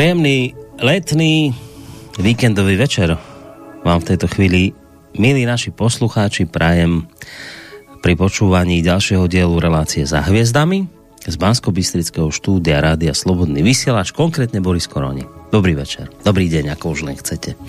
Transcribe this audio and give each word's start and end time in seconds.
Príjemný 0.00 0.56
letný 0.80 1.52
víkendový 2.16 2.80
večer 2.80 3.20
vám 3.84 4.00
v 4.00 4.08
tejto 4.08 4.32
chvíli, 4.32 4.72
milí 5.20 5.44
naši 5.44 5.76
poslucháči, 5.76 6.48
prajem 6.48 7.04
pri 8.00 8.16
počúvaní 8.16 8.80
ďalšieho 8.80 9.28
dielu 9.28 9.52
relácie 9.60 10.08
za 10.08 10.24
hviezdami 10.24 10.88
z 11.20 11.36
bansko 11.36 11.76
štúdia 12.32 12.80
Rádia 12.80 13.12
Slobodný 13.12 13.60
vysielač, 13.60 14.16
konkrétne 14.16 14.64
Boris 14.64 14.88
Koroni. 14.88 15.28
Dobrý 15.52 15.76
večer, 15.76 16.08
dobrý 16.24 16.48
deň, 16.48 16.80
ako 16.80 16.96
už 16.96 17.00
len 17.04 17.20
chcete. 17.20 17.60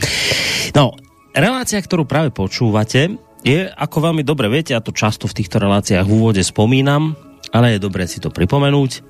No, 0.71 0.95
relácia, 1.35 1.83
ktorú 1.83 2.07
práve 2.07 2.31
počúvate, 2.31 3.11
je, 3.43 3.67
ako 3.67 4.07
veľmi 4.07 4.23
dobre 4.23 4.47
viete, 4.47 4.71
ja 4.71 4.79
to 4.79 4.95
často 4.95 5.27
v 5.27 5.35
týchto 5.35 5.59
reláciách 5.59 6.07
v 6.07 6.15
úvode 6.15 6.47
spomínam, 6.47 7.11
ale 7.51 7.75
je 7.75 7.83
dobré 7.83 8.07
si 8.07 8.23
to 8.23 8.31
pripomenúť, 8.31 9.03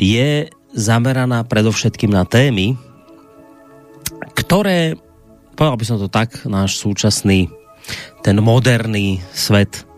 je 0.00 0.48
zameraná 0.76 1.40
predovšetkým 1.48 2.12
na 2.12 2.28
témy, 2.28 2.76
ktoré, 4.36 4.94
povedal 5.56 5.80
by 5.80 5.86
som 5.88 5.96
to 5.96 6.12
tak, 6.12 6.44
náš 6.44 6.76
súčasný, 6.76 7.48
ten 8.20 8.36
moderný 8.44 9.24
svet 9.32 9.88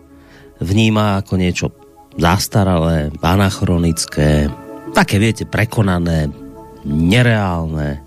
vníma 0.63 1.19
ako 1.19 1.33
niečo 1.35 1.67
zastaralé, 2.15 3.11
anachronické, 3.19 4.47
také, 4.95 5.19
viete, 5.19 5.43
prekonané, 5.43 6.31
nereálne 6.87 7.99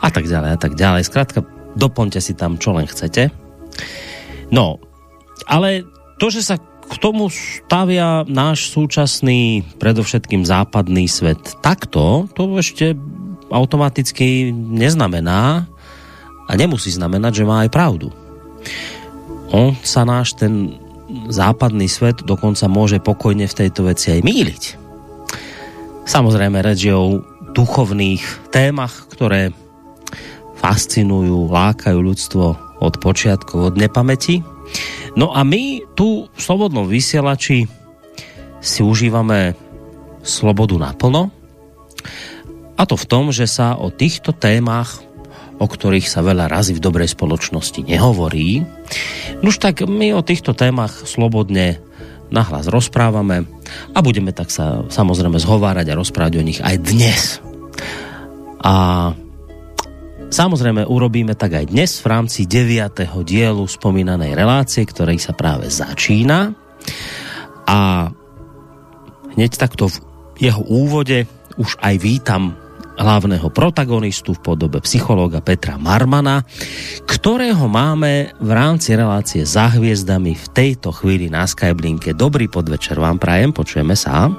a 0.00 0.08
tak 0.12 0.28
ďalej 0.28 0.50
a 0.54 0.58
tak 0.60 0.72
ďalej. 0.76 1.08
Skrátka, 1.08 1.40
doplňte 1.74 2.20
si 2.20 2.36
tam, 2.36 2.60
čo 2.60 2.76
len 2.76 2.84
chcete. 2.84 3.32
No, 4.52 4.78
ale 5.48 5.88
to, 6.20 6.28
že 6.28 6.44
sa 6.44 6.56
k 6.84 6.94
tomu 7.00 7.32
stavia 7.32 8.22
náš 8.28 8.70
súčasný, 8.72 9.64
predovšetkým 9.80 10.44
západný 10.44 11.08
svet 11.08 11.58
takto, 11.64 12.28
to 12.36 12.48
ešte 12.60 12.94
automaticky 13.48 14.52
neznamená 14.52 15.68
a 16.44 16.52
nemusí 16.56 16.92
znamenať, 16.92 17.42
že 17.42 17.48
má 17.48 17.64
aj 17.64 17.70
pravdu. 17.72 18.08
On 19.54 19.76
sa 19.84 20.02
náš 20.04 20.34
ten 20.36 20.76
západný 21.28 21.86
svet 21.86 22.24
dokonca 22.24 22.66
môže 22.66 22.98
pokojne 22.98 23.46
v 23.46 23.58
tejto 23.64 23.86
veci 23.86 24.10
aj 24.12 24.20
míliť. 24.24 24.62
Samozrejme 26.04 26.60
reč 26.60 26.84
je 26.84 26.94
o 26.94 27.24
duchovných 27.54 28.50
témach, 28.50 29.08
ktoré 29.08 29.54
fascinujú, 30.58 31.48
lákajú 31.48 31.98
ľudstvo 32.00 32.44
od 32.82 32.94
počiatkov, 33.00 33.72
od 33.72 33.74
nepamäti 33.78 34.42
No 35.14 35.30
a 35.30 35.46
my 35.46 35.94
tu 35.94 36.26
v 36.26 36.40
Slobodnom 36.40 36.90
vysielači 36.90 37.70
si 38.58 38.80
užívame 38.82 39.54
slobodu 40.26 40.74
naplno. 40.80 41.30
A 42.74 42.82
to 42.82 42.98
v 42.98 43.06
tom, 43.06 43.30
že 43.30 43.46
sa 43.46 43.78
o 43.78 43.94
týchto 43.94 44.34
témach, 44.34 44.98
o 45.62 45.66
ktorých 45.70 46.10
sa 46.10 46.26
veľa 46.26 46.50
razy 46.50 46.74
v 46.74 46.82
dobrej 46.82 47.14
spoločnosti 47.14 47.86
nehovorí, 47.86 48.66
už 49.44 49.62
tak 49.62 49.86
my 49.86 50.18
o 50.18 50.26
týchto 50.26 50.56
témach 50.56 51.06
slobodne 51.06 51.78
nahlas 52.34 52.66
rozprávame 52.66 53.46
a 53.94 53.98
budeme 54.02 54.34
tak 54.34 54.50
sa 54.50 54.82
samozrejme 54.90 55.38
zhovárať 55.38 55.86
a 55.94 55.98
rozprávať 56.00 56.32
o 56.40 56.46
nich 56.46 56.58
aj 56.58 56.76
dnes. 56.82 57.38
A 58.64 59.12
Samozrejme 60.34 60.90
urobíme 60.90 61.38
tak 61.38 61.54
aj 61.54 61.70
dnes 61.70 62.02
v 62.02 62.10
rámci 62.10 62.42
9. 62.50 63.06
dielu 63.22 63.62
spomínanej 63.70 64.34
relácie, 64.34 64.82
ktorej 64.82 65.22
sa 65.22 65.30
práve 65.30 65.70
začína. 65.70 66.50
A 67.70 68.10
hneď 69.38 69.54
takto 69.54 69.86
v 69.86 70.02
jeho 70.42 70.58
úvode 70.66 71.30
už 71.54 71.78
aj 71.78 72.02
vítam 72.02 72.58
hlavného 72.98 73.46
protagonistu 73.54 74.34
v 74.34 74.42
podobe 74.42 74.82
psychológa 74.82 75.38
Petra 75.38 75.78
Marmana, 75.78 76.42
ktorého 77.06 77.70
máme 77.70 78.34
v 78.42 78.50
rámci 78.50 78.98
relácie 78.98 79.46
za 79.46 79.70
hviezdami 79.70 80.34
v 80.34 80.46
tejto 80.50 80.90
chvíli 80.90 81.30
na 81.30 81.46
Skyblinke. 81.46 82.10
Dobrý 82.10 82.50
podvečer 82.50 82.98
vám 82.98 83.22
prajem, 83.22 83.54
počujeme 83.54 83.94
sa. 83.94 84.34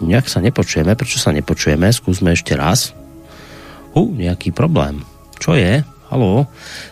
Nejak 0.00 0.32
sa 0.32 0.40
nepočujeme, 0.40 0.96
prečo 0.96 1.20
sa 1.20 1.28
nepočujeme? 1.28 1.92
Skúsme 1.92 2.32
ešte 2.32 2.56
raz. 2.56 3.01
Uh, 3.92 4.08
nejaký 4.16 4.52
problém. 4.52 5.04
Čo 5.36 5.56
je? 5.56 5.84
Haló? 6.12 6.44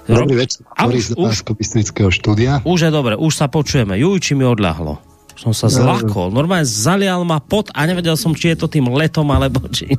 Dobrý 0.09 0.49
večer, 0.49 0.65
Boris 0.81 1.13
už, 1.13 1.45
z 1.45 1.93
štúdia. 1.93 2.65
Už 2.65 2.89
je 2.89 2.91
dobre, 2.91 3.21
už 3.21 3.33
sa 3.37 3.53
počujeme. 3.53 4.01
Juj, 4.01 4.17
či 4.25 4.33
mi 4.33 4.49
odľahlo. 4.49 4.97
Som 5.37 5.53
sa 5.53 5.73
zlakol. 5.73 6.33
Normálne 6.33 6.69
zalial 6.69 7.25
ma 7.25 7.41
pot 7.41 7.69
a 7.73 7.85
nevedel 7.89 8.17
som, 8.17 8.37
či 8.37 8.53
je 8.53 8.65
to 8.65 8.67
tým 8.69 8.89
letom, 8.93 9.29
alebo 9.33 9.65
či... 9.73 9.93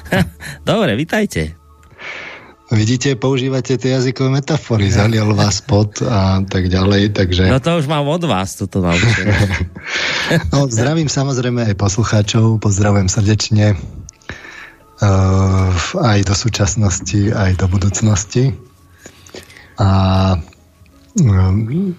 dobre, 0.70 0.94
vitajte. 0.94 1.58
Vidíte, 2.66 3.14
používate 3.14 3.78
tie 3.78 3.94
jazykové 3.94 4.42
metafory, 4.42 4.90
zalial 4.90 5.30
vás 5.38 5.62
pot 5.62 6.02
a 6.02 6.42
tak 6.42 6.66
ďalej, 6.66 7.14
takže... 7.14 7.46
No 7.46 7.62
to 7.62 7.78
už 7.78 7.86
mám 7.86 8.02
od 8.10 8.26
vás, 8.26 8.58
toto 8.58 8.82
naučenie. 8.82 9.70
no, 10.54 10.66
zdravím 10.66 11.06
samozrejme 11.06 11.70
aj 11.70 11.78
poslucháčov, 11.78 12.58
pozdravujem 12.58 13.06
srdečne 13.06 13.78
aj 15.96 16.18
do 16.24 16.34
súčasnosti, 16.34 17.32
aj 17.32 17.60
do 17.60 17.66
budúcnosti. 17.68 18.56
A 19.76 19.88
um, 21.20 21.92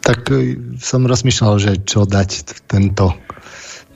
tak 0.00 0.32
som 0.80 1.04
rozmýšľal, 1.04 1.54
že 1.60 1.72
čo 1.84 2.08
dať 2.08 2.64
tento 2.64 3.12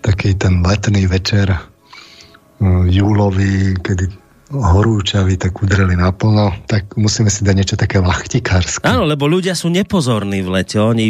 taký 0.04 0.36
ten 0.36 0.60
letný 0.60 1.08
večer 1.08 1.48
uh, 1.48 2.84
júlový, 2.84 3.80
kedy 3.80 4.21
horúčaví 4.52 5.40
tak 5.40 5.56
udreli 5.64 5.96
naplno, 5.96 6.52
tak 6.68 6.92
musíme 7.00 7.32
si 7.32 7.40
dať 7.40 7.54
niečo 7.56 7.76
také 7.80 8.04
lachtikárske. 8.04 8.84
Áno, 8.84 9.08
lebo 9.08 9.24
ľudia 9.24 9.56
sú 9.56 9.72
nepozorní 9.72 10.44
v 10.44 10.60
lete, 10.60 10.76
oni 10.76 11.08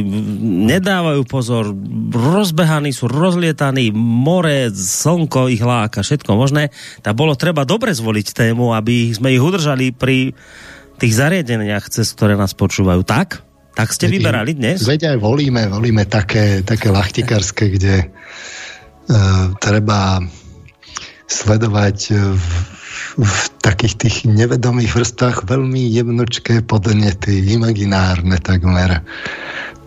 nedávajú 0.71 1.27
pozor, 1.27 1.75
rozbehaní 2.15 2.95
sú, 2.95 3.11
rozlietaní, 3.11 3.91
more, 3.95 4.71
slnko 4.71 5.51
ich 5.51 5.63
láka, 5.63 6.07
všetko 6.07 6.39
možné. 6.39 6.71
Tak 7.03 7.19
bolo 7.19 7.35
treba 7.35 7.67
dobre 7.67 7.91
zvoliť 7.91 8.27
tému, 8.31 8.79
aby 8.79 9.11
sme 9.11 9.35
ich 9.35 9.43
udržali 9.43 9.91
pri 9.91 10.31
tých 11.03 11.13
zariadeniach, 11.19 11.91
cez 11.91 12.15
ktoré 12.15 12.39
nás 12.39 12.55
počúvajú. 12.55 13.03
Tak? 13.03 13.43
Tak 13.75 13.89
ste 13.91 14.07
veď, 14.07 14.13
vyberali 14.23 14.53
dnes? 14.55 14.87
Veď 14.87 15.17
aj 15.17 15.19
volíme, 15.19 15.67
volíme 15.67 16.07
také, 16.07 16.63
také 16.63 16.93
lachtikárske, 16.93 17.73
kde 17.73 18.07
uh, 18.07 19.57
treba 19.59 20.21
sledovať 21.27 21.99
v 22.37 22.47
v 23.19 23.43
takých 23.61 23.95
tých 23.99 24.17
nevedomých 24.25 24.97
vrstách 24.97 25.45
veľmi 25.45 25.85
jemnočké 25.93 26.65
podnety, 26.65 27.53
imaginárne 27.53 28.41
takmer. 28.41 29.05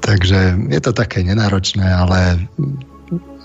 Takže 0.06 0.70
je 0.70 0.80
to 0.82 0.92
také 0.94 1.26
nenáročné, 1.26 1.86
ale 1.86 2.46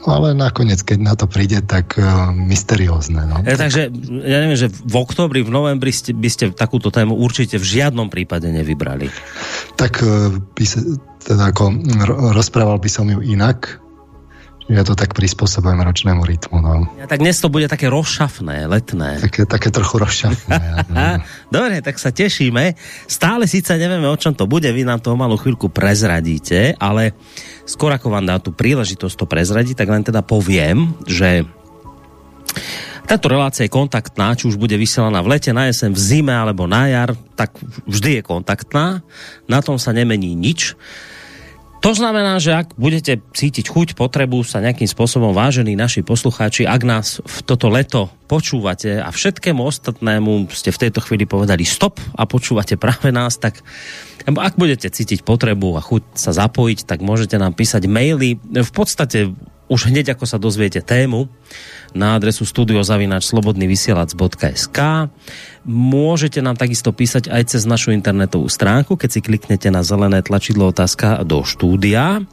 ale 0.08 0.32
nakoniec, 0.32 0.80
keď 0.80 0.98
na 1.00 1.12
to 1.12 1.28
príde, 1.28 1.60
tak 1.60 2.00
uh, 2.00 2.32
mysteriózne. 2.32 3.20
No. 3.28 3.36
Ja, 3.44 3.60
takže 3.60 3.92
ja 4.24 4.38
neviem, 4.40 4.56
že 4.56 4.72
v 4.72 4.96
oktobri, 4.96 5.44
v 5.44 5.52
novembri 5.52 5.92
ste, 5.92 6.16
by 6.16 6.28
ste 6.32 6.44
takúto 6.56 6.88
tému 6.88 7.12
určite 7.20 7.60
v 7.60 7.66
žiadnom 7.68 8.08
prípade 8.08 8.48
nevybrali. 8.48 9.12
Tak 9.76 10.00
uh, 10.00 10.32
by 10.56 10.64
sa, 10.64 10.80
teda 11.20 11.52
ako, 11.52 11.84
rozprával 12.32 12.80
by 12.80 12.88
som 12.88 13.12
ju 13.12 13.20
inak, 13.20 13.79
ja 14.70 14.86
to 14.86 14.94
tak 14.94 15.18
prispôsobujem 15.18 15.82
ročnému 15.82 16.22
rytmu. 16.22 16.62
No. 16.62 16.86
Ja, 16.94 17.10
tak 17.10 17.18
dnes 17.18 17.42
to 17.42 17.50
bude 17.50 17.66
také 17.66 17.90
rozšafné, 17.90 18.70
letné. 18.70 19.18
Také, 19.18 19.42
také 19.42 19.74
trochu 19.74 19.98
rozšafné. 19.98 20.54
no. 20.94 21.18
Dobre, 21.50 21.82
tak 21.82 21.98
sa 21.98 22.14
tešíme. 22.14 22.78
Stále 23.10 23.50
síce 23.50 23.74
nevieme, 23.74 24.06
o 24.06 24.14
čom 24.14 24.30
to 24.30 24.46
bude, 24.46 24.70
vy 24.70 24.86
nám 24.86 25.02
to 25.02 25.18
malú 25.18 25.34
chvíľku 25.34 25.74
prezradíte, 25.74 26.78
ale 26.78 27.18
skôr 27.66 27.90
ako 27.90 28.14
vám 28.14 28.30
dá 28.30 28.38
tú 28.38 28.54
príležitosť 28.54 29.14
to 29.18 29.26
prezradiť, 29.26 29.74
tak 29.74 29.90
len 29.90 30.06
teda 30.06 30.22
poviem, 30.22 30.94
že 31.02 31.42
táto 33.10 33.26
relácia 33.26 33.66
je 33.66 33.74
kontaktná, 33.74 34.38
či 34.38 34.46
už 34.46 34.54
bude 34.54 34.78
vysielaná 34.78 35.18
v 35.18 35.34
lete, 35.34 35.50
na 35.50 35.66
jesen, 35.66 35.90
v 35.90 35.98
zime 35.98 36.30
alebo 36.30 36.70
na 36.70 36.86
jar, 36.86 37.18
tak 37.34 37.58
vždy 37.90 38.22
je 38.22 38.22
kontaktná. 38.22 39.02
Na 39.50 39.58
tom 39.66 39.82
sa 39.82 39.90
nemení 39.90 40.38
nič. 40.38 40.78
To 41.80 41.96
znamená, 41.96 42.36
že 42.36 42.52
ak 42.52 42.76
budete 42.76 43.24
cítiť 43.32 43.72
chuť, 43.72 43.88
potrebu 43.96 44.44
sa 44.44 44.60
nejakým 44.60 44.84
spôsobom, 44.84 45.32
vážení 45.32 45.72
naši 45.72 46.04
poslucháči, 46.04 46.68
ak 46.68 46.82
nás 46.84 47.24
v 47.24 47.36
toto 47.40 47.72
leto 47.72 48.12
počúvate 48.28 49.00
a 49.00 49.08
všetkému 49.08 49.64
ostatnému 49.64 50.52
ste 50.52 50.76
v 50.76 50.80
tejto 50.86 51.00
chvíli 51.00 51.24
povedali 51.24 51.64
stop 51.64 51.96
a 52.20 52.28
počúvate 52.28 52.76
práve 52.76 53.08
nás, 53.08 53.40
tak 53.40 53.64
ak 54.28 54.60
budete 54.60 54.92
cítiť 54.92 55.24
potrebu 55.24 55.80
a 55.80 55.80
chuť 55.80 56.20
sa 56.20 56.36
zapojiť, 56.36 56.84
tak 56.84 57.00
môžete 57.00 57.40
nám 57.40 57.56
písať 57.56 57.88
maily. 57.88 58.36
V 58.36 58.72
podstate 58.76 59.32
už 59.70 59.94
hneď 59.94 60.18
ako 60.18 60.26
sa 60.26 60.42
dozviete 60.42 60.82
tému, 60.82 61.30
na 61.94 62.18
adresu 62.18 62.42
studiozavinačslobodnyvysielac.sk 62.46 64.78
Môžete 65.66 66.42
nám 66.42 66.56
takisto 66.58 66.90
písať 66.90 67.30
aj 67.30 67.44
cez 67.54 67.62
našu 67.68 67.92
internetovú 67.94 68.48
stránku, 68.50 68.96
keď 68.98 69.10
si 69.10 69.20
kliknete 69.22 69.70
na 69.70 69.86
zelené 69.86 70.22
tlačidlo 70.26 70.74
otázka 70.74 71.22
do 71.22 71.46
štúdia 71.46 72.26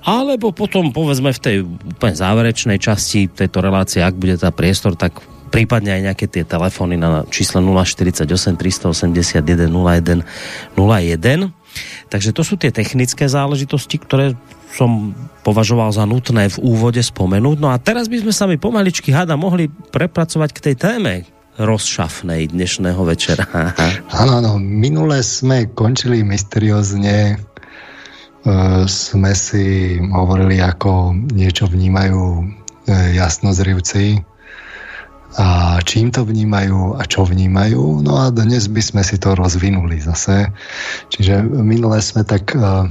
alebo 0.00 0.48
potom 0.48 0.96
povedzme 0.96 1.28
v 1.28 1.40
tej 1.44 1.56
úplne 1.68 2.16
záverečnej 2.16 2.80
časti 2.80 3.28
tejto 3.28 3.60
relácie, 3.60 4.00
ak 4.00 4.16
bude 4.16 4.40
tá 4.40 4.48
priestor, 4.48 4.96
tak 4.96 5.20
prípadne 5.52 5.92
aj 5.92 6.02
nejaké 6.08 6.24
tie 6.24 6.40
telefóny 6.46 6.96
na 6.96 7.28
čísle 7.28 7.60
048 7.60 8.24
381 8.56 9.68
01 9.68 10.24
01. 10.72 11.52
Takže 12.08 12.30
to 12.32 12.42
sú 12.42 12.56
tie 12.56 12.72
technické 12.72 13.28
záležitosti, 13.28 14.00
ktoré 14.00 14.40
som 14.70 15.12
považoval 15.42 15.90
za 15.90 16.06
nutné 16.06 16.46
v 16.50 16.58
úvode 16.62 17.02
spomenúť. 17.02 17.56
No 17.58 17.74
a 17.74 17.76
teraz 17.80 18.06
by 18.06 18.22
sme 18.22 18.32
sa 18.34 18.46
mi 18.46 18.56
pomaličky 18.56 19.10
hada 19.10 19.34
mohli 19.34 19.66
prepracovať 19.68 20.50
k 20.54 20.62
tej 20.70 20.74
téme 20.78 21.14
rozšafnej 21.60 22.54
dnešného 22.54 23.02
večera. 23.04 23.44
Áno, 24.20 24.40
áno. 24.40 24.52
Minule 24.56 25.20
sme 25.20 25.68
končili 25.68 26.24
mysteriózne. 26.24 27.36
E, 27.36 27.36
sme 28.88 29.32
si 29.36 30.00
hovorili, 30.00 30.56
ako 30.64 31.12
niečo 31.12 31.68
vnímajú 31.68 32.40
e, 32.40 32.44
jasnozrivci 33.12 34.24
a 35.38 35.78
čím 35.86 36.10
to 36.10 36.26
vnímajú 36.26 36.98
a 36.98 37.06
čo 37.06 37.22
vnímajú. 37.22 38.02
No 38.02 38.18
a 38.18 38.34
dnes 38.34 38.66
by 38.66 38.82
sme 38.82 39.02
si 39.06 39.14
to 39.20 39.38
rozvinuli 39.38 40.02
zase. 40.02 40.50
Čiže 41.14 41.46
minule 41.46 42.02
sme 42.02 42.26
tak 42.26 42.50
uh, 42.58 42.90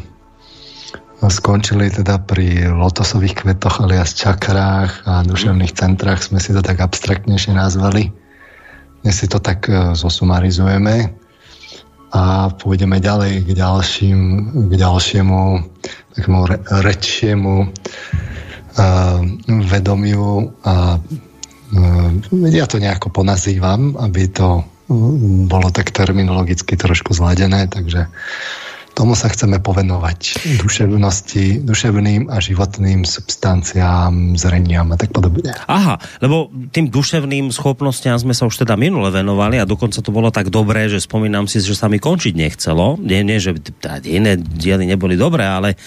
skončili 1.27 1.91
teda 1.91 2.23
pri 2.23 2.71
lotosových 2.71 3.43
kvetoch 3.43 3.83
alias 3.83 4.15
čakrách 4.15 5.03
a 5.03 5.27
duševných 5.27 5.75
centrách 5.75 6.23
sme 6.23 6.39
si 6.39 6.55
to 6.55 6.63
tak 6.63 6.79
abstraktnejšie 6.79 7.51
nazvali. 7.51 8.15
Dnes 9.03 9.15
si 9.19 9.27
to 9.27 9.43
tak 9.43 9.67
uh, 9.67 9.91
zosumarizujeme 9.91 11.11
a 12.15 12.49
pôjdeme 12.55 13.03
ďalej 13.03 13.43
k, 13.43 13.49
ďalším, 13.53 14.19
k 14.69 14.71
ďalšiemu 14.79 15.41
takému 16.15 16.39
re, 16.47 16.57
rečiemu 16.81 17.67
uh, 17.67 19.19
vedomiu 19.67 20.55
a 20.63 20.97
Hm, 21.69 22.49
ja 22.49 22.65
to 22.65 22.81
nejako 22.81 23.13
ponazývam, 23.13 23.93
aby 24.01 24.25
to 24.25 24.65
bolo 25.45 25.69
tak 25.69 25.93
terminologicky 25.93 26.73
trošku 26.73 27.13
zladené, 27.13 27.69
takže 27.69 28.09
tomu 28.99 29.15
sa 29.15 29.31
chceme 29.31 29.63
povenovať. 29.63 30.43
Duševnosti, 30.59 31.63
duševným 31.63 32.27
a 32.27 32.43
životným 32.43 33.07
substanciám, 33.07 34.35
zreniam 34.35 34.91
a 34.91 34.99
tak 34.99 35.15
podobne. 35.15 35.55
Aha, 35.71 35.95
lebo 36.19 36.51
tým 36.75 36.91
duševným 36.91 37.47
schopnostiam 37.55 38.19
sme 38.19 38.35
sa 38.35 38.43
už 38.43 38.67
teda 38.67 38.75
minule 38.75 39.07
venovali 39.07 39.55
a 39.55 39.63
dokonca 39.63 40.03
to 40.03 40.11
bolo 40.11 40.35
tak 40.35 40.51
dobré, 40.51 40.91
že 40.91 40.99
spomínam 40.99 41.47
si, 41.47 41.63
že 41.63 41.79
sa 41.79 41.87
mi 41.87 41.95
končiť 41.95 42.35
nechcelo. 42.35 42.99
Nie, 42.99 43.23
nie, 43.23 43.39
že 43.39 43.55
iné 44.03 44.35
diely 44.35 44.83
neboli 44.83 45.15
dobré, 45.15 45.47
ale 45.47 45.79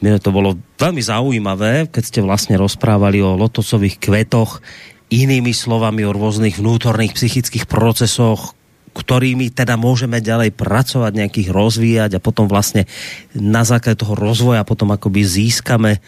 mne 0.00 0.16
to 0.16 0.32
bolo 0.32 0.56
veľmi 0.80 1.04
zaujímavé, 1.04 1.92
keď 1.92 2.02
ste 2.02 2.20
vlastne 2.24 2.56
rozprávali 2.56 3.20
o 3.20 3.36
lotosových 3.36 4.00
kvetoch, 4.00 4.64
inými 5.12 5.52
slovami 5.52 6.04
o 6.08 6.16
rôznych 6.16 6.56
vnútorných 6.56 7.12
psychických 7.12 7.68
procesoch, 7.68 8.56
ktorými 8.98 9.54
teda 9.54 9.78
môžeme 9.78 10.18
ďalej 10.18 10.50
pracovať, 10.58 11.12
nejakých 11.14 11.54
rozvíjať 11.54 12.18
a 12.18 12.24
potom 12.24 12.50
vlastne 12.50 12.90
na 13.30 13.62
základe 13.62 14.02
toho 14.02 14.18
rozvoja 14.18 14.66
potom 14.66 14.90
akoby 14.90 15.22
získame 15.22 16.02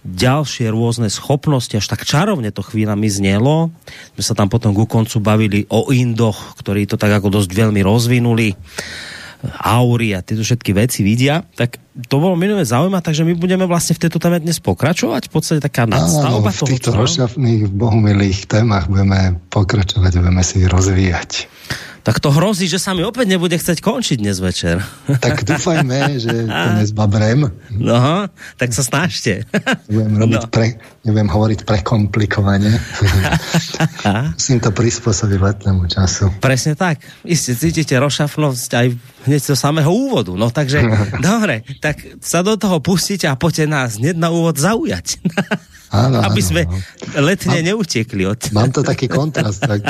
ďalšie 0.00 0.72
rôzne 0.72 1.12
schopnosti, 1.12 1.76
až 1.76 1.84
tak 1.84 2.08
čarovne 2.08 2.48
to 2.48 2.64
chvíľami 2.64 3.04
znelo. 3.12 3.68
My 4.16 4.22
sa 4.24 4.32
tam 4.32 4.48
potom 4.48 4.72
ku 4.72 4.88
koncu 4.88 5.20
bavili 5.20 5.68
o 5.68 5.92
Indoch, 5.92 6.56
ktorí 6.56 6.88
to 6.88 6.96
tak 6.96 7.12
ako 7.12 7.28
dosť 7.28 7.50
veľmi 7.52 7.84
rozvinuli. 7.84 8.56
Aury 9.40 10.12
a 10.12 10.20
tieto 10.20 10.44
všetky 10.44 10.76
veci 10.76 11.00
vidia, 11.00 11.40
tak 11.56 11.80
to 11.96 12.20
bolo 12.20 12.36
minulé 12.36 12.60
zaujímavé, 12.60 13.00
takže 13.00 13.24
my 13.24 13.32
budeme 13.40 13.64
vlastne 13.64 13.96
v 13.96 14.04
tejto 14.04 14.20
téme 14.20 14.36
dnes 14.36 14.60
pokračovať, 14.60 15.28
v 15.28 15.32
podstate 15.32 15.60
taká 15.64 15.88
nadstavba 15.88 16.52
toho. 16.52 16.68
v 16.68 16.70
týchto 16.76 16.92
rozšafných 16.92 17.72
bohumilých 17.72 18.44
témach 18.44 18.92
budeme 18.92 19.40
pokračovať, 19.48 20.20
budeme 20.20 20.44
si 20.44 20.60
rozvíjať 20.68 21.59
tak 22.00 22.16
to 22.18 22.32
hrozí, 22.32 22.64
že 22.64 22.80
sa 22.80 22.96
mi 22.96 23.04
opäť 23.04 23.28
nebude 23.28 23.52
chcieť 23.52 23.84
končiť 23.84 24.18
dnes 24.24 24.40
večer. 24.40 24.80
Tak 25.20 25.44
dúfajme, 25.44 26.16
že 26.16 26.48
to 26.48 26.68
nezbabrem. 26.80 27.52
No, 27.76 28.26
tak 28.56 28.72
sa 28.72 28.80
snažte. 28.80 29.44
Nebudem, 29.86 30.16
robiť 30.16 30.42
no. 30.44 30.48
pre, 30.48 30.66
nebudem 31.04 31.28
hovoriť 31.28 31.60
prekomplikovane. 31.68 32.72
Musím 34.40 34.58
to 34.64 34.72
prispôsobiť 34.72 35.38
letnému 35.38 35.86
času. 35.92 36.32
Presne 36.40 36.72
tak. 36.72 37.04
Isté 37.22 37.52
cítite 37.52 37.92
rozšafnosť 38.00 38.70
aj 38.74 38.86
hneď 39.28 39.42
zo 39.52 39.56
samého 39.56 39.92
úvodu. 39.92 40.32
No 40.32 40.48
takže, 40.48 40.80
dobre, 41.20 41.68
tak 41.84 42.00
sa 42.24 42.40
do 42.40 42.56
toho 42.56 42.80
pustíte 42.80 43.28
a 43.28 43.36
poďte 43.36 43.68
nás 43.68 44.00
hneď 44.00 44.16
na 44.16 44.32
úvod 44.32 44.56
zaujať. 44.56 45.20
Áno, 45.90 46.22
aby 46.22 46.38
sme 46.38 46.70
áno. 46.70 46.78
letne 47.18 47.58
mám, 47.58 47.66
neutekli 47.66 48.22
od... 48.22 48.38
Mám 48.54 48.70
to 48.70 48.86
taký 48.86 49.10
kontrast. 49.10 49.58
Tak, 49.58 49.82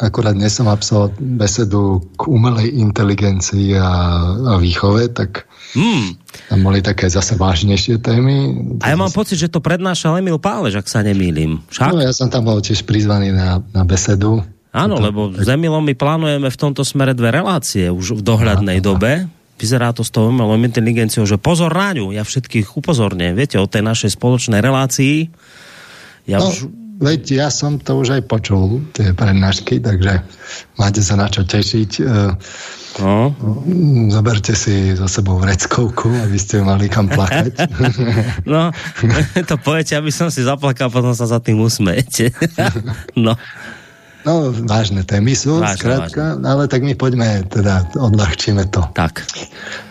akurát 0.00 0.32
dnes 0.32 0.56
som 0.56 0.64
absolvoval 0.72 1.12
besedu 1.20 2.00
k 2.16 2.32
umelej 2.32 2.72
inteligencii 2.72 3.76
a, 3.76 3.92
a 4.40 4.52
výchove, 4.56 5.12
tak 5.12 5.44
hmm. 5.76 6.16
tam 6.48 6.58
boli 6.64 6.80
také 6.80 7.12
zase 7.12 7.36
vážnejšie 7.36 8.00
témy. 8.00 8.56
A 8.80 8.88
ja 8.88 8.96
mám 8.96 9.12
pocit, 9.12 9.36
že 9.36 9.52
to 9.52 9.60
prednášal 9.60 10.16
Emil 10.16 10.40
Pálež, 10.40 10.80
ak 10.80 10.88
sa 10.88 11.04
nemýlim. 11.04 11.60
Však? 11.68 11.92
No, 11.92 12.00
ja 12.00 12.16
som 12.16 12.32
tam 12.32 12.48
bol 12.48 12.64
tiež 12.64 12.88
prizvaný 12.88 13.28
na, 13.28 13.60
na 13.76 13.84
besedu. 13.84 14.40
Áno, 14.74 14.98
lebo 14.98 15.30
s 15.30 15.46
Emilom 15.46 15.84
my 15.84 15.94
plánujeme 15.94 16.48
v 16.50 16.58
tomto 16.58 16.82
smere 16.82 17.14
dve 17.14 17.30
relácie 17.30 17.86
už 17.92 18.18
v 18.18 18.20
dohľadnej 18.26 18.82
Aha. 18.82 18.84
dobe 18.84 19.12
vyzerá 19.58 19.94
to 19.94 20.02
s 20.02 20.10
tou 20.10 20.28
umelou 20.28 20.58
inteligenciou, 20.58 21.24
že 21.24 21.38
pozor 21.38 21.70
na 21.70 21.94
ňu, 21.94 22.10
ja 22.10 22.26
všetkých 22.26 22.74
upozorňujem, 22.74 23.34
viete, 23.38 23.56
o 23.58 23.70
tej 23.70 23.86
našej 23.86 24.18
spoločnej 24.18 24.58
relácii. 24.58 25.30
Ja 26.26 26.42
no, 26.42 26.50
už... 26.50 26.68
veď 26.98 27.22
ja 27.44 27.48
som 27.52 27.78
to 27.78 28.00
už 28.00 28.18
aj 28.18 28.22
počul, 28.26 28.82
tie 28.96 29.14
prednášky, 29.14 29.78
takže 29.78 30.24
máte 30.80 31.00
sa 31.04 31.14
na 31.14 31.30
čo 31.30 31.46
tešiť. 31.46 31.90
E, 32.00 32.04
no. 32.98 33.30
Zoberte 34.10 34.56
si 34.58 34.96
za 34.96 35.06
sebou 35.06 35.38
vreckovku, 35.38 36.10
aby 36.24 36.38
ste 36.40 36.64
mali 36.64 36.90
kam 36.90 37.06
plakať. 37.06 37.54
no, 38.52 38.74
to 39.50 39.56
poviete, 39.60 39.94
aby 39.94 40.10
som 40.10 40.32
si 40.34 40.42
zaplakal, 40.42 40.90
potom 40.90 41.14
sa 41.14 41.30
za 41.30 41.38
tým 41.38 41.62
usmejete. 41.62 42.34
no. 43.18 43.38
No, 44.24 44.48
vážne 44.50 45.04
témy 45.04 45.36
sú, 45.36 45.60
vážne, 45.60 45.76
skrátka, 45.76 46.40
vážne. 46.40 46.48
ale 46.48 46.62
tak 46.64 46.80
my 46.80 46.96
poďme, 46.96 47.44
teda 47.44 47.92
odľahčíme 47.92 48.64
to. 48.72 48.80
Tak. 48.96 49.20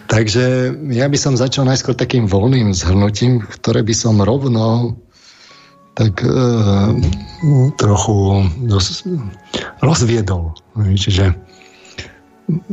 Takže 0.09 0.73
ja 0.89 1.05
by 1.05 1.17
som 1.17 1.37
začal 1.37 1.69
najskôr 1.69 1.93
takým 1.93 2.25
voľným 2.25 2.73
zhrnutím, 2.73 3.45
ktoré 3.45 3.85
by 3.85 3.93
som 3.93 4.17
rovno 4.21 4.97
tak 5.93 6.25
e, 6.25 6.33
trochu 7.77 8.49
dos, 8.65 9.05
rozviedol. 9.85 10.57
Čiže 10.77 11.37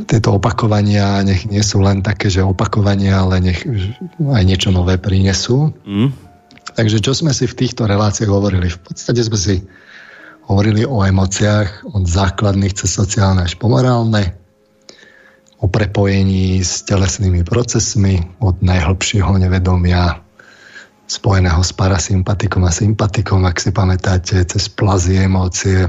tieto 0.09 0.35
opakovania 0.35 1.21
nech 1.21 1.47
nie 1.47 1.61
sú 1.61 1.79
len 1.85 2.01
také, 2.01 2.27
že 2.27 2.43
opakovania, 2.43 3.21
ale 3.21 3.39
nech 3.39 3.61
aj 4.19 4.43
niečo 4.43 4.73
nové 4.73 4.97
prinesú. 4.97 5.71
Mm. 5.85 6.11
Takže 6.75 6.97
čo 7.03 7.13
sme 7.13 7.31
si 7.35 7.45
v 7.45 7.57
týchto 7.57 7.85
reláciách 7.85 8.31
hovorili? 8.31 8.67
V 8.73 8.79
podstate 8.81 9.21
sme 9.21 9.37
si 9.37 9.55
hovorili 10.51 10.83
o 10.83 10.99
emóciách 10.99 11.95
od 11.95 12.03
základných 12.03 12.75
cez 12.75 12.91
sociálne 12.91 13.47
až 13.47 13.55
po 13.55 13.71
morálne, 13.71 14.35
o 15.63 15.71
prepojení 15.71 16.59
s 16.59 16.83
telesnými 16.83 17.47
procesmi 17.47 18.19
od 18.43 18.59
najhlbšieho 18.59 19.31
nevedomia 19.39 20.19
spojeného 21.07 21.63
s 21.63 21.71
parasympatikom 21.71 22.67
a 22.67 22.71
sympatikom, 22.71 23.47
ak 23.47 23.63
si 23.63 23.71
pamätáte, 23.71 24.43
cez 24.43 24.67
plazy 24.67 25.23
emócie, 25.23 25.87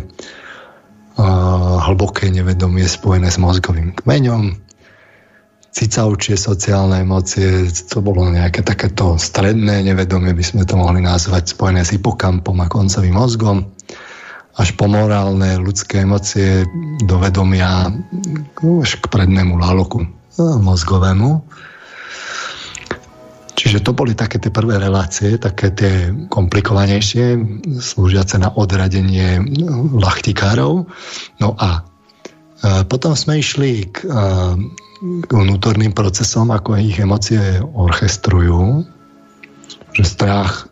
hlboké 1.83 2.31
nevedomie 2.31 2.87
spojené 2.87 3.35
s 3.35 3.43
mozgovým 3.43 3.99
kmeňom, 3.99 4.63
cicavčie 5.73 6.37
sociálne 6.37 7.01
emócie, 7.03 7.67
to 7.89 7.99
bolo 8.05 8.29
nejaké 8.29 8.63
takéto 8.63 9.17
stredné 9.19 9.83
nevedomie, 9.83 10.37
by 10.37 10.45
sme 10.45 10.63
to 10.69 10.77
mohli 10.77 11.01
nazvať, 11.01 11.51
spojené 11.51 11.83
s 11.83 11.97
hipokampom 11.97 12.61
a 12.61 12.71
koncovým 12.71 13.17
mozgom 13.17 13.73
až 14.57 14.77
po 14.77 14.85
morálne 14.85 15.57
ľudské 15.57 16.05
emócie 16.05 16.69
do 17.09 17.17
vedomia 17.17 17.89
až 18.61 18.91
k 19.01 19.05
prednému 19.09 19.57
laloku 19.57 20.05
mozgovému. 20.39 21.41
Čiže 23.53 23.85
to 23.85 23.95
boli 23.95 24.17
také 24.17 24.43
tie 24.43 24.51
prvé 24.51 24.81
relácie, 24.81 25.39
také 25.39 25.71
tie 25.71 26.11
komplikovanejšie, 26.33 27.39
slúžiace 27.79 28.41
na 28.41 28.51
odradenie 28.51 29.39
lachtikárov. 29.93 30.89
No 31.39 31.49
a 31.61 31.79
e, 31.79 31.81
potom 32.89 33.15
sme 33.15 33.39
išli 33.39 33.93
k, 33.93 34.09
e, 34.09 34.27
k 35.23 35.31
vnútorným 35.31 35.95
procesom, 35.95 36.51
ako 36.51 36.81
ich 36.81 36.99
emócie 36.99 37.61
orchestrujú, 37.63 38.89
že 39.95 40.05
strach 40.11 40.72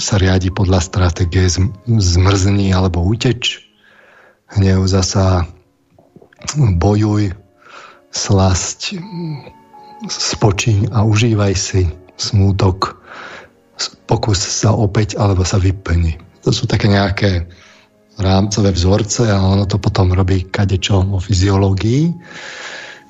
sa 0.00 0.16
riadi 0.16 0.48
podľa 0.48 0.80
stratégie 0.80 1.44
zmrzní 1.86 2.72
alebo 2.72 3.04
uteč. 3.04 3.60
Hnev 4.50 4.88
zasa 4.88 5.46
bojuj, 6.56 7.36
slasť, 8.10 8.98
spočiň 10.08 10.90
a 10.90 11.04
užívaj 11.04 11.54
si 11.54 11.86
smútok, 12.16 12.98
pokus 14.08 14.40
sa 14.40 14.72
opäť 14.72 15.20
alebo 15.20 15.44
sa 15.44 15.60
vyplní. 15.60 16.16
To 16.42 16.50
sú 16.50 16.64
také 16.64 16.88
nejaké 16.88 17.46
rámcové 18.16 18.72
vzorce 18.72 19.28
a 19.28 19.40
ono 19.40 19.68
to 19.68 19.76
potom 19.76 20.12
robí 20.16 20.48
kadečo 20.48 21.04
o 21.04 21.20
fyziológii, 21.20 22.02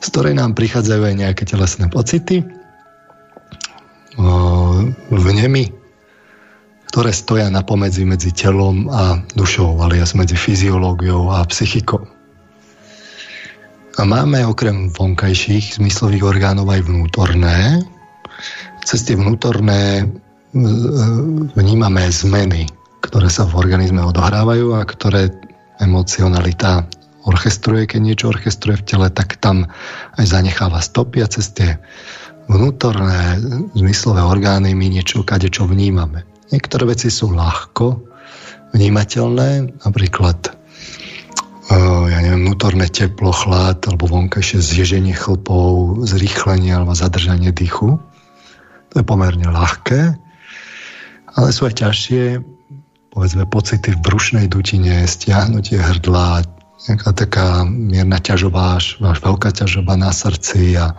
z 0.03 0.07
ktorej 0.11 0.35
nám 0.35 0.59
prichádzajú 0.59 1.03
aj 1.03 1.15
nejaké 1.15 1.43
telesné 1.47 1.87
pocity, 1.91 2.43
vnemy, 5.11 5.80
ktoré 6.91 7.15
stoja 7.15 7.47
na 7.47 7.63
pomedzi 7.63 8.03
medzi 8.03 8.35
telom 8.35 8.91
a 8.91 9.23
dušou, 9.39 9.79
alias 9.79 10.11
medzi 10.19 10.35
fyziológiou 10.35 11.31
a 11.31 11.47
psychikou. 11.47 12.03
A 13.95 14.03
máme 14.03 14.43
okrem 14.43 14.91
vonkajších 14.91 15.79
zmyslových 15.79 16.27
orgánov 16.27 16.67
aj 16.67 16.83
vnútorné. 16.91 17.87
Cez 18.83 19.07
tie 19.07 19.15
vnútorné 19.15 20.11
vnímame 21.55 22.11
zmeny, 22.11 22.67
ktoré 23.07 23.31
sa 23.31 23.47
v 23.47 23.55
organizme 23.55 24.03
odohrávajú 24.03 24.75
a 24.75 24.83
ktoré 24.83 25.31
emocionalita 25.79 26.91
orchestruje, 27.23 27.87
keď 27.87 28.01
niečo 28.03 28.27
orchestruje 28.35 28.83
v 28.83 28.87
tele, 28.91 29.09
tak 29.15 29.39
tam 29.39 29.71
aj 30.19 30.27
zanecháva 30.27 30.83
stopy 30.83 31.23
a 31.23 31.31
cez 31.31 31.55
tie 31.55 31.79
vnútorné 32.51 33.39
zmyslové 33.79 34.27
orgány 34.27 34.75
my 34.75 34.91
niečo 34.91 35.23
kadečo 35.23 35.71
vnímame. 35.71 36.30
Niektoré 36.51 36.85
veci 36.91 37.09
sú 37.11 37.31
ľahko 37.31 38.11
vnímateľné, 38.75 39.83
napríklad 39.87 40.61
ja 42.11 42.19
neviem, 42.27 42.51
vnútorné 42.51 42.91
teplo, 42.91 43.31
chlad 43.31 43.87
alebo 43.87 44.11
vonkajšie 44.11 44.59
zježenie 44.59 45.15
chlpov, 45.15 46.03
zrýchlenie 46.03 46.75
alebo 46.75 46.99
zadržanie 46.99 47.55
dýchu. 47.55 48.03
To 48.91 48.95
je 48.99 49.07
pomerne 49.07 49.47
ľahké, 49.47 50.19
ale 51.31 51.49
sú 51.55 51.71
aj 51.71 51.79
ťažšie, 51.79 52.43
povedzme, 53.15 53.47
pocity 53.47 53.95
v 53.95 54.03
brušnej 54.03 54.47
dutine, 54.51 55.07
stiahnutie 55.07 55.79
hrdla, 55.79 56.43
nejaká 56.91 57.11
taká 57.15 57.63
mierna 57.63 58.19
ťažoba, 58.19 58.83
až, 58.83 58.99
až 58.99 59.23
veľká 59.23 59.55
ťažoba 59.55 59.95
na 59.95 60.11
srdci 60.11 60.75
a, 60.75 60.99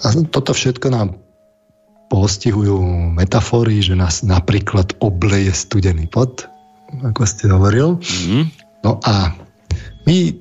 a 0.00 0.06
toto 0.32 0.56
všetko 0.56 0.88
nám 0.88 1.20
postihujú 2.10 2.82
metafory, 3.14 3.78
že 3.80 3.94
nás 3.94 4.26
napríklad 4.26 4.98
obleje 4.98 5.54
studený 5.54 6.10
pot, 6.10 6.50
ako 7.06 7.22
ste 7.22 7.46
hovoril. 7.46 8.02
Mm-hmm. 8.02 8.42
No 8.82 8.98
a 9.06 9.30
my 10.10 10.34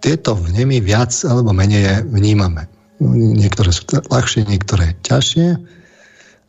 tieto 0.00 0.32
vnemy 0.32 0.80
viac 0.80 1.12
alebo 1.28 1.52
menej 1.52 2.08
vnímame. 2.08 2.66
Niektoré 3.04 3.68
sú 3.68 3.84
ľahšie, 4.08 4.48
niektoré 4.48 4.96
ťažšie. 5.04 5.48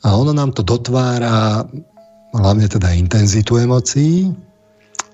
A 0.01 0.08
ono 0.16 0.32
nám 0.32 0.56
to 0.56 0.63
dotvára 0.63 1.68
hlavne 2.32 2.68
teda 2.72 2.96
intenzitu 2.96 3.60
emócií. 3.60 4.32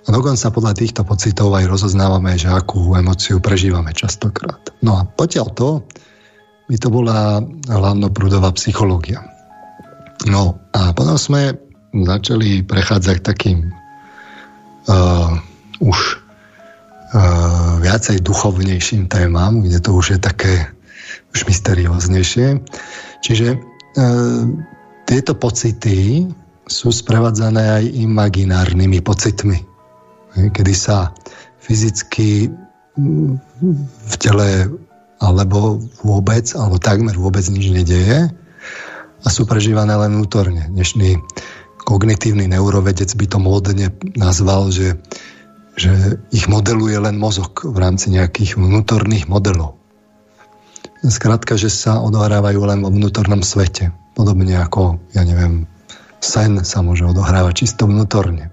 A 0.08 0.14
dokonca 0.14 0.54
podľa 0.54 0.74
týchto 0.78 1.02
pocitov 1.04 1.52
aj 1.58 1.66
rozoznávame, 1.68 2.38
že 2.40 2.48
akú 2.48 2.96
emóciu 2.96 3.42
prežívame 3.42 3.92
častokrát. 3.92 4.72
No 4.86 5.02
a 5.02 5.04
potiaľ 5.04 5.48
to, 5.52 5.70
by 6.70 6.76
to 6.78 6.88
bola 6.94 7.42
hlavnoprúdová 7.68 8.54
psychológia. 8.56 9.37
No 10.26 10.58
a 10.74 10.96
potom 10.98 11.20
sme 11.20 11.54
začali 11.94 12.66
prechádzať 12.66 13.18
takým 13.22 13.70
uh, 14.90 15.38
už 15.78 16.00
uh, 16.18 17.78
viacej 17.86 18.26
duchovnejším 18.26 19.06
témam, 19.06 19.62
kde 19.62 19.78
to 19.78 19.94
už 19.94 20.18
je 20.18 20.20
také 20.20 20.54
už 21.38 21.46
mysterióznejšie. 21.46 22.58
Čiže 23.22 23.62
uh, 23.62 24.44
tieto 25.06 25.38
pocity 25.38 26.28
sú 26.68 26.92
sprevádzané 26.92 27.64
aj 27.80 27.86
imaginárnymi 27.96 29.00
pocitmi, 29.00 29.64
kedy 30.36 30.74
sa 30.76 31.16
fyzicky 31.64 32.52
v 32.98 34.14
tele 34.20 34.68
alebo 35.18 35.82
vôbec, 36.04 36.46
alebo 36.54 36.78
takmer 36.78 37.16
vôbec 37.16 37.48
nič 37.50 37.72
nedeje, 37.72 38.30
a 39.24 39.28
sú 39.32 39.50
prežívané 39.50 39.98
len 39.98 40.14
vnútorne. 40.14 40.70
Dnešný 40.70 41.18
kognitívny 41.88 42.52
neurovedec 42.52 43.10
by 43.16 43.26
to 43.26 43.38
módne 43.40 43.88
nazval, 44.20 44.70
že, 44.70 45.00
že 45.80 46.20
ich 46.36 46.52
modeluje 46.52 47.00
len 47.00 47.16
mozog 47.16 47.64
v 47.64 47.78
rámci 47.80 48.12
nejakých 48.12 48.60
vnútorných 48.60 49.32
modelov. 49.32 49.80
Skrátka, 51.08 51.56
že 51.56 51.70
sa 51.72 52.02
odohrávajú 52.04 52.60
len 52.68 52.84
vo 52.84 52.90
vnútornom 52.92 53.40
svete. 53.46 53.94
Podobne 54.18 54.58
ako, 54.58 54.98
ja 55.14 55.24
neviem, 55.24 55.70
sen 56.20 56.66
sa 56.66 56.82
môže 56.82 57.06
odohrávať 57.06 57.64
čisto 57.64 57.86
vnútorne. 57.86 58.50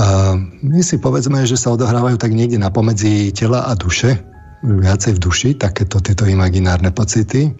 A 0.00 0.34
my 0.64 0.80
si 0.80 0.98
povedzme, 0.98 1.44
že 1.44 1.60
sa 1.60 1.70
odohrávajú 1.76 2.16
tak 2.16 2.32
niekde 2.32 2.56
na 2.56 2.72
pomedzi 2.72 3.30
tela 3.30 3.68
a 3.68 3.76
duše, 3.76 4.18
viacej 4.64 5.20
v 5.20 5.22
duši, 5.22 5.50
takéto 5.54 6.00
tieto 6.00 6.24
imaginárne 6.26 6.90
pocity. 6.90 7.52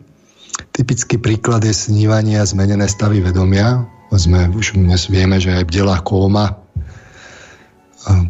Typický 0.73 1.21
príklad 1.21 1.69
je 1.69 1.77
snívanie 1.77 2.41
a 2.41 2.49
zmenené 2.49 2.89
stavy 2.89 3.21
vedomia. 3.21 3.85
Sme, 4.13 4.49
už 4.53 4.77
dnes 4.77 5.09
vieme, 5.09 5.41
že 5.41 5.53
aj 5.53 5.69
bdelá 5.69 6.01
kóma 6.01 6.63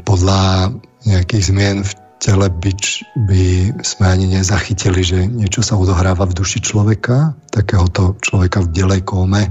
podľa 0.05 0.75
nejakých 1.09 1.45
zmien 1.49 1.79
v 1.83 1.93
tele 2.23 2.47
byč 2.47 3.03
by 3.27 3.75
sme 3.83 4.07
ani 4.07 4.27
nezachytili, 4.39 5.03
že 5.03 5.27
niečo 5.27 5.65
sa 5.65 5.75
odohráva 5.75 6.29
v 6.29 6.37
duši 6.39 6.63
človeka, 6.63 7.35
takéhoto 7.51 8.15
človeka 8.23 8.63
v 8.63 8.71
bdelej 8.71 9.03
kóme, 9.03 9.43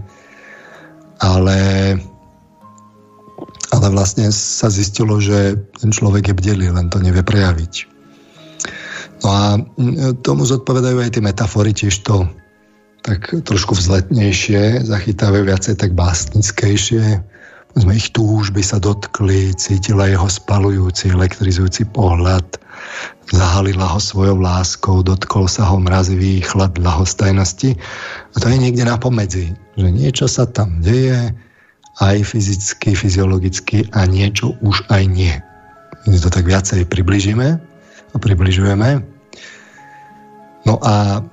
ale, 1.19 1.59
ale 3.75 3.87
vlastne 3.91 4.31
sa 4.31 4.71
zistilo, 4.71 5.19
že 5.19 5.59
ten 5.83 5.91
človek 5.91 6.31
je 6.31 6.37
bdelý, 6.37 6.71
len 6.71 6.87
to 6.87 7.03
nevie 7.03 7.25
prejaviť. 7.25 7.73
No 9.21 9.27
a 9.27 9.43
tomu 10.23 10.47
zodpovedajú 10.47 10.97
aj 10.97 11.11
tie 11.19 11.23
metafory, 11.23 11.75
tiež 11.75 12.07
to 12.07 12.25
tak 13.01 13.33
trošku 13.45 13.73
vzletnejšie, 13.73 14.85
zachytávajú 14.85 15.43
viacej 15.49 15.75
tak 15.77 15.97
básnickejšie. 15.97 17.21
Sme 17.71 17.93
ich 17.95 18.11
túžby 18.11 18.61
sa 18.61 18.77
dotkli, 18.77 19.55
cítila 19.55 20.05
jeho 20.05 20.27
spalujúci, 20.27 21.15
elektrizujúci 21.15 21.87
pohľad, 21.95 22.59
zahalila 23.31 23.87
ho 23.95 23.99
svojou 23.99 24.43
láskou, 24.43 24.99
dotkol 25.01 25.47
sa 25.47 25.65
ho 25.71 25.79
mrazivý 25.79 26.43
chlad 26.43 26.75
lahostajnosti. 26.75 27.79
A 28.33 28.35
to 28.37 28.51
je 28.51 28.57
niekde 28.59 28.83
na 28.83 28.99
pomedzi, 28.99 29.55
že 29.79 29.87
niečo 29.87 30.27
sa 30.27 30.43
tam 30.45 30.83
deje, 30.83 31.31
aj 32.03 32.17
fyzicky, 32.23 32.95
fyziologicky 32.95 33.87
a 33.95 34.03
niečo 34.07 34.55
už 34.63 34.83
aj 34.91 35.03
nie. 35.07 35.33
My 36.09 36.17
to 36.17 36.27
tak 36.33 36.49
viacej 36.49 36.87
približíme 36.87 37.47
a 38.11 38.15
približujeme. 38.17 38.89
No 40.67 40.75
a 40.81 41.23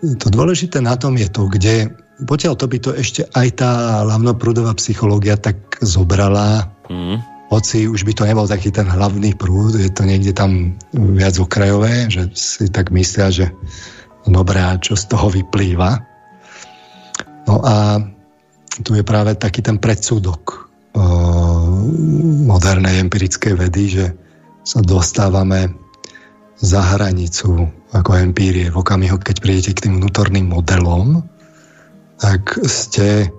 to 0.00 0.26
dôležité 0.32 0.80
na 0.80 0.96
tom 0.96 1.16
je 1.20 1.28
to, 1.28 1.48
kde 1.48 1.92
potiaľ 2.24 2.56
to 2.56 2.66
by 2.68 2.78
to 2.80 2.90
ešte 2.92 3.24
aj 3.32 3.48
tá 3.56 3.70
hlavnoprúdová 4.04 4.76
psychológia 4.76 5.40
tak 5.40 5.80
zobrala, 5.80 6.68
mm. 6.88 7.48
hoci 7.48 7.88
už 7.88 8.04
by 8.04 8.12
to 8.12 8.28
nebol 8.28 8.44
taký 8.44 8.72
ten 8.72 8.88
hlavný 8.88 9.32
prúd, 9.36 9.76
je 9.76 9.88
to 9.88 10.04
niekde 10.04 10.36
tam 10.36 10.76
viac 10.92 11.36
okrajové, 11.40 12.12
že 12.12 12.28
si 12.36 12.68
tak 12.68 12.92
myslia, 12.92 13.32
že 13.32 13.46
dobré, 14.28 14.60
čo 14.84 14.96
z 14.96 15.04
toho 15.08 15.32
vyplýva. 15.32 16.04
No 17.48 17.64
a 17.64 18.04
tu 18.84 18.94
je 18.96 19.04
práve 19.04 19.36
taký 19.36 19.64
ten 19.64 19.80
predsudok 19.80 20.68
o, 20.92 21.02
modernej 22.46 23.00
empirickej 23.00 23.54
vedy, 23.56 23.84
že 23.88 24.06
sa 24.60 24.84
dostávame 24.84 25.72
za 26.60 26.84
hranicu 26.84 27.79
ako 27.90 28.10
empírie. 28.14 28.70
V 28.70 28.76
okamihu, 28.78 29.18
keď 29.18 29.36
prídete 29.42 29.72
k 29.74 29.82
tým 29.88 29.98
vnútorným 29.98 30.46
modelom, 30.50 31.26
tak 32.20 32.60
ste 32.68 33.32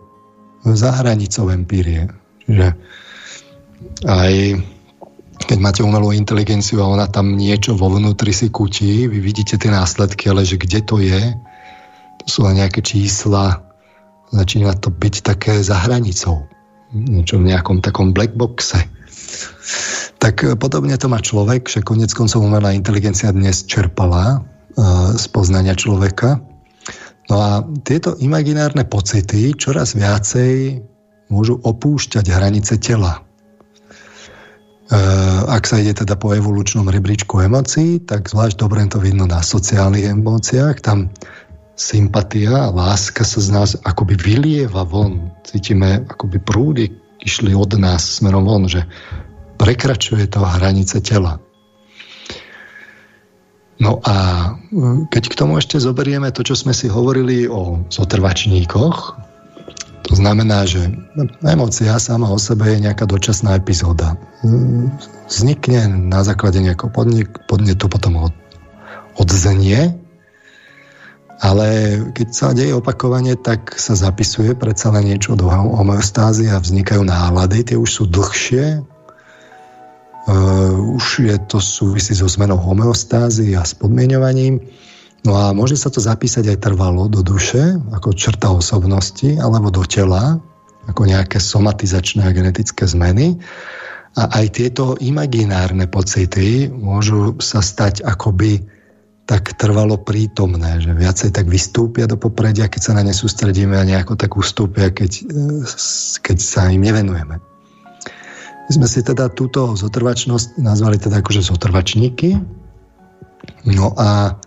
za 0.68 0.92
hranicou 1.02 1.50
empírie. 1.54 2.12
Čiže 2.46 2.68
aj 4.06 4.34
keď 5.42 5.58
máte 5.58 5.82
umelú 5.82 6.14
inteligenciu 6.14 6.86
a 6.86 6.92
ona 6.92 7.10
tam 7.10 7.34
niečo 7.34 7.74
vo 7.74 7.90
vnútri 7.90 8.30
si 8.30 8.54
kutí, 8.54 9.10
vy 9.10 9.18
vidíte 9.18 9.58
tie 9.58 9.74
následky, 9.74 10.30
ale 10.30 10.46
že 10.46 10.62
kde 10.62 10.80
to 10.86 11.02
je, 11.02 11.34
to 12.22 12.26
sú 12.30 12.46
len 12.46 12.62
nejaké 12.62 12.86
čísla, 12.86 13.66
začína 14.30 14.78
to 14.78 14.94
byť 14.94 15.16
také 15.26 15.66
za 15.66 15.82
hranicou. 15.82 16.46
Niečo 16.94 17.42
v 17.42 17.50
nejakom 17.50 17.82
takom 17.82 18.14
black 18.14 18.38
boxe. 18.38 18.86
Tak 20.22 20.46
e, 20.46 20.54
podobne 20.54 20.94
to 21.02 21.10
má 21.10 21.18
človek, 21.18 21.66
že 21.66 21.82
konec 21.82 22.14
koncov 22.14 22.46
umelá 22.46 22.78
inteligencia 22.78 23.34
dnes 23.34 23.66
čerpala 23.66 24.38
uh, 24.38 25.18
z 25.18 25.26
poznania 25.34 25.74
človeka. 25.74 26.38
No 27.26 27.36
a 27.42 27.66
tieto 27.82 28.14
imaginárne 28.22 28.86
pocity 28.86 29.58
čoraz 29.58 29.98
viacej 29.98 30.78
môžu 31.34 31.58
opúšťať 31.66 32.26
hranice 32.30 32.78
tela. 32.78 33.26
Uh, 34.92 35.48
ak 35.48 35.66
sa 35.66 35.80
ide 35.80 35.96
teda 35.96 36.20
po 36.20 36.36
evolučnom 36.36 36.86
rebríčku 36.86 37.42
emócií, 37.42 38.04
tak 38.04 38.30
zvlášť 38.30 38.62
dobre 38.62 38.84
to 38.92 39.02
vidno 39.02 39.26
na 39.26 39.42
sociálnych 39.42 40.12
emóciách. 40.12 40.84
Tam 40.84 41.10
sympatia 41.80 42.70
a 42.70 42.70
láska 42.70 43.26
sa 43.26 43.40
z 43.42 43.50
nás 43.50 43.70
akoby 43.88 44.20
vylieva 44.20 44.86
von. 44.86 45.34
Cítime, 45.48 46.06
akoby 46.06 46.38
prúdy 46.44 46.86
išli 47.24 47.56
od 47.56 47.74
nás 47.80 48.20
smerom 48.20 48.46
von, 48.46 48.70
že 48.70 48.86
prekračuje 49.62 50.26
to 50.26 50.42
hranice 50.42 50.98
tela. 51.06 51.38
No 53.78 54.02
a 54.02 54.16
keď 55.10 55.24
k 55.30 55.38
tomu 55.38 55.62
ešte 55.62 55.78
zoberieme 55.78 56.34
to, 56.34 56.42
čo 56.42 56.58
sme 56.58 56.74
si 56.74 56.90
hovorili 56.90 57.46
o 57.46 57.86
zotrvačníkoch, 57.90 58.98
to 60.02 60.14
znamená, 60.18 60.66
že 60.66 60.90
emócia 61.46 61.94
sama 62.02 62.34
o 62.34 62.42
sebe 62.42 62.74
je 62.74 62.90
nejaká 62.90 63.06
dočasná 63.06 63.58
epizóda. 63.58 64.18
Vznikne 65.30 66.10
na 66.10 66.26
základe 66.26 66.58
nejakého 66.58 66.90
podnetu, 67.46 67.86
potom 67.86 68.30
od, 68.30 68.34
odzenie 69.18 70.02
ale 71.42 71.98
keď 72.14 72.28
sa 72.30 72.54
deje 72.54 72.78
opakovanie, 72.78 73.34
tak 73.34 73.74
sa 73.74 73.98
zapisuje 73.98 74.54
predsa 74.54 74.94
len 74.94 75.10
niečo 75.10 75.34
do 75.34 75.50
homeostázy 75.50 76.46
a 76.54 76.62
vznikajú 76.62 77.02
nálady, 77.02 77.66
tie 77.66 77.78
už 77.82 77.90
sú 77.90 78.04
dlhšie, 78.06 78.86
už 80.98 81.26
je 81.26 81.38
to 81.50 81.58
súvisí 81.58 82.14
so 82.14 82.30
zmenou 82.30 82.58
homeostázy 82.62 83.58
a 83.58 83.66
s 83.66 83.74
podmienovaním. 83.74 84.62
No 85.22 85.38
a 85.38 85.54
môže 85.54 85.78
sa 85.78 85.94
to 85.94 86.02
zapísať 86.02 86.50
aj 86.50 86.62
trvalo 86.66 87.06
do 87.06 87.22
duše, 87.22 87.78
ako 87.94 88.14
črta 88.14 88.50
osobnosti, 88.50 89.38
alebo 89.38 89.70
do 89.70 89.86
tela, 89.86 90.42
ako 90.90 91.06
nejaké 91.06 91.38
somatizačné 91.38 92.26
a 92.26 92.34
genetické 92.34 92.90
zmeny. 92.90 93.38
A 94.18 94.42
aj 94.42 94.46
tieto 94.58 94.98
imaginárne 95.00 95.88
pocity 95.88 96.68
môžu 96.68 97.38
sa 97.40 97.62
stať 97.64 98.04
akoby 98.04 98.66
tak 99.30 99.56
trvalo 99.56 99.96
prítomné, 100.02 100.84
že 100.84 100.92
viacej 100.92 101.32
tak 101.32 101.48
vystúpia 101.48 102.10
do 102.10 102.20
popredia, 102.20 102.68
keď 102.68 102.82
sa 102.82 102.94
na 102.98 103.06
ne 103.06 103.16
sústredíme 103.16 103.78
a 103.80 103.88
nejako 103.88 104.20
tak 104.20 104.36
ustúpia, 104.36 104.92
keď, 104.92 105.24
keď 106.20 106.38
sa 106.42 106.68
im 106.68 106.84
nevenujeme. 106.84 107.51
My 108.68 108.72
sme 108.72 108.88
si 108.88 109.02
teda 109.02 109.32
túto 109.34 109.74
zotrvačnosť 109.74 110.62
nazvali 110.62 111.02
teda 111.02 111.20
akože 111.20 111.42
zotrvačníky. 111.44 112.38
No 113.68 113.94
a 113.98 114.38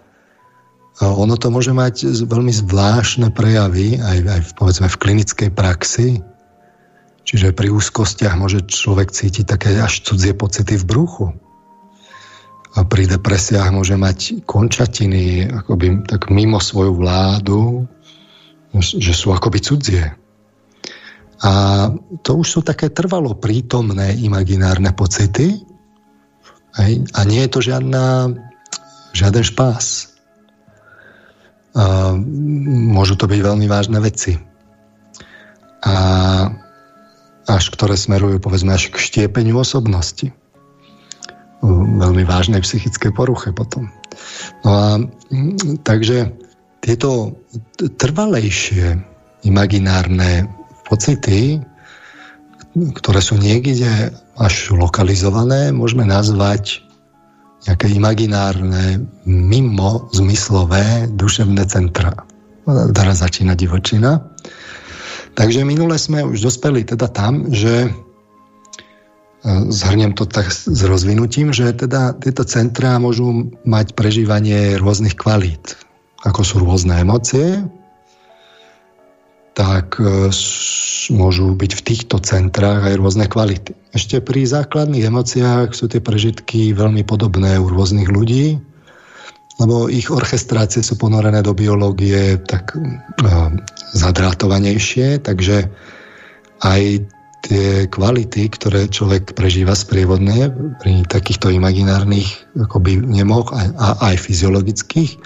ono 1.03 1.35
to 1.35 1.50
môže 1.50 1.74
mať 1.74 2.24
veľmi 2.24 2.55
zvláštne 2.55 3.35
prejavy 3.35 3.98
aj, 3.98 4.18
aj 4.22 4.40
v, 4.40 4.50
povedzme 4.55 4.87
v 4.87 5.00
klinickej 5.00 5.50
praxi. 5.50 6.22
Čiže 7.24 7.57
pri 7.57 7.72
úzkostiach 7.72 8.37
môže 8.37 8.62
človek 8.68 9.11
cítiť 9.11 9.48
také 9.48 9.74
až 9.81 10.05
cudzie 10.05 10.37
pocity 10.37 10.77
v 10.77 10.85
bruchu 10.85 11.27
a 12.74 12.83
pri 12.83 13.07
depresiách 13.07 13.70
môže 13.70 13.94
mať 13.94 14.42
končatiny 14.50 15.46
akoby 15.46 16.03
tak 16.11 16.27
mimo 16.27 16.59
svoju 16.59 16.92
vládu, 16.98 17.87
že 18.74 19.14
sú 19.14 19.31
akoby 19.31 19.62
cudzie. 19.62 20.11
A 21.44 21.52
to 22.24 22.40
už 22.40 22.46
sú 22.48 22.61
také 22.64 22.88
trvalo 22.88 23.37
prítomné 23.37 24.16
imaginárne 24.16 24.96
pocity 24.96 25.61
hej? 26.80 26.92
a 27.12 27.20
nie 27.28 27.44
je 27.44 27.50
to 27.52 27.61
žiadna, 27.61 28.33
žiaden 29.12 29.44
špás. 29.44 30.16
A 31.76 32.16
môžu 32.96 33.20
to 33.20 33.28
byť 33.28 33.40
veľmi 33.44 33.66
vážne 33.68 34.00
veci. 34.00 34.40
A 35.85 35.94
až 37.44 37.64
ktoré 37.76 37.92
smerujú 37.92 38.40
povedzme 38.40 38.72
až 38.72 38.88
k 38.88 38.96
štiepeniu 38.96 39.61
osobnosti 39.61 40.33
veľmi 42.00 42.24
vážnej 42.28 42.61
psychickej 42.61 43.12
poruche 43.16 43.52
potom. 43.52 43.88
No 44.64 44.70
a 44.72 44.87
takže 45.80 46.33
tieto 46.85 47.40
trvalejšie 47.80 49.00
imaginárne 49.48 50.48
pocity, 50.94 51.59
ktoré 52.94 53.18
sú 53.18 53.35
niekde 53.35 54.14
až 54.38 54.70
lokalizované, 54.70 55.74
môžeme 55.74 56.07
nazvať 56.07 56.87
nejaké 57.66 57.90
imaginárne, 57.90 59.02
mimo 59.26 60.07
zmyslové 60.14 61.11
duševné 61.11 61.66
centra. 61.66 62.14
Teraz 62.94 63.26
začína 63.26 63.59
divočina. 63.59 64.22
Takže 65.35 65.66
minule 65.66 65.98
sme 65.98 66.22
už 66.22 66.46
dospeli 66.46 66.87
teda 66.87 67.11
tam, 67.11 67.50
že 67.50 67.90
zhrnem 69.68 70.14
to 70.14 70.24
tak 70.24 70.48
s 70.48 70.80
rozvinutím, 70.87 71.50
že 71.50 71.74
teda 71.74 72.16
tieto 72.16 72.46
centrá 72.46 72.96
môžu 73.02 73.50
mať 73.66 73.92
prežívanie 73.98 74.78
rôznych 74.78 75.18
kvalít. 75.18 75.74
Ako 76.24 76.40
sú 76.46 76.62
rôzne 76.64 76.96
emócie, 77.02 77.61
tak 79.54 80.02
e, 80.02 80.28
môžu 81.14 81.54
byť 81.54 81.72
v 81.78 81.84
týchto 81.86 82.18
centrách 82.20 82.90
aj 82.90 82.98
rôzne 82.98 83.26
kvality. 83.30 83.72
Ešte 83.94 84.18
pri 84.18 84.44
základných 84.44 85.06
emóciách 85.06 85.70
sú 85.72 85.86
tie 85.86 86.02
prežitky 86.02 86.74
veľmi 86.74 87.06
podobné 87.06 87.56
u 87.62 87.70
rôznych 87.70 88.10
ľudí, 88.10 88.58
lebo 89.62 89.86
ich 89.86 90.10
orchestrácie 90.10 90.82
sú 90.82 90.98
ponorené 90.98 91.38
do 91.38 91.54
biológie 91.54 92.42
tak 92.50 92.74
uh, 92.74 93.54
zadrátovanejšie, 93.94 95.22
takže 95.22 95.70
aj 96.66 97.06
tie 97.44 97.86
kvality, 97.86 98.50
ktoré 98.50 98.90
človek 98.90 99.36
prežíva 99.36 99.76
sprievodné 99.76 100.48
pri 100.80 101.06
takýchto 101.06 101.52
imaginárnych 101.52 102.26
akoby 102.56 102.98
nemoch 103.04 103.52
a, 103.52 103.68
a 103.76 103.88
aj 104.10 104.26
fyziologických, 104.26 105.20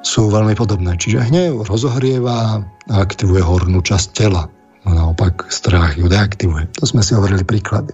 sú 0.00 0.32
veľmi 0.32 0.56
podobné. 0.56 0.96
Čiže 0.96 1.28
hnev 1.28 1.68
rozohrieva 1.68 2.64
a 2.64 2.94
aktivuje 2.94 3.40
hornú 3.44 3.84
časť 3.84 4.06
tela. 4.16 4.48
A 4.84 4.88
naopak 4.96 5.48
strach 5.52 6.00
ju 6.00 6.08
deaktivuje. 6.08 6.72
To 6.80 6.84
sme 6.88 7.04
si 7.04 7.12
hovorili 7.12 7.44
príklady. 7.44 7.92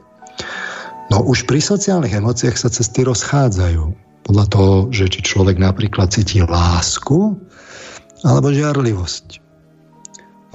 No 1.11 1.23
už 1.23 1.47
pri 1.47 1.62
sociálnych 1.62 2.14
emóciách 2.14 2.59
sa 2.59 2.71
cesty 2.71 3.07
rozchádzajú. 3.07 3.83
Podľa 4.27 4.47
toho, 4.51 4.75
že 4.90 5.07
či 5.07 5.23
človek 5.23 5.59
napríklad 5.59 6.11
cíti 6.11 6.42
lásku 6.42 7.38
alebo 8.27 8.51
žiarlivosť. 8.51 9.38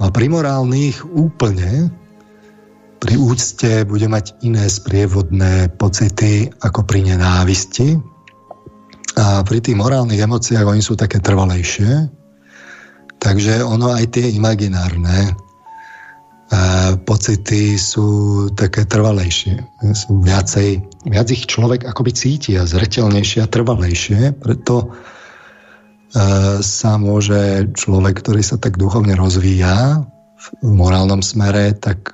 A 0.02 0.12
pri 0.12 0.26
morálnych 0.28 1.04
úplne 1.08 1.88
pri 3.02 3.18
úcte 3.18 3.82
bude 3.82 4.06
mať 4.06 4.38
iné 4.46 4.70
sprievodné 4.70 5.74
pocity 5.74 6.52
ako 6.62 6.86
pri 6.86 7.02
nenávisti. 7.02 7.98
A 9.18 9.44
pri 9.44 9.58
tých 9.60 9.76
morálnych 9.76 10.20
emóciách 10.20 10.64
oni 10.64 10.80
sú 10.80 10.96
také 10.96 11.20
trvalejšie. 11.20 12.08
Takže 13.22 13.62
ono 13.62 13.94
aj 13.94 14.18
tie 14.18 14.26
imaginárne 14.34 15.36
pocity 17.08 17.80
sú 17.80 18.08
také 18.52 18.84
trvalejšie. 18.84 19.64
Sú 19.96 20.20
viacej, 20.20 20.84
viac 21.08 21.28
ich 21.32 21.48
človek 21.48 21.88
akoby 21.88 22.12
cíti 22.12 22.52
a 22.60 22.68
zretelnejšie 22.68 23.40
a 23.40 23.48
trvalejšie. 23.48 24.36
Preto 24.36 24.92
sa 26.60 26.92
môže 27.00 27.72
človek, 27.72 28.20
ktorý 28.20 28.44
sa 28.44 28.60
tak 28.60 28.76
duchovne 28.76 29.16
rozvíja, 29.16 30.04
v 30.42 30.74
morálnom 30.74 31.22
smere, 31.22 31.70
tak 31.78 32.10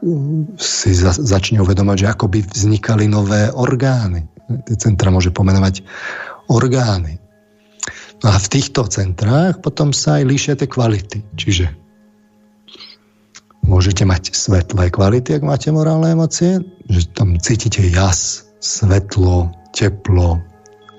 si 0.60 0.92
za, 0.92 1.16
začne 1.16 1.64
uvedomať, 1.64 1.96
že 2.04 2.10
ako 2.12 2.28
by 2.28 2.44
vznikali 2.44 3.08
nové 3.08 3.48
orgány. 3.48 4.28
Centra 4.76 5.08
môže 5.08 5.32
pomenovať 5.32 5.80
orgány. 6.48 7.20
No 8.24 8.34
a 8.34 8.36
v 8.40 8.50
týchto 8.50 8.88
centrách 8.90 9.62
potom 9.62 9.94
sa 9.94 10.18
aj 10.18 10.24
líšia 10.26 10.54
tie 10.58 10.66
kvality. 10.66 11.22
Čiže 11.38 11.70
môžete 13.62 14.02
mať 14.02 14.34
svetlé 14.34 14.90
kvality, 14.90 15.38
ak 15.38 15.44
máte 15.46 15.68
morálne 15.70 16.10
emócie, 16.16 16.58
že 16.90 17.06
tam 17.14 17.38
cítite 17.38 17.84
jas, 17.84 18.48
svetlo, 18.58 19.54
teplo, 19.76 20.42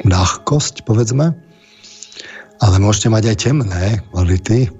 ľahkosť, 0.07 0.87
povedzme. 0.87 1.35
Ale 2.59 2.75
môžete 2.79 3.11
mať 3.11 3.23
aj 3.35 3.37
temné 3.43 3.85
kvality, 4.13 4.71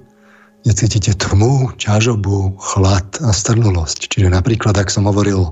necítite 0.64 1.16
tmu, 1.16 1.76
ťažobu, 1.76 2.56
chlad 2.60 3.08
a 3.24 3.32
strnulosť. 3.36 4.12
Čiže 4.12 4.32
napríklad, 4.32 4.76
ak 4.80 4.92
som 4.92 5.08
hovoril 5.08 5.52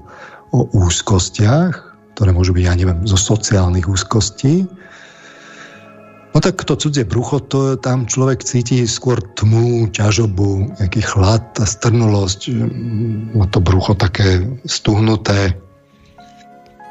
o 0.55 0.59
úzkostiach, 0.71 1.73
ktoré 2.15 2.31
môžu 2.31 2.55
byť, 2.55 2.63
ja 2.63 2.75
neviem, 2.75 3.03
zo 3.07 3.19
sociálnych 3.19 3.87
úzkostí, 3.87 4.67
no 6.33 6.37
tak 6.39 6.63
to 6.63 6.75
cudzie 6.75 7.05
brucho, 7.05 7.39
to 7.39 7.77
tam 7.77 8.05
človek 8.09 8.43
cíti 8.43 8.83
skôr 8.87 9.21
tmu, 9.21 9.91
ťažobu, 9.91 10.79
nejaký 10.79 11.01
chlad 11.01 11.43
a 11.59 11.65
strnulosť, 11.65 12.51
má 13.37 13.45
to 13.51 13.59
brucho 13.61 13.93
také 13.95 14.45
stuhnuté, 14.65 15.55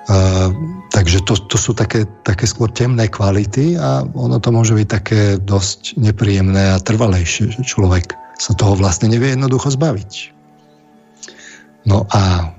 Uh, 0.06 0.54
takže 0.94 1.26
to, 1.26 1.34
to 1.34 1.58
sú 1.58 1.74
také, 1.74 2.06
také 2.22 2.46
skôr 2.46 2.70
temné 2.70 3.10
kvality 3.10 3.74
a 3.74 4.06
ono 4.06 4.38
to 4.38 4.54
môže 4.54 4.70
byť 4.70 4.86
také 4.86 5.34
dosť 5.42 5.98
nepríjemné 5.98 6.78
a 6.78 6.78
trvalejšie, 6.78 7.50
že 7.50 7.66
človek 7.66 8.14
sa 8.38 8.54
toho 8.54 8.78
vlastne 8.78 9.10
nevie 9.10 9.34
jednoducho 9.34 9.74
zbaviť. 9.74 10.12
No 11.90 12.06
a 12.06 12.54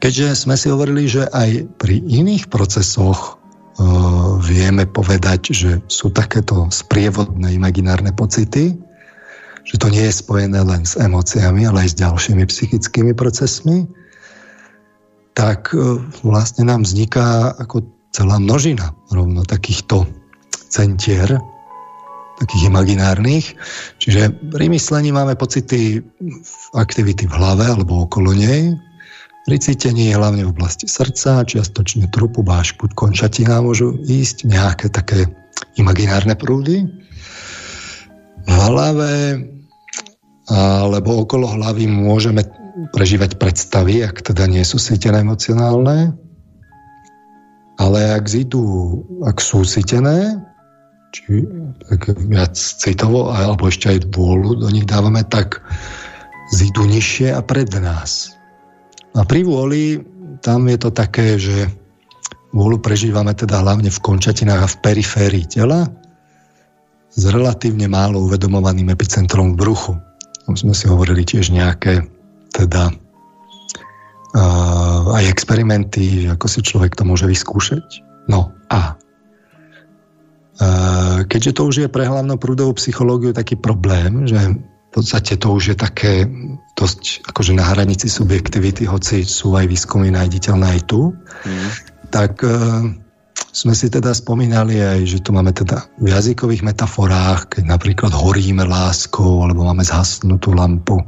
keďže 0.00 0.48
sme 0.48 0.56
si 0.56 0.72
hovorili, 0.72 1.12
že 1.12 1.28
aj 1.28 1.76
pri 1.76 2.00
iných 2.00 2.48
procesoch 2.48 3.39
vieme 4.40 4.84
povedať, 4.84 5.40
že 5.54 5.70
sú 5.86 6.10
takéto 6.10 6.68
sprievodné 6.68 7.54
imaginárne 7.54 8.12
pocity, 8.12 8.76
že 9.64 9.76
to 9.78 9.92
nie 9.92 10.08
je 10.08 10.18
spojené 10.20 10.60
len 10.64 10.82
s 10.82 10.98
emóciami, 10.98 11.68
ale 11.68 11.86
aj 11.86 11.94
s 11.94 12.00
ďalšími 12.00 12.44
psychickými 12.48 13.12
procesmi, 13.14 13.86
tak 15.36 15.70
e, 15.72 16.00
vlastne 16.26 16.66
nám 16.66 16.82
vzniká 16.82 17.54
ako 17.54 17.86
celá 18.10 18.42
množina 18.42 18.92
rovno 19.14 19.46
takýchto 19.46 20.08
centier, 20.66 21.38
takých 22.42 22.72
imaginárnych. 22.72 23.54
Čiže 24.02 24.32
pri 24.50 24.66
myslení 24.72 25.14
máme 25.14 25.38
pocity 25.38 26.02
aktivity 26.74 27.28
v 27.28 27.36
hlave 27.36 27.68
alebo 27.68 28.08
okolo 28.08 28.34
nej. 28.34 28.74
Pri 29.48 29.56
cítení 29.56 30.12
hlavne 30.12 30.44
v 30.44 30.52
oblasti 30.52 30.84
srdca, 30.84 31.42
čiastočne 31.48 32.12
trupu, 32.12 32.44
bášku, 32.44 32.92
končatina 32.92 33.64
môžu 33.64 33.96
ísť 34.04 34.44
nejaké 34.44 34.92
také 34.92 35.26
imaginárne 35.80 36.36
prúdy. 36.36 36.84
V 38.44 38.52
hlave 38.52 39.40
alebo 40.50 41.24
okolo 41.24 41.46
hlavy 41.46 41.86
môžeme 41.86 42.42
prežívať 42.90 43.38
predstavy, 43.38 44.02
ak 44.02 44.20
teda 44.22 44.50
nie 44.50 44.66
sú 44.66 44.76
sítené 44.76 45.22
emocionálne. 45.22 46.12
Ale 47.80 47.98
ak, 48.12 48.28
zídu, 48.28 48.60
ak 49.24 49.40
sú 49.40 49.64
sítené, 49.64 50.36
či 51.16 51.48
tak 51.88 52.12
viac 52.28 52.54
citovo, 52.54 53.32
alebo 53.32 53.72
ešte 53.72 53.88
aj 53.88 53.98
vôľu 54.12 54.60
do 54.62 54.68
nich 54.68 54.84
dávame, 54.84 55.24
tak 55.24 55.64
zídu 56.52 56.84
nižšie 56.84 57.32
a 57.32 57.40
pred 57.40 57.72
nás. 57.80 58.39
A 59.16 59.26
pri 59.26 59.42
vôli 59.42 59.98
tam 60.40 60.68
je 60.70 60.78
to 60.80 60.90
také, 60.94 61.36
že 61.36 61.68
vôľu 62.54 62.80
prežívame 62.82 63.34
teda 63.34 63.60
hlavne 63.62 63.90
v 63.90 64.02
končatinách 64.02 64.62
a 64.64 64.70
v 64.70 64.80
periférii 64.80 65.46
tela 65.46 65.86
s 67.10 67.22
relatívne 67.26 67.90
málo 67.90 68.22
uvedomovaným 68.26 68.90
epicentrom 68.90 69.54
v 69.54 69.60
bruchu. 69.66 69.92
Tam 70.46 70.54
sme 70.54 70.74
si 70.74 70.86
hovorili 70.86 71.26
tiež 71.26 71.50
nejaké 71.50 72.06
teda 72.54 72.90
uh, 74.34 75.02
aj 75.14 75.24
experimenty, 75.26 76.30
ako 76.30 76.46
si 76.46 76.62
človek 76.62 76.94
to 76.94 77.02
môže 77.02 77.26
vyskúšať. 77.26 78.02
No 78.30 78.54
a 78.70 78.94
keďže 81.24 81.56
to 81.56 81.62
už 81.72 81.76
je 81.80 81.88
pre 81.88 82.04
hlavnou 82.04 82.36
prúdovú 82.36 82.76
psychológiu 82.76 83.32
taký 83.32 83.56
problém, 83.56 84.28
že 84.28 84.36
v 84.90 84.98
podstate 84.98 85.38
to 85.38 85.54
už 85.54 85.74
je 85.74 85.76
také 85.78 86.26
dosť 86.74 87.22
akože 87.30 87.54
na 87.54 87.62
hranici 87.62 88.10
subjektivity, 88.10 88.90
hoci 88.90 89.22
sú 89.22 89.54
aj 89.54 89.70
výskumy 89.70 90.10
nájditeľné 90.10 90.66
aj 90.66 90.80
tu, 90.90 91.14
mm. 91.46 91.68
tak 92.10 92.42
uh, 92.42 92.90
sme 93.54 93.74
si 93.74 93.86
teda 93.86 94.10
spomínali 94.10 94.82
aj, 94.82 95.06
že 95.06 95.18
tu 95.22 95.30
máme 95.30 95.54
teda 95.54 95.86
v 96.02 96.10
jazykových 96.10 96.66
metaforách, 96.66 97.54
keď 97.54 97.70
napríklad 97.70 98.10
horíme 98.10 98.66
láskou, 98.66 99.46
alebo 99.46 99.62
máme 99.62 99.86
zhasnutú 99.86 100.58
lampu, 100.58 100.98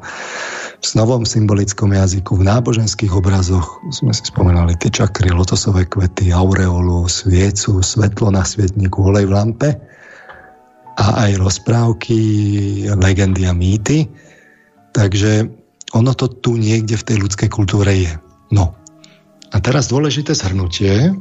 v 0.83 0.90
novom 0.99 1.23
symbolickom 1.23 1.95
jazyku, 1.95 2.42
v 2.42 2.47
náboženských 2.47 3.14
obrazoch 3.14 3.79
sme 3.95 4.11
si 4.11 4.27
spomenali 4.27 4.75
tie 4.79 4.90
čakry, 4.90 5.31
lotosové 5.31 5.87
kvety, 5.87 6.35
aureolu, 6.35 7.07
sviecu, 7.07 7.79
svetlo 7.83 8.35
na 8.35 8.42
svietniku, 8.42 9.11
olej 9.11 9.31
v 9.31 9.35
lampe 9.35 9.68
a 10.98 11.28
aj 11.28 11.40
rozprávky, 11.40 12.18
legendy 12.92 13.48
a 13.48 13.52
mýty. 13.57 14.09
Takže 14.92 15.48
ono 15.96 16.12
to 16.12 16.28
tu 16.28 16.61
niekde 16.61 16.96
v 17.00 17.07
tej 17.07 17.16
ľudskej 17.24 17.48
kultúre 17.48 17.92
je. 17.92 18.12
No. 18.52 18.76
A 19.52 19.57
teraz 19.61 19.88
dôležité 19.88 20.33
zhrnutie. 20.33 21.12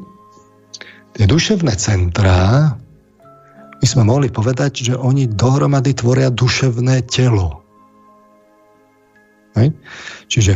Tie 1.12 1.26
duševné 1.28 1.76
centrá, 1.76 2.72
my 3.82 3.86
sme 3.88 4.08
mohli 4.08 4.32
povedať, 4.32 4.92
že 4.92 4.94
oni 4.96 5.28
dohromady 5.28 5.92
tvoria 5.98 6.32
duševné 6.32 7.04
telo. 7.12 7.66
Hej? 9.60 9.76
Čiže 10.32 10.54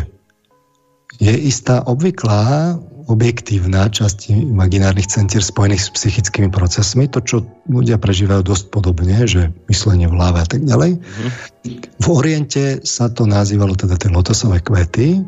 je 1.19 1.33
istá 1.35 1.83
obvyklá 1.83 2.75
objektívna 3.05 3.85
časť 3.89 4.33
imaginárnych 4.33 5.09
centier 5.09 5.41
spojených 5.41 5.87
s 5.87 5.89
psychickými 5.93 6.49
procesmi, 6.49 7.05
to, 7.09 7.21
čo 7.21 7.35
ľudia 7.69 8.01
prežívajú 8.01 8.41
dosť 8.41 8.65
podobne, 8.73 9.17
že 9.29 9.53
myslenie 9.69 10.09
v 10.09 10.15
hlave 10.17 10.41
a 10.41 10.47
tak 10.47 10.65
ďalej. 10.65 10.97
Mm-hmm. 10.97 11.29
V 12.01 12.07
Oriente 12.09 12.63
sa 12.81 13.09
to 13.09 13.29
nazývalo 13.29 13.77
teda 13.77 13.97
tie 13.97 14.09
lotosové 14.09 14.61
kvety, 14.61 15.21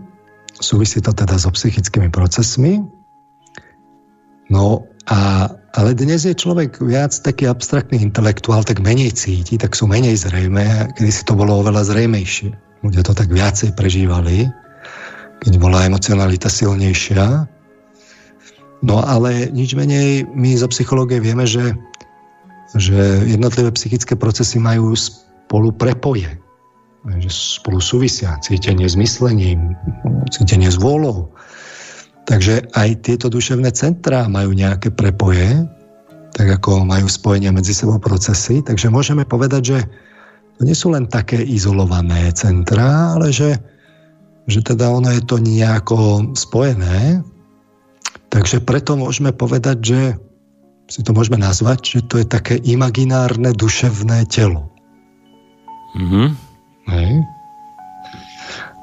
súvisí 0.57 1.01
to 1.01 1.13
teda 1.13 1.37
so 1.37 1.53
psychickými 1.53 2.09
procesmi. 2.09 2.81
No 4.49 4.89
a, 5.07 5.51
ale 5.77 5.93
dnes 5.93 6.25
je 6.25 6.33
človek 6.33 6.81
viac 6.81 7.13
taký 7.13 7.45
abstraktný 7.45 8.01
intelektuál, 8.01 8.65
tak 8.65 8.81
menej 8.81 9.13
cíti, 9.13 9.59
tak 9.61 9.77
sú 9.77 9.85
menej 9.85 10.17
zrejme, 10.17 10.93
kedy 10.97 11.11
si 11.13 11.21
to 11.23 11.37
bolo 11.37 11.61
oveľa 11.61 11.93
zrejmejšie 11.93 12.67
ľudia 12.85 13.01
to 13.05 13.13
tak 13.17 13.29
viacej 13.29 13.73
prežívali, 13.73 14.49
keď 15.41 15.53
bola 15.57 15.85
emocionalita 15.85 16.49
silnejšia. 16.49 17.49
No 18.85 19.01
ale 19.01 19.49
nič 19.49 19.73
menej, 19.73 20.29
my 20.37 20.53
zo 20.53 20.69
psychológie 20.69 21.17
vieme, 21.17 21.49
že, 21.49 21.73
že 22.77 23.25
jednotlivé 23.25 23.73
psychické 23.73 24.13
procesy 24.13 24.61
majú 24.61 24.93
spolu 24.93 25.73
prepoje. 25.73 26.29
Že 27.07 27.29
spolu 27.63 27.79
súvisia. 27.81 28.37
Cítenie 28.43 28.85
s 28.85 28.99
myslením, 28.99 29.73
cítenie 30.29 30.69
s 30.69 30.77
vôľou. 30.77 31.31
Takže 32.27 32.75
aj 32.75 33.07
tieto 33.07 33.31
duševné 33.31 33.71
centrá 33.71 34.27
majú 34.27 34.51
nejaké 34.51 34.91
prepoje, 34.91 35.47
tak 36.35 36.59
ako 36.59 36.83
majú 36.83 37.07
spojenia 37.07 37.55
medzi 37.55 37.71
sebou 37.71 37.97
procesy. 37.97 38.59
Takže 38.59 38.91
môžeme 38.91 39.23
povedať, 39.23 39.61
že 39.63 39.79
to 40.59 40.67
nie 40.67 40.75
sú 40.75 40.91
len 40.91 41.07
také 41.07 41.39
izolované 41.39 42.29
centrá, 42.35 43.15
ale 43.15 43.31
že, 43.31 43.55
že 44.45 44.59
teda 44.59 44.91
ono 44.91 45.15
je 45.15 45.23
to 45.23 45.39
nejako 45.39 46.33
spojené. 46.35 47.23
Takže 48.27 48.59
preto 48.63 48.99
môžeme 48.99 49.31
povedať, 49.31 49.77
že 49.81 50.01
si 50.87 51.03
to 51.03 51.11
môžeme 51.11 51.39
nazvať, 51.39 51.99
že 51.99 52.01
to 52.07 52.15
je 52.23 52.27
také 52.27 52.55
imaginárne 52.63 53.51
duševné 53.51 54.27
telo. 54.31 54.71
Mm-hmm. 55.99 56.27
Hej. 56.87 57.11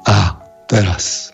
A 0.05 0.37
teraz, 0.69 1.33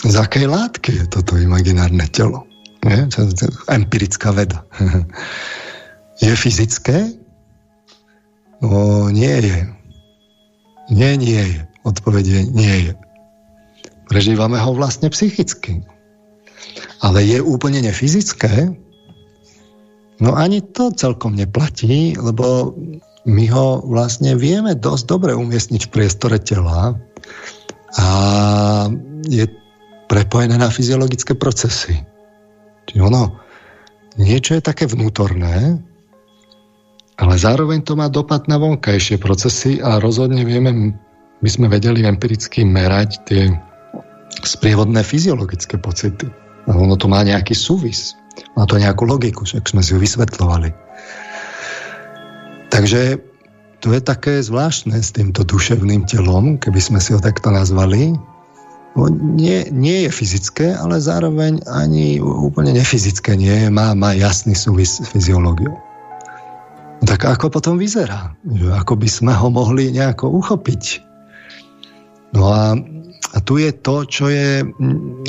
z 0.00 0.14
akej 0.16 0.48
látky 0.48 1.04
je 1.04 1.06
toto 1.12 1.36
imaginárne 1.36 2.08
telo? 2.08 2.48
Nie? 2.84 3.04
Empirická 3.68 4.32
veda. 4.32 4.64
je 6.24 6.32
fyzické? 6.32 7.12
No, 8.64 9.12
nie 9.12 9.36
je. 9.44 9.58
Nie, 10.88 11.20
nie 11.20 11.42
je. 11.52 11.60
Odpovedie 11.84 12.48
nie 12.48 12.90
je. 12.90 12.92
Prežívame 14.08 14.56
ho 14.56 14.72
vlastne 14.72 15.12
psychicky. 15.12 15.84
Ale 16.98 17.22
je 17.22 17.38
úplne 17.38 17.78
nefyzické? 17.82 18.74
No 20.18 20.34
ani 20.34 20.62
to 20.62 20.90
celkom 20.90 21.38
neplatí, 21.38 22.18
lebo 22.18 22.74
my 23.28 23.44
ho 23.54 23.84
vlastne 23.86 24.34
vieme 24.34 24.74
dosť 24.74 25.04
dobre 25.06 25.30
umiestniť 25.36 25.86
v 25.86 25.92
priestore 25.94 26.42
tela 26.42 26.98
a 27.94 28.08
je 29.28 29.46
prepojené 30.08 30.58
na 30.58 30.72
fyziologické 30.72 31.38
procesy. 31.38 32.02
Čiže 32.88 33.02
ono, 33.04 33.36
niečo 34.16 34.56
je 34.56 34.64
také 34.64 34.88
vnútorné, 34.88 35.76
ale 37.18 37.34
zároveň 37.34 37.84
to 37.84 37.98
má 37.98 38.08
dopad 38.08 38.48
na 38.48 38.56
vonkajšie 38.56 39.20
procesy 39.20 39.78
a 39.84 40.00
rozhodne 40.00 40.46
vieme, 40.46 40.96
by 41.44 41.50
sme 41.50 41.66
vedeli 41.68 42.08
empiricky 42.08 42.64
merať 42.64 43.10
tie 43.28 43.42
sprievodné 44.42 45.04
fyziologické 45.04 45.76
pocity. 45.78 46.47
Ono 46.68 46.94
to 47.00 47.08
má 47.08 47.24
nejaký 47.24 47.56
súvis. 47.56 48.12
Má 48.54 48.68
to 48.68 48.76
nejakú 48.76 49.08
logiku, 49.08 49.48
však 49.48 49.66
sme 49.66 49.80
si 49.80 49.96
ju 49.96 49.98
vysvetľovali. 49.98 50.70
Takže 52.68 53.18
to 53.80 53.94
je 53.94 54.00
také 54.02 54.42
zvláštne 54.42 54.98
s 54.98 55.14
týmto 55.14 55.46
duševným 55.46 56.04
telom, 56.04 56.60
keby 56.60 56.78
sme 56.82 56.98
si 57.00 57.14
ho 57.16 57.20
takto 57.22 57.48
nazvali. 57.48 58.14
No, 58.98 59.06
nie, 59.10 59.70
nie 59.70 60.06
je 60.06 60.10
fyzické, 60.10 60.74
ale 60.74 60.98
zároveň 60.98 61.62
ani 61.70 62.18
úplne 62.18 62.74
nefyzické 62.74 63.38
nie 63.38 63.66
je, 63.66 63.68
má, 63.70 63.94
má 63.94 64.12
jasný 64.12 64.58
súvis 64.58 64.98
s 64.98 65.06
fyziológiou. 65.08 65.78
Tak 67.06 67.30
ako 67.30 67.54
potom 67.54 67.78
vyzerá? 67.78 68.34
Ako 68.74 68.98
by 68.98 69.06
sme 69.06 69.30
ho 69.30 69.48
mohli 69.54 69.94
nejako 69.94 70.34
uchopiť? 70.42 70.82
No 72.34 72.50
a, 72.50 72.74
a 73.32 73.38
tu 73.46 73.62
je 73.62 73.70
to, 73.70 74.02
čo 74.02 74.26
je 74.26 74.66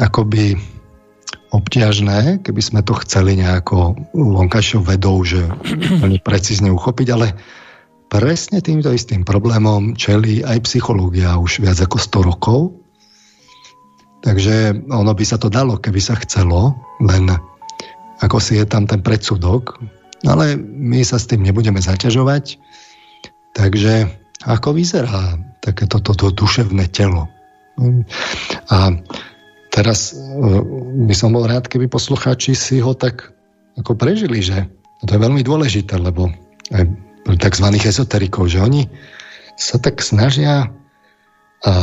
akoby 0.01 0.57
obťažné, 1.49 2.45
keby 2.45 2.61
sme 2.61 2.81
to 2.85 2.93
chceli 3.05 3.33
nejako 3.37 3.97
vonkajšou 4.13 4.85
vedou, 4.85 5.17
že 5.25 5.41
veľmi 6.01 6.21
precízne 6.21 6.69
uchopiť, 6.69 7.07
ale 7.09 7.33
presne 8.09 8.61
týmto 8.61 8.93
istým 8.93 9.25
problémom 9.25 9.97
čelí 9.97 10.45
aj 10.45 10.65
psychológia 10.65 11.37
už 11.37 11.61
viac 11.65 11.77
ako 11.81 11.97
100 11.97 12.29
rokov. 12.29 12.59
Takže 14.19 14.85
ono 14.91 15.11
by 15.15 15.25
sa 15.25 15.39
to 15.39 15.47
dalo, 15.47 15.79
keby 15.79 16.01
sa 16.03 16.19
chcelo, 16.19 16.75
len 16.99 17.31
ako 18.19 18.37
si 18.37 18.59
je 18.59 18.65
tam 18.67 18.83
ten 18.83 18.99
predsudok, 18.99 19.79
ale 20.27 20.59
my 20.59 20.99
sa 21.07 21.15
s 21.15 21.31
tým 21.31 21.41
nebudeme 21.41 21.79
zaťažovať. 21.79 22.59
Takže 23.55 24.11
ako 24.43 24.75
vyzerá 24.75 25.39
takéto 25.63 26.03
toto 26.03 26.31
duševné 26.35 26.91
telo? 26.91 27.31
A 28.67 28.91
teraz 29.79 30.11
e, 30.11 30.15
by 31.07 31.15
som 31.15 31.31
bol 31.31 31.47
rád, 31.47 31.71
keby 31.71 31.87
poslucháči 31.87 32.51
si 32.51 32.83
ho 32.83 32.91
tak 32.91 33.31
ako 33.79 33.95
prežili, 33.95 34.43
že 34.43 34.67
to 35.07 35.15
je 35.15 35.23
veľmi 35.23 35.39
dôležité, 35.39 35.95
lebo 35.95 36.27
aj 36.75 36.83
tzv. 37.39 37.65
ezoterikov, 37.79 38.51
že 38.51 38.59
oni 38.59 38.91
sa 39.55 39.79
tak 39.79 40.03
snažia 40.03 40.67
a 41.63 41.73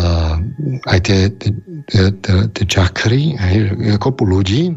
aj 0.89 0.99
tie, 1.05 1.21
tie, 1.37 1.53
tie, 1.93 2.37
tie 2.53 2.65
čakry, 2.65 3.37
aj 3.37 3.53
kopu 4.01 4.25
ľudí, 4.25 4.73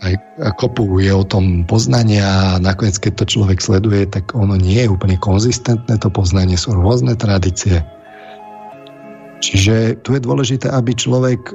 aj 0.00 0.14
kopu 0.56 0.86
je 1.02 1.12
o 1.12 1.24
tom 1.28 1.68
poznania 1.68 2.56
a 2.56 2.62
nakoniec, 2.62 2.96
keď 2.96 3.12
to 3.20 3.24
človek 3.36 3.60
sleduje, 3.60 4.08
tak 4.08 4.32
ono 4.32 4.56
nie 4.56 4.80
je 4.80 4.88
úplne 4.88 5.20
konzistentné, 5.20 6.00
to 6.00 6.08
poznanie 6.08 6.56
sú 6.56 6.72
rôzne 6.72 7.18
tradície. 7.18 7.84
Čiže 9.38 10.02
tu 10.02 10.18
je 10.18 10.20
dôležité, 10.22 10.66
aby 10.66 10.98
človek 10.98 11.40
e, 11.50 11.54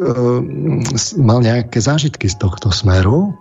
mal 1.19 1.43
nejaké 1.43 1.83
zážitky 1.83 2.31
z 2.31 2.39
tohto 2.39 2.71
smeru 2.71 3.35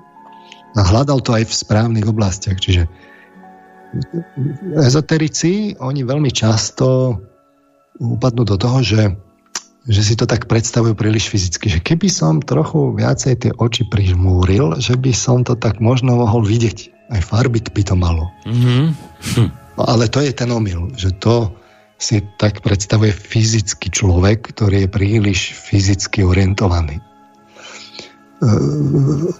a 0.74 0.80
hľadal 0.82 1.22
to 1.22 1.36
aj 1.36 1.46
v 1.46 1.54
správnych 1.54 2.06
oblastiach. 2.10 2.58
Čiže 2.58 2.90
ezoterici, 4.82 5.76
oni 5.78 6.02
veľmi 6.02 6.32
často 6.32 7.18
upadnú 8.00 8.42
do 8.48 8.56
toho, 8.56 8.80
že, 8.80 9.02
že 9.86 10.00
si 10.02 10.14
to 10.16 10.24
tak 10.24 10.48
predstavujú 10.48 10.96
príliš 10.96 11.28
fyzicky, 11.28 11.78
že 11.78 11.84
keby 11.84 12.08
som 12.08 12.40
trochu 12.40 12.96
viacej 12.96 13.34
tie 13.46 13.52
oči 13.54 13.86
prižmúril, 13.86 14.80
že 14.80 14.96
by 14.96 15.12
som 15.12 15.44
to 15.44 15.54
tak 15.54 15.78
možno 15.78 16.16
mohol 16.16 16.42
vidieť. 16.42 16.90
Aj 17.12 17.20
farby 17.20 17.60
by 17.60 17.82
to 17.84 17.94
malo. 17.94 18.32
Mm-hmm. 18.48 18.86
No, 19.76 19.82
ale 19.84 20.08
to 20.08 20.24
je 20.24 20.32
ten 20.32 20.48
omyl, 20.48 20.88
že 20.96 21.12
to 21.20 21.52
si 22.02 22.18
tak 22.34 22.66
predstavuje 22.66 23.14
fyzický 23.14 23.94
človek, 23.94 24.50
ktorý 24.50 24.84
je 24.84 24.88
príliš 24.90 25.54
fyzicky 25.54 26.26
orientovaný. 26.26 26.98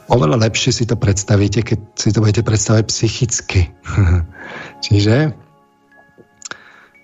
Oveľa 0.07 0.47
lepšie 0.47 0.71
si 0.71 0.85
to 0.87 0.95
predstavíte, 0.95 1.67
keď 1.67 1.79
si 1.99 2.15
to 2.15 2.23
budete 2.23 2.47
predstavať 2.47 2.87
psychicky. 2.87 3.75
Čiže 4.87 5.35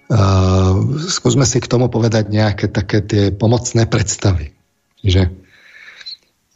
Uh, 0.09 1.05
skúsme 1.05 1.45
si 1.45 1.61
k 1.61 1.69
tomu 1.69 1.93
povedať 1.93 2.33
nejaké 2.33 2.73
také 2.73 3.05
tie 3.05 3.29
pomocné 3.29 3.85
predstavy. 3.85 4.57
Čiže 5.05 5.29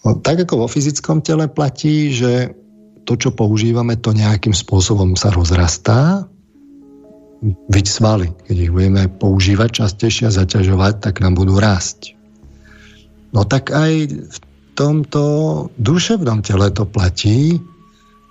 no, 0.08 0.16
tak 0.24 0.48
ako 0.48 0.64
vo 0.64 0.68
fyzickom 0.72 1.20
tele 1.20 1.52
platí, 1.52 2.16
že 2.16 2.56
to, 3.04 3.12
čo 3.12 3.36
používame, 3.36 4.00
to 4.00 4.16
nejakým 4.16 4.56
spôsobom 4.56 5.20
sa 5.20 5.28
rozrastá, 5.28 6.31
byť 7.42 7.86
svaly. 7.90 8.30
Keď 8.46 8.56
ich 8.56 8.72
budeme 8.72 9.10
používať 9.10 9.82
častejšie 9.82 10.30
a 10.30 10.36
zaťažovať, 10.36 11.02
tak 11.02 11.18
nám 11.18 11.34
budú 11.34 11.58
rásť. 11.58 12.14
No 13.34 13.42
tak 13.42 13.74
aj 13.74 13.92
v 14.08 14.38
tomto 14.78 15.22
duševnom 15.76 16.46
tele 16.46 16.70
to 16.70 16.86
platí. 16.86 17.58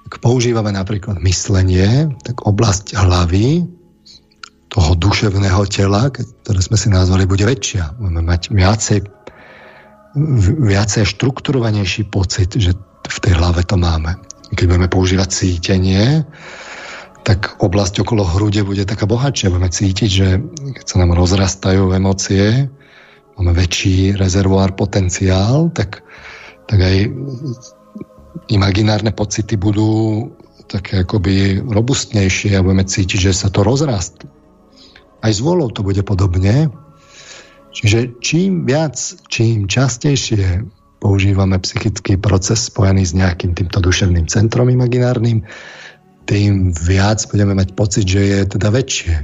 Ak 0.08 0.24
používame 0.24 0.72
napríklad 0.72 1.20
myslenie, 1.20 2.16
tak 2.24 2.48
oblasť 2.48 2.96
hlavy 2.96 3.68
toho 4.72 4.96
duševného 4.96 5.68
tela, 5.68 6.08
ktoré 6.08 6.60
sme 6.64 6.80
si 6.80 6.88
nazvali, 6.88 7.28
bude 7.28 7.44
väčšia. 7.44 8.00
Budeme 8.00 8.24
mať 8.24 8.56
viacej, 8.56 9.00
viacej 10.64 11.04
štrukturovanejší 11.04 12.08
pocit, 12.08 12.56
že 12.56 12.72
v 13.04 13.18
tej 13.20 13.34
hlave 13.36 13.68
to 13.68 13.76
máme. 13.76 14.16
Keď 14.56 14.66
budeme 14.68 14.88
používať 14.88 15.28
cítenie, 15.32 16.24
tak 17.22 17.62
oblasť 17.62 18.02
okolo 18.02 18.26
hrude 18.26 18.66
bude 18.66 18.82
taká 18.86 19.06
bohatšia. 19.06 19.54
Budeme 19.54 19.70
cítiť, 19.70 20.10
že 20.10 20.28
keď 20.82 20.86
sa 20.86 20.98
nám 21.02 21.14
rozrastajú 21.14 21.94
emócie, 21.94 22.70
máme 23.38 23.54
väčší 23.54 24.18
rezervoár 24.18 24.74
potenciál, 24.74 25.70
tak, 25.74 26.02
tak 26.66 26.80
aj 26.82 27.14
imaginárne 28.50 29.14
pocity 29.14 29.54
budú 29.58 30.30
také 30.66 31.04
akoby 31.04 31.62
robustnejšie 31.62 32.56
a 32.56 32.64
budeme 32.64 32.88
cítiť, 32.88 33.20
že 33.30 33.34
sa 33.36 33.48
to 33.52 33.62
rozrastlo. 33.62 34.32
Aj 35.22 35.30
s 35.30 35.44
volou 35.44 35.70
to 35.70 35.86
bude 35.86 36.02
podobne. 36.02 36.74
Čiže 37.72 38.20
čím 38.20 38.66
viac, 38.66 38.98
čím 39.30 39.70
častejšie 39.70 40.66
používame 41.02 41.58
psychický 41.62 42.18
proces 42.18 42.70
spojený 42.70 43.04
s 43.06 43.14
nejakým 43.18 43.58
týmto 43.58 43.82
duševným 43.82 44.30
centrom 44.30 44.70
imaginárnym, 44.70 45.46
tým 46.26 46.72
viac 46.72 47.24
budeme 47.30 47.58
mať 47.58 47.74
pocit, 47.74 48.06
že 48.08 48.22
je 48.22 48.40
teda 48.58 48.70
väčšie. 48.72 49.16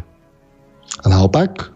A 1.04 1.06
naopak, 1.06 1.72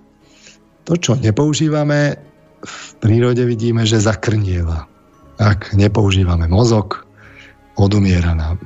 to, 0.83 0.97
čo 0.97 1.13
nepoužívame, 1.19 2.17
v 2.61 2.77
prírode 3.01 3.41
vidíme, 3.45 3.85
že 3.85 4.01
zakrnieva. 4.01 4.85
Ak 5.41 5.73
nepoužívame 5.73 6.45
mozog, 6.45 7.05
odumiera 7.77 8.37
nám. 8.37 8.61
E, 8.61 8.65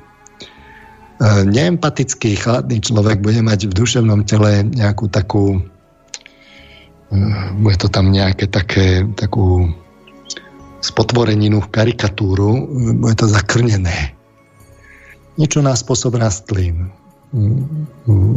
neempatický, 1.47 2.35
chladný 2.35 2.83
človek 2.83 3.23
bude 3.23 3.39
mať 3.39 3.71
v 3.71 3.77
duševnom 3.77 4.27
tele 4.27 4.67
nejakú 4.67 5.07
takú 5.07 5.63
e, 7.07 7.19
bude 7.55 7.77
to 7.79 7.87
tam 7.87 8.11
nejaké 8.11 8.51
také, 8.51 9.07
takú 9.15 9.71
spotvoreninu, 10.83 11.63
karikatúru, 11.71 12.67
bude 12.99 13.15
to 13.15 13.31
zakrnené. 13.31 14.14
Niečo 15.35 15.59
na 15.59 15.75
spôsob 15.75 16.15
rastlín. 16.19 16.91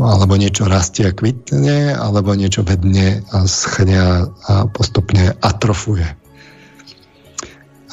Alebo 0.02 0.34
niečo 0.34 0.66
rastie 0.66 1.06
a 1.06 1.14
kvitne, 1.14 1.94
alebo 1.94 2.34
niečo 2.34 2.66
vedne 2.66 3.22
a 3.30 3.46
schne 3.46 4.26
a 4.26 4.66
postupne 4.74 5.38
atrofuje. 5.38 6.06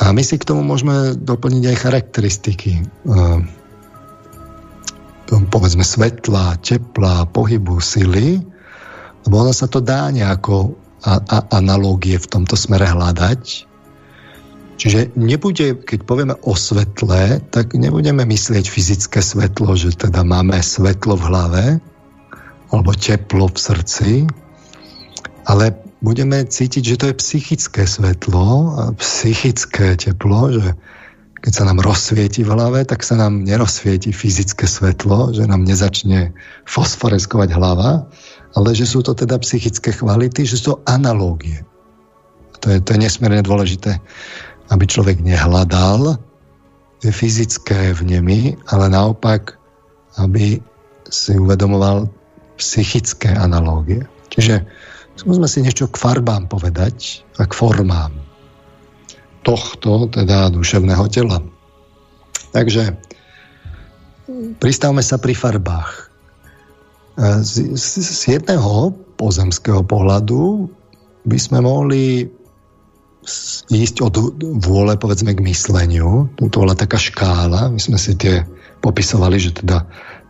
A 0.02 0.12
my 0.12 0.22
si 0.26 0.36
k 0.36 0.48
tomu 0.48 0.66
môžeme 0.66 1.14
doplniť 1.16 1.64
aj 1.72 1.78
charakteristiky 1.78 2.84
povedzme 5.26 5.82
svetla, 5.82 6.62
tepla, 6.62 7.26
pohybu, 7.30 7.82
sily, 7.82 8.44
lebo 9.26 9.36
ono 9.42 9.54
sa 9.56 9.66
to 9.66 9.82
dá 9.82 10.14
nejako 10.14 10.78
a, 11.02 11.18
a, 11.18 11.38
analogie 11.58 12.22
v 12.22 12.30
tomto 12.30 12.54
smere 12.54 12.86
hľadať. 12.86 13.66
Čiže 14.76 15.16
nebude, 15.16 15.80
keď 15.88 16.00
povieme 16.04 16.36
o 16.44 16.52
svetle, 16.52 17.40
tak 17.48 17.80
nebudeme 17.80 18.28
myslieť 18.28 18.66
fyzické 18.68 19.24
svetlo, 19.24 19.72
že 19.80 19.96
teda 19.96 20.28
máme 20.28 20.60
svetlo 20.60 21.16
v 21.16 21.24
hlave 21.32 21.66
alebo 22.76 22.92
teplo 22.92 23.48
v 23.48 23.56
srdci, 23.56 24.12
ale 25.48 25.72
budeme 26.04 26.44
cítiť, 26.44 26.84
že 26.84 27.00
to 27.00 27.06
je 27.08 27.22
psychické 27.24 27.88
svetlo, 27.88 28.76
psychické 29.00 29.96
teplo, 29.96 30.52
že 30.52 30.76
keď 31.40 31.54
sa 31.54 31.64
nám 31.70 31.80
rozsvieti 31.80 32.42
v 32.42 32.58
hlave, 32.58 32.84
tak 32.90 33.06
sa 33.06 33.16
nám 33.16 33.46
nerozsvieti 33.46 34.10
fyzické 34.10 34.66
svetlo, 34.66 35.30
že 35.32 35.46
nám 35.46 35.62
nezačne 35.62 36.34
fosforeskovať 36.66 37.54
hlava, 37.54 38.10
ale 38.58 38.70
že 38.74 38.90
sú 38.90 39.06
to 39.06 39.14
teda 39.14 39.38
psychické 39.40 39.94
kvality, 39.94 40.44
že 40.44 40.58
sú 40.58 40.74
to 40.74 40.82
analógie. 40.90 41.62
To 42.66 42.74
je, 42.74 42.82
to 42.82 42.98
je 42.98 43.00
nesmierne 43.00 43.46
dôležité, 43.46 44.02
aby 44.74 44.84
človek 44.90 45.22
nehľadal 45.22 46.18
fyzické 47.06 47.94
vnemy, 47.94 48.58
ale 48.72 48.90
naopak, 48.90 49.60
aby 50.18 50.58
si 51.10 51.38
uvedomoval 51.38 52.10
psychické 52.58 53.30
analógie. 53.36 54.08
Čiže 54.34 54.66
skúsme 55.20 55.46
si 55.46 55.62
niečo 55.62 55.92
k 55.92 56.00
farbám 56.00 56.50
povedať 56.50 57.22
a 57.38 57.46
k 57.46 57.54
formám 57.54 58.16
tohto, 59.46 60.10
teda 60.10 60.50
duševného 60.50 61.06
tela. 61.14 61.38
Takže 62.56 62.98
pristavme 64.58 65.06
sa 65.06 65.22
pri 65.22 65.38
farbách. 65.38 66.10
Z, 67.46 67.78
z, 67.78 67.90
z 68.02 68.22
jedného 68.40 68.92
pozemského 69.16 69.86
pohľadu 69.86 70.68
by 71.24 71.38
sme 71.40 71.64
mohli 71.64 72.28
ísť 73.70 74.06
od 74.06 74.16
vôle, 74.62 74.94
povedzme, 74.96 75.34
k 75.34 75.46
mysleniu. 75.46 76.30
To 76.38 76.46
bola 76.50 76.78
taká 76.78 77.02
škála. 77.02 77.74
My 77.74 77.82
sme 77.82 77.98
si 77.98 78.14
tie 78.14 78.46
popisovali, 78.80 79.38
že 79.42 79.52
teda 79.66 79.86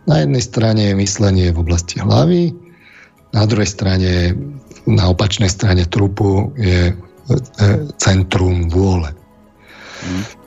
na 0.08 0.24
jednej 0.24 0.42
strane 0.42 0.82
je 0.92 1.00
myslenie 1.02 1.52
v 1.52 1.60
oblasti 1.60 2.00
hlavy, 2.00 2.54
na 3.34 3.42
druhej 3.44 3.68
strane, 3.68 4.32
na 4.86 5.10
opačnej 5.10 5.50
strane 5.50 5.84
trupu 5.84 6.54
je 6.56 6.94
E, 7.26 7.34
centrum 7.98 8.70
vôle. 8.70 9.10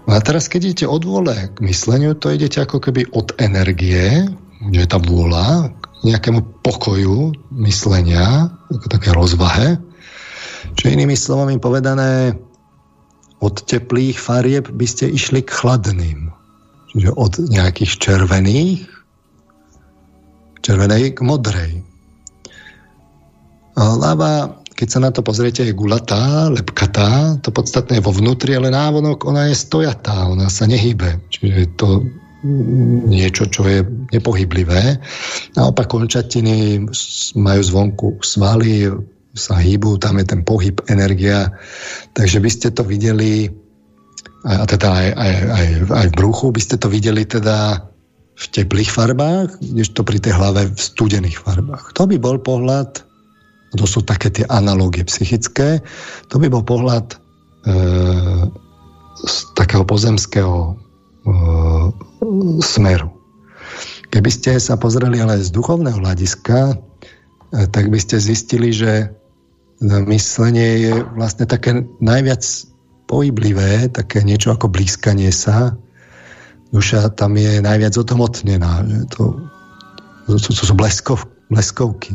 No 0.07 0.15
a 0.15 0.19
teraz, 0.23 0.47
keď 0.47 0.71
idete 0.71 0.87
od 0.87 1.03
vôle 1.03 1.51
k 1.51 1.57
mysleniu, 1.67 2.15
to 2.15 2.31
idete 2.31 2.63
ako 2.63 2.79
keby 2.79 3.03
od 3.11 3.35
energie, 3.35 4.31
že 4.71 4.79
je 4.79 4.87
tá 4.87 4.95
vôľa, 4.95 5.75
k 5.75 5.85
nejakému 6.07 6.63
pokoju 6.63 7.35
myslenia, 7.59 8.55
také 8.87 9.11
rozvahe. 9.11 9.75
Čo 10.79 10.87
inými 10.87 11.11
slovami 11.11 11.59
povedané, 11.59 12.39
od 13.43 13.55
teplých 13.67 14.15
farieb 14.15 14.71
by 14.71 14.87
ste 14.87 15.11
išli 15.11 15.43
k 15.43 15.51
chladným. 15.51 16.31
Čiže 16.95 17.19
od 17.19 17.33
nejakých 17.51 17.93
červených, 17.99 18.87
červenej 20.63 21.15
k 21.15 21.19
modrej. 21.19 21.83
A 23.75 23.81
ľava, 23.95 24.59
keď 24.71 24.87
sa 24.87 24.99
na 25.03 25.11
to 25.11 25.19
pozriete, 25.19 25.67
je 25.67 25.75
gulatá, 25.75 26.47
lepkatá, 26.47 27.35
to 27.43 27.51
podstatné 27.51 27.99
je 27.99 28.05
vo 28.07 28.15
vnútri, 28.15 28.55
ale 28.55 28.71
návonok 28.71 29.27
ona 29.27 29.51
je 29.51 29.59
stojatá, 29.59 30.31
ona 30.31 30.47
sa 30.47 30.63
nehybe. 30.63 31.19
Čiže 31.27 31.55
je 31.59 31.67
to 31.75 31.89
niečo, 33.11 33.51
čo 33.51 33.67
je 33.67 33.83
nepohyblivé. 34.15 34.99
Naopak 35.59 35.91
končatiny 35.91 36.87
majú 37.35 37.61
zvonku 37.63 38.23
svaly, 38.23 38.87
sa 39.33 39.61
hýbu, 39.61 40.01
tam 40.01 40.17
je 40.17 40.25
ten 40.25 40.41
pohyb, 40.41 40.81
energia. 40.89 41.53
Takže 42.17 42.41
by 42.41 42.49
ste 42.49 42.67
to 42.73 42.81
videli, 42.81 43.49
a 44.45 44.65
teda 44.65 44.89
aj, 44.89 45.07
aj, 45.13 45.33
aj, 45.49 45.67
aj 45.93 46.07
v 46.09 46.17
bruchu, 46.17 46.45
by 46.49 46.61
ste 46.61 46.75
to 46.81 46.87
videli 46.89 47.23
teda 47.27 47.85
v 48.39 48.45
teplých 48.55 48.87
farbách, 48.87 49.59
než 49.59 49.91
to 49.91 50.07
pri 50.07 50.23
tej 50.23 50.39
hlave 50.39 50.71
v 50.71 50.79
studených 50.79 51.43
farbách. 51.43 51.91
To 51.99 52.07
by 52.07 52.15
bol 52.15 52.39
pohľad, 52.39 53.03
to 53.75 53.85
sú 53.85 54.01
také 54.01 54.31
tie 54.31 54.47
analógie 54.47 55.03
psychické, 55.03 55.83
to 56.31 56.39
by 56.39 56.47
bol 56.47 56.63
pohľad 56.63 57.13
e, 57.13 57.17
z 59.27 59.35
takého 59.59 59.83
pozemského 59.83 60.71
e, 60.71 60.73
smeru. 62.63 63.11
Keby 64.09 64.31
ste 64.31 64.57
sa 64.57 64.79
pozreli 64.79 65.21
ale 65.21 65.43
z 65.43 65.51
duchovného 65.51 65.99
hľadiska, 65.99 66.73
e, 66.73 66.75
tak 67.67 67.91
by 67.91 67.99
ste 67.99 68.23
zistili, 68.23 68.71
že 68.71 69.18
myslenie 69.81 70.69
je 70.89 70.93
vlastne 71.15 71.47
také 71.47 71.87
najviac 72.03 72.43
pohyblivé, 73.07 73.89
také 73.89 74.21
niečo 74.21 74.51
ako 74.53 74.69
blízkanie 74.69 75.31
sa. 75.31 75.75
Duša 76.69 77.15
tam 77.17 77.33
je 77.39 77.63
najviac 77.63 77.97
otomotnená. 77.97 78.85
To, 79.17 79.39
to, 80.29 80.37
to 80.37 80.63
sú 80.67 80.73
bleskov, 80.77 81.25
bleskovky. 81.49 82.13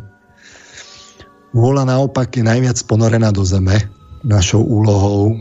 Vôľa 1.54 1.86
naopak 1.86 2.34
je 2.34 2.46
najviac 2.46 2.78
ponorená 2.86 3.34
do 3.34 3.42
zeme. 3.42 3.78
Našou 4.24 4.62
úlohou 4.62 5.36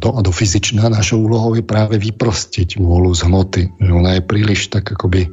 to, 0.00 0.16
a 0.16 0.20
do 0.24 0.32
fyzičná, 0.32 0.88
našou 0.88 1.20
úlohou 1.28 1.52
je 1.54 1.62
práve 1.62 2.00
vyprostiť 2.00 2.80
vôľu 2.80 3.12
z 3.12 3.20
hmoty. 3.28 3.62
Ona 3.84 4.16
je 4.16 4.22
príliš 4.24 4.72
tak 4.72 4.88
akoby 4.96 5.28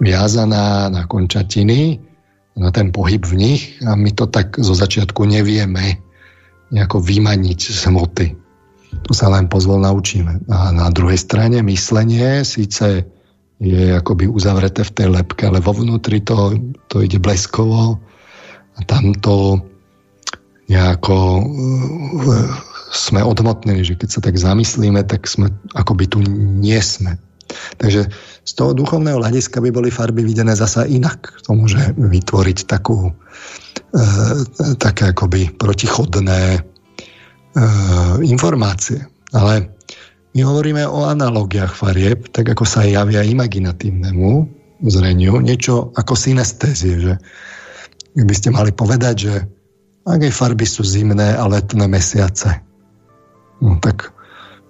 viazaná 0.00 0.88
na 0.88 1.04
končatiny, 1.04 2.00
na 2.54 2.70
ten 2.70 2.94
pohyb 2.94 3.22
v 3.26 3.34
nich 3.34 3.62
a 3.82 3.98
my 3.98 4.14
to 4.14 4.30
tak 4.30 4.54
zo 4.58 4.74
začiatku 4.74 5.26
nevieme 5.26 5.98
nejako 6.70 7.02
vymaniť 7.02 7.60
z 7.70 7.80
hmoty. 7.90 8.26
Tu 8.94 9.12
sa 9.12 9.26
len 9.26 9.50
pozvol 9.50 9.82
naučíme. 9.82 10.46
A 10.50 10.70
na 10.70 10.86
druhej 10.94 11.18
strane 11.18 11.58
myslenie 11.66 12.46
síce 12.46 13.02
je 13.58 13.84
akoby 13.94 14.30
uzavreté 14.30 14.86
v 14.86 14.94
tej 14.94 15.08
lepke, 15.10 15.46
ale 15.46 15.58
vo 15.62 15.74
vnútri 15.74 16.22
to, 16.22 16.54
to 16.90 17.02
ide 17.02 17.18
bleskovo 17.18 17.98
a 18.74 18.80
tam 18.86 19.14
to 19.18 19.58
nejako 20.70 21.42
sme 22.94 23.20
odmotnení, 23.20 23.82
že 23.82 23.98
keď 23.98 24.08
sa 24.10 24.20
tak 24.22 24.38
zamyslíme, 24.38 25.02
tak 25.06 25.26
sme 25.26 25.50
akoby 25.74 26.04
tu 26.06 26.18
nie 26.22 26.78
sme. 26.78 27.18
Takže 27.78 28.08
z 28.44 28.52
toho 28.52 28.76
duchovného 28.76 29.18
hľadiska 29.18 29.60
by 29.60 29.70
boli 29.72 29.88
farby 29.88 30.22
videné 30.26 30.52
zasa 30.54 30.84
inak. 30.84 31.32
To 31.48 31.56
môže 31.56 31.80
vytvoriť 31.96 32.68
takú, 32.68 33.10
e, 33.10 34.02
také 34.78 35.10
akoby 35.10 35.54
protichodné 35.56 36.42
e, 36.56 36.60
informácie. 38.24 39.06
Ale 39.34 39.74
my 40.34 40.40
hovoríme 40.42 40.82
o 40.86 41.06
analogiách 41.06 41.72
farieb, 41.74 42.30
tak 42.34 42.50
ako 42.50 42.66
sa 42.66 42.82
javia 42.82 43.22
imaginatívnemu 43.22 44.50
zreniu, 44.82 45.38
niečo 45.38 45.94
ako 45.94 46.18
synestézie, 46.18 46.94
že 46.98 47.14
by 48.18 48.34
ste 48.34 48.50
mali 48.50 48.74
povedať, 48.74 49.14
že 49.16 49.34
aké 50.04 50.28
farby 50.28 50.66
sú 50.68 50.84
zimné 50.84 51.38
a 51.38 51.44
letné 51.48 51.86
mesiace. 51.88 52.60
No, 53.62 53.80
tak 53.80 54.12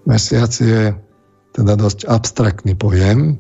mesiac 0.07 0.53
je 0.53 0.95
teda 1.55 1.79
dosť 1.79 2.11
abstraktný 2.11 2.75
pojem, 2.75 3.39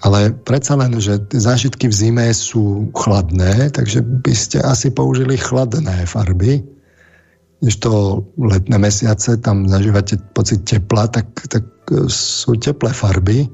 ale 0.00 0.32
predsa 0.32 0.80
len, 0.80 0.96
že 0.96 1.20
zážitky 1.28 1.90
v 1.90 1.94
zime 1.94 2.26
sú 2.32 2.88
chladné, 2.96 3.68
takže 3.68 4.00
by 4.00 4.32
ste 4.32 4.58
asi 4.64 4.88
použili 4.88 5.36
chladné 5.36 6.08
farby. 6.08 6.64
Když 7.60 7.76
to 7.84 8.24
letné 8.40 8.80
mesiace, 8.80 9.36
tam 9.36 9.68
zažívate 9.68 10.16
pocit 10.32 10.64
tepla, 10.64 11.04
tak, 11.12 11.28
tak 11.52 11.68
sú 12.08 12.56
teplé 12.56 12.96
farby. 12.96 13.44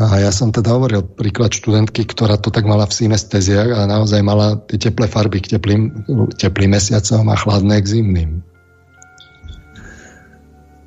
A 0.00 0.24
ja 0.24 0.32
som 0.32 0.48
teda 0.48 0.72
hovoril 0.72 1.04
príklad 1.04 1.52
študentky, 1.52 2.08
ktorá 2.08 2.40
to 2.40 2.48
tak 2.48 2.64
mala 2.64 2.88
v 2.88 2.96
synestéziách 2.96 3.76
a 3.76 3.84
naozaj 3.84 4.24
mala 4.24 4.56
tie 4.72 4.80
teplé 4.88 5.04
farby 5.04 5.44
k 5.44 5.60
teplým, 5.60 5.92
teplým 6.40 6.72
mesiacom 6.72 7.28
a 7.28 7.36
chladné 7.36 7.84
k 7.84 8.00
zimným. 8.00 8.40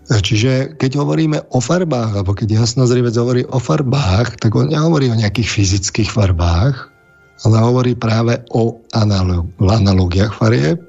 Čiže 0.06 0.78
keď 0.78 1.02
hovoríme 1.02 1.50
o 1.50 1.58
farbách, 1.58 2.22
alebo 2.22 2.38
keď 2.38 2.62
jasnozrivec 2.62 3.18
hovorí 3.18 3.42
o 3.50 3.58
farbách, 3.58 4.38
tak 4.38 4.54
on 4.54 4.70
nehovorí 4.70 5.10
o 5.10 5.18
nejakých 5.18 5.50
fyzických 5.50 6.14
farbách, 6.14 6.94
ale 7.42 7.56
hovorí 7.58 7.98
práve 7.98 8.38
o 8.54 8.86
analog, 8.94 9.50
analogiách 9.58 10.34
farieb, 10.38 10.80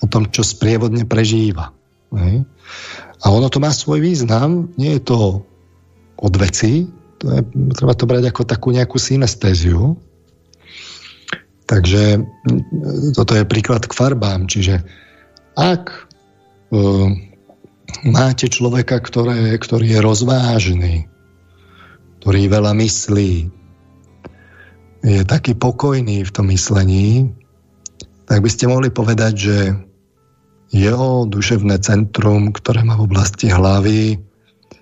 o 0.00 0.06
tom, 0.08 0.28
čo 0.32 0.40
sprievodne 0.40 1.04
prežíva. 1.04 1.76
A 3.20 3.26
ono 3.28 3.52
to 3.52 3.60
má 3.60 3.68
svoj 3.68 4.00
význam, 4.00 4.72
nie 4.80 4.96
je 4.96 5.02
to 5.04 5.44
od 6.16 6.34
veci, 6.40 6.88
to 7.20 7.32
je, 7.32 7.40
treba 7.76 7.92
to 7.96 8.08
brať 8.08 8.32
ako 8.32 8.42
takú 8.48 8.72
nejakú 8.72 8.96
synestéziu. 8.96 9.96
Takže 11.66 12.22
toto 13.12 13.32
je 13.34 13.44
príklad 13.44 13.84
k 13.84 13.96
farbám, 13.96 14.46
čiže 14.46 14.80
ak 15.58 16.06
uh, 16.70 17.10
máte 18.06 18.50
človeka, 18.50 19.00
ktoré, 19.02 19.54
ktorý 19.58 19.86
je 19.96 20.00
rozvážny, 20.02 20.94
ktorý 22.20 22.40
veľa 22.50 22.72
myslí, 22.74 23.32
je 25.06 25.22
taký 25.22 25.54
pokojný 25.54 26.26
v 26.26 26.34
tom 26.34 26.50
myslení, 26.50 27.30
tak 28.26 28.42
by 28.42 28.50
ste 28.50 28.66
mohli 28.66 28.90
povedať, 28.90 29.34
že 29.38 29.58
jeho 30.74 31.30
duševné 31.30 31.78
centrum, 31.78 32.50
ktoré 32.50 32.82
má 32.82 32.98
v 32.98 33.06
oblasti 33.06 33.46
hlavy, 33.46 34.18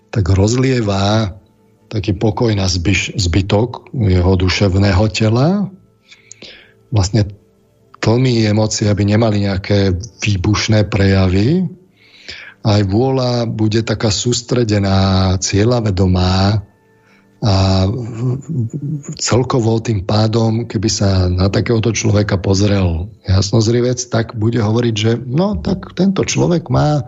tak 0.08 0.32
rozlieva 0.32 1.36
taký 1.92 2.16
pokoj 2.16 2.50
na 2.56 2.64
zbyš, 2.64 3.20
zbytok 3.20 3.92
jeho 3.92 4.32
duševného 4.40 5.04
tela. 5.12 5.68
Vlastne 6.88 7.28
tlmí 8.00 8.48
emócie, 8.48 8.88
aby 8.88 9.04
nemali 9.04 9.44
nejaké 9.44 9.92
výbušné 10.24 10.88
prejavy, 10.88 11.68
aj 12.64 12.80
vôľa 12.88 13.44
bude 13.44 13.84
taká 13.84 14.08
sústredená, 14.08 15.36
cieľavedomá 15.36 16.64
a 17.44 17.84
celkovo 19.20 19.76
tým 19.84 20.08
pádom, 20.08 20.64
keby 20.64 20.88
sa 20.88 21.28
na 21.28 21.52
takéhoto 21.52 21.92
človeka 21.92 22.40
pozrel 22.40 23.12
jasnozrivec, 23.28 24.00
tak 24.08 24.32
bude 24.32 24.64
hovoriť, 24.64 24.94
že 24.96 25.20
no 25.20 25.60
tak 25.60 25.92
tento 25.92 26.24
človek 26.24 26.72
má 26.72 27.04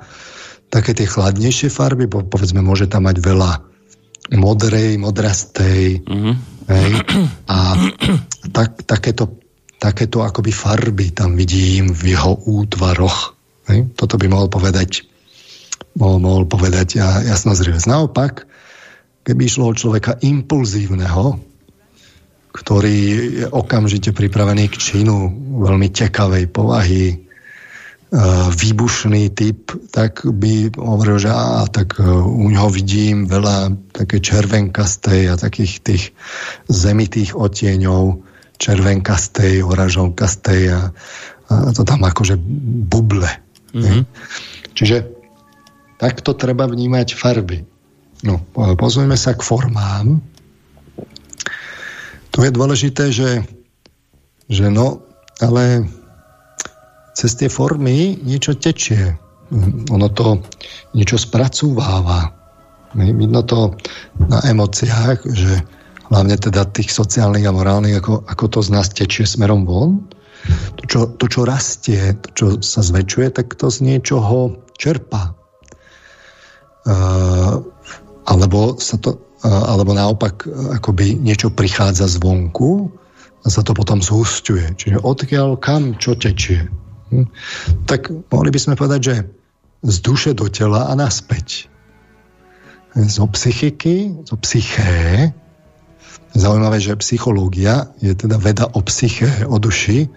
také 0.68 0.92
tie 0.92 1.08
chladnejšie 1.08 1.72
farby, 1.72 2.04
povedzme 2.04 2.60
môže 2.60 2.84
tam 2.84 3.08
mať 3.08 3.16
veľa 3.24 3.50
modrej, 4.36 5.00
modrastej 5.00 6.04
mm-hmm. 6.04 6.34
hej, 6.68 6.90
a 7.48 7.56
tak, 8.52 8.84
takéto, 8.84 9.40
takéto 9.80 10.20
akoby 10.20 10.52
farby 10.52 11.16
tam 11.16 11.32
vidím 11.32 11.96
v 11.96 12.12
jeho 12.12 12.36
útvaroch. 12.44 13.32
Hej. 13.72 13.88
Toto 13.96 14.20
by 14.20 14.26
mohol 14.28 14.52
povedať 14.52 15.15
mohol, 15.96 16.18
mohol 16.20 16.44
povedať 16.44 17.00
ja, 17.00 17.24
jasnozrivec. 17.24 17.82
Naopak, 17.88 18.44
keby 19.26 19.42
išlo 19.48 19.72
o 19.72 19.76
človeka 19.76 20.20
impulzívneho, 20.22 21.40
ktorý 22.56 22.96
je 23.44 23.46
okamžite 23.52 24.16
pripravený 24.16 24.72
k 24.72 24.76
činu, 24.80 25.28
veľmi 25.60 25.92
tekavej 25.92 26.48
povahy, 26.48 27.04
e, 27.12 27.16
výbušný 28.48 29.28
typ, 29.36 29.76
tak 29.92 30.24
by 30.24 30.72
hovoril, 30.72 31.20
že 31.20 31.28
á, 31.28 31.68
tak 31.68 32.00
e, 32.00 32.08
u 32.08 32.48
ňoho 32.48 32.72
vidím 32.72 33.28
veľa 33.28 33.76
také 33.92 34.24
červenkastej 34.24 35.32
a 35.32 35.34
takých 35.36 35.84
tých 35.84 36.04
zemitých 36.72 37.36
otieňov, 37.36 38.24
červenkastej, 38.56 39.60
oražovkastej 39.60 40.60
a, 40.72 40.80
a 41.52 41.54
to 41.76 41.84
tam 41.84 42.08
akože 42.08 42.40
buble. 42.88 43.28
Mm-hmm. 43.76 44.02
Čiže 44.72 45.15
Takto 45.96 46.36
treba 46.36 46.68
vnímať 46.68 47.16
farby. 47.16 47.64
No, 48.24 48.40
pozrieme 48.76 49.16
sa 49.16 49.36
k 49.36 49.44
formám. 49.44 50.20
Tu 52.32 52.38
je 52.44 52.52
dôležité, 52.52 53.12
že, 53.12 53.44
že 54.48 54.68
no, 54.68 55.00
ale 55.40 55.88
cez 57.16 57.32
tie 57.36 57.48
formy 57.48 58.20
niečo 58.20 58.56
tečie. 58.56 59.16
Ono 59.88 60.08
to 60.12 60.44
niečo 60.92 61.16
spracúváva. 61.16 62.32
Vidno 62.96 63.44
to 63.44 63.76
na 64.20 64.40
emóciách, 64.44 65.24
že 65.32 65.64
hlavne 66.08 66.36
teda 66.36 66.68
tých 66.72 66.92
sociálnych 66.92 67.44
a 67.48 67.56
morálnych, 67.56 68.00
ako, 68.00 68.24
ako 68.28 68.44
to 68.52 68.58
z 68.64 68.68
nás 68.72 68.88
tečie 68.92 69.24
smerom 69.24 69.64
von. 69.64 70.04
To 70.80 70.82
čo, 70.86 71.00
to, 71.18 71.24
čo 71.26 71.42
rastie, 71.42 72.14
to, 72.20 72.28
čo 72.32 72.46
sa 72.62 72.80
zväčšuje, 72.84 73.34
tak 73.34 73.58
to 73.58 73.66
z 73.72 73.82
niečoho 73.82 74.60
čerpá. 74.78 75.34
Uh, 76.86 77.66
alebo, 78.26 78.78
sa 78.78 78.96
to, 79.02 79.18
uh, 79.42 79.64
alebo 79.74 79.90
naopak 79.90 80.46
akoby 80.78 81.18
niečo 81.18 81.50
prichádza 81.50 82.06
zvonku 82.06 82.94
a 83.42 83.46
sa 83.50 83.66
to 83.66 83.74
potom 83.74 83.98
zhusťuje. 83.98 84.78
Čiže 84.78 84.98
odkiaľ 85.02 85.58
kam 85.58 85.98
čo 85.98 86.14
tečie. 86.14 86.70
Hm? 87.10 87.26
Tak 87.86 88.30
mohli 88.30 88.50
by 88.54 88.60
sme 88.62 88.78
povedať, 88.78 89.00
že 89.02 89.16
z 89.86 89.96
duše 90.02 90.30
do 90.34 90.50
tela 90.50 90.90
a 90.90 90.92
naspäť 90.98 91.70
zo 92.96 93.28
psychiky, 93.28 94.24
zo 94.24 94.40
psyché. 94.40 95.30
Zaujímavé, 96.32 96.80
že 96.80 96.96
psychológia 97.00 97.92
je 98.00 98.12
teda 98.12 98.36
veda 98.40 98.64
o 98.72 98.80
psyché, 98.84 99.44
o 99.44 99.56
duši, 99.56 100.08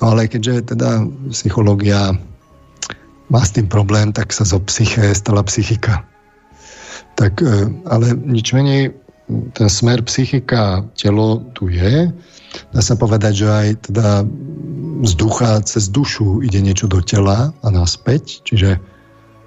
no 0.00 0.16
ale 0.16 0.28
keďže 0.28 0.76
teda 0.76 1.04
psychológia 1.32 2.16
má 3.30 3.40
s 3.46 3.54
tým 3.54 3.70
problém, 3.70 4.10
tak 4.10 4.34
sa 4.34 4.42
zo 4.42 4.58
psyché 4.66 5.14
stala 5.14 5.46
psychika. 5.46 6.02
Tak, 7.14 7.40
e, 7.40 7.70
ale 7.86 8.12
nič 8.18 8.50
ten 9.54 9.68
smer 9.70 10.02
psychika, 10.02 10.82
telo 10.98 11.46
tu 11.54 11.70
je. 11.70 12.10
Dá 12.74 12.80
sa 12.82 12.98
povedať, 12.98 13.46
že 13.46 13.46
aj 13.46 13.68
teda 13.90 14.26
z 15.06 15.12
ducha 15.14 15.62
cez 15.62 15.86
dušu 15.86 16.42
ide 16.42 16.58
niečo 16.58 16.90
do 16.90 16.98
tela 16.98 17.54
a 17.54 17.66
naspäť, 17.70 18.42
čiže 18.42 18.82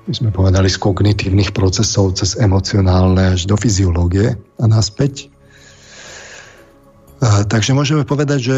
my 0.03 0.13
sme 0.15 0.29
povedali, 0.35 0.67
z 0.67 0.79
kognitívnych 0.79 1.55
procesov 1.55 2.15
cez 2.19 2.35
emocionálne 2.35 3.35
až 3.39 3.47
do 3.47 3.55
fyziológie 3.55 4.35
a 4.35 4.65
naspäť. 4.67 5.31
A, 7.23 7.47
takže 7.47 7.71
môžeme 7.71 8.03
povedať, 8.03 8.39
že 8.39 8.57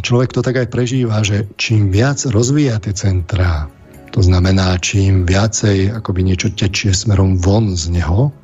človek 0.00 0.32
to 0.32 0.40
tak 0.40 0.56
aj 0.56 0.68
prežíva, 0.72 1.20
že 1.20 1.44
čím 1.60 1.92
viac 1.92 2.24
rozvíja 2.28 2.80
tie 2.80 2.96
centrá, 2.96 3.68
to 4.18 4.26
znamená, 4.26 4.74
čím 4.82 5.30
viacej 5.30 5.94
akoby 5.94 6.26
niečo 6.26 6.50
tečie 6.50 6.90
smerom 6.90 7.38
von 7.38 7.78
z 7.78 7.86
neho 7.94 8.34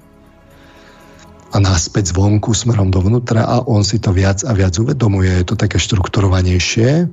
a 1.51 1.57
náspäť 1.59 2.15
zvonku 2.15 2.55
smerom 2.55 2.95
dovnútra 2.95 3.43
a 3.43 3.59
on 3.67 3.83
si 3.83 3.99
to 3.99 4.15
viac 4.15 4.47
a 4.47 4.55
viac 4.55 4.79
uvedomuje, 4.79 5.35
je 5.35 5.47
to 5.51 5.59
také 5.59 5.83
štrukturovanejšie, 5.83 7.11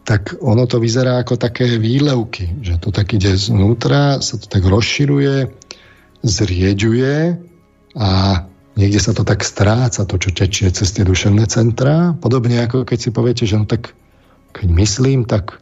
tak 0.00 0.40
ono 0.40 0.64
to 0.64 0.80
vyzerá 0.80 1.20
ako 1.20 1.36
také 1.36 1.76
výlevky, 1.76 2.56
že 2.64 2.80
to 2.80 2.88
tak 2.88 3.12
ide 3.12 3.36
znútra, 3.36 4.24
sa 4.24 4.40
to 4.40 4.48
tak 4.48 4.64
rozširuje, 4.64 5.52
zrieďuje 6.24 7.36
a 8.00 8.08
niekde 8.80 8.96
sa 8.96 9.12
to 9.12 9.28
tak 9.28 9.44
stráca, 9.44 10.08
to, 10.08 10.16
čo 10.16 10.32
tečie 10.32 10.72
cez 10.72 10.88
tie 10.96 11.04
duševné 11.04 11.44
centra. 11.52 12.16
Podobne 12.16 12.64
ako 12.64 12.88
keď 12.88 12.96
si 12.96 13.12
poviete, 13.12 13.44
že 13.44 13.60
no 13.60 13.68
tak 13.68 13.92
keď 14.56 14.68
myslím, 14.72 15.28
tak 15.28 15.60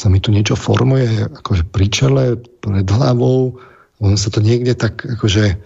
sa 0.00 0.08
mi 0.08 0.16
tu 0.16 0.32
niečo 0.32 0.56
formuje 0.56 1.28
akože 1.28 1.68
pri 1.68 1.86
čele, 1.92 2.24
pred 2.64 2.88
hlavou, 2.88 3.60
ono 4.00 4.16
sa 4.16 4.32
to 4.32 4.40
niekde 4.40 4.72
tak 4.72 5.04
akože 5.04 5.60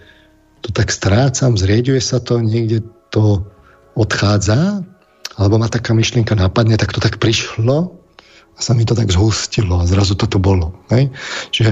to 0.59 0.69
tak 0.75 0.91
strácam, 0.91 1.55
zrieďuje 1.55 2.03
sa 2.03 2.19
to, 2.19 2.43
niekde 2.43 2.83
to 3.15 3.47
odchádza, 3.95 4.83
alebo 5.39 5.55
ma 5.55 5.71
taká 5.71 5.95
myšlienka 5.95 6.35
napadne, 6.35 6.75
tak 6.75 6.91
to 6.91 6.99
tak 6.99 7.15
prišlo 7.15 7.95
a 8.55 8.59
sa 8.59 8.75
mi 8.75 8.83
to 8.83 8.91
tak 8.91 9.07
zhustilo 9.07 9.79
a 9.79 9.87
zrazu 9.87 10.19
toto 10.19 10.35
bolo. 10.35 10.75
Hej? 10.91 11.15
Čiže 11.55 11.71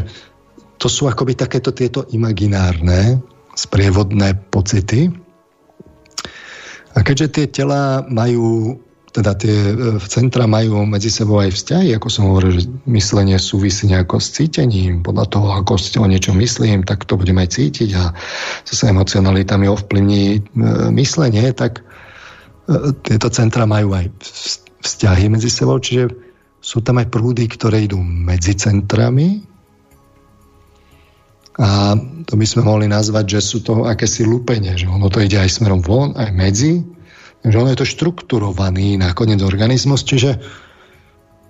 to 0.80 0.88
sú 0.88 1.12
akoby 1.12 1.36
takéto 1.36 1.76
tieto 1.76 2.08
imaginárne 2.16 3.20
sprievodné 3.60 4.40
pocity. 4.52 5.12
A 6.94 7.02
keďže 7.02 7.28
tie 7.28 7.46
tela 7.50 8.06
majú, 8.08 8.80
teda 9.14 9.38
tie 9.38 9.54
e, 9.54 9.74
centra 10.10 10.50
majú 10.50 10.90
medzi 10.90 11.14
sebou 11.14 11.38
aj 11.38 11.54
vzťahy, 11.54 11.94
ako 11.94 12.08
som 12.10 12.34
hovoril, 12.34 12.58
že 12.58 12.66
myslenie 12.90 13.38
súvisí 13.38 13.86
nejako 13.86 14.18
s 14.18 14.34
cítením, 14.34 15.06
podľa 15.06 15.26
toho, 15.30 15.48
ako 15.54 15.78
o 15.78 16.10
niečo 16.10 16.34
myslím, 16.34 16.82
tak 16.82 17.06
to 17.06 17.14
budeme 17.14 17.46
aj 17.46 17.54
cítiť 17.54 17.90
a 17.94 18.10
zase 18.66 18.90
emocionalita 18.90 19.54
mi 19.62 19.70
ovplyvní 19.70 20.24
e, 20.34 20.40
myslenie, 20.98 21.46
tak 21.54 21.86
e, 22.66 22.92
tieto 23.06 23.30
centra 23.30 23.70
majú 23.70 23.94
aj 23.94 24.10
vzťahy 24.82 25.30
medzi 25.30 25.54
sebou, 25.54 25.78
čiže 25.78 26.10
sú 26.64 26.82
tam 26.82 26.98
aj 26.98 27.14
prúdy, 27.14 27.46
ktoré 27.46 27.86
idú 27.86 28.02
medzi 28.02 28.58
centrami. 28.58 29.46
A 31.62 31.94
to 32.26 32.34
by 32.34 32.46
sme 32.50 32.66
mohli 32.66 32.90
nazvať, 32.90 33.38
že 33.38 33.40
sú 33.46 33.58
to 33.62 33.86
akési 33.86 34.26
lupenie, 34.26 34.74
že 34.74 34.90
ono 34.90 35.06
to 35.06 35.22
ide 35.22 35.38
aj 35.38 35.54
smerom 35.54 35.86
von, 35.86 36.18
aj 36.18 36.34
medzi, 36.34 36.82
že 37.44 37.56
ono 37.60 37.72
je 37.76 37.80
to 37.84 37.88
štrukturovaný 37.88 38.96
nakoniec 38.96 39.44
organizmus, 39.44 40.08
čiže 40.08 40.40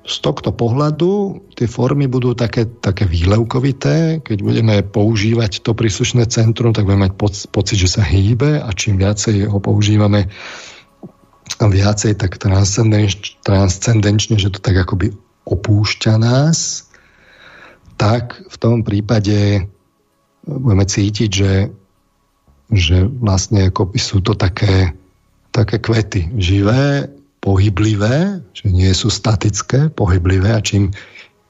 z 0.04 0.16
tohto 0.20 0.52
pohľadu 0.52 1.39
tie 1.56 1.64
formy 1.64 2.12
budú 2.12 2.36
také, 2.36 2.68
také 2.68 3.08
výlevkovité. 3.08 4.20
Keď 4.20 4.38
budeme 4.44 4.84
používať 4.84 5.64
to 5.64 5.72
príslušné 5.72 6.28
centrum, 6.28 6.76
tak 6.76 6.84
budeme 6.84 7.08
mať 7.08 7.16
pocit, 7.48 7.78
že 7.80 7.88
sa 7.88 8.04
hýbe 8.04 8.60
a 8.60 8.70
čím 8.76 9.00
viacej 9.00 9.48
ho 9.48 9.64
používame, 9.64 10.28
viacej 11.64 12.20
tak 12.20 12.36
transcendenčne, 13.48 14.36
že 14.36 14.52
to 14.52 14.60
tak 14.60 14.76
akoby 14.76 15.16
opúšťa 15.48 16.20
nás, 16.20 16.91
tak 17.96 18.44
v 18.52 18.56
tom 18.60 18.84
prípade 18.84 19.68
budeme 20.44 20.84
cítiť, 20.84 21.30
že, 21.32 21.54
že 22.68 23.08
vlastne 23.08 23.72
akoby 23.72 24.00
sú 24.00 24.20
to 24.20 24.36
také, 24.36 24.91
také 25.54 25.78
kvety 25.78 26.34
živé, 26.41 27.08
pohyblivé, 27.39 28.41
že 28.58 28.66
nie 28.74 28.89
sú 28.97 29.14
statické, 29.14 29.93
pohyblivé 29.93 30.58
a 30.58 30.64
čím 30.66 30.89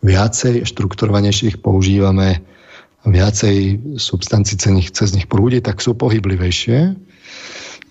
viacej 0.04 0.68
štrukturovanejších 0.68 1.64
používame 1.64 2.44
viacej 3.08 3.80
substancií 4.00 4.60
cez 4.92 5.10
nich 5.16 5.28
prúdi, 5.28 5.60
tak 5.60 5.80
sú 5.80 5.96
pohyblivejšie. 5.96 6.96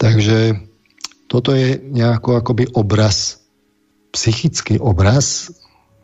Takže 0.00 0.56
toto 1.28 1.52
je 1.56 1.80
nejako 1.80 2.40
akoby 2.40 2.68
obraz, 2.76 3.40
psychický 4.12 4.76
obraz, 4.80 5.52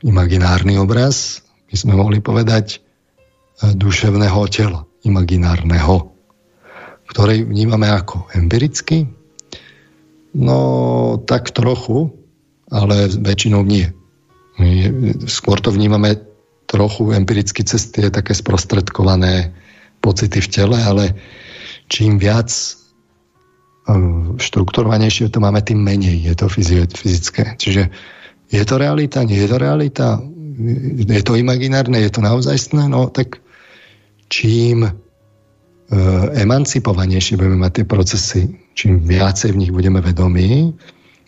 imaginárny 0.00 0.80
obraz, 0.80 1.44
by 1.68 1.76
sme 1.76 1.92
mohli 1.96 2.24
povedať, 2.24 2.78
e, 2.80 3.72
duševného 3.76 4.40
tela, 4.48 4.88
imaginárneho, 5.04 6.12
ktorý 7.09 7.44
vnímame 7.48 7.88
ako 7.88 8.28
empiricky? 8.32 9.17
No, 10.39 10.59
tak 11.26 11.51
trochu, 11.51 12.14
ale 12.70 13.11
väčšinou 13.11 13.66
nie. 13.66 13.91
Skôr 15.26 15.59
to 15.59 15.74
vnímame 15.74 16.14
trochu 16.70 17.11
empiricky 17.11 17.66
cez 17.66 17.91
tie 17.91 18.12
také 18.12 18.39
sprostredkované 18.39 19.51
pocity 19.99 20.39
v 20.39 20.49
tele, 20.49 20.78
ale 20.78 21.05
čím 21.91 22.22
viac 22.22 22.55
štrukturovanejšie 24.36 25.32
to 25.32 25.41
máme, 25.41 25.64
tým 25.64 25.80
menej 25.80 26.20
je 26.20 26.34
to 26.36 26.47
fyzické. 26.53 27.57
Čiže 27.57 27.89
je 28.53 28.62
to 28.62 28.74
realita, 28.76 29.24
nie 29.24 29.41
je 29.41 29.49
to 29.49 29.57
realita, 29.57 30.20
je 31.09 31.22
to 31.24 31.34
imaginárne, 31.41 31.97
je 31.97 32.12
to 32.12 32.20
naozajstné, 32.20 32.84
no 32.93 33.09
tak 33.09 33.41
čím 34.28 34.84
e, 34.84 34.93
emancipovanejšie 36.45 37.41
budeme 37.41 37.64
mať 37.64 37.72
tie 37.80 37.86
procesy, 37.89 38.41
čím 38.78 39.02
viacej 39.02 39.58
v 39.58 39.60
nich 39.66 39.72
budeme 39.74 39.98
vedomí, 39.98 40.70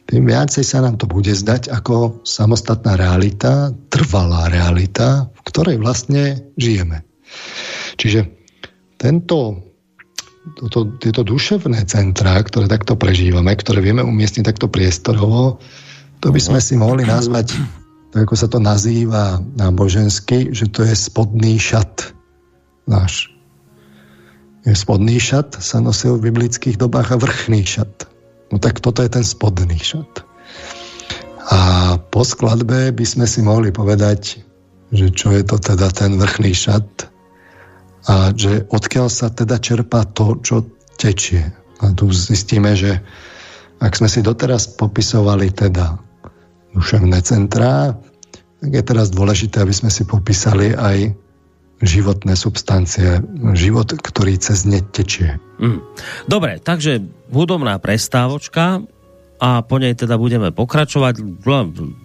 tým 0.07 0.23
viacej 0.27 0.63
sa 0.63 0.87
nám 0.87 1.03
to 1.03 1.11
bude 1.11 1.31
zdať 1.35 1.67
ako 1.75 2.23
samostatná 2.23 2.95
realita, 2.95 3.75
trvalá 3.91 4.47
realita, 4.47 5.27
v 5.35 5.41
ktorej 5.51 5.83
vlastne 5.83 6.47
žijeme. 6.55 7.03
Čiže 7.99 8.31
tento 8.99 9.67
toto, 10.57 10.97
tieto 10.99 11.21
duševné 11.21 11.85
centrá, 11.85 12.41
ktoré 12.41 12.65
takto 12.65 12.97
prežívame, 12.97 13.53
ktoré 13.55 13.85
vieme 13.85 14.01
umiestniť 14.01 14.47
takto 14.47 14.73
priestorovo, 14.73 15.61
to 16.21 16.33
by 16.33 16.41
sme 16.41 16.61
si 16.61 16.81
mohli 16.81 17.05
nazvať, 17.05 17.55
tak 18.11 18.25
ako 18.25 18.35
sa 18.35 18.49
to 18.49 18.59
nazýva 18.59 19.39
nábožensky, 19.57 20.51
že 20.51 20.69
to 20.73 20.85
je 20.85 20.97
spodný 20.97 21.61
šat 21.61 22.17
náš. 22.89 23.29
Spodný 24.69 25.17
šat 25.17 25.57
sa 25.57 25.81
nosil 25.81 26.21
v 26.21 26.29
biblických 26.29 26.77
dobách 26.77 27.17
a 27.17 27.21
vrchný 27.21 27.65
šat. 27.65 28.05
No 28.53 28.61
tak 28.61 28.85
toto 28.85 29.01
je 29.01 29.09
ten 29.09 29.25
spodný 29.25 29.81
šat. 29.81 30.25
A 31.51 31.61
po 32.13 32.23
skladbe 32.23 32.93
by 32.93 33.05
sme 33.09 33.25
si 33.25 33.41
mohli 33.41 33.73
povedať, 33.73 34.45
že 34.93 35.09
čo 35.17 35.33
je 35.33 35.43
to 35.43 35.57
teda 35.57 35.89
ten 35.91 36.21
vrchný 36.21 36.53
šat, 36.53 37.11
a 38.09 38.33
že 38.33 38.65
odkiaľ 38.69 39.13
sa 39.13 39.29
teda 39.29 39.61
čerpá 39.61 40.09
to, 40.09 40.41
čo 40.41 40.65
tečie. 40.97 41.45
A 41.81 41.93
tu 41.93 42.09
zistíme, 42.13 42.73
že 42.73 43.01
ak 43.81 43.97
sme 43.97 44.09
si 44.09 44.21
doteraz 44.25 44.77
popisovali 44.77 45.53
teda 45.53 46.01
duševné 46.77 47.21
centrá, 47.25 47.97
tak 48.61 48.71
je 48.77 48.83
teraz 48.85 49.09
dôležité, 49.09 49.65
aby 49.65 49.73
sme 49.73 49.89
si 49.89 50.05
popísali 50.05 50.77
aj 50.77 51.17
životné 51.81 52.37
substancie, 52.37 53.25
život, 53.57 53.89
ktorý 53.97 54.37
cez 54.37 54.69
ne 54.69 54.85
tečie. 54.85 55.41
Mm. 55.57 55.81
Dobre, 56.29 56.61
takže 56.61 57.01
hudobná 57.33 57.81
prestávočka 57.81 58.85
a 59.41 59.65
po 59.65 59.81
nej 59.81 59.97
teda 59.97 60.21
budeme 60.21 60.53
pokračovať. 60.53 61.25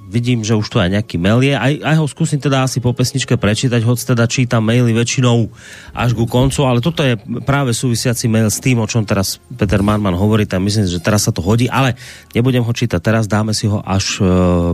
Vidím, 0.07 0.47
že 0.47 0.55
už 0.55 0.71
tu 0.71 0.80
aj 0.80 0.95
nejaký 0.95 1.19
mail 1.19 1.43
je. 1.43 1.51
Aj, 1.51 1.73
aj 1.84 1.95
ho 1.99 2.07
skúsim 2.07 2.39
teda 2.39 2.63
asi 2.63 2.80
po 2.80 2.95
pesničke 2.95 3.36
prečítať, 3.36 3.84
hoď 3.84 4.15
teda 4.15 4.23
čítam 4.32 4.63
maily 4.63 4.95
väčšinou 4.95 5.51
až 5.91 6.15
ku 6.15 6.23
koncu, 6.23 6.63
ale 6.63 6.80
toto 6.80 7.03
je 7.03 7.19
práve 7.43 7.76
súvisiaci 7.76 8.32
mail 8.32 8.47
s 8.47 8.63
tým, 8.63 8.80
o 8.80 8.88
čom 8.88 9.03
teraz 9.03 9.43
Peter 9.51 9.84
Marman 9.84 10.15
hovorí, 10.15 10.47
tam 10.47 10.63
myslím, 10.63 10.88
že 10.88 11.03
teraz 11.03 11.28
sa 11.28 11.36
to 11.36 11.43
hodí, 11.43 11.67
ale 11.67 11.99
nebudem 12.32 12.63
ho 12.63 12.71
čítať 12.71 13.03
teraz, 13.03 13.28
dáme 13.28 13.51
si 13.51 13.67
ho 13.67 13.84
až 13.84 14.23
e, 14.23 14.26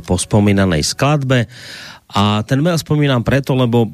po 0.06 0.14
spomínanej 0.22 0.86
skladbe. 0.86 1.50
A 2.14 2.46
ten 2.46 2.62
mail 2.62 2.78
spomínam 2.78 3.26
preto, 3.26 3.58
lebo 3.58 3.90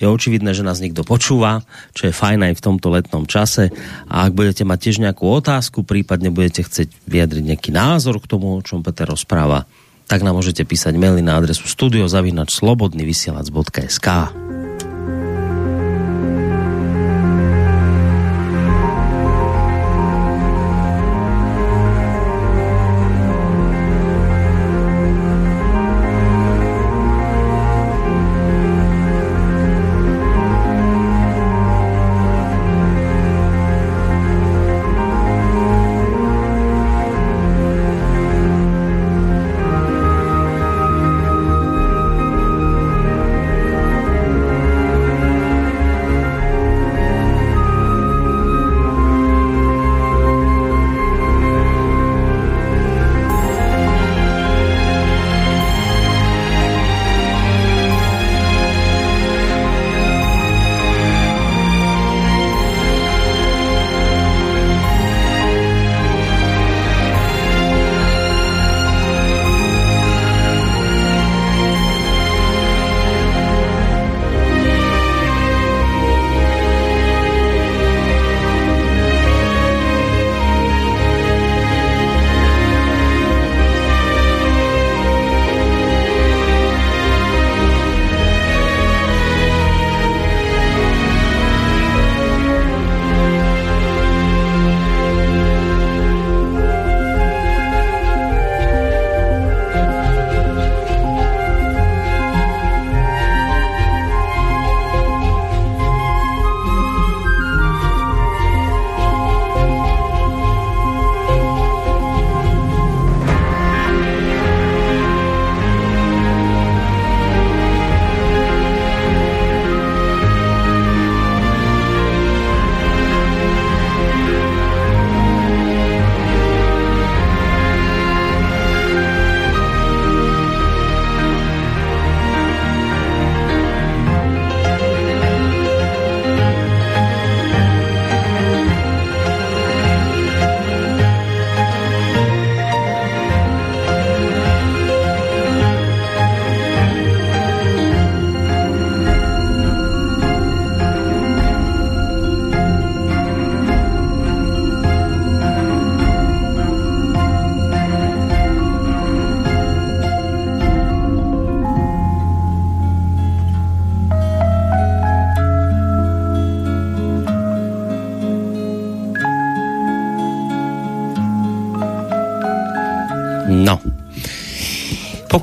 je 0.00 0.08
očividné, 0.08 0.56
že 0.56 0.64
nás 0.64 0.80
niekto 0.80 1.04
počúva, 1.04 1.60
čo 1.92 2.08
je 2.08 2.16
fajn 2.16 2.48
aj 2.48 2.56
v 2.56 2.64
tomto 2.64 2.88
letnom 2.88 3.28
čase. 3.28 3.68
A 4.08 4.24
ak 4.24 4.32
budete 4.32 4.64
mať 4.64 4.88
tiež 4.88 5.04
nejakú 5.04 5.28
otázku, 5.28 5.84
prípadne 5.84 6.32
budete 6.32 6.64
chcieť 6.64 6.88
vyjadriť 7.04 7.44
nejaký 7.52 7.68
názor 7.70 8.18
k 8.18 8.26
tomu, 8.26 8.56
o 8.56 8.64
čom 8.64 8.80
Peter 8.80 9.04
rozpráva, 9.04 9.68
tak 10.08 10.24
nám 10.26 10.34
môžete 10.40 10.64
písať 10.66 10.96
maily 10.96 11.20
na 11.22 11.38
adresu 11.38 11.68
studiozavinačslobodnyvysielac.sk. 11.68 14.08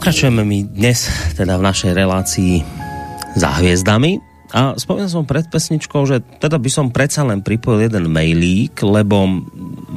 Pokračujeme 0.08 0.47
my 0.47 0.72
dnes 0.72 1.12
teda 1.36 1.60
v 1.60 1.68
našej 1.68 1.91
relácii 1.91 2.64
za 3.36 3.60
hviezdami 3.60 4.24
a 4.55 4.72
spomínal 4.80 5.12
som 5.12 5.28
pred 5.28 5.43
pesničkou, 5.51 6.08
že 6.08 6.24
teda 6.39 6.55
by 6.55 6.70
som 6.72 6.95
predsa 6.95 7.28
len 7.28 7.43
pripojil 7.43 7.91
jeden 7.91 8.08
mailík, 8.16 8.88
lebo 8.88 9.43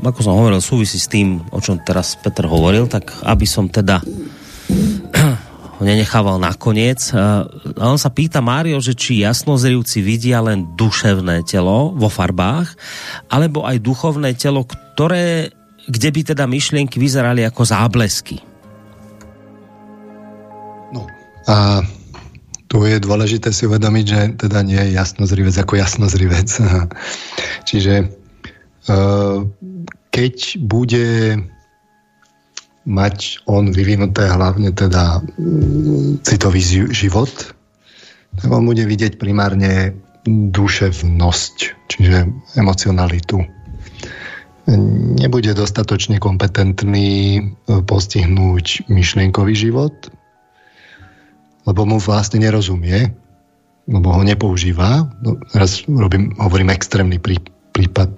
ako 0.02 0.18
som 0.18 0.34
hovoril, 0.34 0.58
súvisí 0.58 0.98
s 0.98 1.06
tým, 1.06 1.38
o 1.54 1.62
čom 1.62 1.78
teraz 1.86 2.18
Peter 2.18 2.42
hovoril, 2.42 2.90
tak 2.90 3.06
aby 3.22 3.46
som 3.46 3.70
teda 3.70 4.02
ho 5.78 5.82
nenechával 5.86 6.42
nakoniec. 6.42 7.14
A 7.14 7.46
on 7.78 7.94
sa 7.94 8.11
pýta 8.11 8.42
Mário, 8.42 8.82
že 8.82 8.98
či 8.98 9.22
jasnozrivci 9.22 10.02
vidia 10.02 10.42
len 10.42 10.74
duševné 10.74 11.46
telo 11.46 11.94
vo 11.94 12.11
farbách, 12.11 12.74
alebo 13.30 13.62
aj 13.62 13.78
duchovné 13.78 14.34
telo, 14.34 14.66
ktoré, 14.66 15.54
kde 15.86 16.08
by 16.11 16.34
teda 16.34 16.50
myšlienky 16.50 16.98
vyzerali 16.98 17.46
ako 17.46 17.62
záblesky. 17.62 18.49
A 21.51 21.82
tu 22.70 22.86
je 22.86 23.03
dôležité 23.03 23.51
si 23.51 23.66
uvedomiť, 23.66 24.07
že 24.07 24.20
teda 24.46 24.62
nie 24.62 24.78
je 24.78 24.94
jasnozrivec 24.94 25.59
ako 25.59 25.74
jasnozrivec. 25.74 26.46
Čiže 27.68 27.94
e, 27.98 28.07
keď 30.14 30.36
bude 30.62 31.09
mať 32.86 33.42
on 33.51 33.74
vyvinuté 33.74 34.30
hlavne 34.30 34.70
teda 34.70 35.18
mm, 35.18 36.22
citový 36.22 36.62
život, 36.94 37.34
tak 38.38 38.48
on 38.48 38.62
bude 38.62 38.86
vidieť 38.86 39.18
primárne 39.18 39.98
duševnosť, 40.30 41.57
čiže 41.90 42.28
emocionalitu. 42.55 43.42
Nebude 45.18 45.51
dostatočne 45.59 46.22
kompetentný 46.22 47.11
e, 47.11 47.42
postihnúť 47.82 48.86
myšlienkový 48.86 49.59
život, 49.59 50.14
lebo 51.70 51.86
mu 51.86 52.02
vlastne 52.02 52.42
nerozumie, 52.42 53.14
lebo 53.86 54.10
ho 54.10 54.22
nepoužíva. 54.26 55.06
No, 55.22 55.38
raz 55.54 55.86
robím, 55.86 56.34
hovorím 56.42 56.74
extrémny 56.74 57.22
prí, 57.22 57.38
prípad. 57.70 58.10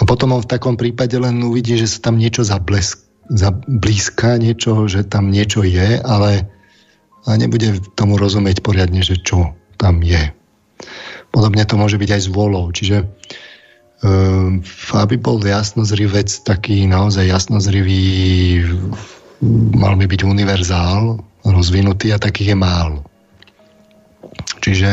A 0.00 0.08
potom 0.08 0.32
on 0.32 0.40
v 0.40 0.48
takom 0.48 0.80
prípade 0.80 1.12
len 1.20 1.44
uvidí, 1.44 1.76
že 1.76 1.92
sa 1.92 2.08
tam 2.08 2.16
niečo 2.16 2.40
zablesk, 2.40 3.04
zablízka, 3.28 4.40
niečo, 4.40 4.88
že 4.88 5.04
tam 5.04 5.28
niečo 5.28 5.60
je, 5.60 6.00
ale, 6.00 6.48
ale 7.28 7.34
nebude 7.36 7.84
tomu 7.92 8.16
rozumieť 8.16 8.64
poriadne, 8.64 9.04
že 9.04 9.20
čo 9.20 9.52
tam 9.76 10.00
je. 10.00 10.32
Podobne 11.28 11.68
to 11.68 11.76
môže 11.76 12.00
byť 12.00 12.10
aj 12.16 12.22
s 12.24 12.28
volou. 12.32 12.72
Čiže 12.72 13.04
um, 14.02 14.64
aby 14.96 15.20
bol 15.20 15.36
jasnozrivec 15.40 16.28
taký 16.48 16.88
naozaj 16.88 17.28
jasnozrivý, 17.28 18.64
mal 19.76 19.94
by 20.00 20.06
byť 20.08 20.20
univerzál, 20.24 21.20
rozvinutý 21.42 22.14
a 22.14 22.22
takých 22.22 22.54
je 22.54 22.58
málo. 22.58 22.98
Čiže 24.62 24.90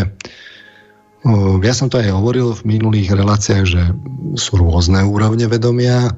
ja 1.59 1.73
som 1.75 1.91
to 1.91 1.99
aj 1.99 2.15
hovoril 2.15 2.55
v 2.55 2.79
minulých 2.79 3.11
reláciách, 3.11 3.65
že 3.67 3.81
sú 4.39 4.55
rôzne 4.55 5.03
úrovne 5.03 5.51
vedomia. 5.51 6.07
E, 6.07 6.13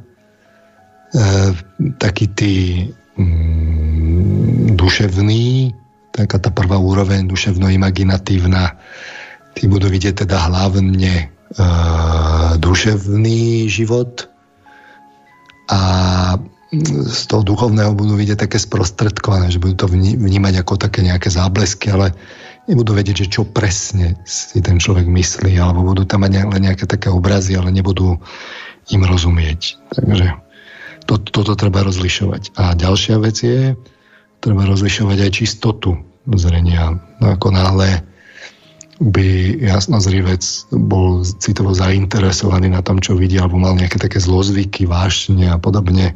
taký 1.97 2.29
tí 2.37 2.53
mm, 3.17 4.77
duševný, 4.77 5.73
taká 6.13 6.37
tá 6.37 6.53
prvá 6.53 6.77
úroveň 6.77 7.25
duševno-imaginatívna, 7.25 8.77
tí 9.57 9.65
budú 9.65 9.89
vidieť 9.89 10.23
teda 10.23 10.37
hlavne 10.53 11.13
e, 11.17 11.25
duševný 12.61 13.65
život 13.73 14.29
a 15.65 15.81
z 16.71 17.23
toho 17.27 17.43
duchovného 17.43 17.91
budú 17.91 18.15
vidieť 18.15 18.47
také 18.47 18.55
sprostredkované, 18.55 19.51
že 19.51 19.59
budú 19.59 19.75
to 19.75 19.87
vnímať 19.91 20.63
ako 20.63 20.79
také 20.79 21.03
nejaké 21.03 21.27
záblesky, 21.27 21.91
ale 21.91 22.15
nebudú 22.71 22.95
vedieť, 22.95 23.27
že 23.27 23.31
čo 23.39 23.43
presne 23.43 24.15
si 24.23 24.63
ten 24.63 24.79
človek 24.79 25.03
myslí, 25.03 25.59
alebo 25.59 25.83
budú 25.83 26.07
tam 26.07 26.23
mať 26.23 26.47
len 26.47 26.71
nejaké 26.71 26.87
také 26.87 27.11
obrazy, 27.11 27.59
ale 27.59 27.75
nebudú 27.75 28.15
im 28.87 29.03
rozumieť. 29.03 29.75
Takže 29.91 30.39
to, 31.11 31.19
toto 31.19 31.59
treba 31.59 31.83
rozlišovať. 31.83 32.55
A 32.55 32.71
ďalšia 32.71 33.19
vec 33.19 33.43
je, 33.43 33.75
treba 34.39 34.63
rozlišovať 34.63 35.17
aj 35.27 35.31
čistotu 35.35 35.99
zrenia. 36.39 37.03
No 37.19 37.35
ako 37.35 37.51
náhle 37.51 37.99
by 39.01 39.57
jasnozrivec 39.59 40.71
bol 40.71 41.25
citovo 41.25 41.73
zainteresovaný 41.75 42.71
na 42.71 42.79
tom, 42.85 43.01
čo 43.03 43.17
vidí, 43.17 43.35
alebo 43.41 43.59
mal 43.59 43.75
nejaké 43.75 43.97
také 43.97 44.21
zlozvyky, 44.21 44.85
vášne 44.85 45.51
a 45.51 45.57
podobne, 45.57 46.15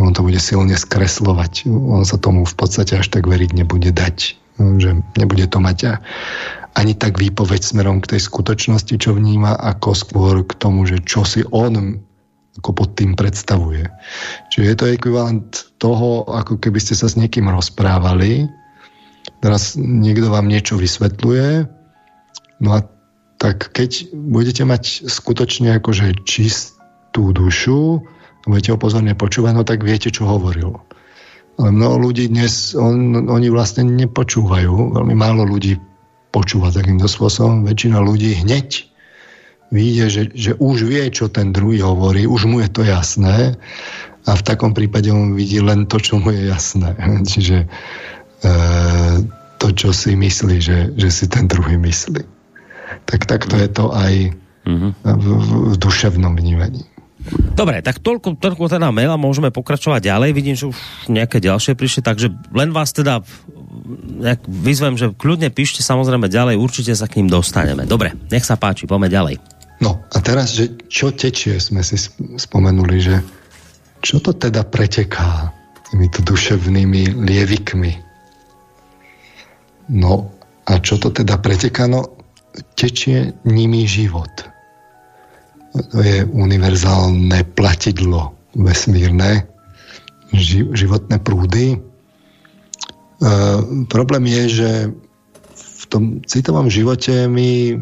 on 0.00 0.16
to 0.16 0.24
bude 0.24 0.40
silne 0.40 0.72
skreslovať. 0.72 1.68
On 1.68 2.02
sa 2.08 2.16
tomu 2.16 2.48
v 2.48 2.54
podstate 2.56 2.96
až 2.96 3.12
tak 3.12 3.28
veriť 3.28 3.52
nebude 3.52 3.92
dať. 3.92 4.40
Že 4.56 5.04
nebude 5.16 5.46
to 5.48 5.60
mať 5.60 6.00
ani 6.78 6.94
tak 6.94 7.18
výpoveď 7.18 7.60
smerom 7.60 7.98
k 8.00 8.16
tej 8.16 8.20
skutočnosti, 8.24 8.94
čo 8.94 9.16
vníma, 9.16 9.58
ako 9.58 9.90
skôr 9.92 10.34
k 10.46 10.52
tomu, 10.56 10.86
že 10.86 11.02
čo 11.02 11.26
si 11.26 11.42
on 11.50 11.98
ako 12.58 12.70
pod 12.76 12.90
tým 12.98 13.14
predstavuje. 13.14 13.88
Čiže 14.52 14.66
je 14.66 14.76
to 14.76 14.90
ekvivalent 14.90 15.50
toho, 15.78 16.26
ako 16.28 16.58
keby 16.58 16.82
ste 16.82 16.98
sa 16.98 17.08
s 17.08 17.16
niekým 17.16 17.48
rozprávali, 17.48 18.50
teraz 19.40 19.78
niekto 19.78 20.28
vám 20.28 20.50
niečo 20.50 20.76
vysvetľuje, 20.76 21.64
no 22.60 22.68
a 22.76 22.84
tak 23.40 23.72
keď 23.72 24.12
budete 24.12 24.68
mať 24.68 25.08
skutočne 25.08 25.80
akože 25.80 26.26
čistú 26.28 27.32
dušu, 27.32 28.04
budete 28.46 28.72
ho 28.72 28.78
pozorne 28.80 29.12
počúvať, 29.12 29.52
no 29.52 29.64
tak 29.66 29.84
viete, 29.84 30.08
čo 30.08 30.24
hovoril. 30.28 30.80
Ale 31.60 31.76
mnoho 31.76 32.08
ľudí 32.08 32.32
dnes, 32.32 32.72
on, 32.72 33.28
oni 33.28 33.48
vlastne 33.52 33.84
nepočúvajú, 33.84 34.96
veľmi 34.96 35.12
málo 35.12 35.44
ľudí 35.44 35.76
počúva 36.30 36.70
takýmto 36.70 37.10
spôsobom, 37.10 37.66
väčšina 37.66 38.00
ľudí 38.00 38.38
hneď 38.46 38.90
vidie, 39.70 40.06
že, 40.10 40.22
že 40.34 40.52
už 40.58 40.86
vie, 40.86 41.04
čo 41.10 41.30
ten 41.30 41.54
druhý 41.54 41.82
hovorí, 41.82 42.26
už 42.26 42.50
mu 42.50 42.58
je 42.62 42.70
to 42.70 42.82
jasné 42.82 43.54
a 44.26 44.30
v 44.34 44.42
takom 44.42 44.74
prípade 44.74 45.08
on 45.10 45.32
vidí 45.38 45.62
len 45.62 45.86
to, 45.86 46.02
čo 46.02 46.18
mu 46.18 46.34
je 46.34 46.50
jasné. 46.50 46.92
Čiže 47.30 47.66
e, 47.66 47.66
to, 49.62 49.66
čo 49.70 49.94
si 49.94 50.18
myslí, 50.18 50.56
že, 50.58 50.78
že 50.98 51.08
si 51.08 51.24
ten 51.30 51.46
druhý 51.46 51.78
myslí. 51.78 52.22
Tak 53.06 53.30
takto 53.30 53.54
je 53.54 53.68
to 53.70 53.94
aj 53.94 54.34
mhm. 54.66 54.88
v, 55.06 55.26
v, 55.30 55.48
v 55.70 55.76
duševnom 55.78 56.34
vnímaní. 56.34 56.89
Dobre, 57.54 57.84
tak 57.84 58.00
toľko, 58.00 58.40
toľko 58.40 58.72
teda 58.72 58.88
maila, 58.88 59.20
môžeme 59.20 59.52
pokračovať 59.52 60.08
ďalej. 60.08 60.30
Vidím, 60.32 60.56
že 60.56 60.72
už 60.72 60.78
nejaké 61.12 61.44
ďalšie 61.44 61.76
prišli, 61.76 62.00
takže 62.00 62.32
len 62.56 62.72
vás 62.72 62.96
teda 62.96 63.20
nejak 64.20 64.40
vyzvem, 64.48 64.96
že 64.96 65.12
kľudne 65.12 65.52
píšte 65.52 65.84
samozrejme 65.84 66.32
ďalej, 66.32 66.56
určite 66.56 66.96
sa 66.96 67.04
k 67.04 67.20
ním 67.20 67.28
dostaneme. 67.28 67.84
Dobre, 67.84 68.16
nech 68.32 68.44
sa 68.48 68.56
páči, 68.56 68.88
poďme 68.88 69.12
ďalej. 69.12 69.36
No 69.80 70.00
a 70.12 70.16
teraz, 70.20 70.56
že 70.56 70.76
čo 70.92 71.12
tečie, 71.12 71.56
sme 71.56 71.80
si 71.80 71.96
spomenuli, 72.36 72.96
že 73.00 73.16
čo 74.00 74.20
to 74.20 74.32
teda 74.32 74.64
preteká 74.64 75.52
týmito 75.88 76.24
duševnými 76.24 77.20
lievikmi. 77.20 77.92
No 79.90 80.32
a 80.68 80.72
čo 80.80 81.00
to 81.00 81.12
teda 81.12 81.40
preteká? 81.40 81.88
No 81.88 82.20
tečie 82.76 83.36
nimi 83.44 83.84
život 83.84 84.30
to 85.70 86.02
je 86.02 86.26
univerzálne 86.26 87.46
platidlo 87.54 88.34
vesmírne, 88.58 89.46
životné 90.74 91.22
prúdy. 91.22 91.74
E, 91.74 91.78
problém 93.86 94.24
je, 94.26 94.42
že 94.50 94.70
v 95.54 95.84
tom 95.90 96.04
citovom 96.26 96.66
živote 96.66 97.30
my 97.30 97.78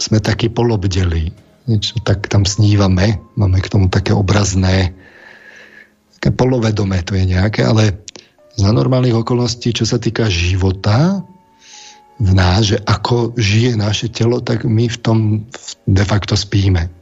sme 0.00 0.18
takí 0.20 0.48
polobdeli. 0.48 1.32
Niečo 1.68 2.00
tak 2.02 2.28
tam 2.32 2.48
snívame, 2.48 3.20
máme 3.36 3.60
k 3.60 3.70
tomu 3.70 3.86
také 3.92 4.16
obrazné, 4.16 4.96
také 6.18 6.34
polovedomé 6.34 7.04
to 7.04 7.14
je 7.14 7.28
nejaké, 7.28 7.64
ale 7.64 8.02
za 8.56 8.68
normálnych 8.68 9.16
okolností, 9.16 9.72
čo 9.72 9.88
sa 9.88 9.96
týka 9.96 10.28
života 10.28 11.24
v 12.20 12.30
nás, 12.36 12.68
že 12.68 12.78
ako 12.84 13.32
žije 13.40 13.80
naše 13.80 14.12
telo, 14.12 14.44
tak 14.44 14.68
my 14.68 14.92
v 14.92 14.98
tom 15.00 15.18
de 15.88 16.04
facto 16.04 16.36
spíme 16.36 17.01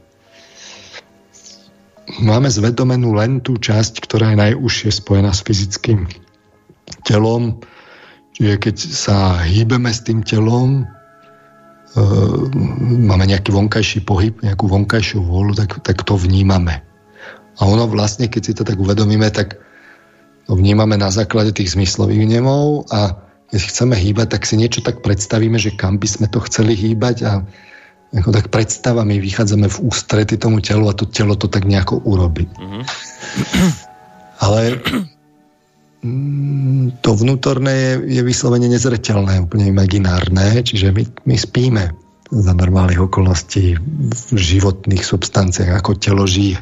máme 2.21 2.49
zvedomenú 2.49 3.13
len 3.15 3.39
tú 3.39 3.55
časť, 3.55 4.01
ktorá 4.03 4.33
je 4.33 4.41
najúžšie 4.41 4.89
spojená 4.91 5.31
s 5.31 5.45
fyzickým 5.45 6.09
telom. 7.05 7.61
Čiže 8.35 8.53
keď 8.57 8.75
sa 8.77 9.17
hýbeme 9.45 9.91
s 9.91 10.01
tým 10.01 10.25
telom, 10.25 10.83
e, 10.83 12.01
máme 12.81 13.29
nejaký 13.29 13.53
vonkajší 13.53 14.03
pohyb, 14.03 14.33
nejakú 14.41 14.65
vonkajšiu 14.67 15.21
vôľu, 15.21 15.53
tak, 15.55 15.79
tak 15.85 16.01
to 16.03 16.17
vnímame. 16.17 16.81
A 17.59 17.61
ono 17.67 17.85
vlastne, 17.85 18.25
keď 18.31 18.41
si 18.41 18.53
to 18.57 18.63
tak 18.65 18.79
uvedomíme, 18.79 19.27
tak 19.29 19.59
to 20.49 20.57
vnímame 20.57 20.97
na 20.97 21.13
základe 21.13 21.53
tých 21.53 21.77
zmyslových 21.77 22.25
vnemov 22.25 22.89
a 22.89 23.13
keď 23.51 23.61
chceme 23.67 23.95
hýbať, 23.99 24.27
tak 24.39 24.47
si 24.47 24.55
niečo 24.55 24.79
tak 24.79 25.03
predstavíme, 25.03 25.59
že 25.59 25.75
kam 25.75 25.99
by 25.99 26.07
sme 26.07 26.27
to 26.31 26.39
chceli 26.47 26.71
hýbať 26.71 27.15
a 27.27 27.31
ako 28.11 28.29
tak 28.35 28.51
predstavami 28.51 29.23
vychádzame 29.23 29.71
v 29.71 29.77
ústrety 29.87 30.35
tomu 30.35 30.59
telu 30.59 30.91
a 30.91 30.93
to 30.95 31.07
telo 31.07 31.39
to 31.39 31.47
tak 31.47 31.63
nejako 31.63 32.03
urobí. 32.03 32.43
Mm-hmm. 32.59 32.83
Ale 34.45 34.61
mm, 36.03 36.99
to 36.99 37.09
vnútorné 37.15 37.71
je, 37.71 37.91
je 38.19 38.21
vyslovene 38.27 38.67
nezreteľné, 38.67 39.47
úplne 39.47 39.71
imaginárne, 39.71 40.59
čiže 40.59 40.91
my, 40.91 41.03
my 41.23 41.35
spíme 41.39 41.83
za 42.31 42.51
normálnych 42.55 42.99
okolností 42.99 43.75
v 44.31 44.39
životných 44.39 45.03
substanciách, 45.03 45.71
ako 45.71 45.99
telo 45.99 46.23
žije. 46.27 46.59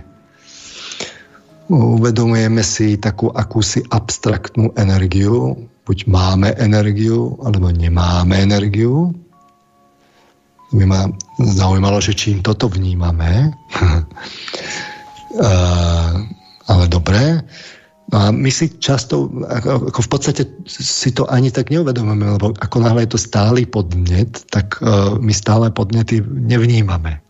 Uvedomujeme 1.69 2.65
si 2.65 2.97
takú 2.97 3.29
akúsi 3.29 3.85
abstraktnú 3.93 4.73
energiu, 4.73 5.69
buď 5.85 5.97
máme 6.09 6.57
energiu, 6.57 7.37
alebo 7.45 7.69
nemáme 7.69 8.41
energiu, 8.41 9.13
by 10.73 10.85
ma 10.85 11.09
zaujímalo, 11.39 12.01
že 12.01 12.13
čím 12.13 12.41
toto 12.45 12.69
vnímame. 12.69 13.51
ale 16.69 16.85
dobré. 16.89 17.41
A 18.09 18.33
my 18.33 18.49
si 18.49 18.73
často, 18.81 19.29
ako, 19.45 20.01
v 20.01 20.09
podstate 20.09 20.41
si 20.65 21.13
to 21.13 21.29
ani 21.29 21.53
tak 21.53 21.69
neuvedomujeme, 21.69 22.25
lebo 22.41 22.57
ako 22.57 22.81
náhle 22.81 23.05
je 23.05 23.13
to 23.13 23.19
stály 23.21 23.69
podnet, 23.69 24.49
tak 24.49 24.81
uh, 24.81 25.13
my 25.21 25.29
stále 25.29 25.69
podnety 25.69 26.25
nevnímame. 26.25 27.21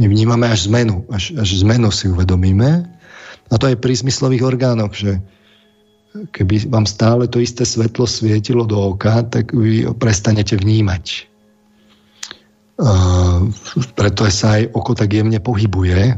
Nevnímame 0.00 0.48
až 0.48 0.72
zmenu. 0.72 1.04
Až, 1.12 1.36
až 1.36 1.60
zmenu 1.60 1.92
si 1.92 2.08
uvedomíme. 2.08 2.88
A 3.52 3.54
to 3.60 3.68
je 3.68 3.76
pri 3.76 3.92
zmyslových 3.92 4.56
orgánoch, 4.56 4.96
že 4.96 5.20
keby 6.32 6.72
vám 6.72 6.88
stále 6.88 7.28
to 7.28 7.44
isté 7.44 7.68
svetlo 7.68 8.08
svietilo 8.08 8.64
do 8.64 8.96
oka, 8.96 9.20
tak 9.28 9.52
vy 9.52 9.84
prestanete 10.00 10.56
vnímať 10.56 11.28
preto 13.96 14.28
sa 14.28 14.60
aj 14.60 14.62
oko 14.76 14.92
tak 14.92 15.16
jemne 15.16 15.40
pohybuje, 15.40 16.12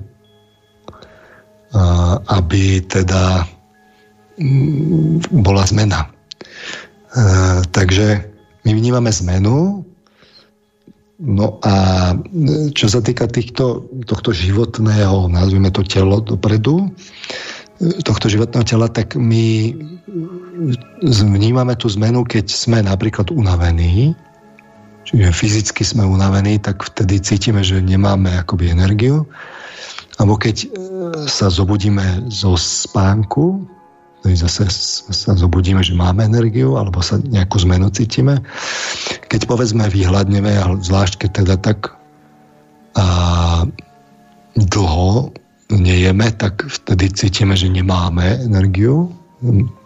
uh, 1.74 2.14
aby 2.34 2.82
teda 2.82 3.46
um, 4.42 5.22
bola 5.38 5.62
zmena. 5.70 6.10
Uh, 7.14 7.62
takže 7.70 8.26
my 8.66 8.70
vnímame 8.74 9.10
zmenu, 9.14 9.86
no 11.18 11.46
a 11.62 11.74
čo 12.74 12.86
sa 12.90 13.00
týka 13.00 13.30
týchto, 13.30 13.86
tohto 14.06 14.34
životného, 14.34 15.30
nazvime 15.30 15.70
to 15.70 15.86
telo 15.86 16.18
dopredu, 16.18 16.90
tohto 18.02 18.26
životného 18.26 18.66
tela, 18.66 18.90
tak 18.90 19.14
my 19.14 19.70
vnímame 21.06 21.78
tú 21.78 21.86
zmenu, 21.94 22.26
keď 22.26 22.50
sme 22.50 22.82
napríklad 22.82 23.30
unavení, 23.30 24.18
čiže 25.08 25.32
fyzicky 25.32 25.82
sme 25.88 26.04
unavení, 26.04 26.60
tak 26.60 26.84
vtedy 26.84 27.16
cítime, 27.24 27.64
že 27.64 27.80
nemáme 27.80 28.28
akoby 28.44 28.68
energiu. 28.68 29.24
Alebo 30.20 30.36
keď 30.36 30.56
e, 30.64 30.68
sa 31.30 31.48
zobudíme 31.48 32.28
zo 32.28 32.58
spánku, 32.58 33.64
zase 34.28 34.68
sa 35.08 35.32
zobudíme, 35.32 35.80
že 35.80 35.96
máme 35.96 36.26
energiu, 36.26 36.76
alebo 36.76 37.00
sa 37.00 37.16
nejakú 37.16 37.56
zmenu 37.64 37.88
cítime. 37.88 38.42
Keď 39.30 39.48
povedzme 39.48 39.88
vyhľadneme, 39.88 40.58
zvlášť 40.84 41.24
keď 41.24 41.30
teda 41.44 41.56
tak 41.56 41.96
a, 42.98 43.64
dlho 44.58 45.32
nejeme, 45.70 46.28
tak 46.34 46.66
vtedy 46.66 47.08
cítime, 47.14 47.54
že 47.54 47.70
nemáme 47.70 48.42
energiu, 48.44 49.14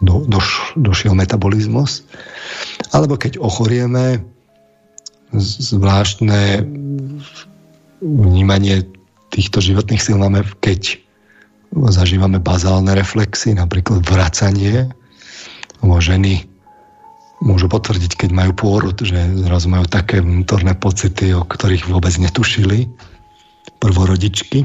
do, 0.00 0.24
doš, 0.24 0.74
došiel 0.80 1.12
metabolizmus. 1.12 2.08
Alebo 2.96 3.20
keď 3.20 3.36
ochorieme, 3.36 4.24
zvláštne 5.32 6.68
vnímanie 8.02 8.84
týchto 9.32 9.64
životných 9.64 10.02
síl 10.02 10.20
máme, 10.20 10.44
keď 10.60 11.00
zažívame 11.72 12.36
bazálne 12.36 12.92
reflexy, 12.92 13.56
napríklad 13.56 14.04
vracanie, 14.04 14.92
ženy 15.82 16.44
môžu 17.42 17.66
potvrdiť, 17.66 18.14
keď 18.14 18.30
majú 18.30 18.52
pôrod, 18.54 18.94
že 19.02 19.18
zrazu 19.18 19.66
majú 19.66 19.88
také 19.90 20.22
vnútorné 20.22 20.78
pocity, 20.78 21.34
o 21.34 21.42
ktorých 21.42 21.90
vôbec 21.90 22.14
netušili 22.20 22.86
prvorodičky. 23.82 24.62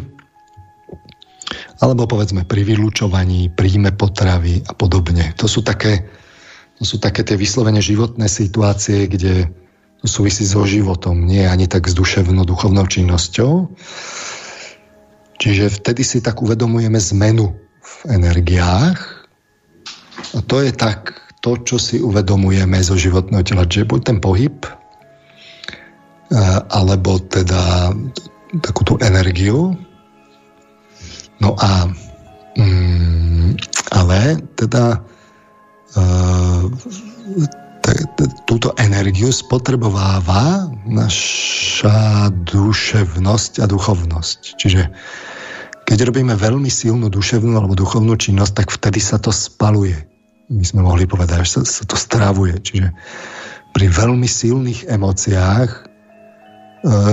Alebo 1.81 2.05
povedzme 2.05 2.45
pri 2.45 2.61
vylúčovaní, 2.67 3.49
príjme 3.49 3.95
potravy 3.95 4.61
a 4.67 4.73
podobne. 4.77 5.33
To 5.41 5.49
sú 5.49 5.65
také, 5.65 6.05
to 6.77 6.83
sú 6.85 7.01
také 7.01 7.25
tie 7.25 7.33
vyslovene 7.33 7.81
životné 7.81 8.29
situácie, 8.29 9.09
kde 9.09 9.49
súvisí 10.05 10.45
so 10.45 10.67
životom, 10.67 11.25
nie 11.25 11.45
ani 11.47 11.65
tak 11.65 11.89
s 11.89 11.97
duševno-duchovnou 11.97 12.85
činnosťou. 12.85 13.73
Čiže 15.37 15.69
vtedy 15.69 16.01
si 16.01 16.17
tak 16.21 16.41
uvedomujeme 16.41 16.97
zmenu 17.13 17.53
v 17.81 17.93
energiách. 18.09 18.99
A 20.33 20.39
to 20.45 20.61
je 20.65 20.73
tak 20.73 21.13
to, 21.41 21.61
čo 21.61 21.77
si 21.77 22.01
uvedomujeme 22.01 22.81
zo 22.81 22.97
životného 22.97 23.45
tela, 23.45 23.63
že 23.69 23.85
buď 23.85 24.01
ten 24.01 24.17
pohyb, 24.17 24.57
e, 24.65 24.71
alebo 26.73 27.21
teda 27.21 27.93
takú 28.65 28.81
tú 28.81 28.93
energiu. 28.99 29.77
No 31.37 31.53
a 31.61 31.85
mm, 32.57 33.61
ale 33.93 34.41
teda 34.57 34.99
uh, 35.95 36.63
túto 38.47 38.73
energiu 38.79 39.29
spotrebováva 39.31 40.71
naša 40.87 42.31
duševnosť 42.31 43.63
a 43.63 43.65
duchovnosť. 43.67 44.39
Čiže 44.55 44.81
keď 45.87 46.11
robíme 46.11 46.35
veľmi 46.35 46.67
silnú 46.67 47.07
duševnú 47.07 47.55
alebo 47.55 47.77
duchovnú 47.77 48.19
činnosť, 48.19 48.53
tak 48.53 48.67
vtedy 48.75 48.99
sa 48.99 49.19
to 49.19 49.31
spaluje. 49.31 49.95
My 50.51 50.63
sme 50.63 50.83
mohli 50.83 51.07
povedať, 51.07 51.43
že 51.43 51.49
sa, 51.59 51.61
sa 51.63 51.83
to 51.87 51.95
stravuje. 51.95 52.59
Čiže 52.59 52.91
pri 53.71 53.85
veľmi 53.87 54.27
silných 54.27 54.87
emóciách 54.87 55.69
e, 55.71 55.81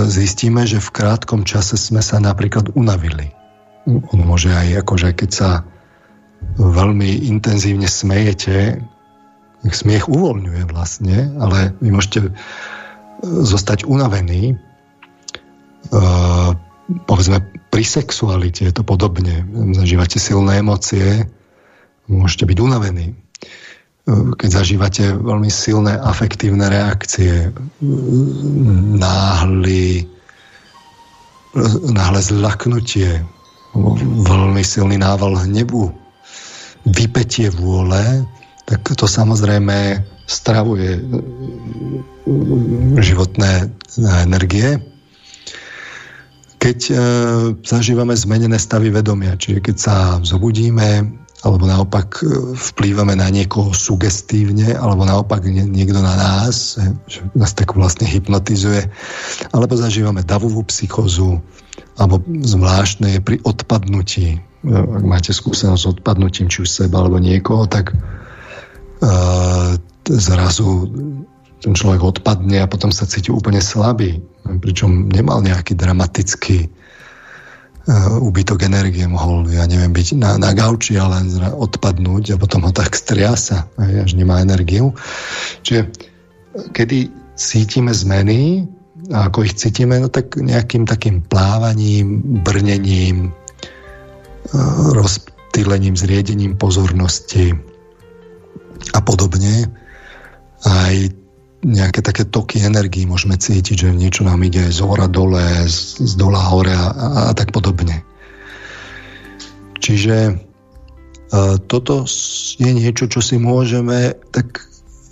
zistíme, 0.07 0.63
že 0.67 0.83
v 0.83 0.91
krátkom 0.91 1.47
čase 1.47 1.79
sme 1.79 2.03
sa 2.03 2.19
napríklad 2.19 2.75
unavili. 2.75 3.31
On 3.85 4.19
môže 4.23 4.49
aj, 4.49 4.83
akože 4.83 5.13
keď 5.13 5.29
sa 5.29 5.49
veľmi 6.57 7.27
intenzívne 7.31 7.85
smejete, 7.85 8.81
smiech 9.73 10.05
uvoľňuje 10.05 10.69
vlastne, 10.69 11.33
ale 11.41 11.73
vy 11.81 11.89
môžete 11.89 12.19
e, 12.21 12.31
zostať 13.23 13.89
unavení. 13.89 14.53
E, 14.53 14.55
povedzme, 17.09 17.41
pri 17.73 17.83
sexualite 17.85 18.69
je 18.69 18.73
to 18.75 18.83
podobne. 18.85 19.41
Zažívate 19.73 20.21
silné 20.21 20.61
emócie, 20.61 21.25
môžete 22.05 22.45
byť 22.45 22.57
unavení. 22.61 23.07
E, 23.09 23.15
keď 24.37 24.49
zažívate 24.61 25.17
veľmi 25.17 25.49
silné 25.49 25.97
afektívne 25.97 26.69
reakcie, 26.69 27.49
náhly, 29.01 30.05
náhle 31.89 32.19
zlaknutie, 32.21 33.23
veľmi 34.29 34.61
silný 34.63 35.01
nával 35.01 35.35
hnebu, 35.39 35.91
vypetie 36.85 37.49
vôle, 37.49 38.23
tak 38.65 38.81
to 38.97 39.05
samozrejme 39.05 40.01
stravuje 40.25 40.97
životné 42.97 43.69
energie. 44.25 44.81
Keď 46.57 46.79
e, 46.89 46.93
zažívame 47.61 48.17
zmenené 48.17 48.57
stavy 48.57 48.89
vedomia, 48.89 49.37
čiže 49.37 49.61
keď 49.61 49.75
sa 49.77 49.95
zobudíme, 50.25 51.13
alebo 51.45 51.69
naopak 51.69 52.25
e, 52.25 52.57
vplývame 52.57 53.13
na 53.13 53.29
niekoho 53.29 53.69
sugestívne, 53.69 54.73
alebo 54.73 55.05
naopak 55.05 55.45
nie, 55.45 55.61
niekto 55.61 56.01
na 56.01 56.17
nás, 56.17 56.81
e, 56.81 56.89
že 57.05 57.21
nás 57.37 57.53
tak 57.53 57.77
vlastne 57.77 58.09
hypnotizuje, 58.09 58.89
alebo 59.53 59.77
zažívame 59.77 60.25
davovú 60.25 60.65
psychozu, 60.65 61.37
alebo 62.01 62.25
zvláštne 62.25 63.13
je 63.13 63.21
pri 63.21 63.37
odpadnutí. 63.45 64.41
Ak 64.65 65.05
máte 65.05 65.29
skúsenosť 65.37 65.81
s 65.85 65.91
odpadnutím, 66.01 66.49
či 66.49 66.65
už 66.65 66.69
seba 66.73 67.05
alebo 67.05 67.21
niekoho, 67.21 67.69
tak 67.69 67.93
zrazu 70.05 70.89
ten 71.61 71.73
človek 71.73 72.01
odpadne 72.03 72.61
a 72.61 72.69
potom 72.69 72.93
sa 72.93 73.09
cíti 73.09 73.33
úplne 73.33 73.57
slabý, 73.57 74.21
pričom 74.45 75.09
nemal 75.09 75.41
nejaký 75.41 75.73
dramatický 75.73 76.69
úbytok 78.21 78.65
energie, 78.65 79.05
mohol, 79.05 79.45
ja 79.53 79.69
neviem, 79.69 79.93
byť 79.93 80.17
na, 80.17 80.41
na 80.41 80.57
gauči 80.57 80.97
a 80.97 81.05
len 81.05 81.29
odpadnúť 81.37 82.33
a 82.33 82.41
potom 82.41 82.65
ho 82.65 82.73
tak 82.73 82.97
striasa, 82.97 83.69
až 83.77 84.17
nemá 84.17 84.41
energiu. 84.41 84.97
Čiže 85.61 85.93
kedy 86.73 87.13
cítime 87.37 87.93
zmeny, 87.93 88.65
a 89.13 89.29
ako 89.29 89.45
ich 89.45 89.53
cítime, 89.53 90.01
no 90.01 90.09
tak 90.09 90.33
nejakým 90.33 90.89
takým 90.89 91.21
plávaním, 91.29 92.25
brnením, 92.41 93.29
rozptýlením, 94.97 95.93
zriedením 95.93 96.57
pozornosti, 96.57 97.53
a 98.93 98.99
podobne. 99.01 99.69
Aj 100.65 100.95
nejaké 101.65 102.05
také 102.05 102.23
toky 102.29 102.61
energii 102.61 103.09
môžeme 103.09 103.41
cítiť, 103.41 103.89
že 103.89 103.89
niečo 103.89 104.21
nám 104.21 104.45
ide 104.45 104.69
z 104.69 104.79
hora 104.85 105.09
dole, 105.09 105.65
z, 105.65 105.97
z 106.05 106.13
dola 106.13 106.41
hore 106.53 106.69
a, 106.69 106.87
a, 106.93 107.21
tak 107.33 107.49
podobne. 107.49 108.05
Čiže 109.81 110.37
uh, 110.37 111.57
toto 111.65 112.05
je 112.61 112.69
niečo, 112.69 113.09
čo 113.09 113.19
si 113.21 113.41
môžeme 113.41 114.13
tak 114.29 114.61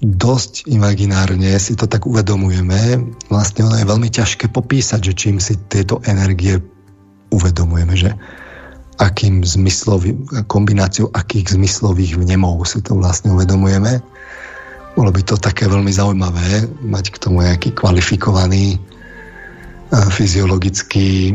dosť 0.03 0.67
imaginárne 0.67 1.55
si 1.57 1.79
to 1.79 1.87
tak 1.87 2.03
uvedomujeme. 2.03 3.01
Vlastne 3.31 3.65
ono 3.65 3.79
je 3.79 3.87
veľmi 3.87 4.09
ťažké 4.11 4.51
popísať, 4.51 4.99
že 4.99 5.13
čím 5.15 5.39
si 5.39 5.55
tieto 5.71 6.03
energie 6.03 6.59
uvedomujeme, 7.31 7.95
že 7.95 8.11
akým 9.01 9.41
zmyslovým, 9.41 10.45
kombináciou 10.45 11.09
akých 11.13 11.57
zmyslových 11.57 12.17
vnemov 12.19 12.61
si 12.69 12.81
to 12.85 12.93
vlastne 12.97 13.33
uvedomujeme. 13.33 14.01
Bolo 14.93 15.09
by 15.09 15.21
to 15.25 15.41
také 15.41 15.65
veľmi 15.65 15.89
zaujímavé 15.89 16.69
mať 16.85 17.17
k 17.17 17.17
tomu 17.17 17.41
nejaký 17.41 17.73
kvalifikovaný 17.73 18.77
fyziologický 19.93 21.33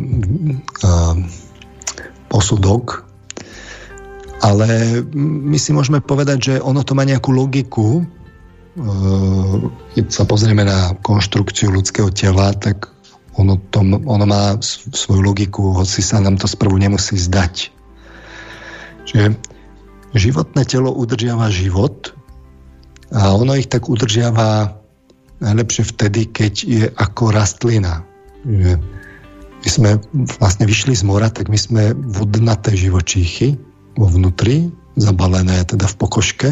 posudok. 2.30 3.06
Ale 4.38 5.02
my 5.18 5.59
si 5.59 5.74
môžeme 5.74 5.98
povedať, 5.98 6.38
že 6.38 6.54
ono 6.62 6.86
to 6.86 6.94
má 6.94 7.02
nejakú 7.02 7.34
logiku. 7.34 8.06
Keď 9.98 10.06
sa 10.06 10.22
pozrieme 10.22 10.62
na 10.62 10.94
konštrukciu 11.02 11.74
ľudského 11.74 12.14
tela, 12.14 12.54
tak 12.54 12.86
ono, 13.39 13.55
to, 13.70 13.80
ono 13.86 14.24
má 14.26 14.59
svoju 14.93 15.22
logiku, 15.22 15.78
hoci 15.78 16.03
sa 16.03 16.18
nám 16.18 16.36
to 16.43 16.51
sprvu 16.51 16.74
nemusí 16.74 17.14
zdať. 17.14 17.70
Čiže 19.07 19.39
životné 20.12 20.66
telo 20.66 20.91
udržiava 20.93 21.49
život 21.49 22.12
a 23.14 23.32
ono 23.32 23.57
ich 23.57 23.70
tak 23.70 23.89
udržiava 23.89 24.76
najlepšie 25.39 25.84
vtedy, 25.95 26.28
keď 26.28 26.53
je 26.66 26.84
ako 26.99 27.30
rastlina. 27.30 28.03
Že 28.43 28.76
my 29.59 29.68
sme 29.70 29.91
vlastne 30.39 30.66
vyšli 30.66 30.99
z 30.99 31.03
mora, 31.07 31.30
tak 31.30 31.47
my 31.47 31.59
sme 31.59 31.95
vodnaté 31.95 32.74
živočíchy 32.74 33.55
vo 33.95 34.07
vnútri, 34.07 34.70
zabalené 34.99 35.62
teda 35.62 35.86
v 35.86 35.99
pokožke, 35.99 36.49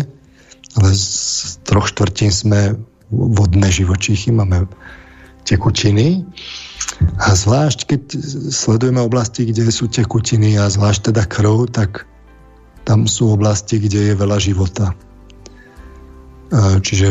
ale 0.78 0.88
z 0.94 1.58
troch 1.66 1.90
štvrtín 1.90 2.30
sme 2.30 2.78
vodné 3.10 3.70
živočíchy, 3.70 4.34
máme 4.34 4.66
tekutiny 5.46 6.26
a 7.22 7.32
zvlášť, 7.32 7.78
keď 7.86 8.02
sledujeme 8.50 8.98
oblasti, 8.98 9.46
kde 9.46 9.70
sú 9.70 9.86
tekutiny 9.86 10.58
a 10.58 10.66
zvlášť 10.66 11.14
teda 11.14 11.22
krv, 11.30 11.70
tak 11.70 12.04
tam 12.86 13.06
sú 13.06 13.34
oblasti, 13.34 13.78
kde 13.78 14.10
je 14.10 14.14
veľa 14.14 14.38
života. 14.42 14.94
Čiže 16.56 17.10